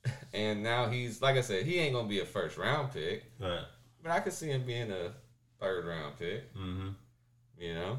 [0.33, 3.65] And now he's like I said, he ain't gonna be a first round pick, Right.
[4.03, 5.13] but I could see him being a
[5.61, 6.55] third round pick.
[6.55, 6.89] Mm-hmm.
[7.59, 7.99] You know.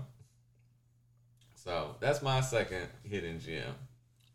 [1.56, 3.76] So that's my second hidden gem,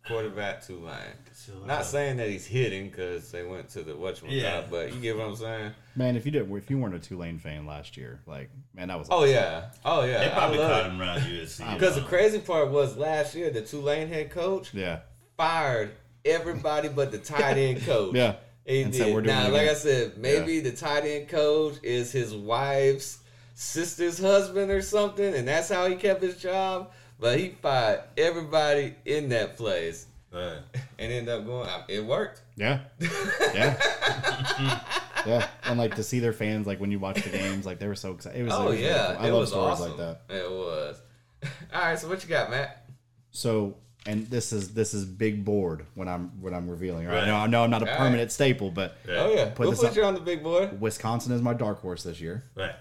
[0.07, 1.67] quarterback to Tulane.
[1.67, 4.63] Not saying that he's hidden because they went to the whatchamacallit, Yeah.
[4.71, 5.73] but you get what I'm saying.
[5.97, 8.99] Man, if you didn't, if you weren't a Tulane fan last year, like man, that
[8.99, 10.25] was Oh yeah, oh yeah.
[10.25, 11.75] They probably caught him around USC.
[11.75, 15.01] Because the crazy part was last year the Tulane head coach yeah,
[15.37, 15.93] fired
[16.25, 18.15] everybody but the tight end coach.
[18.15, 18.37] yeah.
[18.67, 18.99] He And did.
[18.99, 19.69] said, "We're doing now, like.
[19.69, 23.19] I said, maybe the tight end coach is his wife's
[23.55, 26.91] sister's husband or something, and that's how he kept his job.
[27.19, 30.59] But he fired everybody in that place Right.
[30.99, 31.69] and ended up going.
[31.89, 32.43] It worked.
[32.57, 32.81] Yeah.
[33.01, 34.81] Yeah.
[35.27, 35.47] yeah.
[35.65, 37.95] And like to see their fans, like when you watch the games, like they were
[37.95, 38.41] so excited.
[38.41, 39.25] It was, Oh it was really yeah, cool.
[39.25, 39.97] I it love was stories awesome.
[39.97, 40.35] like that.
[40.37, 41.01] It was.
[41.75, 42.85] All right, so what you got, Matt?
[43.31, 43.77] So,
[44.07, 47.07] and this is this is big board when I'm when I'm revealing.
[47.07, 47.19] Right?
[47.19, 47.27] Right.
[47.27, 49.17] Now I know I'm not a All permanent staple, but Right.
[49.17, 49.97] Oh yeah, Put we'll this put up.
[49.97, 50.81] you on the big board.
[50.81, 52.45] Wisconsin is my dark horse this year.
[52.57, 52.75] Right.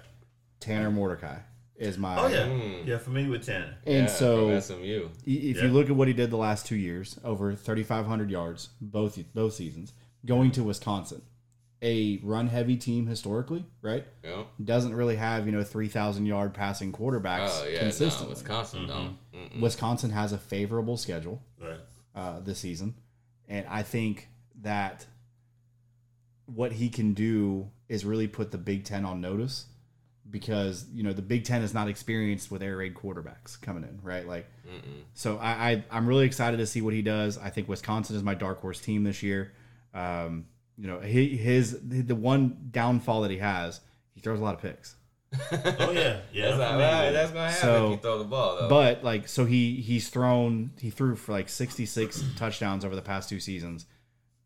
[0.60, 1.38] Tanner Mordecai
[1.78, 2.18] is my.
[2.18, 2.46] Oh yeah.
[2.48, 2.86] Mm.
[2.88, 2.98] Yeah.
[2.98, 3.76] Familiar with Tanner.
[3.86, 5.10] And Yeah, so SMU.
[5.26, 5.64] if Yeah.
[5.64, 9.54] you look at what he did the last two years, over 3,500 yards both both
[9.56, 9.94] seasons,
[10.26, 11.22] going to Wisconsin,
[11.82, 14.06] a run heavy team historically, right?
[14.24, 14.44] Yeah.
[14.64, 18.30] Doesn't really have you know 3,000 yard passing quarterbacks Oh yeah, no, consistently.
[18.36, 19.18] Wisconsin don't.
[19.34, 19.60] Mm-mm.
[19.62, 21.80] Wisconsin has a favorable schedule Right.
[22.16, 22.96] uh, this season,
[23.50, 24.30] and I think
[24.62, 25.06] that
[26.46, 29.66] what he can do is really put the Big Ten on notice
[30.30, 34.00] because you know the Big Ten is not experienced with air raid quarterbacks coming in,
[34.02, 34.28] right?
[34.28, 35.04] Like, Mm-mm.
[35.14, 37.38] so I, I I'm really excited to see what he does.
[37.38, 39.54] I think Wisconsin is my dark horse team this year.
[39.94, 40.46] Um,
[40.78, 43.80] you know, he, his the one downfall that he has,
[44.16, 44.96] he throws a lot of picks.
[45.52, 46.20] Oh yeah.
[46.34, 46.56] Yeah.
[46.56, 47.06] That's, I'm right.
[47.06, 47.34] with That's it.
[47.34, 48.70] gonna happen So- if you throw the ball though.
[48.70, 53.30] But like, so he he's thrown he threw for like 66 touchdowns over the past
[53.30, 53.86] two seasons,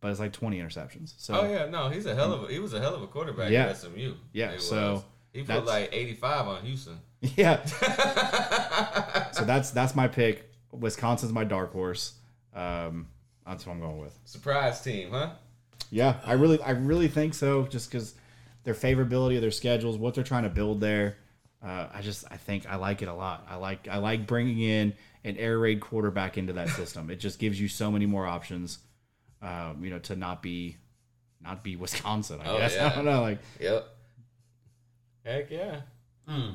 [0.01, 1.13] but it's like 20 interceptions.
[1.17, 3.07] So oh yeah, no, he's a hell of a he was a hell of a
[3.07, 3.67] quarterback Yeah.
[3.67, 4.15] at SMU.
[4.33, 5.03] Yeah, He so was.
[5.33, 6.99] He put that's- like eighty five on Houston.
[7.21, 7.63] yeah.
[9.33, 10.49] So that's that's my pick.
[10.71, 12.13] Wisconsin's my dark horse.
[12.55, 13.07] Um,
[13.45, 14.17] that's what I'm going with.
[14.25, 15.31] Surprise team, huh?
[15.91, 17.63] Yeah, I really I really think so.
[17.67, 18.15] Just because
[18.63, 21.17] their favorability of their schedules, what they're trying to build there.
[21.63, 23.45] Uh, I just I think I like it a lot.
[23.49, 24.93] I like I like bringing in
[25.23, 27.09] an air raid quarterback into that system.
[27.11, 28.79] it just gives you so many more options.
[29.41, 30.77] Um, you know, to not be
[31.41, 32.39] not be Wisconsin.
[32.43, 32.87] I Oh, guess yeah.
[32.91, 33.21] I don't know.
[33.21, 33.87] Like Yep.
[35.27, 35.81] Heck yeah.
[36.27, 36.51] Hmm.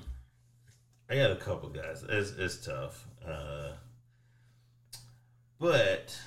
[1.10, 2.02] I got a couple guys.
[2.08, 3.72] It's it's tough, uh,
[5.60, 6.18] but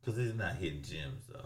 [0.00, 1.40] because they're not hitting gems though.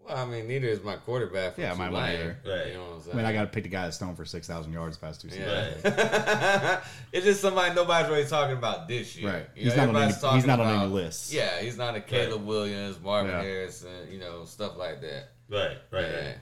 [0.00, 1.56] Well, I mean, neither is my quarterback.
[1.56, 2.38] From Yeah, mine won't either.
[2.46, 2.68] Right.
[2.68, 4.24] You know what I'm I mean, I got to pick the guy that's thrown for
[4.24, 5.80] six thousand yards past two seasons.
[5.84, 6.80] Yeah.
[7.12, 9.30] it's just somebody nobody's really talking about this year.
[9.30, 9.46] Right.
[9.56, 11.34] You He's know, not on any- talking he's not on any about- lists.
[11.34, 13.42] Yeah, he's not a Caleb Williams, Marvin Yeah.
[13.42, 15.32] Harrison, you know, stuff like that.
[15.50, 16.26] Right, right, Yeah.
[16.26, 16.36] right.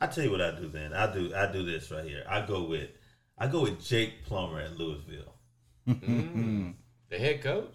[0.00, 0.92] I tell you what I do, man.
[0.92, 2.24] I do I do this right here.
[2.28, 2.90] I go with
[3.38, 5.34] I go with Jake Plummer at Louisville.
[5.88, 6.74] Mm.
[7.08, 7.72] The head coach?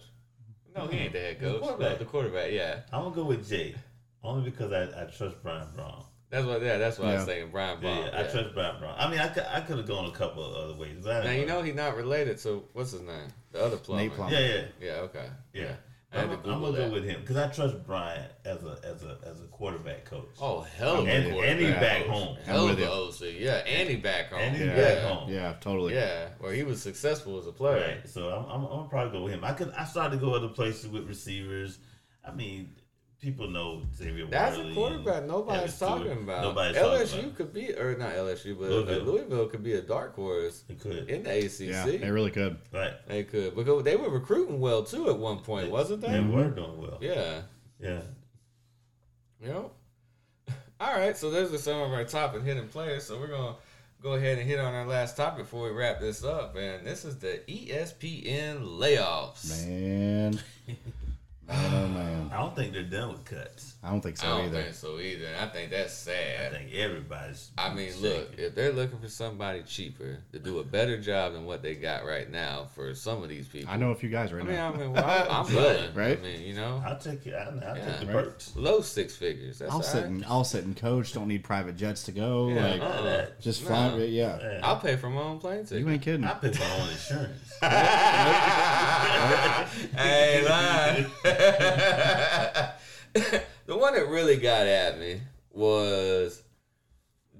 [0.76, 1.60] No, he ain't the head The coach.
[1.62, 1.92] quarterback.
[1.92, 2.80] No, the quarterback, yeah.
[2.92, 3.76] I'm gonna go with Jake
[4.22, 6.04] only because I, I trust Brian Brohm.
[6.28, 6.62] That's what.
[6.62, 7.48] Yeah, that's what I was saying.
[7.50, 8.94] Brian Yeah, yeah, I trust Brian Brohm.
[8.98, 10.96] I mean, I could I could have gone a couple of other ways.
[11.02, 14.02] But Now didn't you know he's not related So what's his name, the other plumber.
[14.02, 14.32] Nate Plummer.
[14.32, 14.92] Yeah, yeah, Yeah.
[15.00, 15.26] Okay.
[15.54, 15.62] yeah.
[15.62, 15.78] I had
[16.14, 19.40] I'm, I'm gonna go with him because I trust Brian as a as a as
[19.40, 20.28] a quarterback coach.
[20.40, 22.36] Oh hell of a and, and he back home.
[22.44, 23.34] Hell I'm of with a OC.
[23.38, 24.40] Yeah, and he back home.
[24.40, 24.76] And he yeah.
[24.76, 25.30] back home.
[25.30, 25.94] Yeah, totally.
[25.94, 27.96] Yeah, where he was successful as a player.
[27.96, 28.08] Right.
[28.08, 29.44] So I'm, I'm, I'm gonna probably go with him.
[29.44, 31.78] I could I started to go other places with receivers.
[32.24, 32.74] I mean,
[33.22, 34.26] people know Xavier.
[34.26, 35.90] That's Worthy a quarterback nobody's Evan Stewart.
[35.90, 36.42] talking about.
[36.42, 37.36] Nobody's LSU talking about.
[37.36, 38.84] could be, or not LSU, but Louisville.
[38.84, 41.08] Louisville, Louisville could be a dark horse He could.
[41.08, 41.60] in the ACC.
[41.60, 42.58] Yeah, they really could.
[42.72, 42.92] right.
[43.08, 46.20] They could because they were recruiting well too at one point, wasn't They they?
[46.20, 46.98] were doing well.
[47.00, 47.42] Yeah.
[47.80, 48.00] Yeah.
[49.40, 49.70] Yep.
[50.80, 53.04] All right, so those are some of our top and hidden players.
[53.04, 53.54] So we're gonna
[54.02, 57.04] go ahead and hit on our last topic before we wrap this up, and this
[57.04, 59.64] is the ESPN layoffs.
[59.66, 60.40] Man.
[61.52, 62.30] Man, oh man.
[62.32, 63.74] I don't think they're done with cuts.
[63.82, 64.62] I don't think so I so don't either.
[64.62, 65.26] think so either.
[65.40, 66.46] I think that's sad.
[66.52, 67.50] I think everybody's.
[67.58, 68.02] I mean, shaking.
[68.02, 71.74] look, if they're looking for somebody cheaper to do a better job than what they
[71.74, 74.46] got right now for some of these people, I know a few guys right I
[74.46, 74.72] mean, now.
[74.72, 76.18] I mean, well, I'm, I'm Right?
[76.18, 77.34] I mean, you know, I'll take it.
[77.34, 77.84] I'll, I'll Yeah.
[77.98, 78.24] take the Right.
[78.24, 78.52] perks.
[78.56, 79.58] low six figures.
[79.58, 80.06] That's I'll all sit right.
[80.06, 81.12] and I'll sit and coach.
[81.12, 82.48] Don't need private jets to go.
[82.48, 83.26] Yeah, like uh-uh.
[83.40, 83.68] just No.
[83.68, 83.96] fly.
[84.04, 84.38] Yeah.
[84.40, 84.60] Yeah.
[84.62, 85.80] I'll pay for my own plane ticket.
[85.80, 86.24] You ain't kidding.
[86.24, 87.52] I pay for my own insurance.
[89.96, 91.06] hey, lie.
[93.66, 95.20] the one that really got at me
[95.50, 96.42] was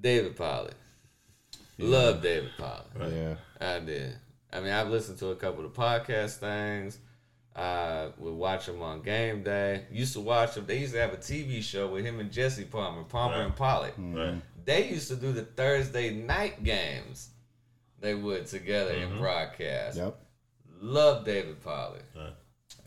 [0.01, 0.75] David Pollack.
[1.79, 2.87] Love David Pollack.
[2.95, 3.13] Right.
[3.13, 3.35] Yeah.
[3.61, 4.15] I did.
[4.53, 6.99] I mean, I've listened to a couple of the podcast things.
[7.55, 9.85] I would watch him on game day.
[9.91, 10.67] Used to watch him.
[10.67, 13.45] They used to have a TV show with him and Jesse Palmer, Palmer Right.
[13.45, 13.93] and Pollack.
[13.93, 14.17] Mm-hmm.
[14.17, 14.35] Right.
[14.65, 17.31] They used to do the Thursday night games.
[18.01, 19.21] They would together in mm-hmm.
[19.21, 19.97] broadcast.
[19.97, 20.19] Yep.
[20.81, 22.05] Love David Pollack.
[22.17, 22.33] Right.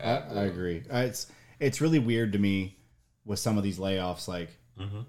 [0.00, 0.82] I, I agree.
[0.92, 1.26] Uh, It's
[1.60, 2.76] it's really weird to me
[3.24, 4.28] with some of these layoffs.
[4.28, 5.00] Like Mm-hmm.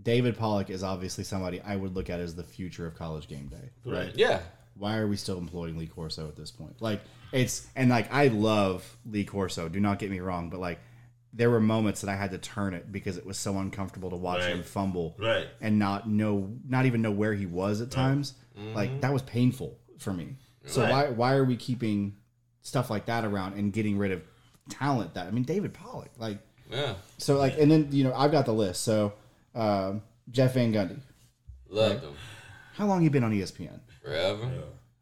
[0.00, 3.48] David Pollack is obviously somebody I would look at as the future of college game
[3.48, 3.70] day.
[3.84, 4.12] Right.
[4.14, 4.40] Yeah.
[4.76, 6.80] Why are we still employing Lee Corso at this point?
[6.80, 7.00] Like
[7.32, 9.68] it's and like I love Lee Corso.
[9.68, 10.78] Do not get me wrong, but like
[11.32, 14.16] there were moments that I had to turn it because it was so uncomfortable to
[14.16, 14.50] watch Right.
[14.54, 15.46] him fumble Right.
[15.60, 18.34] and not know, not even know where he was at times.
[18.74, 20.36] Like that was painful for me.
[20.66, 20.90] So Right.
[20.90, 22.16] why why are we keeping
[22.68, 24.22] stuff like that around and getting rid of
[24.70, 26.38] talent that I mean David Pollack like
[26.70, 26.94] Yeah.
[27.16, 29.14] so like and then you know I've got the list so
[29.54, 30.98] um, Jeff Van Gundy
[31.70, 32.12] Loved him.
[32.74, 34.50] how long you been on ESPN Forever.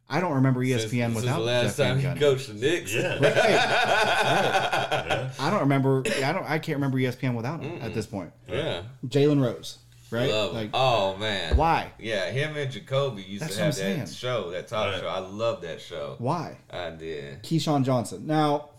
[0.08, 2.48] I don't remember ESPN Since, since without the last Jeff time Van he Gundy coached
[2.48, 2.94] the Knicks.
[2.94, 3.18] Yeah.
[5.38, 8.82] I don't remember I don't I can't remember ESPN without him at this point Yeah.
[9.06, 9.78] Jalen Rose
[10.10, 10.56] right Love him.
[10.56, 11.56] like oh man.
[11.56, 14.06] why Yeah, him and Jacoby used That's to have that saying.
[14.06, 15.00] show, that talk Right.
[15.00, 15.08] show.
[15.08, 16.16] I love that show.
[16.18, 17.42] why I did.
[17.42, 18.70] Keyshawn Johnson now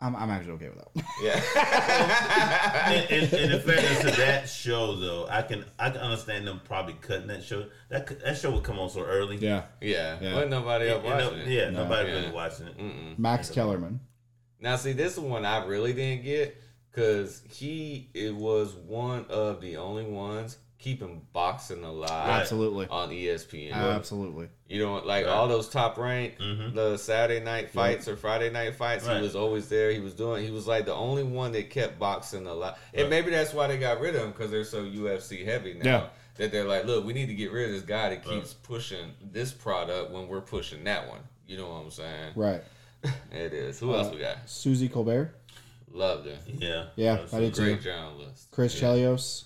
[0.00, 2.92] I'm, I'm actually okay with that Yeah.
[3.10, 6.60] in, in, in the fairness of that show, though, I can I can understand them
[6.64, 7.66] probably cutting that show.
[7.88, 9.36] That that show would come on so early.
[9.38, 10.16] yeah yeah.
[10.20, 10.34] Yeah.
[10.34, 11.48] Wasn't nobody up You know, watching it.
[11.48, 12.14] yeah, nobody Yeah.
[12.16, 12.78] really watching it.
[12.78, 13.18] Mm-mm.
[13.18, 13.98] Max Kellerman
[14.60, 16.56] Now, see, this one I really didn't get
[16.98, 23.72] because he it was one of the only ones keeping boxing alive absolutely on ESPN.
[23.72, 25.32] absolutely You know, like Right.
[25.32, 26.74] all those top rank, Mhm.
[26.74, 29.16] the Saturday night fights or Friday night fights, Right.
[29.16, 29.90] he was always there.
[29.90, 30.44] He was doing.
[30.44, 32.76] He was like the only one that kept boxing alive.
[32.94, 35.84] And maybe that's why they got rid of him because they're so UFC heavy now.
[35.84, 36.06] Yeah.
[36.36, 39.14] That they're like, look, we need to get rid of this guy that keeps pushing
[39.20, 41.20] this product when we're pushing that one.
[41.48, 42.32] You know what I'm saying?
[42.36, 42.62] right
[43.32, 43.80] It is.
[43.80, 44.36] Who else we got?
[44.48, 45.30] Suzy Kolber
[45.92, 46.38] Loved her.
[46.46, 47.62] Yeah, Yeah, That's I did too.
[47.62, 48.50] Great journalist.
[48.50, 48.88] Chris yeah.
[48.88, 49.44] Chelios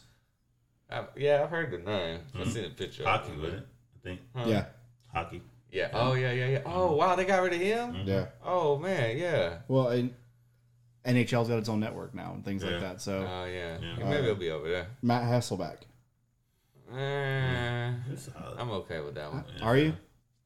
[0.91, 2.21] I, yeah, I've heard the name.
[2.35, 2.51] I've mm-hmm.
[2.51, 3.05] seen a picture.
[3.05, 3.67] hockey with it.
[3.97, 4.45] I think Huh?
[4.47, 4.65] yeah
[5.13, 5.43] hockey.
[5.71, 5.89] Yeah.
[5.95, 6.63] Oh yeah, yeah, yeah.
[6.67, 6.97] Oh mm-hmm.
[6.99, 7.93] wow, they got rid of him.
[7.95, 8.09] Mm-hmm.
[8.09, 9.59] yeah Oh man, yeah.
[9.69, 10.13] well and
[11.07, 12.71] NHL's got its own network now and things Yeah.
[12.73, 13.79] like that so Oh yeah.
[13.81, 13.97] Yeah.
[14.05, 14.87] Maybe uh, it'll be over there.
[15.01, 15.79] Matt Hasselbeck
[16.95, 18.59] Eh, It's solid.
[18.59, 19.45] I'm okay with that uh, one.
[19.63, 19.95] are you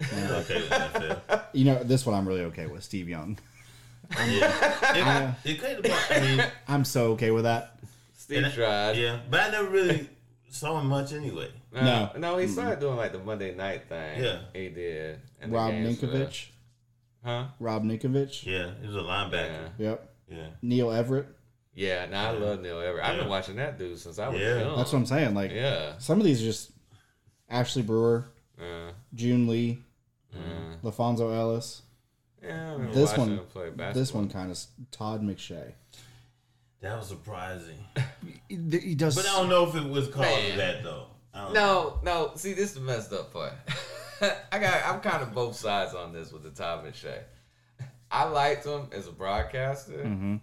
[0.01, 0.07] Yeah,
[0.45, 1.43] okay with NFL.
[1.55, 3.39] you know this one I'm really okay with Steve Young
[4.27, 5.35] Yeah.
[5.45, 6.11] It, it could have.
[6.11, 7.79] I mean, I'm so okay with that
[8.17, 8.97] Steve tried.
[8.97, 10.09] yeah, but I never really
[10.49, 11.51] saw him much anyway.
[11.75, 12.11] Uh, No.
[12.19, 14.23] no, he started doing like the Monday night thing.
[14.23, 14.39] Yeah.
[14.55, 15.21] he did.
[15.41, 16.47] And Rob games Ninkovich
[17.25, 17.47] Huh?
[17.61, 19.71] Rob Ninkovich Yeah, he was a linebacker.
[19.79, 21.27] yep Yeah, Neil Everett
[21.75, 22.07] Yeah.
[22.07, 23.05] Now I love Neil Everett.
[23.05, 24.61] I've been watching that dude since I was Yeah.
[24.61, 24.77] young.
[24.77, 25.99] that's what I'm saying like Yeah.
[25.99, 26.71] some of these are just
[27.51, 28.25] Ashley Brewer
[28.59, 29.79] Uh, June Lee
[30.35, 31.83] uh, LaPhonso Ellis
[32.47, 32.77] yeah.
[32.93, 33.93] This one- him play basketball.
[33.95, 34.59] this one kind of
[34.91, 35.73] Todd McShay
[36.83, 37.79] that was surprising.
[38.49, 40.59] he, he does But I don't know if it was cause Man.
[40.59, 41.07] that though.
[41.35, 42.01] I don't know.
[42.05, 42.33] No, no.
[42.37, 43.53] See, this is the messed up part.
[44.53, 44.85] I got.
[44.87, 47.19] I'm kind of both sides on this with the Todd McShay.
[48.11, 50.05] I liked him as a broadcaster.
[50.05, 50.41] Mhm.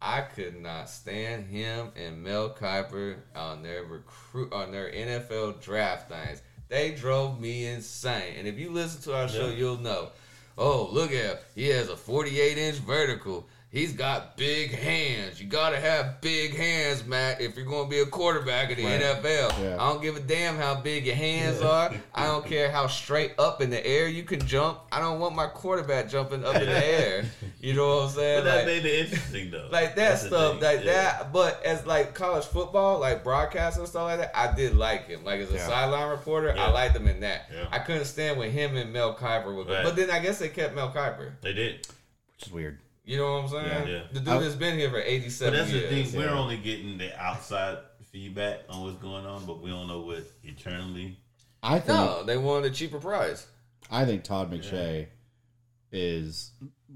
[0.00, 6.10] I could not stand him and Mel Kiper on their recruit on their NFL draft
[6.10, 6.42] things.
[6.68, 8.34] They drove me insane.
[8.38, 9.54] And if you listen to our show, Yeah.
[9.56, 10.10] you'll know.
[10.58, 11.36] Oh, look at him.
[11.54, 13.46] he has a 48 inch vertical.
[13.76, 15.38] He's got big hands.
[15.38, 19.02] You gotta have big hands, Matt, if you're gonna be a quarterback in the Right.
[19.02, 19.52] NFL.
[19.62, 19.74] Yeah.
[19.78, 21.92] I don't give a damn how big your hands are.
[22.14, 24.78] I don't care how straight up in the air you can jump.
[24.90, 27.26] I don't want my quarterback jumping up in the air.
[27.60, 28.38] You know what I'm saying?
[28.38, 29.68] But that Like- made it interesting though.
[29.70, 30.92] like that That's stuff, like Yeah.
[30.92, 31.32] that.
[31.34, 35.22] But as like college football, like broadcasting and stuff like that, I did like him.
[35.22, 35.66] Like as a Yeah.
[35.66, 37.50] sideline reporter, I liked him in that.
[37.54, 37.66] Yeah.
[37.70, 39.64] I couldn't stand when him and Mel Kiper were.
[39.64, 39.84] Right.
[39.84, 41.32] But then I guess they kept Mel Kiper.
[41.42, 41.86] They did.
[42.38, 43.88] which is weird You know what I'm saying?
[43.88, 43.94] Yeah.
[43.94, 44.02] Yeah.
[44.12, 46.10] The dude I- has been here for But 87 that's the years.
[46.10, 46.20] thing.
[46.20, 46.38] We're yeah.
[46.38, 47.78] only getting the outside
[48.10, 51.16] feedback on what's going on, but we don't know what internally
[51.62, 53.46] I think No, they wanted a cheaper price.
[53.90, 55.06] I think Todd McShay
[55.92, 56.50] is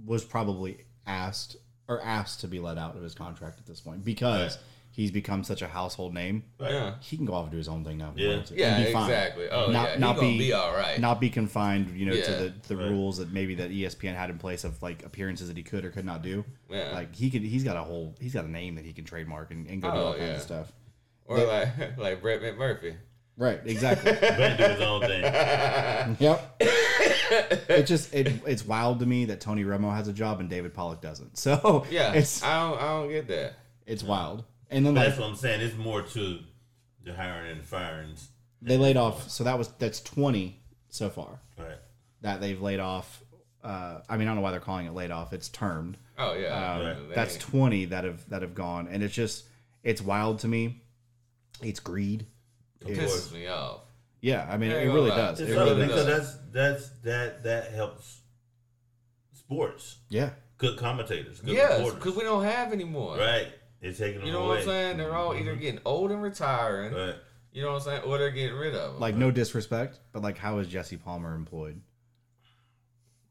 [0.05, 1.57] was probably asked
[1.89, 4.65] or asked to be let out of his contract at this point because Right.
[4.93, 6.43] He's become such a household name.
[6.59, 6.73] Right.
[6.73, 6.95] Yeah.
[7.01, 8.11] He can go off and do his own thing now.
[8.11, 8.25] if he
[8.57, 8.79] Yeah.
[8.79, 9.09] Yeah, be fine.
[9.11, 9.49] exactly.
[9.49, 9.99] Oh, Not- yeah.
[9.99, 10.99] not be- be, all right.
[11.01, 12.25] Not be confined, you know, Yeah.
[12.25, 12.91] to the, the Right.
[12.91, 15.91] rules that maybe that ESPN had in place of like appearances that he could or
[15.91, 16.45] could not do.
[16.69, 16.91] Yeah.
[16.93, 19.53] Like he could, he's got a whole, he's got a name that he can trademark
[19.53, 20.73] and, and go do Oh, all kinds of stuff.
[21.27, 22.97] or like like Brett McMurphy.
[23.37, 24.13] Right, exactly.
[24.21, 25.23] Brett do his own thing.
[26.19, 26.63] Yep.
[27.69, 30.75] it just it it's wild to me that Tony Romo has a job and David
[30.75, 31.39] Pollack doesn't.
[31.39, 33.55] So Yeah, it's I don't I don't get that.
[33.87, 34.45] it's wild.
[34.71, 35.61] And then But like that's what I'm saying.
[35.61, 36.39] It's more to
[37.05, 38.15] the hiring and firing.
[38.63, 39.29] they laid off.
[39.29, 41.79] So that was that's twenty so far Right.
[42.23, 43.23] that they've laid off.
[43.63, 45.33] Uh, I mean, I don't know why they're calling it laid off.
[45.33, 45.99] It's termed.
[46.19, 47.15] Oh yeah, Um, Right.
[47.15, 49.45] That's twenty that have that have gone, and it's just
[49.83, 50.83] it's wild to me.
[51.63, 52.27] It's greed.
[52.83, 53.29] Of It's- course.
[53.29, 53.81] pisses me off.
[54.23, 55.41] yeah, I mean, Yeah, it really does.
[55.41, 56.37] It really because does.
[56.53, 58.21] that's that's that that helps
[59.33, 59.97] sports.
[60.09, 61.41] Yeah, Good commentators.
[61.41, 61.95] Good Yes, reporters.
[61.95, 63.17] because we don't have anymore.
[63.17, 63.49] right.
[63.83, 64.49] It's taking them You know away.
[64.49, 64.97] what I'm saying?
[64.99, 65.61] They're all either mm-hmm.
[65.61, 66.93] getting old and retiring.
[66.95, 67.15] Right.
[67.53, 68.03] You know what I'm saying?
[68.03, 69.01] Or they're getting rid of them.
[69.01, 71.81] like no disrespect, but like how is Jesse Palmer employed?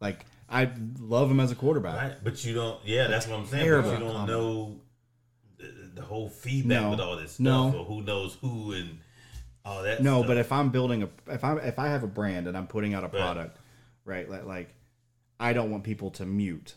[0.01, 1.95] Like I love him as a quarterback.
[1.95, 2.23] Right.
[2.23, 2.83] But you don't.
[2.85, 3.63] Yeah, that's what I'm saying.
[3.65, 4.31] Terrible But you don't comment.
[4.39, 4.81] know
[5.57, 6.89] the, the whole feedback No.
[6.91, 7.79] with all this stuff, No.
[7.79, 8.99] or who knows who, and
[9.65, 10.01] all that.
[10.01, 10.27] No, stuff.
[10.27, 12.93] but if I'm building a if I if I have a brand and I'm putting
[12.93, 13.57] out a product,
[14.05, 14.29] right?
[14.29, 14.73] Like, like
[15.39, 16.73] I don't want people to mute.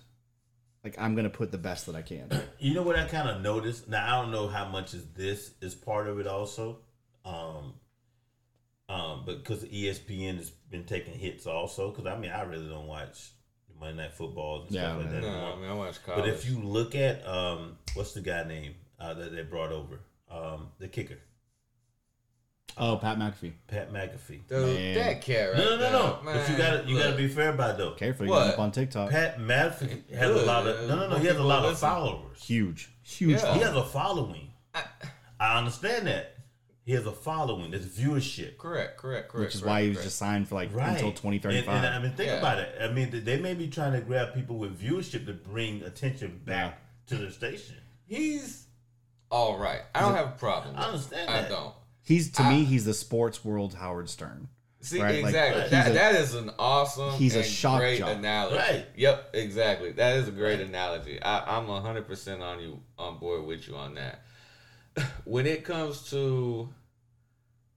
[0.85, 2.29] Like I'm gonna put the best that I can.
[2.59, 3.89] You know what I kind of noticed?
[3.89, 6.79] Now I don't know how much is this is part of it also,
[7.25, 7.75] um,
[8.89, 11.91] um, but because ESPN has been taking hits also.
[11.91, 13.31] Because I mean, I really don't watch
[13.81, 15.23] Monday Night Football and Yeah, stuff like that.
[15.23, 15.53] no.
[15.57, 16.21] I mean I watch college.
[16.25, 20.01] But if you look at um, what's the guy name uh, that they brought over,
[20.31, 21.19] um, the kicker,
[22.79, 23.53] Oh, Pat McAfee.
[23.69, 24.41] Pat McAfee.
[24.49, 24.95] Dude, Man.
[24.95, 26.19] that cat right No, no, no, no.
[26.25, 27.93] But you gotta you gotta be fair about it though.
[27.93, 28.49] Careful, you What?
[28.55, 29.11] up on TikTok.
[29.11, 31.17] Pat McAfee has Good, a lot of no, no, no.
[31.19, 31.89] He has a people lot of listen.
[31.89, 32.43] followers.
[32.43, 33.41] Huge, huge.
[33.43, 33.55] Yeah.
[33.55, 34.51] He has a following.
[35.39, 36.37] I understand that.
[36.85, 37.71] He has a following.
[37.71, 38.57] There's viewership.
[38.59, 39.35] Correct, correct, correct.
[39.35, 40.07] which is correct, why he was correct.
[40.07, 40.89] just signed for like Right.
[40.91, 41.75] until And, 2035.
[41.77, 42.39] and I mean, think Yeah.
[42.39, 42.75] about it.
[42.81, 46.81] I mean, they may be trying to grab people with viewership to bring attention back
[47.07, 47.77] to their station.
[48.07, 48.67] He's
[49.31, 49.83] all right.
[49.95, 50.75] I don't have a problem.
[50.77, 50.93] I with it.
[50.93, 51.51] understand I that.
[51.51, 51.75] don't.
[52.03, 54.49] He's to me, he's the sports world Howard Stern.
[54.81, 55.63] See, Right, exactly.
[55.63, 58.17] he's that, a- that is an awesome he's a shock great jock.
[58.17, 58.57] analogy.
[58.57, 58.87] Right.
[58.97, 59.93] Yep, exactly.
[59.93, 61.23] That is a great analogy.
[61.23, 64.23] I, I'm 100% on you on board with you on that.
[65.25, 66.69] When it comes to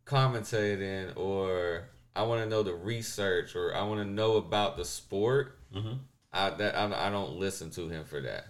[0.06, 4.86] commentating or I want to know the research or I want to know about the
[4.86, 6.00] sport, Mhm.
[6.34, 8.48] I, that, I I don't listen to him for that.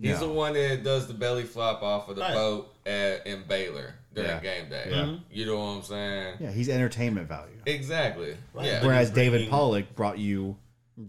[0.00, 0.26] He's No.
[0.28, 2.34] the one that does the belly flop off of the Right.
[2.34, 4.40] boat at, in Baylor during Yeah.
[4.40, 4.86] game day.
[4.90, 4.96] Yeah.
[4.96, 5.22] Mm-hmm.
[5.30, 6.36] You know what I'm saying?
[6.40, 7.56] Yeah, he's entertainment value.
[7.64, 8.36] Exactly.
[8.52, 8.66] Right.
[8.66, 8.84] Yeah.
[8.84, 10.56] Whereas he's David bringing- Pollack brought you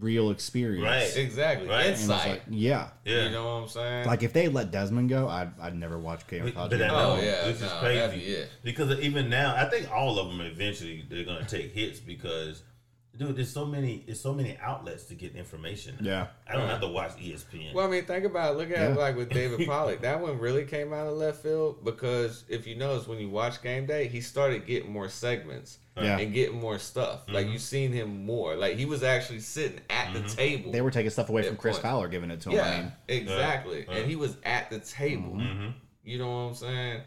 [0.00, 0.84] real experience.
[0.84, 1.16] Right.
[1.24, 1.66] Exactly.
[1.68, 1.80] Right.
[1.80, 2.28] And it was Insight.
[2.30, 2.88] like, yeah.
[3.06, 3.24] Yeah.
[3.24, 4.06] You know what I'm saying?
[4.06, 6.80] Like if they let Desmond go, I'd, I'd never watch Game of But College.
[6.82, 10.28] I know Oh, yeah, this is crazy be because even now, I think all of
[10.28, 12.62] them eventually they're gonna take hits because,
[13.18, 15.96] dude, there's so many, there's so many outlets to get information.
[16.00, 16.28] Yeah.
[16.48, 17.74] I don't have to watch ESPN.
[17.74, 18.58] well, I mean, think about it.
[18.58, 18.92] Look at Yeah.
[18.92, 20.00] it like with David Pollack.
[20.02, 23.60] That one really came out of left field because if you notice when you watch
[23.62, 26.18] game day, he started getting more segments Yeah.
[26.18, 27.22] and getting more stuff.
[27.28, 27.52] Like Mm-hmm.
[27.54, 28.54] you seen him more.
[28.54, 30.70] Like he was actually sitting at the table.
[30.72, 31.82] They were taking stuff away from Chris point.
[31.82, 32.56] Fowler, giving it to him.
[32.56, 33.84] yeah, I mean, exactly.
[33.88, 33.98] Right.
[33.98, 35.32] And he was at the table.
[35.34, 35.72] Mhm.
[36.04, 37.00] You know what I'm saying?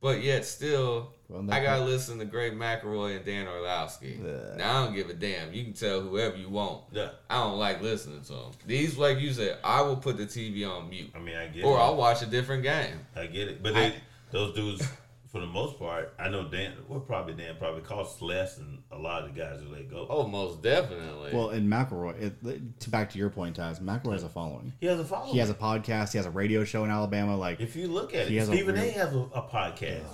[0.00, 4.20] But yet still, Well, that- I gotta listen to Greg McElroy and Dan Orlovsky.
[4.24, 4.56] Ugh.
[4.56, 5.52] Now I don't give a damn.
[5.52, 6.82] You can tell whoever you want.
[6.92, 8.50] Yeah, I don't like listening to them.
[8.66, 11.58] These, like you said, I will put the TV on mute, I mean, I get
[11.58, 11.64] it.
[11.64, 11.80] or it.
[11.80, 13.00] I'll watch a different game.
[13.16, 13.94] I get it, but they,
[14.30, 14.86] those dudes,
[15.32, 16.74] for the most part, I know Dan.
[16.88, 20.06] Well, probably Dan probably costs less than a lot of the guys who let go.
[20.08, 21.32] Oh, most definitely.
[21.34, 24.72] well, and McElroy, it, to back to your point, Taz, McElroy has a following.
[24.80, 25.32] He has a following.
[25.32, 26.12] He has a podcast.
[26.12, 27.36] He has a radio show in Alabama.
[27.36, 28.90] Like, If you look at He it, has a Stephen A.
[28.92, 30.04] has a, a podcast.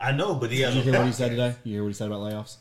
[0.00, 1.54] I know, but he has did you hear what he said today?
[1.64, 2.56] You hear what he said about layoffs?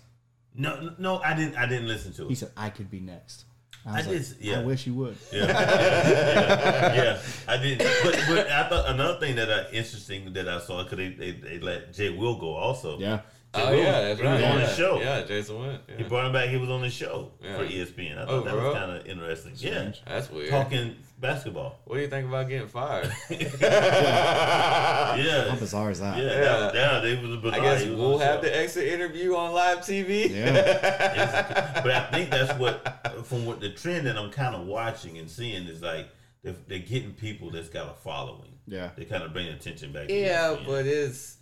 [0.56, 1.58] No, no, I didn't.
[1.58, 2.30] I didn't listen to it.
[2.30, 3.46] He said, "I could be next."
[3.86, 4.60] I did, like, yeah.
[4.60, 5.18] I wish you would.
[5.32, 7.80] Yeah, yeah, yeah, I did.
[7.80, 11.32] But, but I thought another thing that I interesting that I saw because they, they
[11.32, 12.98] they let Jay Will go also.
[12.98, 13.22] Yeah.
[13.56, 14.34] Jay oh Will, yeah, that's he right.
[14.36, 14.66] was on yeah.
[14.66, 15.00] the show.
[15.00, 15.82] Yeah, Jason went.
[15.98, 16.50] He brought him back.
[16.50, 17.58] He was on the show Yeah.
[17.58, 18.18] for ESPN.
[18.18, 18.70] I thought Oh, that bro.
[18.70, 19.54] was kind of interesting.
[19.58, 20.50] Yeah, That's weird.
[20.50, 21.80] talking basketball.
[21.86, 23.06] What do you think about getting fired?
[23.30, 26.18] How Yeah, bizarre is that?
[26.18, 26.32] yeah, Yeah.
[26.40, 27.00] that- yeah.
[27.00, 27.60] They was bizarre.
[27.60, 28.42] I guess was we'll on the have show.
[28.42, 30.30] the exit interview on live TV.
[30.30, 31.82] Yeah.
[31.84, 35.18] but I think that's what uh, from what the trend that I'm kind of watching
[35.18, 36.08] and seeing is like
[36.44, 38.50] they're, they're getting people that's got a following.
[38.68, 38.90] Yeah.
[38.96, 40.10] They kind of bring attention back.
[40.10, 41.38] Yeah, but it's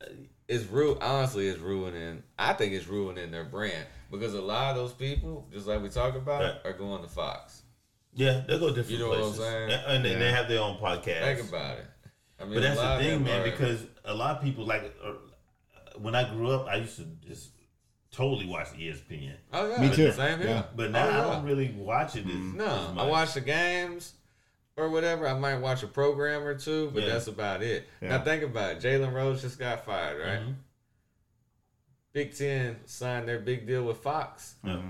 [0.00, 0.06] uh,
[0.48, 4.76] it's ru honestly it's ruining I think it's ruining their brand because a lot of
[4.76, 6.54] those people, just like we talked about, Right.
[6.64, 7.62] are going to Fox.
[8.14, 9.40] Yeah, they'll go different You know what I'm places.
[9.44, 9.70] saying?
[9.72, 11.36] And, and then they have their own podcast.
[11.36, 11.86] Think about it.
[12.40, 15.12] I mean, But that's the thing, man, are- because a lot of people like uh,
[15.98, 17.50] when I grew up, I used to just
[18.12, 19.34] totally watch ESPN.
[19.52, 20.12] oh yeah, Me too.
[20.12, 20.48] Same here.
[20.48, 20.62] Yeah.
[20.74, 21.18] But now Oh, yeah.
[21.26, 22.26] I don't really watch it.
[22.26, 24.12] As, No, as I watch the games
[24.76, 25.26] or whatever.
[25.26, 27.10] I might watch a program or two, but Yeah.
[27.10, 27.88] that's about it.
[28.00, 28.10] Yeah.
[28.18, 28.80] Now think about it.
[28.82, 30.40] Jalen Rose just got fired, right?
[30.40, 30.54] Mhm.
[32.12, 34.54] Big Ten signed their big deal with Fox.
[34.64, 34.80] Yeah.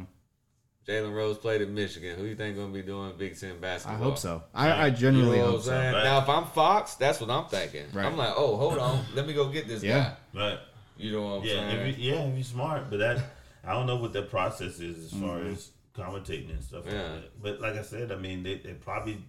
[0.86, 2.16] Jalen Rose played at Michigan.
[2.16, 4.00] Who you think gonna be doing Big Ten basketball?
[4.00, 4.42] I hope so.
[4.54, 5.70] I, I You know genuinely hope so.
[5.70, 5.94] saying?
[5.94, 6.04] Right.
[6.04, 7.86] Now, if I'm Fox, that's what I'm thinking.
[7.92, 8.06] Right.
[8.06, 10.14] I'm like, oh, hold on, let me go get this Yeah.
[10.34, 10.40] guy.
[10.48, 10.58] Right.
[10.96, 11.54] You know what I'm Yeah.
[11.54, 11.86] saying?
[11.88, 12.20] If you, yeah.
[12.22, 13.18] If you're smart, but that
[13.64, 16.84] I don't know what their process is as far as commentating and stuff.
[16.84, 16.94] Mm-hmm.
[16.96, 17.02] Yeah.
[17.02, 17.42] Like that.
[17.42, 19.24] But like I said, I mean, they they probably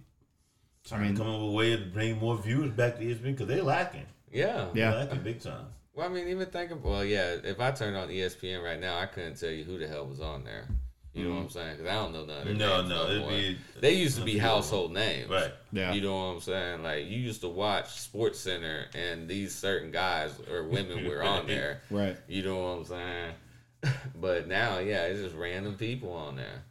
[0.92, 3.22] I mean, to come up with a way to bring more viewers back to ESPN
[3.22, 4.06] because they're lacking.
[4.32, 4.68] yeah.
[4.74, 4.90] Yeah.
[4.90, 5.66] They're lacking big time.
[5.94, 9.06] Well, I mean, even thinking, well, yeah, if I turned on ESPN right now, I
[9.06, 10.68] couldn't tell you who the hell was on there.
[11.12, 11.52] You know what I'm mm-hmm.
[11.52, 11.76] saying?
[11.78, 14.32] Because I don't know none of their No, no, it'd be They used to be
[14.32, 14.50] a few of them.
[14.50, 15.28] household names.
[15.28, 15.52] Right.
[15.72, 15.92] Yeah.
[15.92, 16.82] You know what I'm saying?
[16.84, 21.46] Like, you used to watch Sports Center and these certain guys or women were on
[21.48, 21.82] there.
[21.90, 22.16] Right.
[22.28, 23.32] You know what I'm saying?
[24.20, 26.62] but now, yeah, it's just random people on there.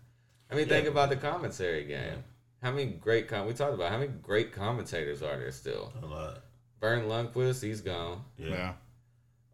[0.49, 2.23] I mean, think about the commentary game.
[2.61, 5.93] How many great com- we talked about how many great commentators are there still?
[6.01, 6.39] A lot.
[6.81, 8.21] Verne Lundquist, he's gone.
[8.37, 8.49] Yeah.
[8.49, 8.73] Yeah.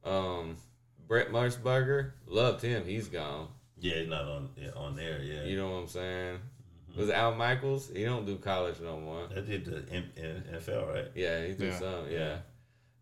[0.03, 0.57] Um,
[1.07, 2.85] Brent Musburger, loved him.
[2.85, 3.47] He's gone.
[3.79, 5.19] Yeah, he's not on yeah, on there.
[5.21, 5.43] Yeah.
[5.43, 6.39] You know what I'm saying?
[6.95, 7.89] Was Al Michaels?
[7.93, 9.27] He don't do college no more.
[9.27, 11.07] That did the M- M- NFL, right?
[11.15, 11.79] Yeah, he do Yeah.
[11.79, 12.09] some.
[12.09, 12.37] Yeah.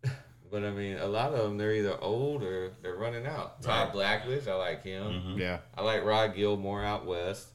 [0.50, 3.62] But I mean, a lot of them they're either old or they're running out.
[3.62, 5.04] Todd Blackledge, I like him.
[5.04, 5.38] Mhm.
[5.38, 5.58] Yeah.
[5.74, 7.48] I like Rod Gilmore out west.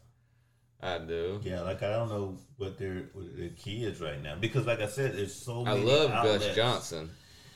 [0.82, 1.40] I do.
[1.44, 4.80] Yeah, like I don't know what their what their key is right now because, like
[4.80, 5.86] I said, there's so I many.
[5.86, 7.10] love Gus Johnson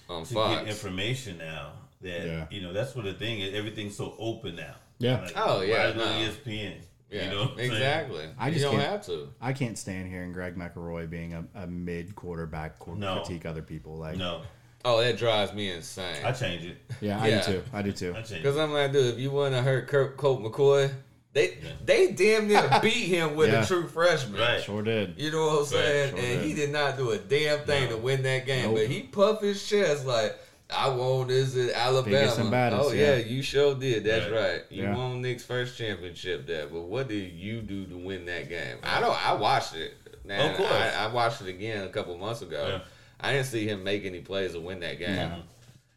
[0.10, 0.60] on to Fox.
[0.62, 1.74] get information now.
[2.02, 2.46] That Yeah.
[2.50, 3.54] you know, that's what the thing is.
[3.54, 4.74] Everything's so open now.
[4.98, 5.22] Yeah.
[5.22, 6.06] Like, Oh, yeah, why no.
[6.06, 6.78] ESPN?
[7.12, 7.72] yeah, you know, what I'm saying?
[7.74, 8.26] exactly.
[8.40, 9.30] I you just don't have to.
[9.40, 13.18] I can't stand hearing Greg McElroy being a, a mid quarterback qu- No.
[13.18, 13.98] critique other people.
[13.98, 14.42] Like, No,
[14.84, 16.26] Oh, that drives me insane.
[16.26, 16.78] I change it.
[17.02, 17.46] yeah, I Yeah.
[17.46, 17.64] do too.
[17.72, 18.14] I do too.
[18.14, 18.58] Because.
[18.58, 20.92] I'm like, dude, if you want to hurt Kurt, Colt McCoy,
[21.34, 23.64] they they damn near beat him with Yeah.
[23.64, 24.40] a true freshman.
[24.40, 24.62] Right.
[24.62, 25.16] Sure did.
[25.18, 26.10] You know what I'm saying?
[26.10, 26.44] sure and did.
[26.44, 27.96] he did not do a damn thing No.
[27.96, 28.66] to win that game.
[28.66, 28.76] Nope.
[28.76, 30.38] But he puffed his chest like,
[30.70, 32.34] I won this at Alabama.
[32.38, 33.16] And baddest, oh, yeah.
[33.18, 33.26] yeah.
[33.26, 34.04] you sure did.
[34.06, 34.40] That's Right.
[34.52, 34.62] right.
[34.70, 34.96] You Yeah.
[34.96, 36.68] won Nick's first championship there.
[36.68, 38.78] But what did you do to win that game?
[38.84, 39.28] I don't.
[39.28, 39.94] I watched it.
[40.24, 40.72] Now, Of course.
[40.72, 42.66] I, I watched it again a couple months ago.
[42.68, 42.80] Yeah.
[43.20, 45.16] I didn't see him make any plays to win that game.
[45.16, 45.42] No.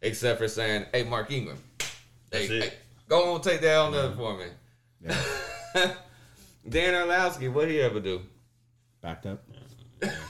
[0.01, 1.57] Except for saying, hey, Mark Ingram,
[2.31, 2.63] hey, it.
[2.63, 2.73] hey,
[3.07, 4.45] go on, take that on there for me.
[5.05, 5.93] Yeah.
[6.69, 8.21] Dan Orlovsky, what he ever do?
[9.01, 9.43] Backed up.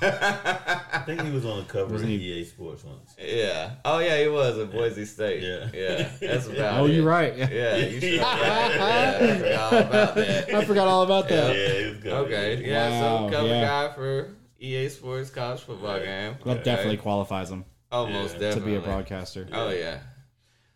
[0.01, 3.15] I think he was on the cover of Wasn't he- EA Sports once.
[3.19, 3.71] Yeah.
[3.83, 5.41] Oh yeah, he was at Boise State.
[5.43, 5.69] Yeah.
[5.73, 6.09] Yeah.
[6.21, 6.91] That's about Oh, it.
[6.93, 7.35] you're right.
[7.35, 7.49] Yeah.
[7.51, 8.13] Yeah, you should.
[8.13, 10.53] yeah, I forgot all about that.
[10.53, 11.55] I forgot all about Yeah, that.
[11.81, 12.13] he was good.
[12.13, 12.63] Okay.
[12.69, 13.01] Yeah.
[13.01, 13.61] Wow, So cover yeah.
[13.87, 16.35] guy for EA Sports college football game.
[16.45, 16.63] That Okay.
[16.63, 18.39] definitely qualifies him Almost Yeah.
[18.39, 19.47] to definitely be a broadcaster.
[19.51, 19.99] Oh yeah.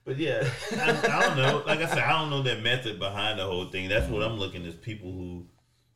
[0.10, 1.64] But yeah, I, I don't know.
[1.68, 3.88] Like I said, I don't know that method behind the whole thing.
[3.90, 4.32] That's what mm-hmm.
[4.32, 5.46] I'm looking is people who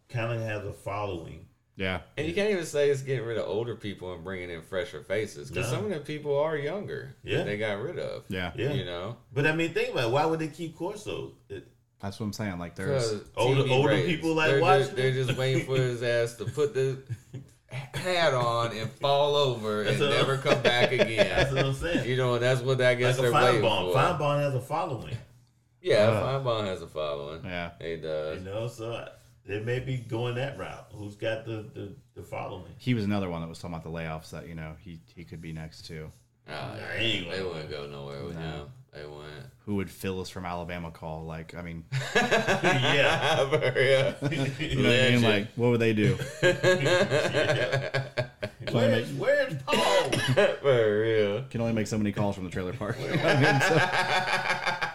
[0.07, 1.47] kind of have a following.
[1.75, 2.01] Yeah.
[2.15, 5.01] And you can't even say it's getting rid of older people and bringing in fresher
[5.01, 5.77] faces because No.
[5.77, 7.15] some of the people are younger.
[7.23, 7.41] that Yeah.
[7.43, 8.25] They got rid of.
[8.29, 8.51] Yeah.
[8.55, 8.73] Yeah.
[8.73, 9.17] You know.
[9.33, 10.11] But I mean, think about it.
[10.11, 11.31] Why would they keep Corso?
[11.49, 11.67] It,
[11.99, 12.59] That's what I'm saying.
[12.59, 13.09] Like, there's.
[13.09, 14.15] 'Cause Older- TV older ratings.
[14.15, 17.01] people like they're watching Just, they're just waiting for his ass to put the
[17.73, 21.27] hat on and fall over and That's a- never come back again.
[21.35, 22.07] that's what I'm saying.
[22.09, 23.91] you know, that's what I guess like a they're waiting Finebaum.
[23.93, 23.97] for.
[23.99, 25.17] Finebaum has a following.
[25.81, 27.43] Yeah, Uh, Finebaum has a following.
[27.43, 27.71] Yeah.
[27.81, 28.39] He does.
[28.39, 29.07] You know, so
[29.45, 30.87] they may be going that route.
[30.93, 32.71] Who's got the, the, the following?
[32.77, 35.23] He was another one that was talking about the layoffs that, you know, he, he
[35.25, 36.09] could be next too.
[36.47, 36.97] Oh, Nah, yeah.
[36.99, 38.41] he They gonna wouldn't go nowhere with No.
[38.41, 38.65] him.
[38.93, 39.45] They wouldn't.
[39.65, 41.23] Who would Phyllis from Alabama call?
[41.25, 43.49] Like, I mean, yeah.
[43.49, 44.13] For real.
[44.59, 45.21] you know what I mean?
[45.21, 46.17] Like, what would they do?
[48.71, 50.11] Where's, where's Paul?
[50.61, 51.43] For real.
[51.49, 52.97] Can only make so many calls from the trailer park.
[52.99, 54.89] I mean, so-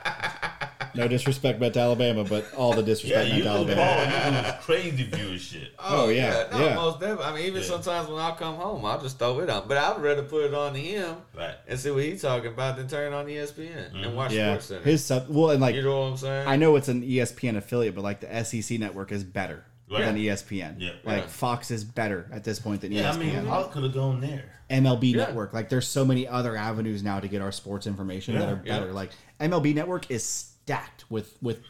[0.98, 3.80] no disrespect meant to Alabama, but all the disrespect you meant to Alabama.
[4.12, 4.32] Paul.
[4.32, 5.68] You lose crazy viewership.
[5.80, 6.74] Oh, yeah, No, yeah.
[6.74, 7.24] most definitely.
[7.24, 7.68] I mean, even Yeah.
[7.68, 9.66] sometimes when I come home, I'll just throw it on.
[9.68, 11.54] But I'd rather put it on to him Right.
[11.66, 14.14] and see what he's talking about than turn on ESPN and mm-hmm.
[14.14, 14.82] watch Yeah, Sports Center.
[14.84, 15.28] his stuff.
[15.28, 16.48] Well, and like you know what I'm saying?
[16.48, 20.04] I know it's an ESPN affiliate, but like the SEC network is better Right.
[20.04, 20.76] than ESPN.
[20.78, 20.90] Yeah.
[21.04, 21.26] Like Yeah.
[21.28, 23.18] Fox is better at this point than Yeah, I ESPN.
[23.20, 24.44] mean, Paul could have gone there.
[24.68, 25.18] MLB Yeah.
[25.24, 25.54] Network.
[25.54, 28.86] Like there's so many other avenues now to get our sports information that are better.
[28.88, 28.92] yeah.
[28.92, 29.10] Like
[29.40, 31.60] MLB Network is stacked with with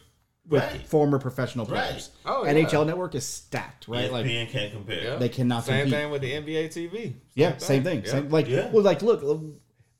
[0.47, 0.87] with Right.
[0.87, 1.89] former professional Right.
[1.89, 2.09] players.
[2.25, 2.51] Oh, yeah.
[2.53, 4.09] NHL Network is stacked, right?
[4.09, 5.03] ESPN Like can't compare.
[5.03, 5.15] Yeah.
[5.17, 5.93] they cannot Same compete.
[5.99, 7.13] thing with the NBA TV.
[7.35, 8.03] yeah, same thing.
[8.03, 8.11] Yeah.
[8.11, 8.69] Same like Yeah.
[8.71, 9.21] well, like look,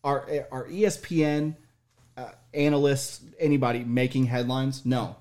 [0.03, 1.55] our our E ESPN.
[2.17, 4.85] Uh, analysts, anybody making headlines.
[4.85, 5.15] No,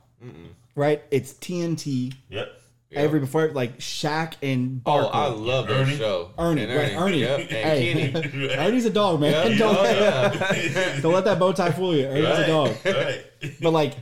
[0.75, 1.01] right?
[1.13, 2.13] It's TNT.
[2.29, 2.58] Yep.
[2.93, 5.97] Every before like Shaq and Oh, I love that Ernie?
[5.97, 6.31] show.
[6.39, 6.93] Ernie, And right?
[6.97, 7.21] Ernie.
[7.21, 7.39] Yep.
[7.41, 8.49] And Hey, Kenny.
[8.57, 9.51] Ernie's a dog, man.
[9.51, 9.59] Yep.
[9.59, 10.99] Don't, Oh, yeah.
[11.03, 12.07] don't let that bow tie fool you.
[12.07, 12.77] Ernie's a dog.
[12.85, 13.25] Right.
[13.61, 13.95] But like,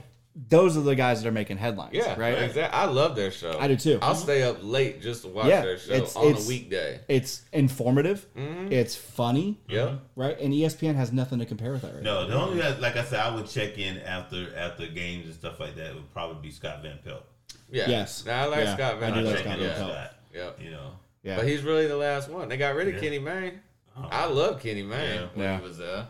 [0.48, 1.94] those are the guys that are making headlines.
[1.94, 2.34] Yeah, right.
[2.42, 2.78] Exactly.
[2.78, 3.58] I love their show.
[3.58, 3.98] I do too.
[4.02, 7.00] I'll stay up late just to watch Yeah, their show it's- on it's- a weekday.
[7.08, 8.24] It's informative.
[8.36, 8.70] Mm-hmm.
[8.70, 9.58] It's funny.
[9.68, 9.98] Yep.
[10.14, 10.38] Right.
[10.38, 11.94] And ESPN has nothing to compare with that.
[11.94, 12.02] Right.
[12.02, 12.20] now.
[12.20, 15.34] No, the only guy, like I said, I would check in after after games and
[15.34, 15.94] stuff like that.
[15.94, 17.24] Would probably be Scott Van Pelt.
[17.70, 17.88] Yeah.
[17.88, 18.24] Yes.
[18.24, 19.44] Now, I like Yeah, Scott Van I do like Pelt.
[19.46, 19.66] Scott yeah.
[19.68, 19.90] Van Pelt.
[19.92, 20.58] Scott, Yep.
[20.62, 20.90] You know.
[21.22, 21.36] Yeah.
[21.36, 22.48] But he's really the last one.
[22.48, 23.00] They got rid of Yeah.
[23.00, 23.60] Kenny Mayne.
[23.96, 24.08] Oh.
[24.10, 25.26] I love Kenny Mayne Yeah.
[25.34, 25.56] when Yeah.
[25.58, 26.06] he was there.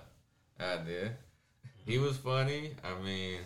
[0.59, 1.13] I did.
[1.85, 2.05] He mm-hmm.
[2.05, 2.73] was funny.
[2.85, 3.39] I mean,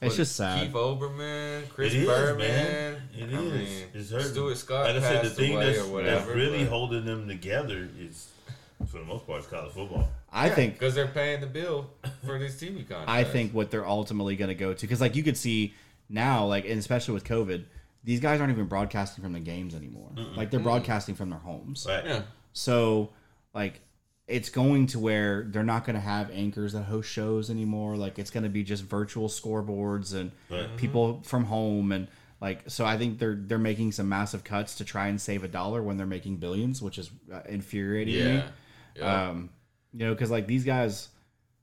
[0.00, 0.66] It's just sad.
[0.66, 2.38] Keith Olbermann, Chris It is, Berman.
[2.38, 3.02] man.
[3.16, 3.52] It I is.
[3.52, 4.28] mean, It's hurting.
[4.28, 6.18] Stuart Scott Like I said, the thing that's, whatever.
[6.18, 8.28] that's really but- holding them together is,
[8.86, 10.08] for the most part, is college football.
[10.32, 11.90] I think because they're paying the bill
[12.24, 13.06] for these TV contracts.
[13.10, 15.74] I think what they're ultimately going to go to because like you could see
[16.08, 17.64] now like and especially with COVID,
[18.04, 20.10] these guys aren't even broadcasting from the games anymore.
[20.36, 21.86] Like they're broadcasting from their homes.
[21.88, 22.04] Right.
[22.04, 22.22] Yeah.
[22.52, 23.10] So
[23.54, 23.80] like
[24.26, 27.96] it's going to where they're not going to have anchors that host shows anymore.
[27.96, 30.76] Like it's going to be just virtual scoreboards and Right.
[30.76, 32.08] people from home and
[32.40, 35.48] like so I think they're they're making some massive cuts to try and save a
[35.48, 38.34] dollar when they're making billions, which is uh, infuriating to me.
[38.36, 38.48] Yeah.
[38.96, 39.28] Yeah.
[39.30, 39.50] Um,
[39.92, 41.08] you know, because like these guys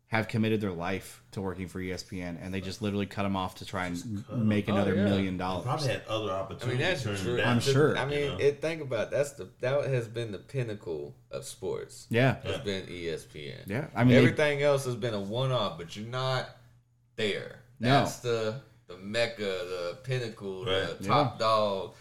[0.08, 3.56] have committed their life to working for ESPN, and they just literally cut them off
[3.56, 5.04] to try and make another Oh, yeah.
[5.04, 5.86] million Probably dollars.
[5.86, 6.80] had other I opportunities.
[7.06, 7.42] mean that's true.
[7.42, 7.98] I'm sure.
[7.98, 8.38] I mean, You know?
[8.40, 9.12] it, think about it.
[9.12, 12.08] that's the that has been the pinnacle of sports.
[12.10, 13.68] Yeah, Has been E ESPN.
[13.68, 13.86] yeah.
[13.96, 16.50] I mean, they- everything else has been a one off, but you're not
[17.16, 17.60] there.
[17.80, 17.90] No.
[17.90, 20.98] That's the the mecca, the pinnacle, Right.
[21.00, 21.94] the top dog.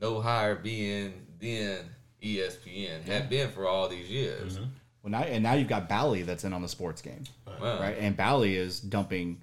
[0.00, 1.78] No higher being than
[2.22, 4.54] ESPN had been for all these years.
[4.58, 4.64] Mm-hmm.
[5.02, 7.80] Well, now and now you've got Bally that's in on the sports game, Wow.
[7.80, 7.96] right?
[7.98, 9.40] And Bally is dumping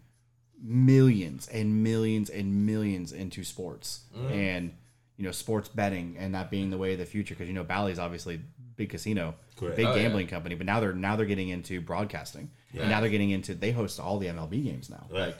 [0.61, 4.31] millions and millions and millions into sports Mm.
[4.31, 4.73] and
[5.17, 7.63] you know sports betting and that being the way of the future because you know
[7.63, 8.39] Bally is obviously
[8.75, 9.75] big casino, Correct.
[9.77, 10.03] big Oh, yeah.
[10.03, 13.53] gambling company, but now they're now they're getting into broadcasting and now they're getting into
[13.55, 15.05] they host all the MLB games now.
[15.11, 15.27] Right.
[15.27, 15.37] Like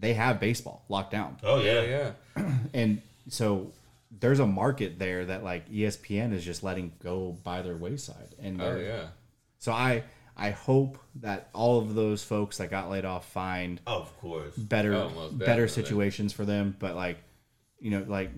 [0.00, 1.36] they have baseball locked down.
[1.42, 2.10] Oh Yeah, yeah.
[2.36, 2.52] yeah.
[2.74, 3.72] and so
[4.20, 8.60] there's a market there that like ESPN is just letting go by their wayside, and
[8.60, 9.06] Oh they're- yeah.
[9.58, 10.04] So I
[10.36, 14.54] I hope that all of those folks that got laid off find Of course.
[14.56, 17.18] better Oh, better situations for them, but like
[17.80, 18.30] you know like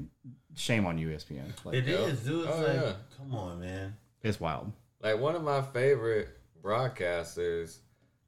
[0.57, 1.97] shame on you ESPN, like It Yeah.
[2.07, 2.47] is, dude.
[2.49, 2.93] It's Oh, like, yeah.
[3.17, 3.97] come on, man.
[4.23, 4.73] it's wild.
[5.03, 6.29] Like one of my favorite
[6.63, 7.79] broadcasters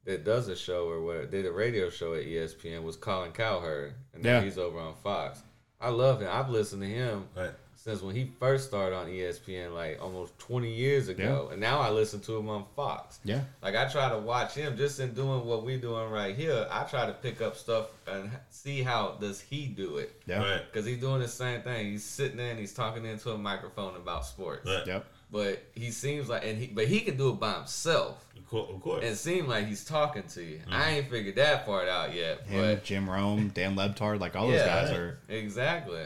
[0.05, 3.93] that does a show or what did a radio show at ESPN was Colin Cowherd,
[4.13, 4.41] and now Yeah.
[4.43, 5.41] he's over on Fox.
[5.79, 6.29] I love him.
[6.31, 7.51] I've listened to him Right.
[7.83, 11.89] Since when he first started on ESPN, like almost twenty years ago, and now I
[11.89, 13.19] listen to him on Fox.
[13.25, 16.65] Yeah, Like I try to watch him just in doing what we're doing right here.
[16.71, 20.21] I try to pick up stuff and see how does he do it.
[20.25, 20.61] yeah, Right.
[20.65, 21.87] Because he's doing the same thing.
[21.91, 24.65] He's sitting there and he's talking into a microphone about sports.
[24.65, 24.87] Right.
[24.87, 25.05] yep.
[25.29, 28.23] But he seems like, and he, but he can do it by himself.
[28.37, 28.69] Of course.
[28.73, 29.03] Of course.
[29.03, 30.59] And it seems like he's talking to you.
[30.59, 30.73] Mm-hmm.
[30.73, 32.43] I ain't figured that part out yet.
[32.47, 35.19] Him, But Jim Rome, Dan Le Batard, like all those guys are.
[35.27, 36.03] exactly.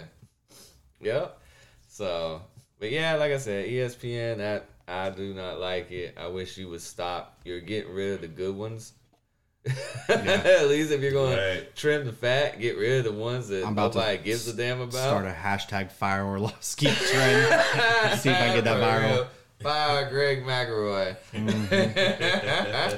[1.01, 1.36] Yep.
[1.97, 2.41] So,
[2.79, 6.15] but yeah, like I said, ESPN, that I do not like it.
[6.15, 7.39] I wish you would stop.
[7.43, 8.93] You're getting rid of the good ones.
[10.07, 13.65] At least if you're going to trim the fat, get rid of the ones that
[13.65, 14.93] I'm about to nobody gives a damn about.
[14.93, 17.63] Start a hashtag Fire Orlovsky trend.
[18.19, 19.15] See if I can get that viral.
[19.15, 19.27] real.
[19.63, 21.17] Fire Greg McElroy.
[21.33, 22.91] Mm-hmm.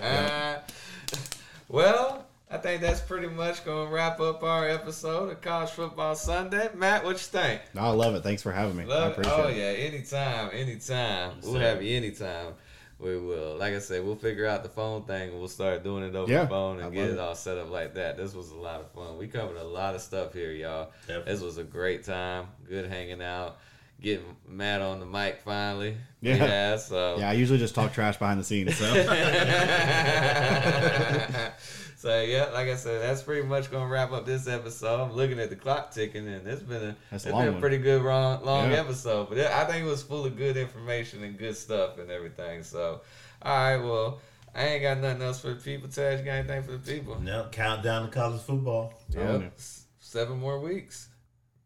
[1.69, 2.18] well,
[2.51, 6.69] I think that's pretty much going to wrap up our episode of College Football Sunday.
[6.75, 7.61] Matt, what you think?
[7.75, 8.23] No, I love it.
[8.23, 8.85] Thanks for having me.
[8.85, 9.27] I Love it?
[9.29, 9.65] Oh, yeah.
[9.65, 10.49] Anytime.
[10.51, 11.33] Anytime.
[11.35, 12.53] Yes, we'll have you anytime.
[12.97, 13.55] We will.
[13.55, 16.29] Like I said, we'll figure out the phone thing and we'll start doing it over
[16.31, 17.19] Yeah, the phone and get it it.
[17.19, 18.17] all set up like that.
[18.17, 19.19] This was a lot of fun.
[19.19, 20.89] We covered a lot of stuff here, y'all.
[21.07, 21.31] Definitely.
[21.31, 22.47] This was a great time.
[22.67, 23.59] Good hanging out.
[24.01, 25.95] Getting Matt on the mic finally.
[26.21, 26.35] Yeah.
[26.37, 26.77] Yeah.
[26.77, 27.17] So.
[27.19, 28.75] Yeah, I usually just talk trash behind the scenes.
[28.75, 28.85] So
[31.99, 35.01] so yeah, like I said, that's pretty much gonna wrap up this episode.
[35.01, 37.55] I'm looking at the clock ticking, and it's been a That's a it's long been
[37.55, 38.77] a pretty good long, long Yeah.
[38.77, 39.27] episode.
[39.27, 42.63] But it, I think it was full of good information and good stuff and everything.
[42.63, 43.01] So,
[43.41, 44.21] all right, well,
[44.55, 45.89] I ain't got nothing else for the people.
[45.89, 47.19] Taj, you got anything for the people?
[47.19, 48.93] now countdown to college football.
[49.09, 49.47] Yep, yeah.
[49.99, 51.09] Seven more weeks.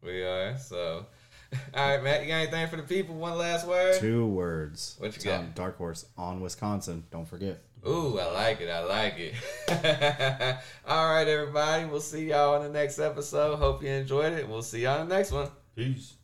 [0.02, 1.06] We are so.
[1.74, 3.14] All right, Matt, you got anything for the people?
[3.14, 4.00] One last word.
[4.00, 4.96] two words.
[4.98, 5.54] What you It's got?
[5.54, 7.04] Dark Horse on Wisconsin.
[7.12, 7.62] Don't forget.
[7.86, 8.70] Ooh, I like it.
[8.70, 9.34] I like it.
[10.88, 11.84] All right, everybody.
[11.84, 13.56] We'll see y'all on the next episode.
[13.56, 14.48] Hope you enjoyed it.
[14.48, 15.48] We'll see y'all on the next one.
[15.76, 16.14] Peace.